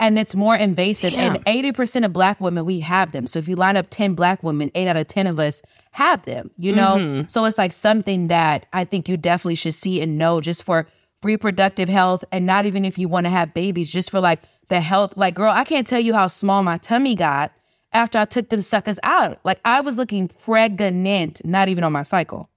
and 0.01 0.19
it's 0.19 0.35
more 0.35 0.57
invasive. 0.57 1.15
And 1.15 1.45
80% 1.45 2.05
of 2.05 2.13
black 2.13 2.41
women, 2.41 2.65
we 2.65 2.81
have 2.81 3.13
them. 3.13 3.27
So 3.29 3.39
if 3.39 3.47
you 3.47 3.55
line 3.55 3.77
up 3.77 3.87
10 3.91 4.15
black 4.15 4.43
women, 4.43 4.71
eight 4.75 4.89
out 4.89 4.97
of 4.97 5.07
10 5.07 5.27
of 5.29 5.39
us 5.39 5.63
have 5.93 6.25
them, 6.25 6.51
you 6.57 6.73
know? 6.75 7.25
So 7.29 7.45
it's 7.45 7.59
like 7.59 7.71
something 7.73 8.29
that 8.29 8.67
I 8.73 8.85
think 8.85 9.09
you 9.09 9.17
definitely 9.17 9.57
should 9.57 9.75
see 9.75 10.01
and 10.01 10.19
know 10.19 10.41
just 10.41 10.65
for 10.65 10.89
reproductive 11.23 11.89
health 11.89 12.25
and 12.33 12.47
not 12.47 12.65
even 12.67 12.85
if 12.85 12.99
you 12.99 13.07
want 13.07 13.27
to 13.27 13.31
have 13.31 13.53
babies, 13.55 13.91
just 13.93 14.11
for 14.11 14.21
like 14.21 14.41
the 14.69 14.81
health. 14.81 15.17
Like, 15.17 15.35
girl, 15.35 15.53
I 15.53 15.65
can't 15.65 15.87
tell 15.87 16.01
you 16.01 16.15
how 16.15 16.29
small 16.29 16.63
my 16.63 16.79
tummy 16.79 17.15
got 17.15 17.53
after 17.93 18.19
I 18.19 18.25
took 18.25 18.49
them 18.49 18.63
suckers 18.63 18.99
out. 19.03 19.39
Like 19.45 19.61
I 19.65 19.83
was 19.83 19.99
looking 19.99 20.29
pregnant, 20.29 21.45
not 21.45 21.69
even 21.69 21.85
on 21.85 21.93
my 21.93 22.05
cycle. 22.05 22.49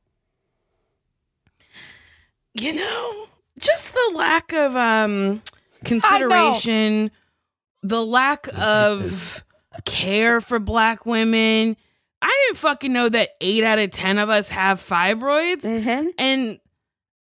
you 2.53 2.73
know, 2.73 3.25
just 3.59 3.93
the 3.93 4.13
lack 4.15 4.53
of 4.53 4.75
um 4.75 5.41
consideration, 5.85 7.11
the 7.83 8.03
lack 8.03 8.47
of 8.59 9.43
care 9.85 10.41
for 10.41 10.59
black 10.59 11.05
women. 11.05 11.77
I 12.21 12.45
didn't 12.47 12.57
fucking 12.59 12.93
know 12.93 13.09
that 13.09 13.29
eight 13.41 13.63
out 13.63 13.79
of 13.79 13.91
ten 13.91 14.17
of 14.17 14.29
us 14.29 14.49
have 14.49 14.79
fibroids, 14.79 15.61
Mm-hmm. 15.63 16.07
and 16.17 16.59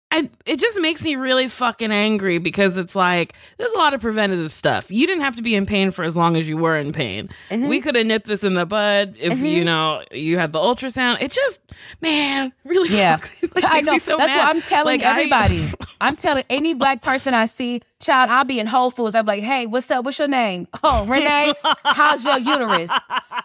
I 0.10 0.30
it 0.46 0.58
just 0.58 0.80
makes 0.80 1.04
me 1.04 1.18
really 1.18 1.50
fucking 1.50 1.92
angry 1.92 2.38
because 2.38 2.78
it's 2.78 2.96
like 2.96 3.34
there's 3.58 3.72
a 3.74 3.78
lot 3.78 3.94
of 3.94 4.00
preventative 4.02 4.54
stuff. 4.54 4.90
You 4.90 5.06
didn't 5.06 5.24
have 5.24 5.36
to 5.36 5.42
be 5.42 5.54
in 5.54 5.66
pain 5.66 5.92
for 5.92 6.04
as 6.06 6.16
long 6.16 6.38
as 6.38 6.48
you 6.48 6.56
were 6.56 6.78
in 6.78 6.94
pain. 6.94 7.30
Mm-hmm. 7.50 7.68
We 7.68 7.82
could 7.82 7.96
have 7.96 8.06
nipped 8.06 8.26
this 8.28 8.44
in 8.44 8.54
the 8.54 8.66
bud 8.66 9.16
if 9.20 9.38
you 9.40 9.66
know 9.66 10.04
you 10.12 10.38
had 10.38 10.54
the 10.54 10.60
ultrasound. 10.60 11.22
It 11.22 11.32
just 11.32 11.60
man 12.02 12.54
really 12.64 12.90
Yeah. 12.96 13.18
fucking, 13.18 13.50
like, 13.56 13.66
I 13.68 13.82
know. 13.82 13.98
so 13.98 14.16
That's 14.18 14.30
mad. 14.30 14.38
what 14.48 14.56
I'm 14.56 14.62
telling 14.62 15.00
Like, 15.02 15.06
everybody. 15.08 15.66
I'm 16.02 16.16
telling 16.16 16.44
any 16.50 16.74
black 16.76 17.02
person 17.02 17.34
I 17.34 17.46
see, 17.46 17.82
child, 18.00 18.30
I'll 18.30 18.44
be 18.46 18.60
in 18.60 18.68
Whole 18.68 18.92
Foods. 18.92 19.16
I'm 19.16 19.26
like, 19.26 19.42
hey, 19.44 19.66
what's 19.66 19.90
up? 19.90 20.06
What's 20.06 20.20
your 20.20 20.28
name? 20.28 20.68
Oh, 20.84 21.06
Renee, 21.06 21.52
how's 21.84 22.24
your 22.24 22.38
uterus? 22.40 22.92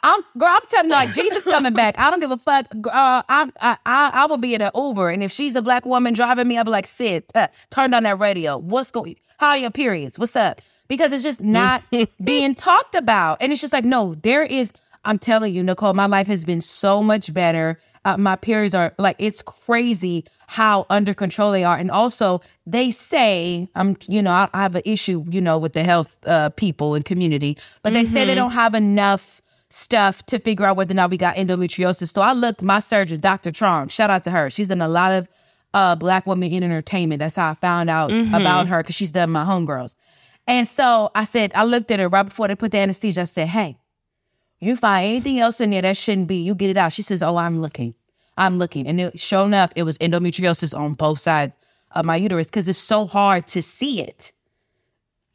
I'm 0.04 0.20
girl, 0.38 0.48
I'm 0.50 0.60
telling 0.70 0.90
you, 0.90 0.92
like 0.96 1.12
Jesus 1.12 1.42
coming 1.44 1.72
back. 1.72 1.98
I 1.98 2.08
don't 2.10 2.20
give 2.20 2.30
a 2.30 2.36
fuck. 2.36 2.66
Uh, 2.92 3.22
I'm, 3.28 3.52
I, 3.60 3.76
I, 3.86 4.10
I 4.14 4.26
will 4.26 4.36
be 4.36 4.54
in 4.54 4.60
an 4.60 4.70
Uber, 4.76 5.08
and 5.10 5.22
if 5.24 5.32
she's 5.32 5.56
a 5.56 5.62
black 5.62 5.84
woman 5.86 6.12
driving 6.14 6.46
me, 6.46 6.51
I'll 6.58 6.64
be 6.64 6.70
like, 6.70 6.86
sis, 6.86 7.22
uh, 7.34 7.48
turn 7.70 7.94
on 7.94 8.02
that 8.04 8.18
radio. 8.18 8.58
What's 8.58 8.90
going? 8.90 9.16
How 9.38 9.48
are 9.48 9.58
your 9.58 9.70
periods? 9.70 10.18
What's 10.18 10.36
up? 10.36 10.60
Because 10.88 11.12
it's 11.12 11.22
just 11.22 11.42
not 11.42 11.82
being 12.22 12.54
talked 12.54 12.94
about, 12.94 13.38
and 13.40 13.52
it's 13.52 13.60
just 13.60 13.72
like, 13.72 13.84
no, 13.84 14.14
there 14.14 14.42
is. 14.42 14.72
I'm 15.04 15.18
telling 15.18 15.52
you, 15.52 15.64
Nicole, 15.64 15.94
my 15.94 16.06
life 16.06 16.28
has 16.28 16.44
been 16.44 16.60
so 16.60 17.02
much 17.02 17.34
better. 17.34 17.80
Uh, 18.04 18.16
my 18.16 18.36
periods 18.36 18.72
are 18.72 18.94
like 18.98 19.16
it's 19.18 19.42
crazy 19.42 20.24
how 20.46 20.86
under 20.90 21.12
control 21.14 21.50
they 21.50 21.64
are, 21.64 21.76
and 21.76 21.90
also 21.90 22.40
they 22.66 22.90
say 22.90 23.68
I'm, 23.74 23.96
you 24.06 24.22
know, 24.22 24.30
I, 24.30 24.48
I 24.52 24.62
have 24.62 24.74
an 24.76 24.82
issue, 24.84 25.24
you 25.28 25.40
know, 25.40 25.58
with 25.58 25.72
the 25.72 25.82
health 25.82 26.16
uh, 26.26 26.50
people 26.50 26.94
and 26.94 27.04
community, 27.04 27.58
but 27.82 27.94
they 27.94 28.04
say 28.04 28.24
they 28.24 28.34
don't 28.34 28.52
have 28.52 28.74
enough 28.74 29.42
stuff 29.72 30.24
to 30.26 30.38
figure 30.38 30.66
out 30.66 30.76
whether 30.76 30.92
or 30.92 30.96
not 30.96 31.10
we 31.10 31.16
got 31.16 31.36
endometriosis. 31.36 32.12
So 32.12 32.22
I 32.22 32.32
looked 32.32 32.62
my 32.62 32.78
surgeon, 32.78 33.20
Dr. 33.20 33.50
Trong, 33.50 33.88
shout 33.88 34.10
out 34.10 34.22
to 34.24 34.30
her. 34.30 34.50
She's 34.50 34.68
done 34.68 34.82
a 34.82 34.88
lot 34.88 35.12
of 35.12 35.28
uh, 35.74 35.94
black 35.96 36.26
woman 36.26 36.50
in 36.52 36.62
entertainment. 36.62 37.20
That's 37.20 37.36
how 37.36 37.50
I 37.50 37.54
found 37.54 37.88
out 37.90 38.10
about 38.10 38.66
her 38.68 38.82
because 38.82 38.94
she's 38.94 39.10
done 39.10 39.30
my 39.30 39.44
homegirls. 39.44 39.96
And 40.46 40.66
so 40.66 41.10
I 41.14 41.24
said, 41.24 41.52
I 41.54 41.64
looked 41.64 41.90
at 41.90 42.00
her 42.00 42.08
right 42.08 42.24
before 42.24 42.48
they 42.48 42.54
put 42.56 42.72
the 42.72 42.78
anesthesia. 42.78 43.22
I 43.22 43.24
said, 43.24 43.48
hey, 43.48 43.78
you 44.60 44.76
find 44.76 45.06
anything 45.06 45.38
else 45.40 45.60
in 45.60 45.70
there 45.70 45.82
that 45.82 45.96
shouldn't 45.96 46.28
be, 46.28 46.36
you 46.36 46.54
get 46.54 46.70
it 46.70 46.76
out. 46.76 46.92
She 46.92 47.02
says, 47.02 47.22
Oh, 47.22 47.36
I'm 47.36 47.60
looking. 47.60 47.94
I'm 48.36 48.58
looking. 48.58 48.86
And 48.86 49.00
it, 49.00 49.18
sure 49.18 49.44
enough, 49.44 49.72
it 49.76 49.82
was 49.82 49.98
endometriosis 49.98 50.76
on 50.78 50.94
both 50.94 51.18
sides 51.20 51.56
of 51.90 52.04
my 52.04 52.16
uterus 52.16 52.46
because 52.46 52.68
it's 52.68 52.78
so 52.78 53.06
hard 53.06 53.46
to 53.48 53.62
see 53.62 54.00
it. 54.02 54.32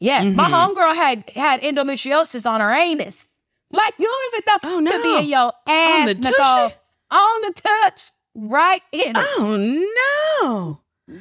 Yes, 0.00 0.34
my 0.34 0.48
homegirl 0.48 0.94
had 0.94 1.30
had 1.30 1.60
endometriosis 1.60 2.48
on 2.48 2.60
her 2.60 2.72
anus. 2.72 3.28
Like 3.70 3.94
you 3.98 4.06
don't 4.06 4.34
even 4.34 4.44
know 4.46 4.76
Oh, 4.76 4.80
no. 4.80 4.90
to 4.92 5.02
be 5.02 5.18
in 5.24 5.26
your 5.30 5.52
ass, 5.66 6.06
the 6.06 6.14
Nicole. 6.14 6.72
On 7.10 7.40
the 7.42 7.52
touch, 7.54 8.10
right 8.38 8.82
in. 8.92 9.12
Oh 9.16 9.56
no. 11.08 11.16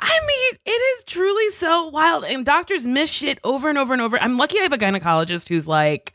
I 0.00 0.20
mean, 0.26 0.58
it 0.64 0.70
is 0.70 1.04
truly 1.04 1.50
so 1.50 1.88
wild. 1.88 2.24
And 2.24 2.44
doctors 2.44 2.84
miss 2.84 3.10
shit 3.10 3.38
over 3.44 3.68
and 3.68 3.78
over 3.78 3.92
and 3.92 4.02
over. 4.02 4.18
I'm 4.20 4.36
lucky 4.38 4.58
I 4.58 4.62
have 4.62 4.72
a 4.72 4.78
gynecologist 4.78 5.48
who's 5.48 5.66
like, 5.66 6.12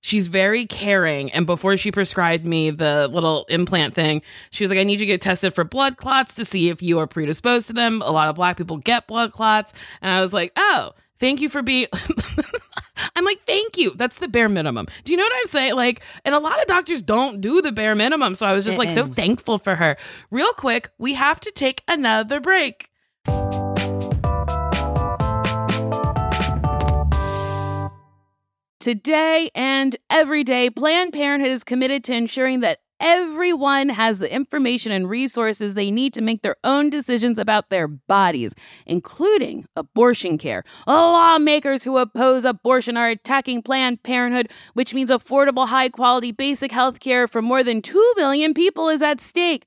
she's 0.00 0.26
very 0.26 0.66
caring. 0.66 1.30
And 1.32 1.46
before 1.46 1.76
she 1.76 1.92
prescribed 1.92 2.44
me 2.44 2.70
the 2.70 3.08
little 3.08 3.44
implant 3.48 3.94
thing, 3.94 4.22
she 4.50 4.64
was 4.64 4.70
like, 4.70 4.78
I 4.78 4.84
need 4.84 4.94
you 4.94 4.98
to 5.00 5.06
get 5.06 5.20
tested 5.20 5.54
for 5.54 5.64
blood 5.64 5.96
clots 5.96 6.34
to 6.36 6.44
see 6.44 6.68
if 6.68 6.82
you 6.82 6.98
are 6.98 7.06
predisposed 7.06 7.66
to 7.68 7.72
them. 7.72 8.02
A 8.02 8.10
lot 8.10 8.28
of 8.28 8.34
black 8.34 8.56
people 8.56 8.76
get 8.76 9.06
blood 9.06 9.32
clots. 9.32 9.72
And 10.00 10.10
I 10.10 10.20
was 10.20 10.32
like, 10.32 10.52
oh, 10.56 10.92
thank 11.18 11.40
you 11.40 11.48
for 11.48 11.62
being. 11.62 11.88
I'm 13.16 13.24
like, 13.24 13.40
thank 13.46 13.76
you. 13.76 13.92
That's 13.94 14.18
the 14.18 14.28
bare 14.28 14.48
minimum. 14.48 14.86
Do 15.04 15.12
you 15.12 15.16
know 15.16 15.24
what 15.24 15.32
I'm 15.36 15.48
saying? 15.48 15.74
Like, 15.74 16.00
and 16.24 16.34
a 16.34 16.38
lot 16.38 16.60
of 16.60 16.66
doctors 16.66 17.02
don't 17.02 17.40
do 17.40 17.62
the 17.62 17.72
bare 17.72 17.94
minimum. 17.94 18.34
So 18.34 18.46
I 18.46 18.52
was 18.52 18.64
just 18.64 18.78
like 18.78 18.90
so 18.90 19.06
thankful 19.06 19.58
for 19.58 19.74
her. 19.76 19.96
Real 20.30 20.52
quick, 20.52 20.90
we 20.98 21.14
have 21.14 21.40
to 21.40 21.50
take 21.50 21.82
another 21.88 22.40
break. 22.40 22.90
Today 28.80 29.50
and 29.54 29.96
every 30.08 30.44
day, 30.44 30.70
Planned 30.70 31.12
Parenthood 31.12 31.50
is 31.50 31.64
committed 31.64 32.04
to 32.04 32.14
ensuring 32.14 32.60
that 32.60 32.78
everyone 33.00 33.88
has 33.90 34.18
the 34.18 34.32
information 34.32 34.92
and 34.92 35.08
resources 35.08 35.74
they 35.74 35.90
need 35.90 36.14
to 36.14 36.20
make 36.20 36.42
their 36.42 36.56
own 36.64 36.90
decisions 36.90 37.38
about 37.38 37.70
their 37.70 37.88
bodies, 37.88 38.54
including 38.86 39.66
abortion 39.76 40.38
care. 40.38 40.64
Lawmakers 40.86 41.84
who 41.84 41.98
oppose 41.98 42.44
abortion 42.44 42.96
are 42.96 43.08
attacking 43.08 43.62
Planned 43.62 44.02
Parenthood, 44.02 44.50
which 44.74 44.94
means 44.94 45.10
affordable, 45.10 45.68
high 45.68 45.88
quality, 45.88 46.32
basic 46.32 46.72
health 46.72 47.00
care 47.00 47.28
for 47.28 47.42
more 47.42 47.62
than 47.62 47.82
2 47.82 48.14
million 48.16 48.54
people 48.54 48.88
is 48.88 49.02
at 49.02 49.20
stake. 49.20 49.66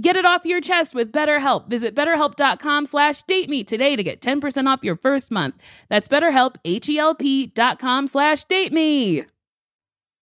Get 0.00 0.16
it 0.16 0.24
off 0.24 0.44
your 0.44 0.60
chest 0.60 0.92
with 0.94 1.12
BetterHelp. 1.12 1.68
Visit 1.68 1.94
betterhelp.com 1.94 2.86
slash 2.86 3.22
date 3.22 3.48
me 3.48 3.62
today 3.62 3.94
to 3.94 4.02
get 4.02 4.20
10% 4.20 4.66
off 4.66 4.80
your 4.82 4.96
first 4.96 5.30
month. 5.30 5.54
That's 5.88 6.08
betterhelp, 6.08 6.56
H-E-L-P 6.64 7.46
dot 7.48 7.78
com 7.78 8.08
slash 8.08 8.42
date 8.44 8.72
me. 8.72 9.24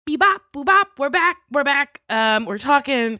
Bebop, 0.07 0.37
boobop, 0.53 0.83
we're 0.99 1.09
back, 1.09 1.37
we're 1.51 1.63
back. 1.63 1.99
Um, 2.11 2.45
we're 2.45 2.59
talking 2.59 3.19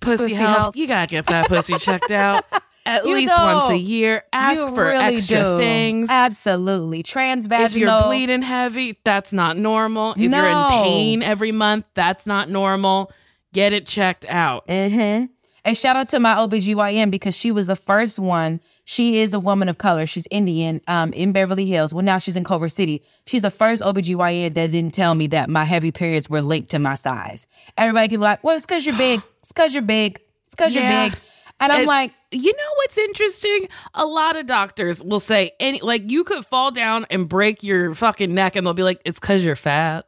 pussy, 0.00 0.24
Pussy 0.24 0.34
health. 0.34 0.56
health. 0.58 0.76
You 0.76 0.88
gotta 0.88 1.06
get 1.06 1.26
that 1.26 1.46
pussy 1.46 1.74
checked 1.78 2.10
out 2.10 2.44
at 2.86 3.04
You 3.06 3.14
least 3.14 3.36
know, 3.38 3.44
once 3.44 3.70
a 3.70 3.76
year. 3.78 4.24
Ask 4.32 4.66
You 4.66 4.74
for 4.74 4.86
really 4.86 5.14
extra 5.14 5.38
do. 5.42 5.56
things. 5.58 6.10
Absolutely. 6.10 7.04
Transvaginal. 7.04 7.66
If 7.66 7.76
you're 7.76 8.02
bleeding 8.02 8.42
heavy, 8.42 8.98
that's 9.04 9.32
not 9.32 9.56
normal. 9.56 10.10
If 10.14 10.18
you're 10.18 10.24
in 10.26 10.30
No. 10.54 10.68
pain 10.70 11.22
every 11.22 11.52
month, 11.52 11.84
that's 11.94 12.26
not 12.26 12.48
normal. 12.48 13.12
Get 13.52 13.72
it 13.72 13.86
checked 13.86 14.26
out. 14.28 14.66
Mm-hmm. 14.66 15.26
And 15.66 15.76
shout 15.76 15.96
out 15.96 16.08
to 16.08 16.20
my 16.20 16.34
OBGYN 16.34 17.10
because 17.10 17.34
she 17.36 17.50
was 17.50 17.68
the 17.68 17.76
first 17.76 18.18
one. 18.18 18.60
She 18.84 19.18
is 19.18 19.32
a 19.32 19.40
woman 19.40 19.68
of 19.70 19.78
color. 19.78 20.04
She's 20.04 20.28
Indian 20.30 20.80
um, 20.88 21.12
in 21.14 21.32
Beverly 21.32 21.64
Hills. 21.64 21.94
Well, 21.94 22.04
now 22.04 22.18
she's 22.18 22.36
in 22.36 22.44
Culver 22.44 22.68
City. 22.68 23.02
She's 23.26 23.40
the 23.42 23.50
first 23.50 23.82
OBGYN 23.82 24.52
that 24.54 24.70
didn't 24.72 24.92
tell 24.92 25.14
me 25.14 25.26
that 25.28 25.48
my 25.48 25.64
heavy 25.64 25.90
periods 25.90 26.28
were 26.28 26.42
linked 26.42 26.70
to 26.72 26.78
my 26.78 26.96
size. 26.96 27.46
Everybody 27.78 28.08
can 28.08 28.18
be 28.20 28.24
like, 28.24 28.44
well, 28.44 28.56
it's 28.56 28.66
because 28.66 28.84
you're 28.84 28.96
big. 28.98 29.22
It's 29.40 29.52
because 29.52 29.72
you're 29.72 29.82
big. 29.82 30.20
It's 30.46 30.54
because 30.54 30.74
Yeah. 30.74 30.82
you're 31.04 31.10
big. 31.10 31.18
And 31.60 31.72
I'm 31.72 31.82
It's- 31.82 31.86
like, 31.88 32.12
you 32.30 32.52
know 32.52 32.70
what's 32.78 32.98
interesting? 32.98 33.68
A 33.94 34.04
lot 34.04 34.36
of 34.36 34.46
doctors 34.46 35.02
will 35.04 35.20
say 35.20 35.52
any 35.60 35.80
like 35.80 36.10
you 36.10 36.24
could 36.24 36.44
fall 36.46 36.72
down 36.72 37.06
and 37.08 37.28
break 37.28 37.62
your 37.62 37.94
fucking 37.94 38.34
neck 38.34 38.56
and 38.56 38.66
they'll 38.66 38.74
be 38.74 38.82
like, 38.82 39.00
it's 39.04 39.20
cause 39.20 39.44
you're 39.44 39.54
fat. 39.56 40.04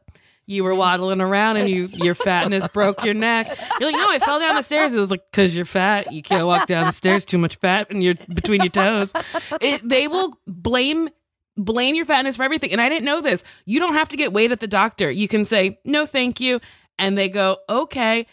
You 0.47 0.63
were 0.63 0.73
waddling 0.73 1.19
around 1.19 1.57
and 1.57 1.69
you 1.69 1.89
your 1.91 2.15
fatness 2.15 2.67
broke 2.69 3.03
your 3.03 3.13
neck. 3.13 3.47
You're 3.79 3.91
like, 3.91 3.99
no, 3.99 4.09
I 4.09 4.17
fell 4.19 4.39
down 4.39 4.55
the 4.55 4.61
stairs. 4.61 4.93
It 4.93 4.99
was 4.99 5.11
like, 5.11 5.29
cause 5.33 5.53
you're 5.53 5.65
fat. 5.65 6.11
You 6.13 6.21
can't 6.21 6.47
walk 6.47 6.67
down 6.67 6.85
the 6.85 6.93
stairs. 6.93 7.25
Too 7.25 7.37
much 7.37 7.57
fat 7.57 7.87
and 7.89 8.01
you're 8.01 8.15
between 8.33 8.61
your 8.61 8.69
toes. 8.71 9.11
It, 9.59 9.87
they 9.87 10.07
will 10.07 10.33
blame 10.47 11.09
blame 11.57 11.95
your 11.95 12.05
fatness 12.05 12.37
for 12.37 12.43
everything. 12.43 12.71
And 12.71 12.79
I 12.79 12.87
didn't 12.87 13.05
know 13.05 13.19
this. 13.19 13.43
You 13.65 13.79
don't 13.79 13.93
have 13.93 14.09
to 14.09 14.17
get 14.17 14.31
weighed 14.31 14.51
at 14.51 14.59
the 14.59 14.67
doctor. 14.67 15.11
You 15.11 15.27
can 15.27 15.43
say, 15.43 15.79
no, 15.83 16.05
thank 16.05 16.39
you. 16.39 16.61
And 16.97 17.17
they 17.17 17.27
go, 17.27 17.57
okay. 17.67 18.25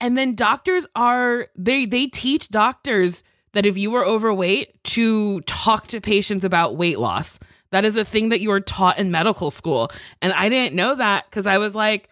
And 0.00 0.16
then 0.16 0.34
doctors 0.34 0.86
are 0.96 1.48
they 1.56 1.84
they 1.84 2.06
teach 2.06 2.48
doctors 2.48 3.22
that 3.52 3.66
if 3.66 3.76
you 3.76 3.94
are 3.96 4.04
overweight 4.04 4.82
to 4.84 5.40
talk 5.42 5.88
to 5.88 6.00
patients 6.00 6.44
about 6.44 6.76
weight 6.76 6.98
loss. 6.98 7.38
That 7.72 7.84
is 7.84 7.96
a 7.96 8.04
thing 8.04 8.30
that 8.30 8.40
you 8.40 8.50
are 8.52 8.60
taught 8.60 8.98
in 8.98 9.10
medical 9.10 9.50
school. 9.50 9.90
And 10.20 10.32
I 10.32 10.48
didn't 10.48 10.74
know 10.74 10.94
that 10.94 11.30
cuz 11.30 11.46
I 11.46 11.58
was 11.58 11.74
like 11.74 12.08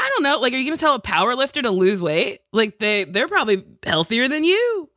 I 0.00 0.08
don't 0.14 0.22
know, 0.22 0.38
like 0.38 0.52
are 0.52 0.56
you 0.56 0.64
going 0.64 0.76
to 0.76 0.80
tell 0.80 0.94
a 0.94 1.00
power 1.00 1.34
lifter 1.34 1.60
to 1.60 1.70
lose 1.70 2.00
weight? 2.00 2.40
Like 2.52 2.78
they 2.78 3.04
they're 3.04 3.28
probably 3.28 3.64
healthier 3.84 4.28
than 4.28 4.44
you. 4.44 4.88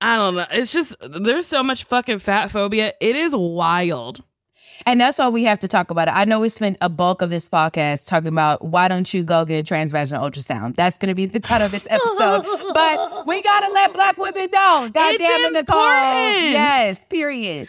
I 0.00 0.16
don't 0.16 0.36
know. 0.36 0.46
It's 0.50 0.72
just 0.72 0.94
there's 1.00 1.46
so 1.46 1.62
much 1.62 1.84
fucking 1.84 2.20
fat 2.20 2.50
phobia. 2.50 2.92
It 3.00 3.16
is 3.16 3.34
wild. 3.34 4.22
And 4.86 5.00
that's 5.00 5.18
why 5.18 5.28
we 5.28 5.44
have 5.44 5.60
to 5.60 5.68
talk 5.68 5.90
about 5.90 6.08
it. 6.08 6.12
I 6.12 6.24
know 6.24 6.40
we 6.40 6.48
spent 6.48 6.78
a 6.80 6.88
bulk 6.88 7.22
of 7.22 7.30
this 7.30 7.48
podcast 7.48 8.08
talking 8.08 8.28
about 8.28 8.64
why 8.64 8.88
don't 8.88 9.12
you 9.14 9.22
go 9.22 9.44
get 9.44 9.70
a 9.70 9.74
transvaginal 9.74 10.20
ultrasound? 10.20 10.74
That's 10.76 10.98
going 10.98 11.08
to 11.08 11.14
be 11.14 11.26
the 11.26 11.40
title 11.40 11.66
of 11.66 11.72
this 11.72 11.86
episode. 11.88 12.44
but 12.74 13.26
we 13.26 13.40
got 13.42 13.60
to 13.60 13.72
let 13.72 13.92
black 13.92 14.16
women 14.18 14.48
know. 14.52 14.90
God 14.92 15.14
It's 15.20 15.22
it, 15.22 15.52
Nicole. 15.52 15.78
Yes, 15.78 17.04
period. 17.08 17.68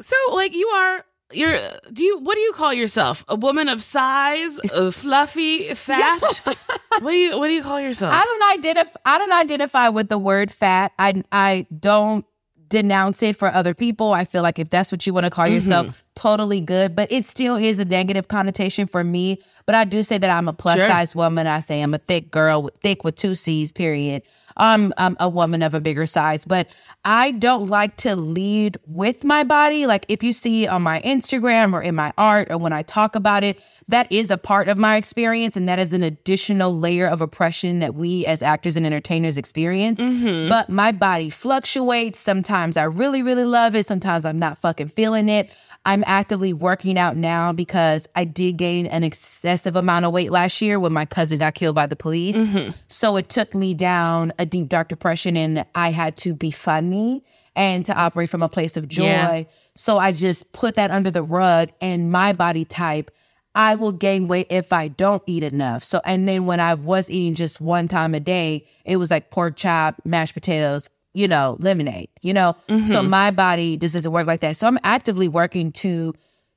So 0.00 0.16
like 0.34 0.54
you 0.54 0.66
are 0.68 1.04
you're 1.32 1.58
do 1.92 2.04
you 2.04 2.18
what 2.18 2.34
do 2.34 2.40
you 2.40 2.52
call 2.52 2.72
yourself? 2.74 3.24
A 3.28 3.34
woman 3.36 3.68
of 3.68 3.82
size, 3.82 4.58
of 4.72 4.94
fluffy, 4.94 5.74
fat? 5.74 6.20
what 7.00 7.10
do 7.10 7.16
you 7.16 7.38
what 7.38 7.48
do 7.48 7.54
you 7.54 7.62
call 7.62 7.80
yourself? 7.80 8.12
I 8.12 8.22
don't 8.24 8.58
identify. 8.60 9.00
I 9.04 9.18
don't 9.18 9.32
identify 9.32 9.88
with 9.88 10.08
the 10.08 10.18
word 10.18 10.50
fat. 10.50 10.92
I 10.98 11.22
I 11.32 11.66
don't 11.78 12.24
denounce 12.68 13.22
it 13.22 13.36
for 13.36 13.52
other 13.52 13.72
people. 13.74 14.12
I 14.12 14.24
feel 14.24 14.42
like 14.42 14.58
if 14.58 14.68
that's 14.70 14.90
what 14.90 15.06
you 15.06 15.14
want 15.14 15.24
to 15.24 15.30
call 15.30 15.44
Mm-hmm. 15.44 15.54
yourself, 15.54 16.02
totally 16.14 16.60
good. 16.60 16.96
But 16.96 17.12
it 17.12 17.24
still 17.24 17.56
is 17.56 17.78
a 17.78 17.84
negative 17.84 18.26
connotation 18.28 18.86
for 18.86 19.04
me. 19.04 19.38
But 19.66 19.74
I 19.76 19.84
do 19.84 20.02
say 20.02 20.18
that 20.18 20.30
I'm 20.30 20.48
a 20.48 20.52
plus 20.52 20.80
Sure. 20.80 20.88
size 20.88 21.14
woman. 21.14 21.46
I 21.46 21.60
say 21.60 21.82
I'm 21.82 21.94
a 21.94 21.98
thick 21.98 22.30
girl, 22.30 22.64
with, 22.64 22.76
thick 22.78 23.04
with 23.04 23.14
two 23.16 23.34
C's. 23.34 23.70
Period. 23.70 24.22
I'm, 24.56 24.92
I'm 24.96 25.16
a 25.20 25.28
woman 25.28 25.62
of 25.62 25.74
a 25.74 25.80
bigger 25.80 26.06
size, 26.06 26.44
but 26.44 26.74
I 27.04 27.32
don't 27.32 27.66
like 27.66 27.96
to 27.98 28.14
lead 28.16 28.78
with 28.86 29.24
my 29.24 29.44
body. 29.44 29.86
Like 29.86 30.06
if 30.08 30.22
you 30.22 30.32
see 30.32 30.66
on 30.66 30.82
my 30.82 31.00
Instagram 31.00 31.72
or 31.72 31.82
in 31.82 31.94
my 31.94 32.12
art 32.16 32.50
or 32.50 32.58
when 32.58 32.72
I 32.72 32.82
talk 32.82 33.14
about 33.14 33.44
it, 33.44 33.62
that 33.88 34.10
is 34.10 34.30
a 34.30 34.38
part 34.38 34.68
of 34.68 34.78
my 34.78 34.96
experience. 34.96 35.56
And 35.56 35.68
that 35.68 35.78
is 35.78 35.92
an 35.92 36.02
additional 36.02 36.76
layer 36.76 37.06
of 37.06 37.20
oppression 37.20 37.80
that 37.80 37.94
we 37.94 38.24
as 38.26 38.42
actors 38.42 38.76
and 38.76 38.86
entertainers 38.86 39.36
experience. 39.36 40.00
Mm-hmm. 40.00 40.48
But 40.48 40.68
my 40.68 40.92
body 40.92 41.30
fluctuates. 41.30 42.18
Sometimes 42.18 42.76
I 42.76 42.84
really, 42.84 43.22
really 43.22 43.44
love 43.44 43.74
it. 43.74 43.86
Sometimes 43.86 44.24
I'm 44.24 44.38
not 44.38 44.58
fucking 44.58 44.88
feeling 44.88 45.28
it. 45.28 45.54
I'm 45.86 46.02
actively 46.06 46.54
working 46.54 46.96
out 46.96 47.16
now 47.16 47.52
because 47.52 48.08
I 48.16 48.24
did 48.24 48.56
gain 48.56 48.86
an 48.86 49.04
excessive 49.04 49.76
amount 49.76 50.06
of 50.06 50.12
weight 50.12 50.30
last 50.30 50.62
year 50.62 50.80
when 50.80 50.94
my 50.94 51.04
cousin 51.04 51.38
got 51.38 51.54
killed 51.54 51.74
by 51.74 51.86
the 51.86 51.96
police. 51.96 52.36
Mm-hmm. 52.36 52.70
So 52.88 53.16
it 53.16 53.28
took 53.28 53.54
me 53.54 53.74
down 53.74 54.32
a 54.38 54.43
deep, 54.46 54.68
dark 54.68 54.88
depression, 54.88 55.36
and 55.36 55.64
I 55.74 55.90
had 55.90 56.16
to 56.18 56.34
be 56.34 56.50
funny 56.50 57.22
and 57.56 57.86
to 57.86 57.94
operate 57.94 58.28
from 58.28 58.42
a 58.42 58.48
place 58.48 58.76
of 58.76 58.88
joy. 58.88 59.04
Yeah. 59.04 59.42
So 59.76 59.98
I 59.98 60.12
just 60.12 60.52
put 60.52 60.74
that 60.74 60.90
under 60.90 61.10
the 61.10 61.22
rug, 61.22 61.70
and 61.80 62.10
my 62.10 62.32
body 62.32 62.64
type. 62.64 63.10
I 63.56 63.76
will 63.76 63.92
gain 63.92 64.26
weight 64.26 64.48
if 64.50 64.72
I 64.72 64.88
don't 64.88 65.22
eat 65.26 65.44
enough. 65.44 65.84
So, 65.84 66.00
and 66.04 66.28
then 66.28 66.44
when 66.44 66.58
I 66.58 66.74
was 66.74 67.08
eating 67.08 67.36
just 67.36 67.60
one 67.60 67.86
time 67.86 68.12
a 68.12 68.18
day, 68.18 68.66
it 68.84 68.96
was 68.96 69.12
like 69.12 69.30
pork 69.30 69.54
chop, 69.54 70.00
mashed 70.04 70.34
potatoes, 70.34 70.90
you 71.12 71.28
know, 71.28 71.56
lemonade, 71.60 72.08
you 72.20 72.34
know? 72.34 72.56
So 72.66 72.74
mm-hmm. 72.74 73.08
my 73.08 73.30
body 73.30 73.76
just 73.76 73.94
doesn't 73.94 74.10
work 74.10 74.26
like 74.26 74.40
that. 74.40 74.56
So 74.56 74.66
I'm 74.66 74.80
actively 74.82 75.28
working 75.28 75.70
to, 75.70 76.12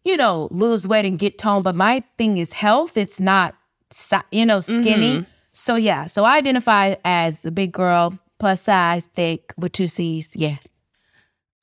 you 0.06 0.18
know, 0.18 0.48
lose 0.50 0.88
weight 0.88 1.06
and 1.06 1.20
get 1.20 1.38
toned. 1.38 1.64
But 1.64 1.76
my 1.76 2.02
thing 2.18 2.40
is 2.40 2.54
health. 2.54 2.98
It's 2.98 3.20
not, 3.20 3.54
you 4.32 4.48
know, 4.48 4.60
skinny. 4.60 5.18
Mm-hmm. 5.18 5.30
So 5.58 5.76
yeah. 5.76 6.06
So 6.06 6.24
I 6.24 6.38
identify 6.38 6.96
as 7.04 7.44
a 7.44 7.52
big 7.52 7.72
girl, 7.72 8.18
plus 8.38 8.62
size, 8.62 9.08
thick, 9.08 9.54
with 9.58 9.72
two 9.72 9.88
C's. 9.88 10.36
Yes. 10.36 10.68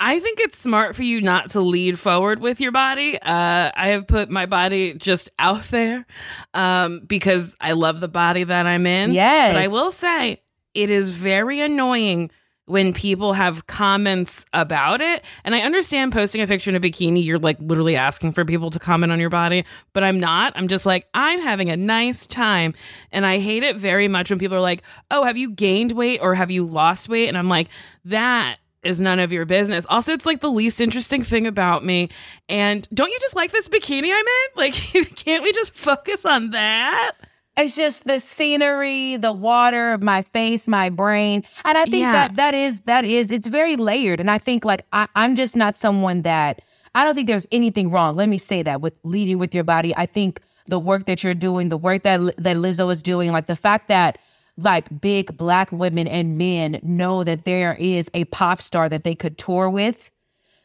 I 0.01 0.19
think 0.19 0.41
it's 0.41 0.59
smart 0.59 0.97
for 0.97 1.05
you 1.05 1.21
not 1.21 1.51
to 1.51 1.61
lead 1.61 1.99
forward 1.99 2.41
with 2.41 2.61
your 2.61 2.73
body. 2.73 3.17
Uh, 3.23 3.71
I 3.75 3.89
have 3.89 4.09
put 4.09 4.29
my 4.29 4.47
body 4.47 4.95
just 4.95 5.31
out 5.39 5.63
there 5.71 6.05
um, 6.53 7.03
because 7.07 7.55
I 7.61 7.73
love 7.73 8.01
the 8.01 8.09
body 8.09 8.43
that 8.43 8.67
I'm 8.67 8.85
in. 8.85 9.13
Yes. 9.13 9.55
But 9.55 9.63
I 9.63 9.69
will 9.69 9.93
say 9.93 10.43
it 10.75 10.91
is 10.91 11.11
very 11.11 11.61
annoying 11.61 12.33
when 12.67 12.95
people 12.95 13.35
have 13.35 13.67
comments 13.67 14.47
about 14.55 15.01
it. 15.01 15.23
And 15.45 15.55
I 15.55 15.61
understand 15.61 16.13
posting 16.13 16.41
a 16.41 16.47
picture 16.47 16.71
in 16.71 16.77
a 16.77 16.81
bikini, 16.81 17.23
you're 17.23 17.39
like 17.39 17.59
literally 17.61 17.97
asking 17.97 18.33
for 18.33 18.45
people 18.45 18.71
to 18.71 18.79
comment 18.79 19.13
on 19.13 19.21
your 19.21 19.31
body, 19.31 19.65
but 19.93 20.03
I'm 20.03 20.19
not. 20.19 20.55
I'm 20.57 20.69
just 20.69 20.87
like, 20.87 21.07
I'm 21.13 21.41
having 21.41 21.69
a 21.69 21.77
nice 21.77 22.27
time. 22.27 22.75
And 23.13 23.27
I 23.27 23.39
hate 23.39 23.63
it 23.63 23.77
very 23.77 24.09
much 24.09 24.31
when 24.31 24.39
people 24.39 24.57
are 24.57 24.63
like, 24.63 24.83
oh, 25.11 25.25
have 25.25 25.37
you 25.37 25.51
gained 25.51 25.93
weight 25.93 26.21
or 26.23 26.35
have 26.35 26.51
you 26.51 26.65
lost 26.65 27.09
weight? 27.09 27.29
And 27.29 27.37
I'm 27.37 27.49
like, 27.49 27.69
that 28.07 28.59
is 28.83 29.01
none 29.01 29.19
of 29.19 29.33
your 29.33 29.45
business. 29.45 29.87
Also, 29.89 30.13
it's 30.13 30.27
like 30.27 30.41
the 30.41 30.51
least 30.51 30.81
interesting 30.81 31.23
thing 31.23 31.47
about 31.47 31.85
me. 31.85 32.09
And 32.49 32.87
don't 32.95 33.11
you 33.11 33.19
just 33.21 33.37
like 33.37 33.51
this 33.53 33.69
bikini 33.69 34.11
I'm 34.11 34.27
in? 34.27 34.49
Like, 34.57 34.75
can't 35.17 35.43
we 35.43 35.53
just 35.53 35.75
focus 35.75 36.25
on 36.25 36.51
that? 36.51 37.13
It's 37.57 37.77
just 37.77 38.05
the 38.05 38.19
scenery, 38.19 39.17
the 39.17 39.33
water, 39.33 39.97
my 39.99 40.23
face, 40.23 40.67
my 40.67 40.91
brain. 40.91 41.45
And 41.65 41.79
I 41.79 41.85
think 41.85 42.03
Yeah. 42.03 42.13
that 42.13 42.37
that 42.37 42.55
is 42.55 42.81
that 42.83 43.05
is 43.05 43.31
it's 43.31 43.47
very 43.47 43.77
layered. 43.77 44.19
And 44.21 44.31
I 44.31 44.39
think 44.39 44.65
like 44.65 44.85
I, 44.93 45.07
I'm 45.15 45.37
just 45.37 45.55
not 45.55 45.77
someone 45.77 46.23
that 46.23 46.63
I 46.95 47.05
don't 47.05 47.15
think 47.15 47.29
there's 47.29 47.47
anything 47.53 47.91
wrong. 47.91 48.17
Let 48.17 48.29
me 48.29 48.39
say 48.39 48.63
that 48.63 48.81
with 48.81 48.95
leading 49.05 49.39
with 49.39 49.55
your 49.55 49.65
body. 49.65 49.95
I 49.97 50.07
think 50.07 50.41
the 50.67 50.79
work 50.79 51.07
that 51.07 51.23
you're 51.23 51.35
doing, 51.35 51.69
the 51.69 51.77
work 51.77 52.03
that 52.03 52.21
that 52.39 52.57
Lizzo 52.57 52.91
is 52.91 53.03
doing, 53.03 53.33
like 53.33 53.47
the 53.47 53.57
fact 53.57 53.89
that 53.89 54.19
like 54.57 55.01
big 55.01 55.37
black 55.37 55.71
women 55.73 56.07
and 56.07 56.39
men 56.39 56.81
know 56.83 57.25
that 57.25 57.45
there 57.45 57.75
is 57.79 58.11
a 58.15 58.25
pop 58.27 58.63
star 58.63 58.89
that 58.89 59.05
they 59.05 59.15
could 59.15 59.39
tour 59.39 59.69
with. 59.71 60.11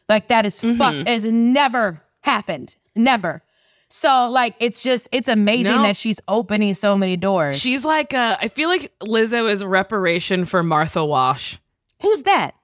Like 0.08 0.28
that 0.28 0.44
is 0.44 0.60
fuck 0.60 0.94
mm-hmm. 0.94 1.06
has 1.06 1.24
never 1.24 2.02
happened. 2.22 2.74
Never. 2.96 3.42
So 3.92 4.28
like 4.30 4.54
it's 4.60 4.82
just 4.82 5.08
it's 5.12 5.26
amazing 5.28 5.72
No. 5.76 5.82
that 5.82 5.96
she's 5.96 6.20
opening 6.28 6.74
so 6.74 6.96
many 6.96 7.16
doors. 7.16 7.58
She's 7.60 7.84
like, 7.84 8.14
uh, 8.14 8.36
I 8.40 8.48
feel 8.48 8.68
like 8.68 8.92
Lizzo 9.00 9.50
is 9.50 9.64
reparation 9.64 10.44
for 10.44 10.62
Martha 10.62 11.04
Wash. 11.04 11.58
Who's 12.00 12.22
that? 12.22 12.54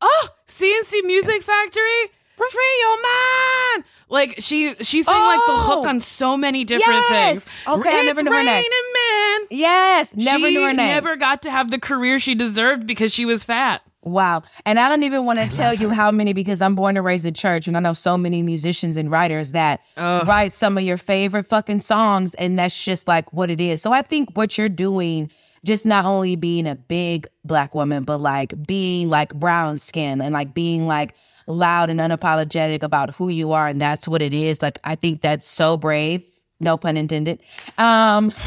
Oh, 0.00 0.28
C+C 0.48 1.02
Music 1.02 1.42
Factory, 1.44 2.10
free 2.36 2.76
your 2.80 3.02
mind. 3.02 3.84
Like 4.08 4.34
she, 4.40 4.74
she 4.80 5.02
sang 5.02 5.14
like 5.14 5.40
the 5.46 5.56
hook 5.58 5.86
Oh. 5.86 5.88
on 5.88 6.00
so 6.00 6.36
many 6.36 6.64
different 6.64 7.00
Yes. 7.10 7.44
things. 7.44 7.54
Okay, 7.78 7.98
I 8.00 8.02
never 8.02 8.22
knew 8.22 8.32
her 8.32 8.42
name. 8.42 8.62
men. 8.64 9.46
Yes, 9.50 10.14
never 10.14 10.38
she 10.38 10.50
knew 10.54 10.62
her 10.62 10.72
name. 10.72 10.88
never 10.88 11.16
got 11.16 11.42
to 11.42 11.50
have 11.50 11.70
the 11.70 11.78
career 11.78 12.18
she 12.18 12.34
deserved 12.34 12.86
because 12.86 13.12
she 13.12 13.24
was 13.24 13.44
fat. 13.44 13.82
Wow. 14.04 14.42
And 14.66 14.80
I 14.80 14.88
don't 14.88 15.04
even 15.04 15.24
want 15.24 15.38
to 15.38 15.48
tell 15.48 15.72
you 15.72 15.90
how 15.90 16.10
many 16.10 16.32
because 16.32 16.60
I'm 16.60 16.74
born 16.74 16.96
and 16.96 17.06
raised 17.06 17.24
in 17.24 17.34
church 17.34 17.68
and 17.68 17.76
I 17.76 17.80
know 17.80 17.92
so 17.92 18.18
many 18.18 18.42
musicians 18.42 18.96
and 18.96 19.10
writers 19.10 19.52
that 19.52 19.80
write 19.96 20.52
some 20.52 20.76
of 20.76 20.82
your 20.82 20.96
favorite 20.96 21.46
fucking 21.46 21.80
songs 21.80 22.34
and 22.34 22.58
that's 22.58 22.84
just 22.84 23.06
like 23.06 23.32
what 23.32 23.48
it 23.50 23.60
is. 23.60 23.80
So 23.80 23.92
I 23.92 24.02
think 24.02 24.36
what 24.36 24.58
you're 24.58 24.68
doing 24.68 25.30
just 25.64 25.86
not 25.86 26.04
only 26.04 26.34
being 26.34 26.66
a 26.66 26.74
big 26.74 27.28
black 27.44 27.74
woman 27.76 28.02
but 28.02 28.18
like 28.18 28.66
being 28.66 29.08
like 29.08 29.32
brown 29.34 29.78
skin 29.78 30.20
and 30.20 30.32
like 30.32 30.52
being 30.52 30.88
like 30.88 31.14
loud 31.46 31.88
and 31.88 32.00
unapologetic 32.00 32.82
about 32.82 33.14
who 33.14 33.28
you 33.28 33.52
are 33.52 33.68
and 33.68 33.80
that's 33.80 34.08
what 34.08 34.20
it 34.20 34.34
is. 34.34 34.60
Like 34.60 34.80
I 34.82 34.96
think 34.96 35.20
that's 35.20 35.46
so 35.46 35.76
brave. 35.76 36.24
No 36.62 36.76
pun 36.76 36.96
intended. 36.96 37.40
Um 37.76 38.30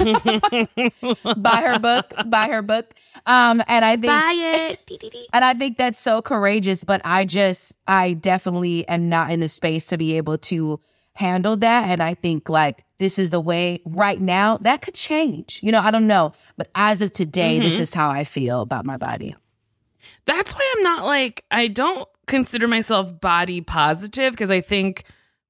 buy 1.38 1.62
her 1.62 1.80
book, 1.80 2.14
buy 2.28 2.48
her 2.48 2.62
book. 2.62 2.94
Um 3.26 3.62
and 3.68 3.84
I 3.84 3.92
think 3.98 4.08
buy 4.08 4.34
it. 4.36 5.30
and 5.34 5.44
I 5.44 5.54
think 5.54 5.78
that's 5.78 6.00
so 6.00 6.22
courageous, 6.22 6.84
but 6.84 7.02
I 7.04 7.26
just, 7.26 7.78
I 7.88 8.14
definitely 8.14 8.88
am 8.88 9.10
not 9.10 9.32
in 9.32 9.42
the 9.42 9.50
space 9.50 9.88
to 9.88 9.98
be 9.98 10.18
able 10.18 10.38
to 10.40 10.80
handle 11.14 11.58
that. 11.58 11.90
And 11.90 12.02
I 12.02 12.14
think 12.14 12.50
like 12.50 12.84
this 13.00 13.20
is 13.20 13.30
the 13.30 13.40
way 13.40 13.82
right 13.86 14.20
now 14.20 14.58
that 14.58 14.82
could 14.82 14.94
change. 14.94 15.60
You 15.62 15.72
know, 15.72 15.82
I 15.82 15.92
don't 15.92 16.08
know. 16.08 16.32
But 16.58 16.70
as 16.76 17.02
of 17.02 17.12
today, 17.12 17.60
this 17.60 17.80
is 17.80 17.94
how 17.94 18.10
I 18.10 18.24
feel 18.24 18.62
about 18.62 18.86
my 18.86 18.98
body. 18.98 19.36
That's 20.26 20.54
why 20.54 20.74
I'm 20.78 20.84
not 20.84 21.06
like 21.06 21.44
I 21.52 21.68
don't 21.68 22.08
consider 22.28 22.68
myself 22.68 23.20
body 23.20 23.62
positive 23.62 24.32
because 24.34 24.50
I 24.52 24.62
think 24.62 25.04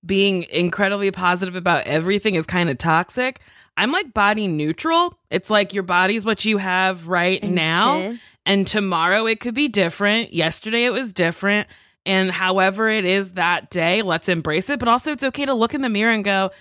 being 0.06 0.44
incredibly 0.44 1.12
positive 1.12 1.56
about 1.56 1.86
everything 1.88 2.36
is 2.36 2.46
kind 2.46 2.70
of 2.70 2.78
toxic. 2.78 3.40
I'm 3.78 3.92
like 3.92 4.14
body 4.14 4.48
neutral. 4.48 5.18
It's 5.30 5.50
like 5.50 5.74
your 5.74 5.84
body's 5.84 6.26
what 6.26 6.46
you 6.46 6.58
have 6.58 7.08
right 7.08 7.44
now 7.44 8.16
and 8.46 8.68
tomorrow 8.68 9.26
it 9.26 9.40
could 9.40 9.56
be 9.56 9.68
different. 9.68 10.34
Yesterday 10.34 10.86
it 10.86 10.92
was 10.92 11.12
different 11.12 11.68
and 12.06 12.32
however 12.32 12.88
it 12.88 13.04
is 13.04 13.32
that 13.32 13.70
day, 13.72 14.02
let's 14.02 14.30
embrace 14.30 14.70
it, 14.70 14.80
but 14.80 14.88
also 14.88 15.12
it's 15.12 15.24
okay 15.24 15.46
to 15.46 15.54
look 15.54 15.74
in 15.74 15.82
the 15.82 15.90
mirror 15.90 16.14
and 16.14 16.24
go 16.24 16.52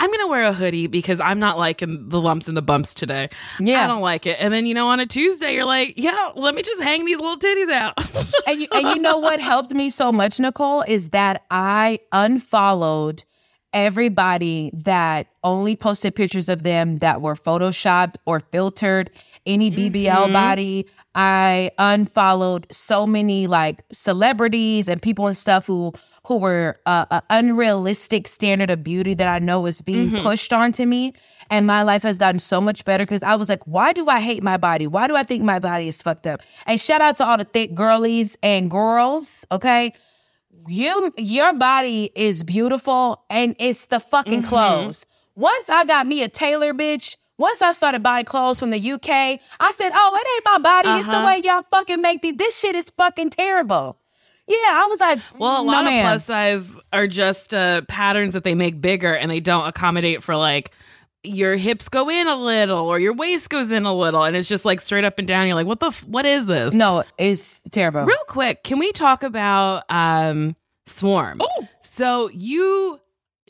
I'm 0.00 0.10
gonna 0.12 0.28
wear 0.28 0.44
a 0.44 0.52
hoodie 0.52 0.86
because 0.86 1.20
I'm 1.20 1.40
not 1.40 1.58
liking 1.58 2.08
the 2.08 2.20
lumps 2.20 2.46
and 2.46 2.56
the 2.56 2.62
bumps 2.62 2.94
today. 2.94 3.30
Yeah. 3.58 3.82
I 3.82 3.88
don't 3.88 4.00
like 4.00 4.26
it. 4.26 4.36
And 4.38 4.52
then 4.52 4.64
you 4.64 4.74
know, 4.74 4.88
on 4.88 5.00
a 5.00 5.06
Tuesday, 5.06 5.54
you're 5.54 5.64
like, 5.64 5.94
yeah, 5.96 6.30
let 6.36 6.54
me 6.54 6.62
just 6.62 6.82
hang 6.82 7.04
these 7.04 7.18
little 7.18 7.38
titties 7.38 7.70
out. 7.70 7.94
and 8.46 8.60
you, 8.60 8.68
and 8.72 8.88
you 8.88 8.98
know 9.00 9.18
what 9.18 9.40
helped 9.40 9.72
me 9.72 9.90
so 9.90 10.12
much, 10.12 10.38
Nicole, 10.38 10.82
is 10.82 11.08
that 11.10 11.44
I 11.50 11.98
unfollowed 12.12 13.24
everybody 13.72 14.70
that 14.72 15.26
only 15.44 15.76
posted 15.76 16.14
pictures 16.14 16.48
of 16.48 16.62
them 16.62 16.98
that 16.98 17.20
were 17.20 17.34
photoshopped 17.34 18.16
or 18.24 18.40
filtered 18.40 19.10
any 19.46 19.70
mm-hmm. 19.70 19.94
BBL 19.94 20.32
body. 20.32 20.86
I 21.14 21.70
unfollowed 21.76 22.66
so 22.70 23.06
many 23.06 23.46
like 23.46 23.82
celebrities 23.92 24.88
and 24.88 25.02
people 25.02 25.26
and 25.26 25.36
stuff 25.36 25.66
who 25.66 25.92
who 26.28 26.36
were 26.36 26.78
uh, 26.86 27.06
a 27.10 27.22
unrealistic 27.30 28.28
standard 28.28 28.70
of 28.70 28.84
beauty 28.84 29.14
that 29.14 29.28
I 29.28 29.38
know 29.38 29.66
is 29.66 29.80
being 29.80 30.10
pushed 30.22 30.52
onto 30.52 30.84
me. 30.86 31.14
And 31.50 31.66
my 31.66 31.82
life 31.82 32.02
has 32.02 32.18
gotten 32.18 32.38
so 32.38 32.60
much 32.60 32.84
better 32.84 33.04
because 33.04 33.22
I 33.22 33.34
was 33.34 33.48
like, 33.48 33.62
why 33.66 33.94
do 33.94 34.08
I 34.08 34.20
hate 34.20 34.42
my 34.42 34.58
body? 34.58 34.86
Why 34.86 35.08
do 35.08 35.16
I 35.16 35.22
think 35.22 35.42
my 35.42 35.58
body 35.58 35.88
is 35.88 36.02
fucked 36.02 36.26
up? 36.26 36.42
And 36.66 36.78
shout 36.80 37.00
out 37.00 37.16
to 37.16 37.24
all 37.24 37.38
the 37.38 37.44
thick 37.44 37.74
girlies 37.74 38.36
and 38.42 38.70
girls, 38.70 39.46
okay? 39.50 39.92
You 40.66 41.12
your 41.16 41.54
body 41.54 42.10
is 42.14 42.44
beautiful 42.44 43.24
and 43.30 43.56
it's 43.58 43.86
the 43.86 44.00
fucking 44.00 44.42
clothes. 44.42 45.06
Once 45.34 45.70
I 45.70 45.84
got 45.84 46.06
me 46.06 46.22
a 46.22 46.28
tailor 46.28 46.74
bitch, 46.74 47.16
once 47.38 47.62
I 47.62 47.72
started 47.72 48.02
buying 48.02 48.26
clothes 48.26 48.58
from 48.60 48.70
the 48.70 48.78
UK, 48.92 49.08
I 49.60 49.72
said, 49.78 49.92
"Oh, 49.94 50.20
it 50.20 50.26
ain't 50.34 50.44
my 50.44 50.58
body. 50.58 50.88
It's 50.98 51.06
the 51.06 51.16
Uh-huh. 51.16 51.26
way 51.26 51.40
y'all 51.42 51.62
fucking 51.70 52.02
make 52.02 52.20
these. 52.20 52.36
This 52.36 52.58
shit 52.58 52.74
is 52.74 52.90
fucking 52.98 53.30
terrible." 53.30 53.98
Yeah, 54.48 54.56
I 54.56 54.86
was 54.90 54.98
like, 55.00 55.18
well, 55.38 55.60
a 55.60 55.62
lot 55.62 55.84
ma'am. 55.84 56.06
of 56.06 56.10
plus 56.10 56.24
size 56.24 56.80
are 56.92 57.06
just 57.06 57.52
uh, 57.54 57.82
patterns 57.82 58.34
that 58.34 58.44
they 58.44 58.54
make 58.54 58.80
bigger 58.80 59.14
and 59.14 59.30
they 59.30 59.40
don't 59.40 59.66
accommodate 59.66 60.22
for 60.22 60.36
like 60.36 60.70
your 61.24 61.56
hips 61.56 61.88
go 61.88 62.08
in 62.08 62.26
a 62.28 62.36
little 62.36 62.78
or 62.88 62.98
your 62.98 63.12
waist 63.12 63.50
goes 63.50 63.72
in 63.72 63.84
a 63.84 63.94
little 63.94 64.22
and 64.22 64.36
it's 64.36 64.48
just 64.48 64.64
like 64.64 64.80
straight 64.80 65.04
up 65.04 65.18
and 65.18 65.28
down. 65.28 65.46
You're 65.46 65.54
like, 65.56 65.66
what 65.66 65.80
the, 65.80 65.88
f- 65.88 66.04
what 66.04 66.24
is 66.24 66.46
this? 66.46 66.72
No, 66.72 67.04
it's 67.18 67.60
terrible. 67.70 68.04
Real 68.04 68.16
quick, 68.28 68.64
can 68.64 68.78
we 68.78 68.92
talk 68.92 69.22
about 69.22 69.84
um 69.90 70.56
Swarm? 70.86 71.38
oh 71.42 71.68
So 71.82 72.30
you 72.30 73.00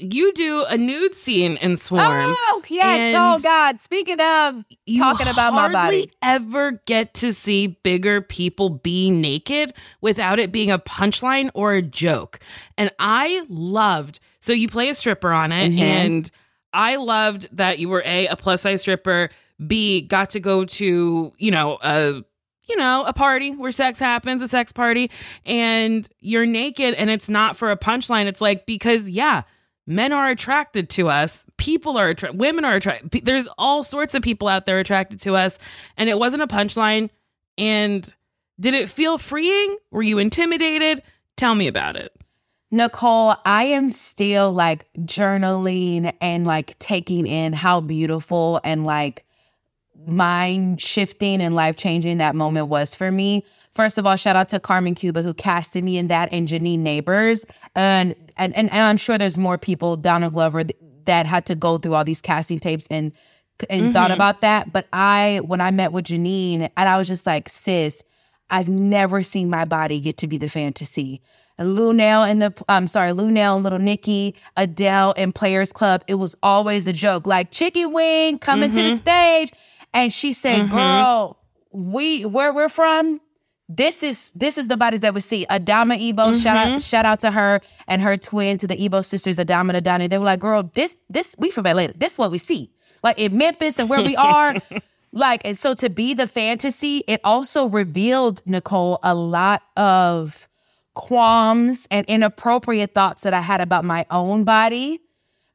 you 0.01 0.33
do 0.33 0.65
a 0.69 0.77
nude 0.77 1.15
scene 1.15 1.57
in 1.59 1.77
Swarm. 1.77 2.05
Oh 2.07 2.63
yes! 2.69 3.15
Oh 3.19 3.39
God! 3.43 3.79
Speaking 3.81 4.21
of 4.21 4.65
talking 4.99 5.29
about 5.29 5.53
my 5.55 5.71
body, 5.73 6.11
ever 6.23 6.81
get 6.87 7.15
to 7.15 7.33
see 7.33 7.69
bigger 7.83 8.21
people 8.21 8.71
be 8.71 9.11
naked 9.11 9.73
without 10.01 10.39
it 10.39 10.53
being 10.53 10.71
a 10.71 10.79
punchline 10.79 11.51
or 11.55 11.75
a 11.75 11.83
joke. 11.83 12.39
And 12.77 12.91
I 12.99 13.45
loved 13.49 14.21
so 14.41 14.53
you 14.53 14.69
play 14.69 14.89
a 14.89 14.95
stripper 14.95 15.31
on 15.33 15.53
it, 15.53 15.73
Mhm. 15.73 15.79
and 15.81 16.31
I 16.73 16.97
loved 16.97 17.49
that 17.53 17.79
you 17.79 17.89
were 17.89 18.03
a 18.05 18.27
a 18.29 18.37
plus 18.37 18.63
size 18.63 18.83
stripper. 18.83 19.31
B 19.67 20.01
got 20.03 20.31
to 20.31 20.41
go 20.41 20.65
to 20.65 21.33
you 21.37 21.51
know 21.51 21.79
a 21.83 22.23
you 22.69 22.77
know 22.77 23.03
a 23.07 23.13
party 23.15 23.53
where 23.53 23.73
sex 23.73 23.99
happens, 23.99 24.43
a 24.43 24.49
sex 24.49 24.71
party, 24.73 25.11
and 25.47 26.07
you're 26.21 26.47
naked, 26.47 26.95
and 26.95 27.09
it's 27.11 27.29
not 27.29 27.57
for 27.57 27.71
a 27.71 27.77
punchline. 27.77 28.27
It's 28.27 28.41
like 28.43 28.67
because 28.67 29.09
yeah 29.09 29.43
men 29.89 30.13
are 30.13 30.29
attracted 30.29 30.89
to 30.89 31.09
us 31.09 31.45
people 31.57 31.97
are 31.97 32.09
attracted 32.11 32.39
women 32.39 32.65
are 32.65 32.77
attracted 32.77 33.25
there's 33.25 33.49
all 33.59 33.83
sorts 33.83 34.15
of 34.15 34.23
people 34.23 34.47
out 34.47 34.67
there 34.67 34.79
attracted 34.79 35.19
to 35.19 35.35
us 35.35 35.59
and 35.97 36.09
it 36.09 36.19
wasn't 36.19 36.43
a 36.43 36.47
punchline 36.47 37.11
and 37.57 38.15
did 38.61 38.75
it 38.75 38.89
feel 38.89 39.19
freeing? 39.19 39.77
Were 39.91 40.03
you 40.03 40.19
intimidated? 40.19 41.03
Tell 41.37 41.55
me 41.55 41.69
about 41.69 41.97
it. 41.97 42.13
Nicole, 42.71 43.35
I 43.45 43.65
am 43.65 43.89
still 43.89 44.53
like 44.53 44.87
journaling 44.99 46.13
and 46.21 46.47
like 46.47 46.79
taking 46.79 47.27
in 47.27 47.53
how 47.53 47.81
beautiful 47.81 48.61
and 48.65 48.85
like 48.85 49.25
mind 50.07 50.81
shifting 50.81 51.41
and 51.41 51.55
life 51.55 51.77
changing 51.77 52.19
that 52.19 52.35
moment 52.35 52.69
was 52.69 52.95
for 52.95 53.11
me. 53.11 53.45
First 53.71 53.99
of 53.99 54.07
all, 54.07 54.17
shout 54.17 54.37
out 54.37 54.49
to 54.51 54.61
Carmen 54.61 54.95
Cuba 54.95 55.23
who 55.23 55.35
casted 55.35 55.85
me 55.85 55.99
in 55.99 56.09
that 56.09 56.29
and 56.33 56.49
Janine 56.49 56.81
Nabers. 56.81 57.45
And 57.75 58.15
and 58.37 58.57
and, 58.57 58.71
and 58.71 58.81
I'm 58.81 58.97
sure 58.97 59.19
there's 59.19 59.39
more 59.39 59.59
people, 59.59 59.97
Donald 59.97 60.33
Glover, 60.33 60.65
that 61.05 61.27
had 61.27 61.47
to 61.47 61.55
go 61.55 61.79
through 61.79 61.95
all 61.95 62.05
these 62.05 62.21
casting 62.21 62.59
tapes 62.59 62.87
and 62.91 63.15
and 63.69 63.83
mm-hmm. 63.83 63.93
thought 63.93 64.11
about 64.11 64.41
that. 64.41 64.73
But 64.73 64.87
I 64.93 65.41
when 65.45 65.61
I 65.61 65.71
met 65.71 65.93
with 65.93 66.07
Janine 66.07 66.71
and 66.77 66.89
I 66.89 66.99
was 66.99 67.09
just 67.09 67.27
like, 67.27 67.49
sis, 67.49 68.03
I've 68.51 68.69
never 68.69 69.23
seen 69.23 69.51
my 69.51 69.65
body 69.65 70.01
get 70.01 70.17
to 70.19 70.27
be 70.27 70.39
the 70.39 70.49
fantasy. 70.49 71.21
Luenell 71.59 72.29
and 72.29 72.41
the 72.41 72.65
I'm 72.69 72.87
sorry, 72.87 73.11
Luenell 73.11 73.57
and 73.57 73.65
Little 73.65 73.79
Nicky, 73.81 74.37
Adele 74.57 75.15
and 75.17 75.35
Players 75.35 75.73
Club. 75.73 76.05
It 76.07 76.15
was 76.15 76.37
always 76.43 76.87
a 76.87 76.93
joke, 76.93 77.27
like 77.27 77.51
Chicken 77.51 77.93
Wing 77.93 78.39
coming 78.39 78.71
to 78.71 78.83
the 78.83 78.89
mm-hmm. 78.91 78.97
stage, 78.97 79.53
and 79.93 80.13
she 80.13 80.33
said, 80.33 80.63
mm-hmm. 80.63 80.77
"Girl, 80.77 81.39
we 81.73 82.25
where 82.25 82.53
we're 82.53 82.69
from." 82.69 83.21
This 83.69 84.03
is 84.03 84.31
this 84.35 84.57
is 84.57 84.69
the 84.69 84.79
bodies 84.79 85.01
that 85.01 85.13
we 85.13 85.21
see. 85.21 85.45
Adamma 85.51 85.99
Ebo, 86.01 86.33
shout 86.33 86.57
out 86.57 86.67
mm-hmm. 86.69 86.79
shout 86.79 87.05
out 87.05 87.21
to 87.21 87.31
her 87.31 87.61
and 87.87 88.01
her 88.01 88.17
twin 88.17 88.57
to 88.59 88.67
the 88.67 88.83
Ebo 88.83 89.03
sisters, 89.03 89.37
Adamma 89.37 89.75
and 89.75 89.85
Adanne. 89.85 90.09
They 90.09 90.17
were 90.17 90.25
like, 90.25 90.41
girl, 90.41 90.71
this 90.75 90.97
this 91.11 91.35
we 91.39 91.51
from 91.51 91.67
Atlanta. 91.67 91.93
This 91.99 92.13
is 92.13 92.19
what 92.19 92.31
we 92.31 92.39
see. 92.39 92.71
Like 93.03 93.19
in 93.19 93.37
Memphis 93.37 93.79
and 93.79 93.91
where 93.91 94.03
we 94.03 94.17
are. 94.17 94.55
like, 95.13 95.43
and 95.45 95.57
so 95.57 95.75
to 95.75 95.91
be 95.91 96.15
the 96.15 96.27
fantasy, 96.27 97.05
it 97.07 97.21
also 97.25 97.67
revealed, 97.67 98.43
Nicole, 98.47 98.99
a 99.03 99.15
lot 99.15 99.63
of 99.77 100.49
qualms 100.95 101.87
and 101.91 102.07
inappropriate 102.07 102.95
thoughts 102.95 103.23
that 103.23 103.35
I 103.35 103.41
had 103.41 103.61
about 103.61 103.85
my 103.85 104.07
own 104.11 104.45
body 104.45 105.01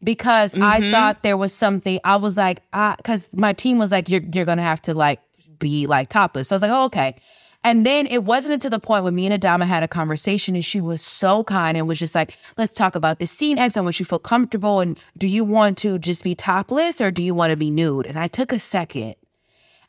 because 0.04 0.54
I 0.56 0.80
mm-hmm. 0.80 0.92
thought 0.92 1.24
there 1.24 1.38
was 1.38 1.54
something. 1.54 2.00
I 2.04 2.18
was 2.18 2.38
like, 2.38 2.62
because 2.72 3.34
my 3.36 3.54
team 3.54 3.78
was 3.80 3.92
like, 3.92 4.08
you're 4.08 4.22
you're 4.34 4.46
gonna 4.46 4.62
have 4.62 4.82
to 4.84 4.94
like 4.94 5.20
be 5.58 5.88
like 5.88 6.10
topless. 6.10 6.50
So 6.50 6.56
I 6.56 6.58
was 6.58 6.62
like, 6.62 6.72
oh, 6.72 6.86
okay. 6.86 7.16
And 7.64 7.86
then 7.86 8.08
it 8.08 8.26
wasn't 8.26 8.56
until 8.56 8.70
the 8.70 8.80
point 8.80 9.06
when 9.06 9.16
me 9.16 9.26
and 9.26 9.42
Adamma 9.42 9.66
had 9.66 9.84
a 9.84 9.88
conversation 9.88 10.54
and 10.54 10.66
she 10.66 10.82
was 10.82 11.02
so 11.02 11.44
kind 11.46 11.78
and 11.78 11.88
was 11.88 11.98
just 11.98 12.14
like, 12.14 12.38
let's 12.58 12.74
talk 12.74 12.96
about 12.96 13.20
this 13.20 13.32
scene 13.32 13.58
X 13.58 13.78
on 13.78 13.86
which 13.86 14.00
you 14.00 14.06
feel 14.06 14.20
comfortable. 14.20 14.82
And 14.82 15.00
do 15.18 15.28
you 15.28 15.46
want 15.46 15.78
to 15.80 15.98
just 15.98 16.24
be 16.24 16.36
topless 16.36 17.00
or 17.00 17.10
do 17.10 17.24
you 17.24 17.34
want 17.34 17.52
to 17.52 17.58
be 17.58 17.72
nude? 17.72 18.06
And 18.06 18.20
I 18.20 18.28
took 18.28 18.52
a 18.52 18.60
second 18.60 19.16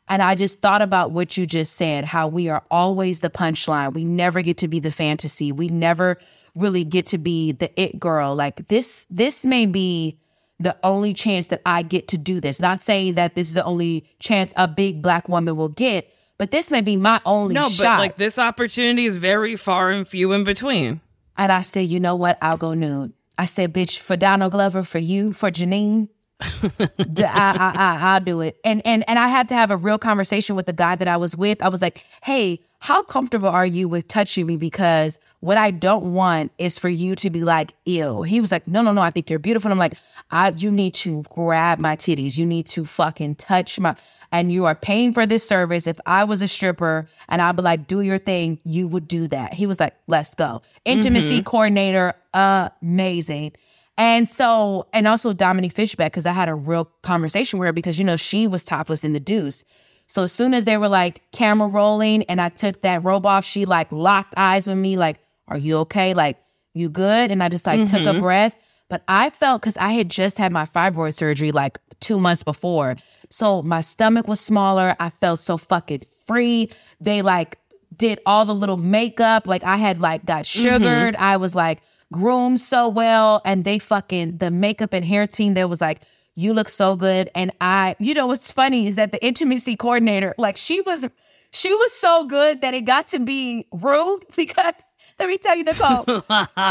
and 0.09 0.22
I 0.22 0.35
just 0.35 0.61
thought 0.61 0.83
about 0.83 1.11
what 1.11 1.37
you 1.37 1.47
just 1.47 1.77
said, 1.77 2.05
how 2.05 2.29
we 2.29 2.49
are 2.49 2.62
always 2.70 3.20
the 3.20 3.31
punchline. 3.31 3.95
We 3.95 4.05
never 4.05 4.43
get 4.43 4.59
to 4.59 4.68
be 4.68 4.79
the 4.79 4.91
fantasy. 4.91 5.51
We 5.51 5.68
never 5.68 6.18
really 6.55 6.85
get 6.85 7.07
to 7.07 7.18
be 7.18 7.53
the 7.53 7.72
it 7.81 7.99
girl. 7.99 8.37
Like 8.37 8.68
this, 8.68 9.07
this 9.11 9.45
may 9.45 9.66
be 9.66 10.18
the 10.61 10.77
only 10.85 11.12
chance 11.14 11.49
that 11.49 11.62
I 11.66 11.83
get 11.83 12.07
to 12.09 12.18
do 12.18 12.41
this. 12.41 12.61
Not 12.61 12.81
saying 12.81 13.14
that 13.14 13.35
this 13.35 13.49
is 13.49 13.55
the 13.55 13.64
only 13.64 14.05
chance 14.20 14.53
a 14.57 14.68
big 14.68 15.03
black 15.03 15.29
woman 15.29 15.57
will 15.57 15.68
get, 15.68 16.09
but 16.39 16.51
this 16.51 16.70
may 16.70 16.80
be 16.80 16.97
my 16.97 17.20
only 17.24 17.55
No, 17.55 17.62
but 17.62 17.99
like 17.99 18.16
this 18.16 18.39
opportunity 18.39 19.07
is 19.07 19.16
very 19.16 19.57
far 19.57 19.91
and 19.91 20.07
few 20.07 20.32
in 20.32 20.45
between. 20.45 21.01
and 21.37 21.51
I 21.53 21.62
said, 21.62 21.87
you 21.89 22.01
know 22.01 22.14
what? 22.16 22.39
I'll 22.43 22.57
go 22.57 22.74
nude. 22.74 23.12
I 23.37 23.47
said, 23.47 23.74
bitch, 23.74 23.99
for 23.99 24.16
Donald 24.16 24.53
Glover, 24.53 24.82
for 24.85 24.99
you, 24.99 25.32
for 25.32 25.51
Janine, 25.51 26.09
I, 26.41 26.80
I, 27.18 27.72
I, 27.74 27.99
I'll 28.01 28.20
do 28.20 28.41
it. 28.41 28.59
And 28.64 28.82
and 28.85 29.05
and 29.09 29.18
I 29.18 29.28
had 29.28 29.49
to 29.49 29.55
have 29.55 29.70
a 29.70 29.76
real 29.76 29.99
conversation 29.99 30.57
with 30.57 30.66
the 30.66 30.72
guy 30.72 30.97
that 30.97 31.09
I 31.09 31.16
was 31.16 31.37
with. 31.37 31.62
I 31.62 31.68
was 31.68 31.80
like, 31.80 32.05
hey, 32.22 32.61
how 32.80 33.03
comfortable 33.03 33.49
are 33.49 33.64
you 33.64 33.89
with 33.89 34.09
touching 34.09 34.47
me? 34.47 34.59
Because 34.59 35.18
what 35.41 35.57
I 35.57 35.70
don't 35.70 36.12
want 36.12 36.53
is 36.59 36.78
for 36.78 36.91
you 36.91 37.14
to 37.14 37.30
be 37.30 37.43
like, 37.43 37.72
ew. 37.87 38.22
He 38.22 38.43
was 38.43 38.53
like, 38.53 38.68
no, 38.68 38.82
no, 38.82 38.93
no, 38.93 39.01
I 39.01 39.11
think 39.11 39.30
you're 39.30 39.39
beautiful. 39.39 39.70
And 39.70 39.72
I'm 39.72 39.78
like, 39.78 39.95
I, 40.30 40.51
you 40.51 40.70
need 40.70 40.93
to 40.95 41.22
grab 41.30 41.78
my 41.78 41.97
titties. 41.97 42.37
You 42.37 42.45
need 42.45 42.66
to 42.66 42.85
fucking 42.85 43.37
touch 43.37 43.80
my, 43.80 43.97
and 44.30 44.53
you 44.53 44.66
are 44.66 44.74
paying 44.74 45.14
for 45.14 45.24
this 45.24 45.49
service. 45.49 45.87
If 45.87 45.99
I 46.05 46.24
was 46.24 46.43
a 46.43 46.49
stripper 46.49 47.09
and 47.28 47.41
I'd 47.41 47.57
be 47.57 47.62
like, 47.62 47.87
do 47.87 48.03
your 48.03 48.18
thing, 48.18 48.59
you 48.64 48.87
would 48.89 49.09
do 49.09 49.28
that. 49.28 49.55
He 49.55 49.66
was 49.66 49.80
like, 49.80 49.95
let's 50.07 50.35
go. 50.35 50.61
Intimacy 50.85 51.39
mm-hmm. 51.39 51.45
coordinator, 51.45 52.14
amazing. 52.35 53.53
And 53.97 54.28
so, 54.28 54.86
and 54.92 55.07
also 55.07 55.32
Dominique 55.32 55.72
Fishback, 55.72 56.12
because 56.12 56.26
I 56.26 56.32
had 56.32 56.49
a 56.49 56.55
real 56.55 56.86
conversation 57.03 57.59
with 57.59 57.66
her 57.66 57.72
because, 57.72 57.99
you 57.99 58.05
know, 58.05 58.16
she 58.16 58.47
was 58.49 58.64
topless 58.64 59.05
in 59.05 59.12
the 59.12 59.20
deuce. 59.20 59.64
So 60.07 60.24
as 60.24 60.32
soon 60.32 60.53
as 60.53 60.64
they 60.64 60.76
were 60.76 60.88
like 60.88 61.22
camera 61.32 61.68
rolling 61.68 62.24
and 62.24 62.40
I 62.40 62.49
took 62.49 62.82
that 62.82 63.05
robe 63.05 63.24
off, 63.24 63.45
she 63.45 63.64
like 63.64 63.90
locked 63.92 64.34
eyes 64.36 64.66
with 64.66 64.78
me, 64.78 64.97
like, 64.97 65.18
are 65.49 65.57
you 65.57 65.78
okay? 65.78 66.12
Like, 66.12 66.38
you 66.74 66.88
good? 66.88 67.30
And 67.30 67.42
I 67.42 67.49
just 67.49 67.66
like 67.66 67.86
took 67.86 68.01
a 68.01 68.05
mm-hmm. 68.07 68.20
breath. 68.20 68.57
But 68.90 69.03
I 69.09 69.30
felt 69.30 69.62
because 69.62 69.76
I 69.76 69.92
had 69.92 70.11
just 70.11 70.38
had 70.38 70.53
my 70.53 70.66
fibroid 70.66 71.14
surgery 71.14 71.53
like 71.53 71.78
two 72.01 72.18
months 72.18 72.42
before. 72.42 72.97
So 73.30 73.62
my 73.62 73.80
stomach 73.80 74.28
was 74.28 74.40
smaller. 74.40 74.95
I 75.01 75.11
felt 75.11 75.40
so 75.40 75.57
fucking 75.57 76.03
free. 76.26 76.70
They 77.01 77.22
like 77.22 77.59
did 77.97 78.20
all 78.26 78.45
the 78.45 78.55
little 78.55 78.76
makeup. 78.76 79.47
Like 79.47 79.64
I 79.64 79.76
had 79.76 80.01
like 80.01 80.26
got 80.26 80.45
mm-hmm. 80.45 80.62
sugared. 80.62 81.16
I 81.16 81.36
was 81.36 81.55
like 81.55 81.80
groomed 82.12 82.61
so 82.61 82.88
well. 82.88 83.42
And 83.44 83.64
they 83.64 83.78
fucking 83.78 84.38
the 84.38 84.50
makeup 84.50 84.92
and 84.92 85.05
hair 85.05 85.26
team, 85.26 85.55
there 85.55 85.68
was 85.68 85.80
like, 85.80 86.02
you 86.34 86.52
look 86.52 86.68
so 86.68 86.96
good. 86.96 87.30
And 87.34 87.52
I, 87.61 87.96
you 87.98 88.14
know, 88.14 88.26
what's 88.26 88.50
funny 88.50 88.86
is 88.86 88.96
that 88.96 89.12
the 89.12 89.24
intimacy 89.24 89.76
coordinator, 89.76 90.34
like 90.36 90.57
she 90.57 90.80
was, 90.80 91.07
she 91.52 91.72
was 91.72 91.92
so 91.92 92.24
good 92.24 92.61
that 92.61 92.74
it 92.74 92.82
got 92.82 93.09
to 93.09 93.20
be 93.20 93.66
rude 93.72 94.24
because 94.36 94.74
let 95.18 95.28
me 95.28 95.38
tell 95.38 95.57
you, 95.57 95.64
Nicole, 95.64 96.05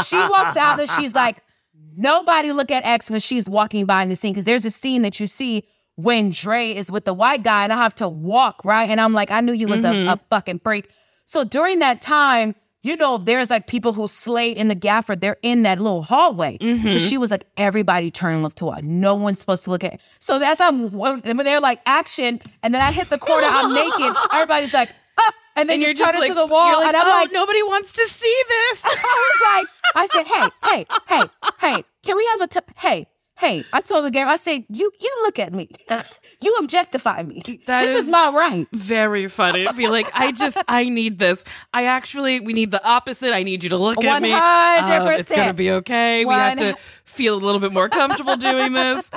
she 0.04 0.18
walks 0.18 0.56
out 0.56 0.78
and 0.78 0.90
she's 0.90 1.14
like, 1.14 1.38
nobody 1.96 2.52
look 2.52 2.70
at 2.70 2.84
X 2.84 3.10
when 3.10 3.20
she's 3.20 3.48
walking 3.48 3.86
by 3.86 4.02
in 4.02 4.08
the 4.08 4.16
scene 4.16 4.32
because 4.32 4.44
there's 4.44 4.64
a 4.64 4.70
scene 4.70 5.02
that 5.02 5.18
you 5.18 5.26
see 5.26 5.66
when 5.96 6.30
Dre 6.30 6.74
is 6.74 6.90
with 6.90 7.04
the 7.04 7.14
white 7.14 7.42
guy 7.42 7.64
and 7.64 7.72
I 7.72 7.76
have 7.76 7.94
to 7.96 8.08
walk, 8.08 8.64
right? 8.64 8.90
And 8.90 9.00
I'm 9.00 9.12
like, 9.12 9.30
I 9.30 9.40
knew 9.40 9.52
you 9.52 9.68
was 9.68 9.84
a, 9.84 9.90
mm-hmm. 9.90 10.08
a 10.08 10.20
fucking 10.28 10.60
freak. 10.60 10.90
So 11.24 11.44
during 11.44 11.78
that 11.78 12.00
time, 12.00 12.54
you 12.84 12.96
know, 12.96 13.16
there's 13.18 13.48
like 13.50 13.66
people 13.66 13.94
who 13.94 14.06
slayed 14.06 14.56
in 14.58 14.68
the 14.68 14.74
gaffer. 14.74 15.16
They're 15.16 15.38
in 15.42 15.62
that 15.62 15.80
little 15.80 16.02
hallway. 16.02 16.58
So 16.90 16.98
she 16.98 17.16
was 17.18 17.30
like, 17.30 17.46
everybody 17.56 18.10
turn 18.10 18.34
and 18.34 18.42
look 18.42 18.54
to 18.56 18.70
her. 18.70 18.82
No 18.82 19.14
one's 19.14 19.40
supposed 19.40 19.64
to 19.64 19.70
look 19.70 19.82
at. 19.82 20.00
So 20.18 20.38
that's 20.38 20.60
how 20.60 20.70
when 20.88 21.36
they're 21.38 21.60
like 21.60 21.80
action, 21.86 22.40
and 22.62 22.74
then 22.74 22.82
I 22.82 22.92
hit 22.92 23.08
the 23.08 23.18
corner, 23.18 23.46
I'm 23.48 23.74
naked. 23.74 24.14
Everybody's 24.34 24.74
like, 24.74 24.90
ah, 25.18 25.32
and 25.56 25.68
then 25.68 25.74
And 25.74 25.80
you 25.82 25.88
you're 25.88 25.96
turn 25.96 26.14
just 26.14 26.24
it 26.24 26.28
to 26.28 26.34
the 26.34 26.46
wall, 26.46 26.80
like, 26.80 26.88
and 26.88 26.96
I'm 26.96 27.06
"Oh, 27.06 27.10
like, 27.10 27.32
nobody 27.32 27.62
wants 27.62 27.92
to 27.94 28.02
see 28.02 28.42
this. 28.48 28.84
I 28.86 29.30
was 29.32 29.40
like, 29.48 29.68
I 29.96 30.06
said, 30.12 30.26
hey, 30.26 30.48
hey, 30.70 30.86
hey, 31.08 31.22
hey, 31.76 31.84
can 32.04 32.16
we 32.16 32.26
have 32.32 32.40
a 32.42 32.44
a 32.44 32.48
t- 32.48 32.60
hey, 32.76 33.06
hey? 33.38 33.64
I 33.72 33.80
told 33.80 34.04
the 34.04 34.10
game, 34.10 34.28
I 34.28 34.36
said, 34.36 34.64
you 34.68 34.90
you 35.00 35.14
look 35.22 35.38
at 35.38 35.54
me, 35.54 35.68
you 36.44 36.54
objectify 36.60 37.22
me. 37.22 37.42
That 37.66 37.84
this 37.84 37.94
is, 37.96 38.04
is- 38.04 38.08
not 38.10 38.34
right. 38.34 38.66
Very 38.72 39.28
funny. 39.28 39.66
Be 39.76 39.88
like, 39.88 40.10
I 40.14 40.32
just, 40.32 40.56
I 40.68 40.88
need 40.88 41.18
this. 41.18 41.44
I 41.72 41.86
actually, 41.86 42.40
we 42.40 42.52
need 42.52 42.70
the 42.70 42.84
opposite. 42.86 43.32
I 43.32 43.42
need 43.42 43.62
you 43.64 43.70
to 43.70 43.76
look 43.76 44.02
at 44.04 44.22
me. 44.22 44.30
100%. 44.30 45.00
Um, 45.00 45.08
it's 45.20 45.30
gonna 45.34 45.54
be 45.54 45.70
okay. 45.72 46.24
We 46.24 46.32
have 46.34 46.58
to 46.58 46.76
feel 47.04 47.34
a 47.36 47.42
little 47.42 47.60
bit 47.60 47.72
more 47.72 47.88
comfortable 47.88 48.36
doing 48.36 48.72
this. 48.72 49.08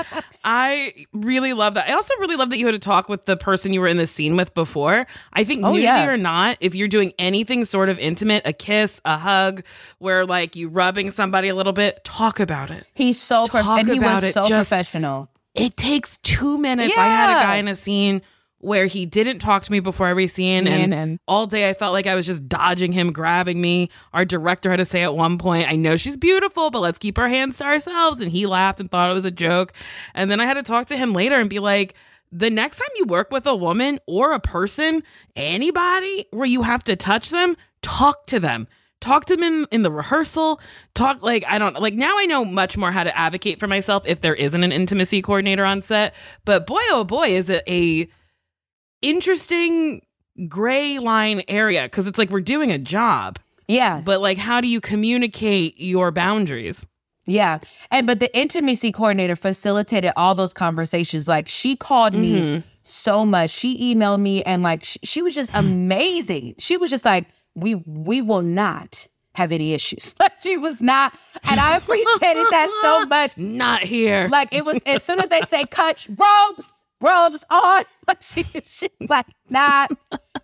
I 0.44 1.06
really 1.14 1.54
love 1.54 1.74
that. 1.76 1.90
I 1.90 1.94
also 1.94 2.14
really 2.20 2.36
love 2.36 2.50
that 2.52 2.58
you 2.58 2.66
had 2.66 2.74
to 2.74 2.80
talk 2.80 3.10
with 3.10 3.26
the 3.26 3.36
person 3.38 3.74
you 3.74 3.82
were 3.82 3.88
in 3.88 3.98
the 3.98 4.08
scene 4.08 4.36
with 4.36 4.54
before. 4.54 5.08
I 5.34 5.44
think 5.44 5.64
Oh, 5.64 5.70
nudity 5.72 5.84
yeah. 5.84 6.08
or 6.08 6.18
not, 6.18 6.58
if 6.62 6.76
you're 6.76 6.88
doing 6.88 7.14
anything 7.20 7.66
sort 7.66 7.90
of 7.90 7.98
intimate, 8.00 8.44
a 8.46 8.54
kiss, 8.54 9.02
a 9.04 9.18
hug, 9.18 9.64
where 10.00 10.26
like 10.26 10.56
you 10.56 10.70
rubbing 10.70 11.12
somebody 11.12 11.48
a 11.50 11.56
little 11.56 11.74
bit, 11.74 12.04
talk 12.04 12.40
about 12.40 12.70
it. 12.72 12.86
He's 12.94 13.20
so 13.20 13.48
perfect, 13.48 13.68
and 13.80 13.90
he 13.90 14.00
was 14.00 14.24
it, 14.24 14.32
so 14.34 14.48
just- 14.48 14.70
professional. 14.70 15.30
It 15.58 15.76
takes 15.78 16.18
two 16.24 16.58
minutes. 16.58 16.94
I 16.98 17.08
had 17.08 17.30
a 17.30 17.44
guy 17.44 17.56
in 17.58 17.68
a 17.68 17.76
scene 17.76 18.22
where 18.60 18.88
he 18.88 19.06
didn't 19.06 19.38
talk 19.40 19.62
to 19.64 19.72
me 19.72 19.80
before 19.80 20.08
every 20.08 20.26
scene, 20.28 20.66
and, 20.68 20.94
and- 20.94 21.20
all 21.28 21.46
day 21.46 21.70
I 21.70 21.74
felt 21.74 21.94
like 21.94 22.08
I 22.08 22.16
was 22.16 22.26
just 22.26 22.48
dodging 22.50 22.92
him, 22.92 23.12
grabbing 23.12 23.62
me. 23.62 23.90
Our 24.14 24.26
director 24.26 24.70
had 24.72 24.78
to 24.78 24.86
say 24.86 25.04
at 25.04 25.16
one 25.16 25.38
point, 25.38 25.70
"I 25.70 25.76
know 25.76 25.96
she's 25.96 26.18
beautiful, 26.18 26.72
but 26.72 26.80
let's 26.80 26.98
keep 27.00 27.20
our 27.20 27.28
hands 27.28 27.58
to 27.60 27.66
ourselves." 27.66 28.20
And 28.22 28.32
he 28.32 28.46
laughed 28.48 28.80
and 28.80 28.90
thought 28.90 29.12
it 29.12 29.14
was 29.14 29.26
a 29.26 29.32
joke. 29.32 29.74
And 30.16 30.32
then 30.32 30.40
I 30.40 30.46
had 30.46 30.56
to 30.56 30.64
talk 30.64 30.88
to 30.88 30.98
him 30.98 31.14
later 31.14 31.36
and 31.40 31.50
be 31.50 31.60
like. 31.60 31.94
The 32.30 32.50
next 32.50 32.80
time 32.80 32.90
you 32.98 33.06
work 33.06 33.32
with 33.32 33.48
a 33.48 33.56
woman 33.56 34.00
or 34.06 34.34
a 34.34 34.40
person, 34.42 35.02
anybody 35.38 36.26
where 36.32 36.46
you 36.46 36.62
have 36.64 36.84
to 36.84 36.98
touch 36.98 37.30
them, 37.30 37.56
talk 37.82 38.26
to 38.28 38.38
them 38.38 38.68
talk 39.02 39.26
to 39.26 39.36
them 39.36 39.44
in, 39.44 39.68
in 39.72 39.84
the 39.84 39.92
rehearsal. 39.92 40.60
Talk 40.94 41.22
like 41.22 41.44
i 41.48 41.58
don't 41.58 41.80
like 41.80 41.94
now 41.94 42.18
i 42.18 42.26
know 42.26 42.44
much 42.44 42.78
more 42.78 42.92
how 42.92 43.04
to 43.04 43.18
advocate 43.18 43.60
for 43.60 43.68
myself 43.68 44.04
if 44.06 44.22
there 44.22 44.36
isn't 44.36 44.64
an 44.64 44.72
intimacy 44.72 45.22
coordinator 45.22 45.66
on 45.66 45.82
set. 45.82 46.14
But 46.46 46.68
boy 46.68 46.82
oh 46.90 47.04
boy 47.04 47.30
is 47.30 47.50
it 47.50 47.64
a 47.68 48.10
interesting 49.02 50.02
gray 50.48 51.00
line 51.00 51.44
area 51.48 51.84
because 51.84 52.08
it's 52.08 52.18
like 52.18 52.30
we're 52.30 52.42
doing 52.42 52.72
a 52.72 52.78
job. 52.78 53.40
Yeah, 53.68 54.02
but 54.04 54.22
like 54.22 54.38
how 54.38 54.62
do 54.62 54.68
you 54.68 54.82
communicate 54.82 55.80
your 55.80 56.12
boundaries? 56.12 56.86
Yeah, 57.28 57.60
and 57.92 58.08
but 58.08 58.22
the 58.22 58.36
intimacy 58.36 58.94
coordinator 58.94 59.36
facilitated 59.36 60.14
all 60.16 60.34
those 60.34 60.54
conversations. 60.54 61.28
Like 61.28 61.50
she 61.50 61.76
called 61.76 62.14
me 62.14 62.40
mm-hmm. 62.40 62.68
so 62.84 63.26
much. 63.26 63.50
She 63.50 63.94
emailed 63.94 64.22
me, 64.22 64.44
and 64.44 64.64
like 64.64 64.86
she, 64.86 64.98
she 65.04 65.22
was 65.22 65.36
just 65.36 65.52
amazing. 65.54 66.56
She 66.58 66.78
was 66.78 66.90
just 66.90 67.04
like, 67.04 67.28
we 67.58 67.76
we 67.76 68.22
will 68.22 68.44
not 68.44 69.08
have 69.34 69.52
any 69.52 69.74
issues. 69.74 70.16
she 70.42 70.58
was 70.58 70.82
not, 70.82 71.14
and 71.50 71.60
I 71.60 71.78
appreciated 71.78 72.46
that 72.50 72.80
so 72.82 73.06
much. 73.08 73.38
not 73.38 73.84
here 73.84 74.28
Like 74.30 74.50
it 74.54 74.64
was 74.66 74.80
as 74.86 75.04
soon 75.04 75.20
as 75.20 75.30
they 75.30 75.42
say 75.42 75.66
cut 75.66 76.08
robes, 76.10 76.68
robes 77.02 77.44
on, 77.50 77.84
like 78.08 78.22
she, 78.22 78.44
she's 78.64 78.90
like 79.10 79.28
not 79.50 79.92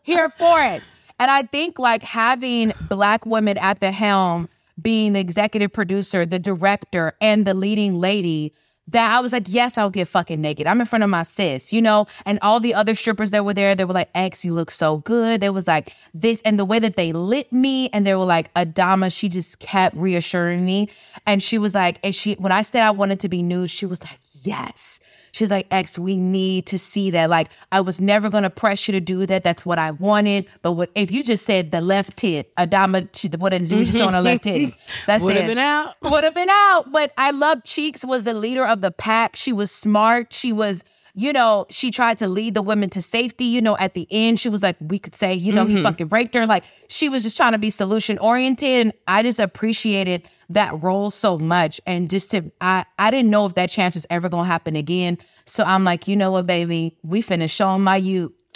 here 0.04 0.30
for 0.38 0.62
it. 0.62 0.82
And 1.20 1.30
I 1.30 1.44
think 1.44 1.80
like 1.80 2.04
having 2.04 2.74
black 2.90 3.26
women 3.26 3.58
at 3.58 3.80
the 3.80 3.92
helm, 3.92 4.50
being 4.82 5.14
the 5.14 5.20
executive 5.20 5.72
producer, 5.72 6.26
the 6.26 6.40
director, 6.40 7.14
and 7.22 7.46
the 7.46 7.54
leading 7.54 8.00
lady, 8.00 8.54
that 8.88 9.16
I 9.16 9.22
was 9.22 9.32
like, 9.32 9.46
yes, 9.48 9.78
I'll 9.78 9.90
get 9.90 10.08
fucking 10.08 10.42
naked. 10.42 10.68
I'm 10.68 10.80
in 10.80 10.86
front 10.86 11.04
of 11.04 11.10
my 11.10 11.24
sis, 11.24 11.72
you 11.72 11.82
know, 11.82 12.06
and 12.26 12.38
all 12.42 12.60
the 12.60 12.74
other 12.74 12.96
strippers 12.96 13.32
that 13.32 13.46
were 13.46 13.54
there, 13.54 13.76
they 13.76 13.86
were 13.86 13.94
like, 13.94 14.10
X, 14.14 14.44
you 14.44 14.54
look 14.54 14.72
so 14.72 14.98
good. 14.98 15.42
They 15.42 15.50
was 15.50 15.68
like 15.68 15.94
this, 16.14 16.42
and 16.44 16.60
the 16.60 16.66
way 16.66 16.80
that 16.80 16.96
they 16.96 17.14
lit 17.14 17.52
me, 17.52 17.90
and 17.90 18.06
they 18.06 18.16
were 18.16 18.26
like, 18.26 18.54
Adamma, 18.54 19.16
she 19.18 19.30
just 19.30 19.60
kept 19.60 19.96
reassuring 19.96 20.66
me. 20.66 20.90
And 21.26 21.42
she 21.42 21.58
was 21.58 21.74
like, 21.74 22.00
and 22.04 22.14
she, 22.14 22.34
when 22.36 22.52
I 22.52 22.62
said 22.62 22.84
I 22.84 22.92
wanted 22.92 23.20
to 23.22 23.30
be 23.30 23.42
nude, 23.42 23.70
she 23.70 23.86
was 23.86 24.04
like, 24.04 24.20
yes. 24.44 25.00
She's 25.34 25.50
like, 25.50 25.66
X, 25.72 25.98
we 25.98 26.16
need 26.16 26.68
to 26.68 26.78
see 26.78 27.10
that. 27.10 27.28
Like, 27.28 27.50
I 27.72 27.82
was 27.82 28.00
never 28.00 28.30
gonna 28.30 28.52
press 28.52 28.88
you 28.88 28.92
to 28.92 29.02
do 29.02 29.26
that. 29.26 29.42
That's 29.42 29.66
what 29.66 29.80
I 29.80 29.90
wanted. 29.92 30.48
But 30.62 30.74
what 30.74 30.92
if 30.94 31.12
you 31.12 31.24
just 31.24 31.44
said 31.44 31.72
the 31.72 31.82
left 31.82 32.18
tit, 32.18 32.56
Adamma, 32.56 33.10
she, 33.16 33.30
what 33.30 33.50
did 33.50 33.70
you 33.70 33.84
just 33.84 34.00
on 34.00 34.14
her 34.14 34.22
left 34.22 34.44
titty? 34.44 34.76
That's 35.08 35.24
Would 35.24 35.36
it 35.36 35.40
Would 35.40 35.42
have 35.42 35.48
been 35.48 35.58
out. 35.58 35.96
would 36.04 36.24
have 36.24 36.36
been 36.36 36.50
out. 36.50 36.92
But 36.92 37.14
I 37.18 37.32
love 37.32 37.64
Cheeks 37.64 38.06
was 38.06 38.26
the 38.26 38.36
leader 38.36 38.64
of 38.64 38.82
the 38.82 38.92
pack. 38.92 39.36
She 39.36 39.52
was 39.52 39.72
smart. 39.72 40.32
She 40.34 40.54
was, 40.54 40.84
you 41.16 41.34
know, 41.34 41.66
she 41.70 41.90
tried 41.90 42.20
to 42.20 42.28
lead 42.28 42.54
the 42.54 42.62
women 42.62 42.92
to 42.92 43.02
safety. 43.02 43.46
You 43.46 43.62
know, 43.62 43.76
at 43.78 43.96
the 43.96 44.08
end, 44.12 44.40
she 44.40 44.50
was 44.50 44.62
like, 44.62 44.76
we 44.80 45.00
could 45.00 45.16
say, 45.16 45.34
you 45.34 45.52
know, 45.52 45.66
he 45.66 45.76
mm-hmm. 45.76 45.84
fucking 45.84 46.08
raped 46.10 46.36
her. 46.36 46.46
Like 46.46 46.64
she 46.90 47.10
was 47.10 47.24
just 47.24 47.38
trying 47.38 47.54
to 47.54 47.58
be 47.58 47.72
solution 47.72 48.20
oriented. 48.20 48.70
And 48.70 48.94
I 49.08 49.24
just 49.24 49.40
appreciated 49.40 50.28
that 50.54 50.82
role 50.82 51.12
so 51.12 51.38
much. 51.38 51.80
And 51.86 52.10
just 52.10 52.32
to 52.32 52.52
I 52.62 52.86
I 52.98 53.12
didn't 53.12 53.30
know 53.30 53.46
if 53.46 53.56
that 53.56 53.70
chance 53.70 53.96
was 53.96 54.06
ever 54.10 54.30
gonna 54.30 54.48
happen 54.48 54.76
again. 54.76 55.18
So 55.46 55.64
I'm 55.64 55.84
like, 55.84 56.08
you 56.08 56.16
know 56.16 56.32
what, 56.32 56.48
baby, 56.48 56.98
we 57.04 57.22
finna 57.22 57.50
show 57.50 57.78
my 57.78 57.98
you. 57.98 58.34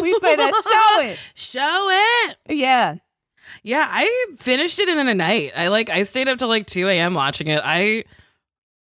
we 0.00 0.14
finna 0.20 0.50
show 0.50 1.00
it. 1.02 1.18
Show 1.34 1.88
it. 1.90 2.36
Yeah. 2.48 2.96
Yeah, 3.62 3.86
I 3.90 4.26
finished 4.38 4.78
it 4.78 4.88
in 4.88 5.06
a 5.08 5.14
night. 5.14 5.52
I 5.56 5.68
like 5.68 5.90
I 5.90 6.04
stayed 6.04 6.28
up 6.28 6.38
till 6.38 6.48
like 6.48 6.66
2 6.66 6.88
a.m. 6.88 7.14
watching 7.14 7.48
it. 7.48 7.60
I 7.64 8.04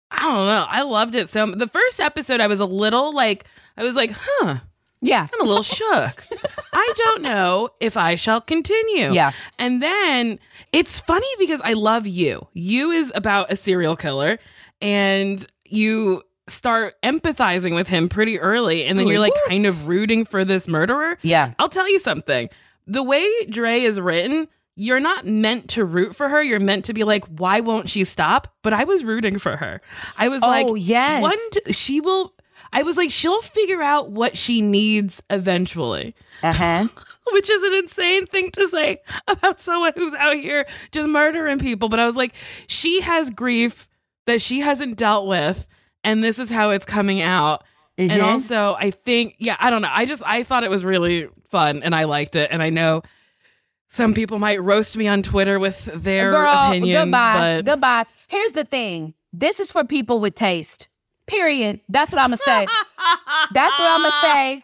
I 0.10 0.22
don't 0.24 0.46
know. 0.48 0.66
I 0.68 0.82
loved 0.84 1.16
it 1.16 1.30
so 1.30 1.46
the 1.48 1.68
first 1.68 2.00
episode 2.00 2.42
I 2.42 2.48
was 2.48 2.60
a 2.60 2.66
little 2.66 3.14
like 3.14 3.46
I 3.78 3.84
was 3.84 3.96
like, 3.96 4.12
huh, 4.18 4.58
Yeah. 5.02 5.28
I'm 5.34 5.42
a 5.42 5.46
little 5.46 5.64
shook. 5.64 6.26
I 6.74 6.94
don't 6.96 7.22
know 7.22 7.70
if 7.80 7.98
I 7.98 8.16
shall 8.16 8.42
continue. 8.42 9.14
Yeah. 9.14 9.32
And 9.60 9.82
then 9.82 10.40
it's 10.72 11.00
funny 11.00 11.28
because 11.40 11.62
I 11.64 11.74
love 11.74 12.08
you. 12.08 12.48
You 12.54 12.92
is 12.92 13.12
about 13.16 13.52
a 13.52 13.56
serial 13.56 13.96
killer 13.96 14.40
and 14.82 15.46
you 15.66 16.24
start 16.48 17.02
empathizing 17.02 17.76
with 17.76 17.88
him 17.88 18.10
pretty 18.10 18.40
early 18.40 18.86
and 18.86 18.98
then 18.98 19.08
oh, 19.08 19.10
you're 19.10 19.20
like 19.20 19.34
kind 19.48 19.66
of 19.66 19.88
rooting 19.88 20.26
for 20.26 20.44
this 20.44 20.68
murderer. 20.68 21.18
Yeah. 21.22 21.54
I'll 21.60 21.70
tell 21.70 21.90
you 21.90 22.00
something. 22.00 22.50
The 22.88 23.04
way 23.04 23.28
Dre 23.50 23.82
is 23.82 24.00
written, 24.00 24.48
you're 24.76 25.00
not 25.00 25.26
meant 25.26 25.70
to 25.72 25.86
root 25.86 26.16
for 26.16 26.28
her. 26.30 26.42
You're 26.42 26.60
meant 26.60 26.86
to 26.86 26.94
be 26.94 27.04
like, 27.04 27.26
why 27.26 27.60
won't 27.60 27.90
she 27.90 28.04
stop? 28.04 28.54
But 28.64 28.74
I 28.74 28.86
was 28.86 29.04
rooting 29.04 29.38
for 29.38 29.56
her. 29.56 29.82
I 30.18 30.30
was 30.30 30.42
oh, 30.42 30.48
like, 30.48 30.66
Oh, 30.68 30.76
yes. 30.76 31.22
one, 31.22 31.38
t- 31.52 31.74
she 31.74 32.02
will. 32.02 32.34
I 32.74 32.84
was 32.84 32.96
like, 32.98 33.12
she'll 33.12 33.42
figure 33.42 33.82
out 33.82 34.12
what 34.12 34.38
she 34.38 34.62
needs 34.62 35.22
eventually, 35.30 36.16
Uh-huh. 36.44 36.88
which 37.34 37.50
is 37.50 37.64
an 37.64 37.74
insane 37.74 38.26
thing 38.28 38.50
to 38.52 38.68
say 38.70 38.98
about 39.28 39.60
someone 39.60 39.94
who's 39.96 40.14
out 40.14 40.36
here 40.36 40.66
just 40.92 41.08
murdering 41.10 41.60
people. 41.60 41.90
But 41.90 42.00
I 42.00 42.06
was 42.06 42.16
like, 42.16 42.34
she 42.68 43.02
has 43.02 43.30
grief 43.30 43.90
that 44.28 44.42
she 44.42 44.60
hasn't 44.62 44.98
dealt 44.98 45.28
with, 45.28 45.68
and 46.04 46.24
this 46.24 46.40
is 46.40 46.50
how 46.50 46.70
it's 46.70 46.86
coming 46.86 47.22
out. 47.22 47.64
And 47.98 48.10
Mhm. 48.12 48.24
also, 48.24 48.76
I 48.80 48.92
think, 48.92 49.36
yeah, 49.38 49.58
I 49.60 49.70
don't 49.70 49.82
know. 49.82 49.90
I 49.92 50.06
just, 50.06 50.24
I 50.26 50.44
thought 50.44 50.64
it 50.64 50.70
was 50.70 50.84
really 50.86 51.28
fun 51.50 51.84
and 51.84 51.94
I 51.94 52.06
liked 52.06 52.36
it. 52.38 52.50
And 52.52 52.64
I 52.64 52.70
know 52.70 53.02
some 53.88 54.14
people 54.14 54.40
might 54.40 54.62
roast 54.64 54.96
me 54.96 55.08
on 55.08 55.22
Twitter 55.22 55.60
with 55.60 55.84
their 55.94 56.32
Girl, 56.32 56.50
opinions, 56.70 57.04
goodbye. 57.06 57.58
but 57.58 57.66
Goodbye. 57.66 58.06
Here's 58.28 58.54
the 58.54 58.64
thing. 58.64 59.14
This 59.34 59.60
is 59.60 59.72
for 59.72 59.84
people 59.84 60.20
with 60.20 60.34
taste. 60.36 60.88
Period. 61.32 61.80
That's 61.88 62.12
what 62.12 62.22
I'm 62.22 62.28
gonna 62.28 62.38
say. 62.38 62.68
That's 63.54 63.80
what 63.80 63.90
I'm 63.90 64.02
gonna 64.02 64.22
say. 64.22 64.64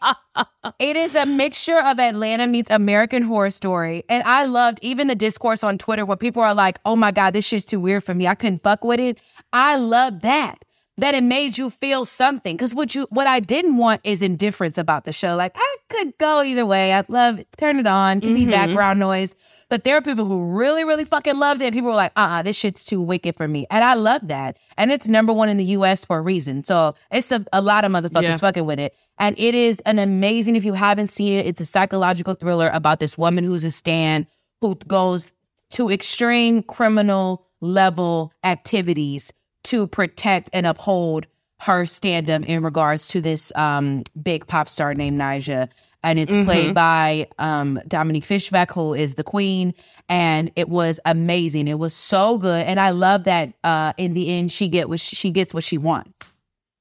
It 0.80 0.98
is 0.98 1.16
a 1.16 1.26
mixture 1.26 1.80
of 1.80 1.98
Atlanta 1.98 2.46
meets 2.46 2.70
American 2.70 3.24
Horror 3.24 3.52
Story, 3.52 4.04
and 4.10 4.22
I 4.24 4.44
loved 4.44 4.80
even 4.82 5.08
the 5.08 5.16
discourse 5.16 5.64
on 5.64 5.78
Twitter 5.78 6.06
where 6.06 6.18
people 6.18 6.42
are 6.44 6.54
like, 6.54 6.78
"Oh 6.86 6.98
my 6.98 7.12
god, 7.12 7.32
this 7.32 7.46
shit's 7.48 7.64
too 7.66 7.80
weird 7.80 8.04
for 8.04 8.14
me. 8.14 8.28
I 8.28 8.36
couldn't 8.36 8.64
fuck 8.64 8.84
with 8.84 9.00
it." 9.00 9.18
I 9.54 9.78
love 9.78 10.20
that. 10.22 10.58
That 11.00 11.14
it 11.14 11.24
made 11.24 11.60
you 11.60 11.70
feel 11.70 12.06
something. 12.06 12.56
Because 12.56 12.74
what 12.74 12.96
you 12.96 13.06
what 13.12 13.28
I 13.28 13.40
didn't 13.40 13.78
want 13.78 14.02
is 14.04 14.24
indifference 14.24 14.80
about 14.80 15.04
the 15.04 15.14
show. 15.14 15.36
Like 15.36 15.52
I 15.56 15.76
could 15.90 16.18
go 16.18 16.42
either 16.42 16.66
way. 16.66 16.92
I 16.94 17.04
love 17.08 17.40
it. 17.40 17.48
Turn 17.56 17.78
it 17.80 17.86
on. 17.86 18.20
Can 18.20 18.34
be 18.34 18.46
background 18.48 19.00
noise. 19.00 19.36
But 19.70 19.84
there 19.84 19.96
are 19.98 20.02
people 20.02 20.26
who 20.26 20.58
really, 20.58 20.86
really 20.86 21.06
fucking 21.06 21.38
loved 21.38 21.62
it. 21.62 21.66
And 21.66 21.74
people 21.74 21.90
were 21.90 21.96
like, 21.96 22.14
uh 22.16 22.40
uh 22.40 22.42
this 22.42 22.56
shit's 22.58 22.84
too 22.84 23.00
wicked 23.00 23.36
for 23.36 23.48
me. 23.48 23.68
And 23.70 23.84
I 23.84 23.94
love 23.94 24.28
that. 24.30 24.58
And 24.76 24.92
it's 24.92 25.08
number 25.08 25.32
one 25.34 25.50
in 25.50 25.58
the 25.58 25.66
US 25.66 26.04
for 26.04 26.18
a 26.18 26.22
reason. 26.22 26.64
So 26.64 26.96
it's 27.12 27.32
a, 27.32 27.46
a 27.54 27.62
lot 27.62 27.86
of 27.86 27.92
motherfuckers 27.92 28.24
Yeah. 28.24 28.38
fucking 28.38 28.66
with 28.66 28.80
it. 28.80 28.96
And 29.20 29.36
it 29.38 29.54
is 29.54 29.80
an 29.82 30.00
amazing, 30.00 30.56
if 30.56 30.66
you 30.66 30.74
haven't 30.74 31.08
seen 31.08 31.40
it, 31.40 31.46
it's 31.46 31.62
a 31.62 31.66
psychological 31.66 32.34
thriller 32.34 32.70
about 32.74 33.00
this 33.00 33.18
woman 33.20 33.44
who's 33.44 33.64
a 33.64 33.72
stand 33.72 34.26
who 34.62 34.74
goes 34.88 35.34
to 35.72 35.92
extreme 35.92 36.64
criminal 36.64 37.46
level 37.62 38.32
activities 38.44 39.32
to 39.70 39.88
protect 39.88 40.50
and 40.54 40.66
uphold 40.66 41.28
her 41.62 41.86
stand-up 41.86 42.44
in 42.44 42.62
regards 42.62 43.08
to 43.10 43.22
this 43.22 43.52
um, 43.56 44.04
big 44.22 44.46
pop 44.48 44.70
star 44.70 44.94
named 44.94 45.18
Ni'Jah. 45.18 45.70
And 46.04 46.20
it's 46.20 46.36
played 46.46 46.74
by 46.76 47.28
um, 47.40 47.80
Dominique 47.88 48.24
Fishback, 48.24 48.72
who 48.72 48.94
is 48.94 49.16
the 49.16 49.24
queen. 49.24 49.74
And 50.08 50.52
it 50.56 50.70
was 50.70 51.00
amazing. 51.06 51.68
It 51.68 51.80
was 51.80 51.94
so 51.94 52.38
good. 52.38 52.66
And 52.66 52.80
I 52.80 52.92
love 52.92 53.24
that 53.26 53.54
uh, 53.64 53.94
in 53.98 54.14
the 54.14 54.30
end 54.30 54.52
she 54.52 54.70
get 54.70 54.88
what 54.88 55.00
she 55.00 55.32
gets 55.32 55.54
what 55.54 55.64
she 55.64 55.78
wants. 55.78 56.34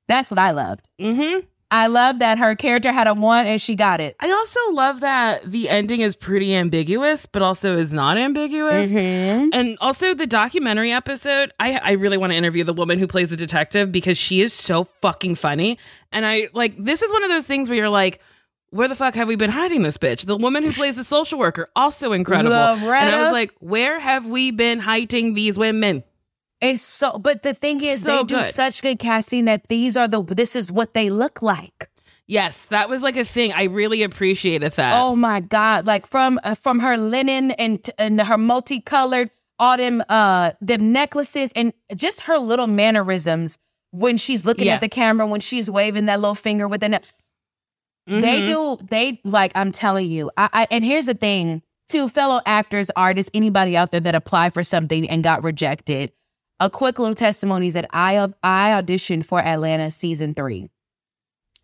That's 0.06 0.30
what 0.30 0.38
I 0.38 0.50
loved. 0.52 0.86
hmm 1.00 1.38
I 1.70 1.88
love 1.88 2.20
that 2.20 2.38
her 2.38 2.54
character 2.54 2.92
had 2.92 3.08
a 3.08 3.14
want 3.14 3.48
and 3.48 3.60
she 3.60 3.74
got 3.74 4.00
it. 4.00 4.14
I 4.20 4.30
also 4.30 4.60
love 4.70 5.00
that 5.00 5.50
the 5.50 5.68
ending 5.68 6.00
is 6.00 6.14
pretty 6.14 6.54
ambiguous, 6.54 7.26
but 7.26 7.42
also 7.42 7.76
is 7.76 7.92
not 7.92 8.18
ambiguous. 8.18 8.90
Mm-hmm. 8.90 9.48
And 9.52 9.76
also 9.80 10.14
the 10.14 10.28
documentary 10.28 10.92
episode, 10.92 11.52
I 11.58 11.78
I 11.82 11.92
really 11.92 12.18
want 12.18 12.32
to 12.32 12.36
interview 12.36 12.62
the 12.62 12.72
woman 12.72 12.98
who 12.98 13.08
plays 13.08 13.30
the 13.30 13.36
detective 13.36 13.90
because 13.90 14.16
she 14.16 14.42
is 14.42 14.52
so 14.52 14.84
fucking 15.02 15.34
funny. 15.34 15.78
And 16.12 16.24
I 16.24 16.48
like 16.52 16.76
this 16.82 17.02
is 17.02 17.10
one 17.12 17.24
of 17.24 17.30
those 17.30 17.46
things 17.46 17.68
where 17.68 17.76
you're 17.76 17.88
like, 17.88 18.20
where 18.70 18.86
the 18.86 18.94
fuck 18.94 19.14
have 19.14 19.26
we 19.26 19.34
been 19.36 19.50
hiding 19.50 19.82
this 19.82 19.98
bitch? 19.98 20.24
The 20.24 20.36
woman 20.36 20.62
who 20.62 20.72
plays 20.72 20.96
the 20.96 21.04
social 21.04 21.38
worker, 21.38 21.68
also 21.74 22.12
incredible. 22.12 22.54
And 22.54 23.14
I 23.14 23.22
was 23.22 23.32
like, 23.32 23.52
where 23.58 23.98
have 23.98 24.26
we 24.26 24.50
been 24.52 24.78
hiding 24.78 25.34
these 25.34 25.58
women? 25.58 26.04
It's 26.60 26.80
so, 26.82 27.18
but 27.18 27.42
the 27.42 27.52
thing 27.54 27.82
is, 27.84 28.02
So 28.02 28.18
they 28.18 28.22
do 28.24 28.36
good. 28.36 28.54
such 28.54 28.80
good 28.82 28.98
casting 28.98 29.44
that 29.44 29.68
these 29.68 29.96
are 29.96 30.08
the, 30.08 30.22
this 30.22 30.56
is 30.56 30.72
what 30.72 30.94
they 30.94 31.10
look 31.10 31.42
like. 31.42 31.88
Yes, 32.28 32.64
that 32.66 32.88
was 32.88 33.02
like 33.02 33.16
a 33.16 33.24
thing. 33.24 33.52
I 33.52 33.64
really 33.64 34.02
appreciated 34.02 34.72
that. 34.72 35.00
Oh 35.00 35.14
my 35.14 35.38
god! 35.40 35.86
Like 35.86 36.06
from 36.08 36.40
uh, 36.42 36.54
from 36.56 36.80
her 36.80 36.96
linen 36.96 37.52
and 37.52 37.88
and 37.98 38.20
her 38.20 38.36
multicolored 38.36 39.30
all 39.60 39.76
them 39.76 40.02
uh 40.08 40.50
them 40.60 40.92
necklaces 40.92 41.50
and 41.54 41.72
just 41.94 42.22
her 42.22 42.38
little 42.38 42.66
mannerisms 42.66 43.58
when 43.92 44.16
she's 44.16 44.44
looking 44.44 44.66
Yeah. 44.66 44.74
at 44.74 44.80
the 44.80 44.88
camera 44.88 45.24
when 45.26 45.40
she's 45.40 45.70
waving 45.70 46.06
that 46.06 46.18
little 46.20 46.34
finger 46.34 46.66
with 46.66 46.80
the 46.80 46.88
ne- 46.88 47.00
they 48.08 48.40
Mhm. 48.42 48.46
do 48.46 48.78
they 48.90 49.20
like 49.24 49.52
I'm 49.54 49.70
telling 49.72 50.10
you. 50.10 50.30
I, 50.36 50.48
I 50.52 50.66
and 50.72 50.84
here's 50.84 51.06
the 51.06 51.14
thing 51.14 51.62
to 51.90 52.08
fellow 52.08 52.40
actors, 52.44 52.90
artists, 52.96 53.30
anybody 53.34 53.76
out 53.76 53.92
there 53.92 54.00
that 54.00 54.14
applied 54.16 54.52
for 54.52 54.64
something 54.64 55.08
and 55.08 55.22
got 55.22 55.44
rejected. 55.44 56.10
A 56.58 56.70
quick 56.70 56.98
little 56.98 57.14
testimony 57.14 57.68
is 57.68 57.74
that 57.74 57.86
I 57.92 58.16
I 58.42 58.70
auditioned 58.80 59.26
for 59.26 59.40
Atlanta 59.40 59.90
season 59.90 60.32
three. 60.32 60.70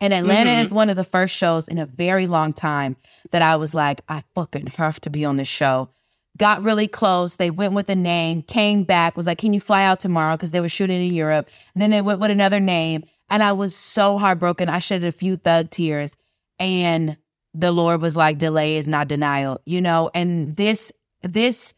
And 0.00 0.12
Atlanta 0.12 0.50
Mhm. 0.50 0.62
is 0.62 0.70
one 0.72 0.90
of 0.90 0.96
the 0.96 1.04
first 1.04 1.34
shows 1.34 1.68
in 1.68 1.78
a 1.78 1.86
very 1.86 2.26
long 2.26 2.52
time 2.52 2.96
that 3.30 3.40
I 3.40 3.54
was 3.56 3.72
like, 3.72 4.00
I 4.08 4.22
fucking 4.34 4.66
have 4.76 5.00
to 5.02 5.10
be 5.10 5.24
on 5.24 5.36
this 5.36 5.48
show. 5.48 5.90
Got 6.36 6.62
really 6.62 6.88
close. 6.88 7.36
They 7.36 7.50
went 7.50 7.72
with 7.72 7.88
a 7.88 7.94
name, 7.94 8.42
came 8.42 8.82
back, 8.82 9.16
was 9.16 9.26
like, 9.26 9.38
Can 9.38 9.52
you 9.52 9.60
fly 9.60 9.84
out 9.84 10.00
tomorrow? 10.00 10.34
Because 10.36 10.50
they 10.50 10.60
were 10.60 10.68
shooting 10.68 11.06
in 11.06 11.14
Europe. 11.14 11.48
And 11.74 11.80
then 11.80 11.90
they 11.90 12.00
went 12.02 12.20
with 12.20 12.30
another 12.30 12.58
name. 12.60 13.04
And 13.30 13.42
I 13.42 13.52
was 13.52 13.74
so 13.76 14.18
heartbroken. 14.18 14.68
I 14.68 14.78
shed 14.78 15.04
a 15.04 15.12
few 15.12 15.36
thug 15.36 15.70
tears. 15.70 16.16
And 16.58 17.16
the 17.54 17.72
Lord 17.72 18.02
was 18.02 18.16
like, 18.16 18.38
delay 18.38 18.76
is 18.76 18.86
not 18.88 19.08
denial, 19.08 19.60
you 19.66 19.80
know? 19.80 20.10
And 20.14 20.56
this, 20.56 20.90
this 21.22 21.74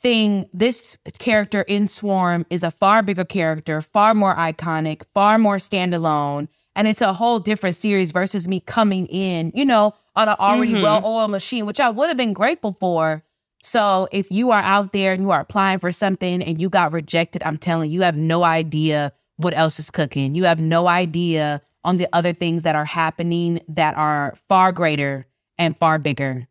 thing, 0.00 0.48
this 0.52 0.96
character 1.18 1.62
in 1.62 1.86
Swarm 1.86 2.46
is 2.50 2.62
a 2.62 2.70
far 2.70 3.02
bigger 3.02 3.24
character, 3.24 3.80
far 3.82 4.14
more 4.14 4.34
iconic, 4.36 5.02
far 5.14 5.38
more 5.38 5.56
standalone. 5.56 6.48
And 6.76 6.86
it's 6.88 7.02
a 7.02 7.12
whole 7.12 7.40
different 7.40 7.76
series 7.76 8.12
versus 8.12 8.46
me 8.48 8.60
coming 8.60 9.06
in, 9.06 9.52
you 9.54 9.64
know, 9.64 9.92
on 10.16 10.28
an 10.28 10.36
already 10.38 10.74
Mhm. 10.74 10.82
well 10.82 11.04
oiled 11.04 11.30
machine, 11.30 11.66
which 11.66 11.80
I 11.80 11.90
would 11.90 12.08
have 12.08 12.16
been 12.16 12.32
grateful 12.32 12.76
for. 12.78 13.22
So 13.62 14.08
if 14.12 14.30
you 14.30 14.50
are 14.52 14.62
out 14.62 14.92
there 14.92 15.12
and 15.12 15.22
you 15.22 15.30
are 15.32 15.40
applying 15.40 15.80
for 15.80 15.92
something 15.92 16.42
and 16.42 16.60
you 16.60 16.68
got 16.70 16.92
rejected, 16.92 17.42
I'm 17.44 17.58
telling 17.58 17.90
you, 17.90 17.96
you 17.96 18.02
have 18.02 18.16
no 18.16 18.44
idea 18.44 19.12
what 19.36 19.56
else 19.56 19.78
is 19.78 19.90
cooking. 19.90 20.34
You 20.34 20.44
have 20.44 20.60
no 20.60 20.86
idea 20.88 21.60
on 21.84 21.96
the 21.96 22.08
other 22.12 22.32
things 22.32 22.62
that 22.62 22.74
are 22.76 22.84
happening 22.84 23.60
that 23.68 23.96
are 23.96 24.34
far 24.48 24.72
greater 24.72 25.26
and 25.58 25.76
far 25.76 25.98
bigger. 25.98 26.46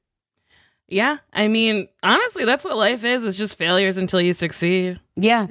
Yeah. 0.89 1.17
I 1.33 1.47
mean, 1.47 1.87
honestly, 2.03 2.45
that's 2.45 2.65
what 2.65 2.77
life 2.77 3.03
is. 3.03 3.23
It's 3.23 3.37
just 3.37 3.57
failures 3.57 3.97
until 3.97 4.21
you 4.21 4.33
succeed. 4.33 4.99
Yeah. 5.15 5.47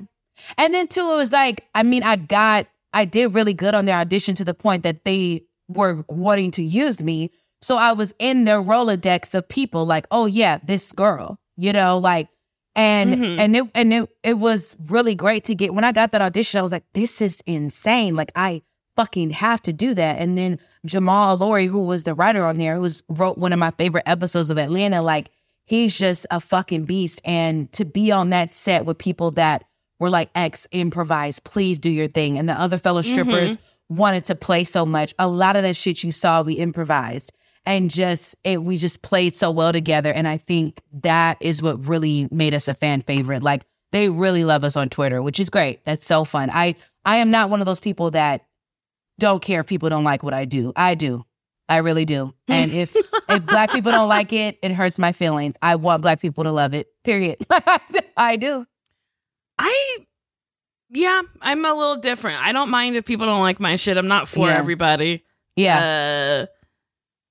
And 0.57 0.75
then 0.75 0.89
too, 0.89 1.11
it 1.13 1.17
was 1.17 1.33
like, 1.33 1.67
I 1.75 1.83
mean, 1.83 2.03
I 2.03 2.17
got, 2.17 2.67
I 2.93 3.05
did 3.05 3.35
really 3.35 3.55
good 3.55 3.75
on 3.75 3.85
their 3.85 3.97
audition 3.97 4.35
to 4.37 4.45
the 4.45 4.55
point 4.55 4.83
that 4.85 5.05
they 5.05 5.45
were 5.69 6.05
wanting 6.09 6.51
to 6.53 6.63
use 6.63 7.03
me. 7.03 7.31
So 7.61 7.77
I 7.77 7.93
was 7.93 8.15
in 8.19 8.45
their 8.45 8.63
Rolodex 8.63 9.35
of 9.35 9.49
people 9.49 9.85
like, 9.85 10.07
oh 10.11 10.27
yeah, 10.27 10.59
this 10.65 10.93
girl, 10.93 11.39
you 11.57 11.73
know, 11.73 11.99
like, 11.99 12.29
and 12.77 13.15
Mhm. 13.15 13.39
and 13.41 13.57
it 13.57 13.65
and 13.75 13.93
it 13.93 14.09
it 14.23 14.35
was 14.35 14.77
really 14.87 15.17
great 15.17 15.43
to 15.45 15.55
get 15.57 15.75
when 15.75 15.83
I 15.83 15.91
got 15.91 16.13
that 16.13 16.23
audition, 16.23 16.61
I 16.61 16.63
was 16.63 16.71
like, 16.71 16.85
this 16.95 17.21
is 17.21 17.43
insane. 17.45 18.15
Like 18.15 18.31
I 18.37 18.63
fucking 18.95 19.31
have 19.31 19.61
to 19.63 19.73
do 19.73 19.95
that. 19.95 20.21
And 20.21 20.39
then 20.39 20.61
Jamal 20.85 21.39
Olori, 21.39 21.69
who 21.69 21.85
was 21.85 22.05
the 22.05 22.15
writer 22.15 22.45
on 22.45 22.59
there, 22.59 22.77
who 22.77 22.89
wrote 23.09 23.39
one 23.39 23.53
of 23.53 23.59
my 23.59 23.71
favorite 23.73 24.05
episodes 24.07 24.51
of 24.51 24.59
Atlanta, 24.59 25.03
like 25.03 25.31
he's 25.65 25.97
just 25.97 26.27
a 26.31 26.41
fucking 26.41 26.85
beast. 26.85 27.21
And 27.25 27.71
to 27.73 27.85
be 27.85 28.11
on 28.13 28.31
that 28.31 28.51
set 28.51 28.87
with 28.87 28.99
people 28.99 29.31
that 29.33 29.65
were 29.99 30.11
like, 30.11 30.31
X, 30.35 30.67
improvise, 30.73 31.41
please 31.41 31.79
do 31.79 31.91
your 31.91 32.09
thing. 32.09 32.39
And 32.39 32.49
the 32.49 32.59
other 32.59 32.79
fellow 32.79 33.03
mm-hmm. 33.03 33.13
strippers 33.13 33.59
wanted 33.89 34.25
to 34.27 34.35
play 34.35 34.65
so 34.65 34.87
much. 34.87 35.15
A 35.19 35.29
lot 35.29 35.57
of 35.57 35.63
that 35.63 35.77
shit 35.77 36.05
you 36.05 36.13
saw, 36.13 36.43
we 36.43 36.55
improvised. 36.55 37.33
And 37.67 37.91
just 37.91 38.35
it 38.45 38.63
we 38.63 38.79
just 38.79 39.03
played 39.03 39.37
so 39.37 39.51
well 39.51 39.73
together. 39.73 40.11
And 40.13 40.27
I 40.27 40.39
think 40.39 40.81
that 41.03 41.37
is 41.41 41.61
what 41.61 41.87
really 41.87 42.27
made 42.31 42.55
us 42.55 42.67
a 42.67 42.73
fan 42.73 43.03
favorite. 43.03 43.43
Like 43.43 43.67
they 43.93 44.09
really 44.09 44.45
love 44.45 44.65
us 44.65 44.75
on 44.77 44.89
Twitter, 44.89 45.21
which 45.23 45.39
is 45.39 45.51
great. 45.51 45.85
That's 45.85 46.07
so 46.07 46.25
fun. 46.25 46.49
I 46.51 46.77
I 47.05 47.17
am 47.17 47.31
not 47.31 47.51
one 47.51 47.61
of 47.61 47.67
those 47.67 47.81
people 47.81 48.11
that 48.13 48.47
don't 49.19 49.43
care 49.43 49.61
if 49.61 49.67
people 49.67 49.89
don't 49.89 50.05
like 50.05 50.23
what 50.23 50.35
I 50.35 50.45
do. 50.45 50.73
I 50.77 50.95
do. 50.95 51.25
I 51.69 51.79
really 51.79 52.05
do. 52.05 52.33
And 52.49 52.73
if 52.73 52.97
if 53.29 53.45
black 53.47 53.71
people 53.73 53.93
don't 53.93 54.09
like 54.09 54.33
it, 54.33 54.59
it 54.63 54.73
hurts 54.73 54.99
my 54.99 55.13
feelings. 55.13 55.55
I 55.61 55.77
want 55.77 56.03
black 56.03 56.21
people 56.21 56.45
to 56.45 56.53
love 56.53 56.75
it. 56.75 56.89
Period. 57.05 57.37
I 58.17 58.37
do. 58.37 58.67
I 59.59 59.99
yeah, 60.91 61.21
I'm 61.43 61.65
a 61.65 61.75
little 61.75 61.97
different. 61.97 62.41
I 62.43 62.53
don't 62.53 62.71
mind 62.71 62.97
if 62.97 63.05
people 63.05 63.27
don't 63.27 63.43
like 63.43 63.61
my 63.61 63.77
shit. 63.77 63.97
I'm 63.99 64.09
not 64.09 64.29
for 64.29 64.47
Yeah. 64.49 64.57
everybody. 64.57 65.25
Yeah. 65.57 66.47
Uh 66.47 66.47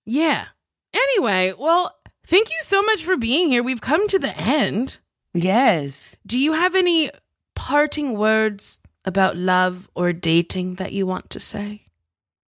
yeah. 0.06 0.46
Anyway, 0.94 1.54
well, 1.58 1.94
thank 2.28 2.50
you 2.50 2.58
so 2.62 2.82
much 2.84 3.04
for 3.04 3.18
being 3.18 3.50
here. 3.50 3.64
We've 3.64 3.82
come 3.82 4.08
to 4.10 4.20
the 4.20 4.36
end. 4.38 5.00
yes. 5.34 6.16
Do 6.26 6.40
you 6.40 6.54
have 6.54 6.76
any 6.76 7.10
parting 7.56 8.18
words 8.18 8.82
about 9.08 9.36
love 9.38 9.90
or 9.96 10.14
dating 10.14 10.76
that 10.76 10.92
you 10.92 11.08
want 11.08 11.32
to 11.32 11.40
say? 11.40 11.82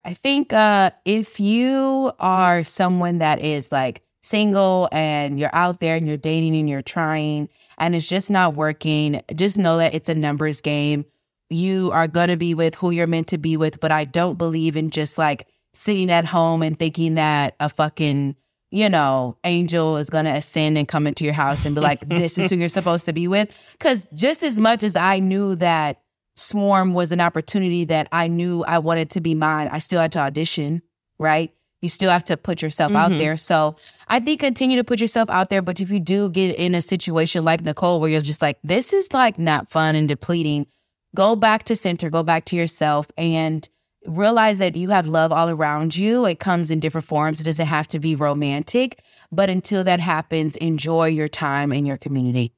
I 0.04 0.14
think 0.14 0.52
uh 0.52 0.90
if 1.04 1.40
you 1.40 2.12
are 2.20 2.62
someone 2.62 3.18
that 3.18 3.40
is 3.40 3.72
like 3.72 4.02
single 4.22 4.88
and 4.92 5.38
you're 5.38 5.54
out 5.54 5.80
there 5.80 5.96
and 5.96 6.06
you're 6.06 6.16
dating 6.16 6.54
and 6.56 6.68
you're 6.68 6.82
trying 6.82 7.48
and 7.78 7.94
it's 7.94 8.08
just 8.08 8.30
not 8.30 8.54
working, 8.54 9.20
just 9.34 9.58
know 9.58 9.78
that 9.78 9.94
it's 9.94 10.08
a 10.08 10.14
numbers 10.14 10.60
game. 10.60 11.04
You 11.50 11.90
are 11.92 12.08
going 12.08 12.28
to 12.28 12.36
be 12.36 12.54
with 12.54 12.76
who 12.76 12.90
you're 12.90 13.06
meant 13.06 13.26
to 13.28 13.38
be 13.38 13.56
with, 13.56 13.80
but 13.80 13.92
I 13.92 14.04
don't 14.04 14.38
believe 14.38 14.76
in 14.76 14.90
just 14.90 15.18
like 15.18 15.48
sitting 15.74 16.10
at 16.10 16.24
home 16.26 16.62
and 16.62 16.78
thinking 16.78 17.16
that 17.16 17.56
a 17.60 17.68
fucking, 17.68 18.36
you 18.70 18.88
know, 18.88 19.36
angel 19.44 19.96
is 19.96 20.08
going 20.08 20.24
to 20.24 20.30
ascend 20.30 20.78
and 20.78 20.88
come 20.88 21.06
into 21.06 21.24
your 21.24 21.34
house 21.34 21.66
and 21.66 21.74
be 21.74 21.80
like, 21.80 22.08
this 22.08 22.38
is 22.38 22.48
who 22.48 22.56
you're 22.56 22.68
supposed 22.68 23.04
to 23.06 23.12
be 23.12 23.28
with. 23.28 23.76
Cause 23.80 24.06
just 24.14 24.42
as 24.42 24.58
much 24.58 24.82
as 24.82 24.96
I 24.96 25.18
knew 25.18 25.56
that 25.56 26.01
Swarm 26.36 26.94
was 26.94 27.12
an 27.12 27.20
opportunity 27.20 27.84
that 27.84 28.08
I 28.12 28.28
knew 28.28 28.64
I 28.64 28.78
wanted 28.78 29.10
to 29.10 29.20
be 29.20 29.34
mine. 29.34 29.68
I 29.70 29.78
still 29.78 30.00
had 30.00 30.12
to 30.12 30.18
audition, 30.18 30.82
right? 31.18 31.52
You 31.82 31.88
still 31.88 32.10
have 32.10 32.24
to 32.24 32.36
put 32.36 32.62
yourself 32.62 32.92
out 32.94 33.10
Mhm. 33.10 33.18
there. 33.18 33.36
So 33.36 33.74
I 34.08 34.20
think 34.20 34.40
continue 34.40 34.76
to 34.76 34.84
put 34.84 35.00
yourself 35.00 35.28
out 35.28 35.50
there. 35.50 35.62
But 35.62 35.80
if 35.80 35.90
you 35.90 35.98
do 36.00 36.30
get 36.30 36.54
in 36.56 36.74
a 36.74 36.80
situation 36.82 37.44
like 37.44 37.62
Nicole, 37.62 38.00
where 38.00 38.08
you're 38.08 38.20
just 38.20 38.40
like, 38.40 38.58
this 38.62 38.92
is 38.92 39.12
like 39.12 39.38
not 39.38 39.68
fun 39.68 39.96
and 39.96 40.06
depleting, 40.06 40.66
go 41.14 41.34
back 41.36 41.64
to 41.64 41.76
center, 41.76 42.08
go 42.08 42.22
back 42.22 42.44
to 42.46 42.56
yourself 42.56 43.08
and 43.18 43.68
realize 44.06 44.58
that 44.58 44.74
you 44.76 44.90
have 44.90 45.06
love 45.06 45.32
all 45.32 45.48
around 45.48 45.96
you. 45.96 46.24
It 46.24 46.38
comes 46.38 46.70
in 46.70 46.80
different 46.80 47.06
forms. 47.06 47.40
It 47.40 47.44
doesn't 47.44 47.66
have 47.66 47.88
to 47.88 47.98
be 47.98 48.14
romantic. 48.14 49.02
But 49.30 49.50
until 49.50 49.84
that 49.84 50.00
happens, 50.00 50.56
enjoy 50.56 51.06
your 51.08 51.28
time 51.28 51.72
in 51.72 51.84
your 51.84 51.96
community. 51.96 52.52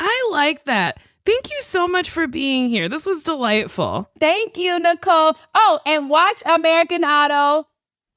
I 0.00 0.28
like 0.30 0.64
that. 0.64 0.98
Thank 1.28 1.50
you 1.50 1.60
so 1.60 1.86
much 1.86 2.08
for 2.08 2.26
being 2.26 2.70
here. 2.70 2.88
This 2.88 3.04
was 3.04 3.22
delightful. 3.22 4.08
Thank 4.18 4.56
you, 4.56 4.78
Nicole. 4.78 5.36
Oh, 5.54 5.78
and 5.84 6.08
watch 6.08 6.42
American 6.46 7.04
Auto 7.04 7.68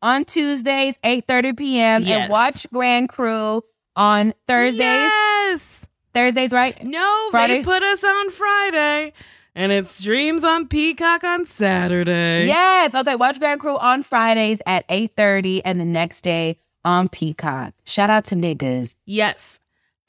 on 0.01 0.23
Tuesdays, 0.23 0.97
8:30 1.03 1.57
p.m. 1.57 2.03
Yes. 2.03 2.21
And 2.21 2.31
watch 2.31 2.67
Grand 2.71 3.09
Crew 3.09 3.63
on 3.97 4.33
Thursdays. 4.47 4.79
Yes. 4.79 5.87
Thursdays, 6.13 6.53
right? 6.53 6.81
No, 6.85 7.27
Fridays? 7.31 7.65
they 7.65 7.73
put 7.73 7.83
us 7.83 8.01
on 8.01 8.31
Friday, 8.31 9.11
and 9.55 9.73
it 9.73 9.87
streams 9.87 10.45
on 10.45 10.69
Peacock 10.69 11.25
on 11.25 11.45
Saturday. 11.45 12.47
Yes. 12.47 12.95
Okay, 12.95 13.15
watch 13.15 13.39
Grand 13.39 13.59
Crew 13.59 13.77
on 13.77 14.03
Fridays 14.03 14.61
at 14.65 14.87
8:30 14.87 15.61
and 15.65 15.81
the 15.81 15.85
next 15.85 16.21
day 16.21 16.57
on 16.85 17.09
Peacock. 17.09 17.73
Shout 17.85 18.09
out 18.09 18.23
to 18.25 18.35
niggas. 18.35 18.95
Yes. 19.05 19.59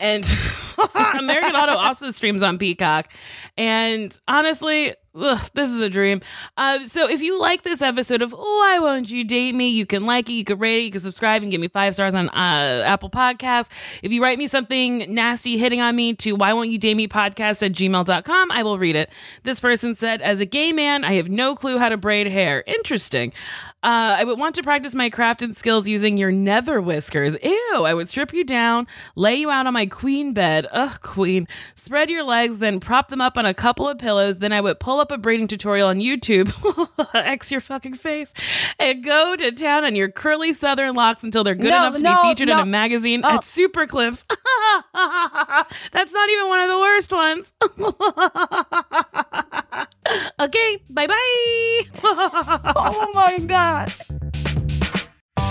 And 0.02 0.24
American 1.18 1.54
Auto 1.54 1.76
also 1.76 2.10
streams 2.10 2.42
on 2.42 2.58
Peacock. 2.58 3.12
And 3.56 4.18
honestly, 4.26 4.94
ugh, 5.14 5.50
this 5.54 5.70
is 5.70 5.80
a 5.80 5.88
dream. 5.88 6.20
Uh, 6.56 6.84
so 6.86 7.08
if 7.08 7.22
you 7.22 7.40
like 7.40 7.62
this 7.62 7.80
episode 7.80 8.20
of 8.20 8.32
Why 8.32 8.80
Won't 8.80 9.10
You 9.10 9.22
Date 9.22 9.54
Me, 9.54 9.68
you 9.68 9.86
can 9.86 10.04
like 10.04 10.28
it, 10.28 10.32
you 10.32 10.44
can 10.44 10.58
rate 10.58 10.80
it, 10.80 10.84
you 10.86 10.90
can 10.90 11.00
subscribe 11.00 11.42
and 11.42 11.52
give 11.52 11.60
me 11.60 11.68
five 11.68 11.94
stars 11.94 12.16
on 12.16 12.28
uh, 12.30 12.82
Apple 12.84 13.10
Podcasts. 13.10 13.70
If 14.02 14.10
you 14.10 14.20
write 14.20 14.38
me 14.38 14.48
something 14.48 15.14
nasty 15.14 15.56
hitting 15.56 15.80
on 15.80 15.94
me 15.94 16.14
to 16.14 16.32
Why 16.32 16.52
Won't 16.52 16.70
You 16.70 16.78
Date 16.78 16.96
Me 16.96 17.06
podcast 17.06 17.64
at 17.64 17.72
gmail.com, 17.72 18.50
I 18.50 18.62
will 18.64 18.78
read 18.78 18.96
it. 18.96 19.08
This 19.44 19.60
person 19.60 19.94
said, 19.94 20.20
As 20.20 20.40
a 20.40 20.46
gay 20.46 20.72
man, 20.72 21.04
I 21.04 21.12
have 21.14 21.28
no 21.28 21.54
clue 21.54 21.78
how 21.78 21.88
to 21.88 21.96
braid 21.96 22.26
hair. 22.26 22.64
Interesting. 22.66 23.32
Uh, 23.82 24.14
I 24.18 24.22
would 24.24 24.38
want 24.38 24.54
to 24.54 24.62
practice 24.62 24.94
my 24.94 25.10
craft 25.10 25.42
and 25.42 25.56
skills 25.56 25.88
using 25.88 26.16
your 26.16 26.30
nether 26.30 26.80
whiskers. 26.80 27.36
Ew, 27.42 27.82
I 27.84 27.94
would 27.94 28.06
strip 28.08 28.32
you 28.32 28.44
down, 28.44 28.86
lay 29.16 29.34
you 29.34 29.50
out 29.50 29.66
on 29.66 29.72
my 29.72 29.86
queen 29.86 30.32
bed. 30.32 30.68
Ugh, 30.70 31.00
queen. 31.02 31.48
Spread 31.74 32.08
your 32.08 32.22
legs, 32.22 32.58
then 32.58 32.78
prop 32.78 33.08
them 33.08 33.20
up 33.20 33.36
on 33.36 33.44
a 33.44 33.52
couple 33.52 33.88
of 33.88 33.98
pillows. 33.98 34.38
Then 34.38 34.52
I 34.52 34.60
would 34.60 34.78
pull 34.78 35.00
up 35.00 35.10
a 35.10 35.18
braiding 35.18 35.48
tutorial 35.48 35.88
on 35.88 35.98
YouTube, 35.98 36.52
X 37.14 37.50
your 37.50 37.60
fucking 37.60 37.94
face, 37.94 38.32
and 38.78 39.02
go 39.02 39.34
to 39.34 39.50
town 39.50 39.84
on 39.84 39.96
your 39.96 40.10
curly 40.10 40.54
southern 40.54 40.94
locks 40.94 41.24
until 41.24 41.42
they're 41.42 41.54
good 41.56 41.70
No, 41.70 41.86
enough 41.88 41.94
to 41.96 42.02
no, 42.02 42.22
be 42.22 42.28
featured 42.28 42.50
in 42.50 42.58
a 42.58 42.64
magazine 42.66 43.22
Oh. 43.24 43.30
at 43.38 43.44
Super 43.44 43.86
Clips. 43.88 44.24
That's 44.94 46.12
not 46.12 46.30
even 46.30 46.48
one 46.48 46.60
of 46.60 46.68
the 46.68 46.78
worst 46.78 47.12
ones. 47.12 47.52
okay, 50.40 50.82
bye 50.90 51.06
bye. 51.06 51.80
Oh 52.76 53.12
my 53.14 53.38
god. 53.46 53.92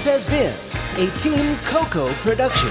This 0.00 0.24
has 0.24 0.96
been 0.96 1.06
a 1.06 1.18
Team 1.18 1.56
Coco 1.66 2.10
production. 2.22 2.70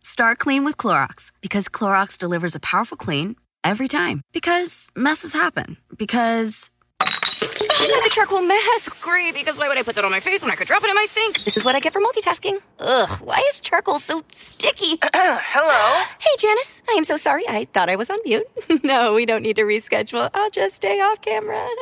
Start 0.00 0.38
clean 0.38 0.64
with 0.64 0.78
Clorox 0.78 1.30
because 1.42 1.68
Clorox 1.68 2.16
delivers 2.16 2.54
a 2.54 2.60
powerful 2.60 2.96
clean 2.96 3.36
every 3.62 3.86
time. 3.86 4.22
Because 4.32 4.88
messes 4.96 5.34
happen. 5.34 5.76
Because. 5.98 6.70
I 7.02 7.86
need 7.86 8.06
a 8.06 8.08
charcoal 8.08 8.40
mask. 8.40 9.02
Great, 9.02 9.34
because 9.34 9.58
why 9.58 9.68
would 9.68 9.76
I 9.76 9.82
put 9.82 9.94
that 9.96 10.04
on 10.06 10.10
my 10.10 10.20
face 10.20 10.40
when 10.40 10.50
I 10.50 10.54
could 10.54 10.68
drop 10.68 10.82
it 10.84 10.88
in 10.88 10.94
my 10.94 11.04
sink? 11.06 11.44
This 11.44 11.58
is 11.58 11.66
what 11.66 11.74
I 11.74 11.80
get 11.80 11.92
for 11.92 12.00
multitasking. 12.00 12.60
Ugh, 12.80 13.10
why 13.24 13.44
is 13.48 13.60
charcoal 13.60 13.98
so 13.98 14.22
sticky? 14.32 14.98
Hello? 15.04 16.04
Hey, 16.18 16.30
Janice. 16.38 16.82
I 16.88 16.92
am 16.92 17.04
so 17.04 17.18
sorry. 17.18 17.46
I 17.46 17.66
thought 17.74 17.90
I 17.90 17.96
was 17.96 18.08
on 18.08 18.20
mute. 18.24 18.46
no, 18.82 19.12
we 19.12 19.26
don't 19.26 19.42
need 19.42 19.56
to 19.56 19.64
reschedule. 19.64 20.30
I'll 20.32 20.48
just 20.48 20.76
stay 20.76 20.98
off 20.98 21.20
camera. 21.20 21.68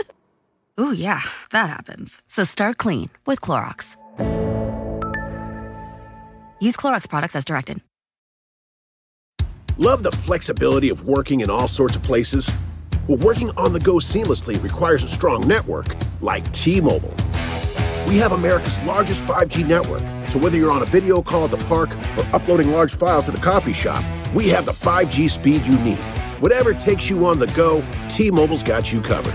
Ooh, 0.80 0.92
yeah, 0.92 1.22
that 1.52 1.70
happens. 1.70 2.20
So 2.26 2.42
start 2.42 2.78
clean 2.78 3.10
with 3.26 3.40
Clorox. 3.40 3.96
Use 6.60 6.76
Clorox 6.76 7.08
products 7.08 7.36
as 7.36 7.44
directed. 7.44 7.80
Love 9.78 10.02
the 10.02 10.10
flexibility 10.10 10.88
of 10.88 11.06
working 11.06 11.40
in 11.40 11.50
all 11.50 11.68
sorts 11.68 11.94
of 11.94 12.02
places? 12.02 12.52
Well, 13.08 13.18
working 13.18 13.50
on 13.56 13.72
the 13.72 13.80
go 13.80 13.94
seamlessly 13.94 14.60
requires 14.62 15.04
a 15.04 15.08
strong 15.08 15.46
network 15.46 15.94
like 16.20 16.50
T 16.52 16.80
Mobile. 16.80 17.14
We 18.08 18.18
have 18.18 18.32
America's 18.32 18.80
largest 18.80 19.24
5G 19.24 19.66
network, 19.66 20.02
so 20.28 20.38
whether 20.38 20.56
you're 20.56 20.70
on 20.72 20.82
a 20.82 20.86
video 20.86 21.22
call 21.22 21.44
at 21.44 21.50
the 21.50 21.64
park 21.66 21.90
or 22.16 22.24
uploading 22.34 22.70
large 22.70 22.96
files 22.96 23.28
at 23.28 23.38
a 23.38 23.40
coffee 23.40 23.72
shop, 23.72 24.04
we 24.34 24.48
have 24.48 24.64
the 24.64 24.72
5G 24.72 25.30
speed 25.30 25.66
you 25.66 25.78
need. 25.78 25.98
Whatever 26.40 26.72
takes 26.74 27.08
you 27.08 27.24
on 27.26 27.38
the 27.38 27.46
go, 27.48 27.84
T-Mobile's 28.08 28.62
got 28.62 28.92
you 28.92 29.00
covered. 29.00 29.34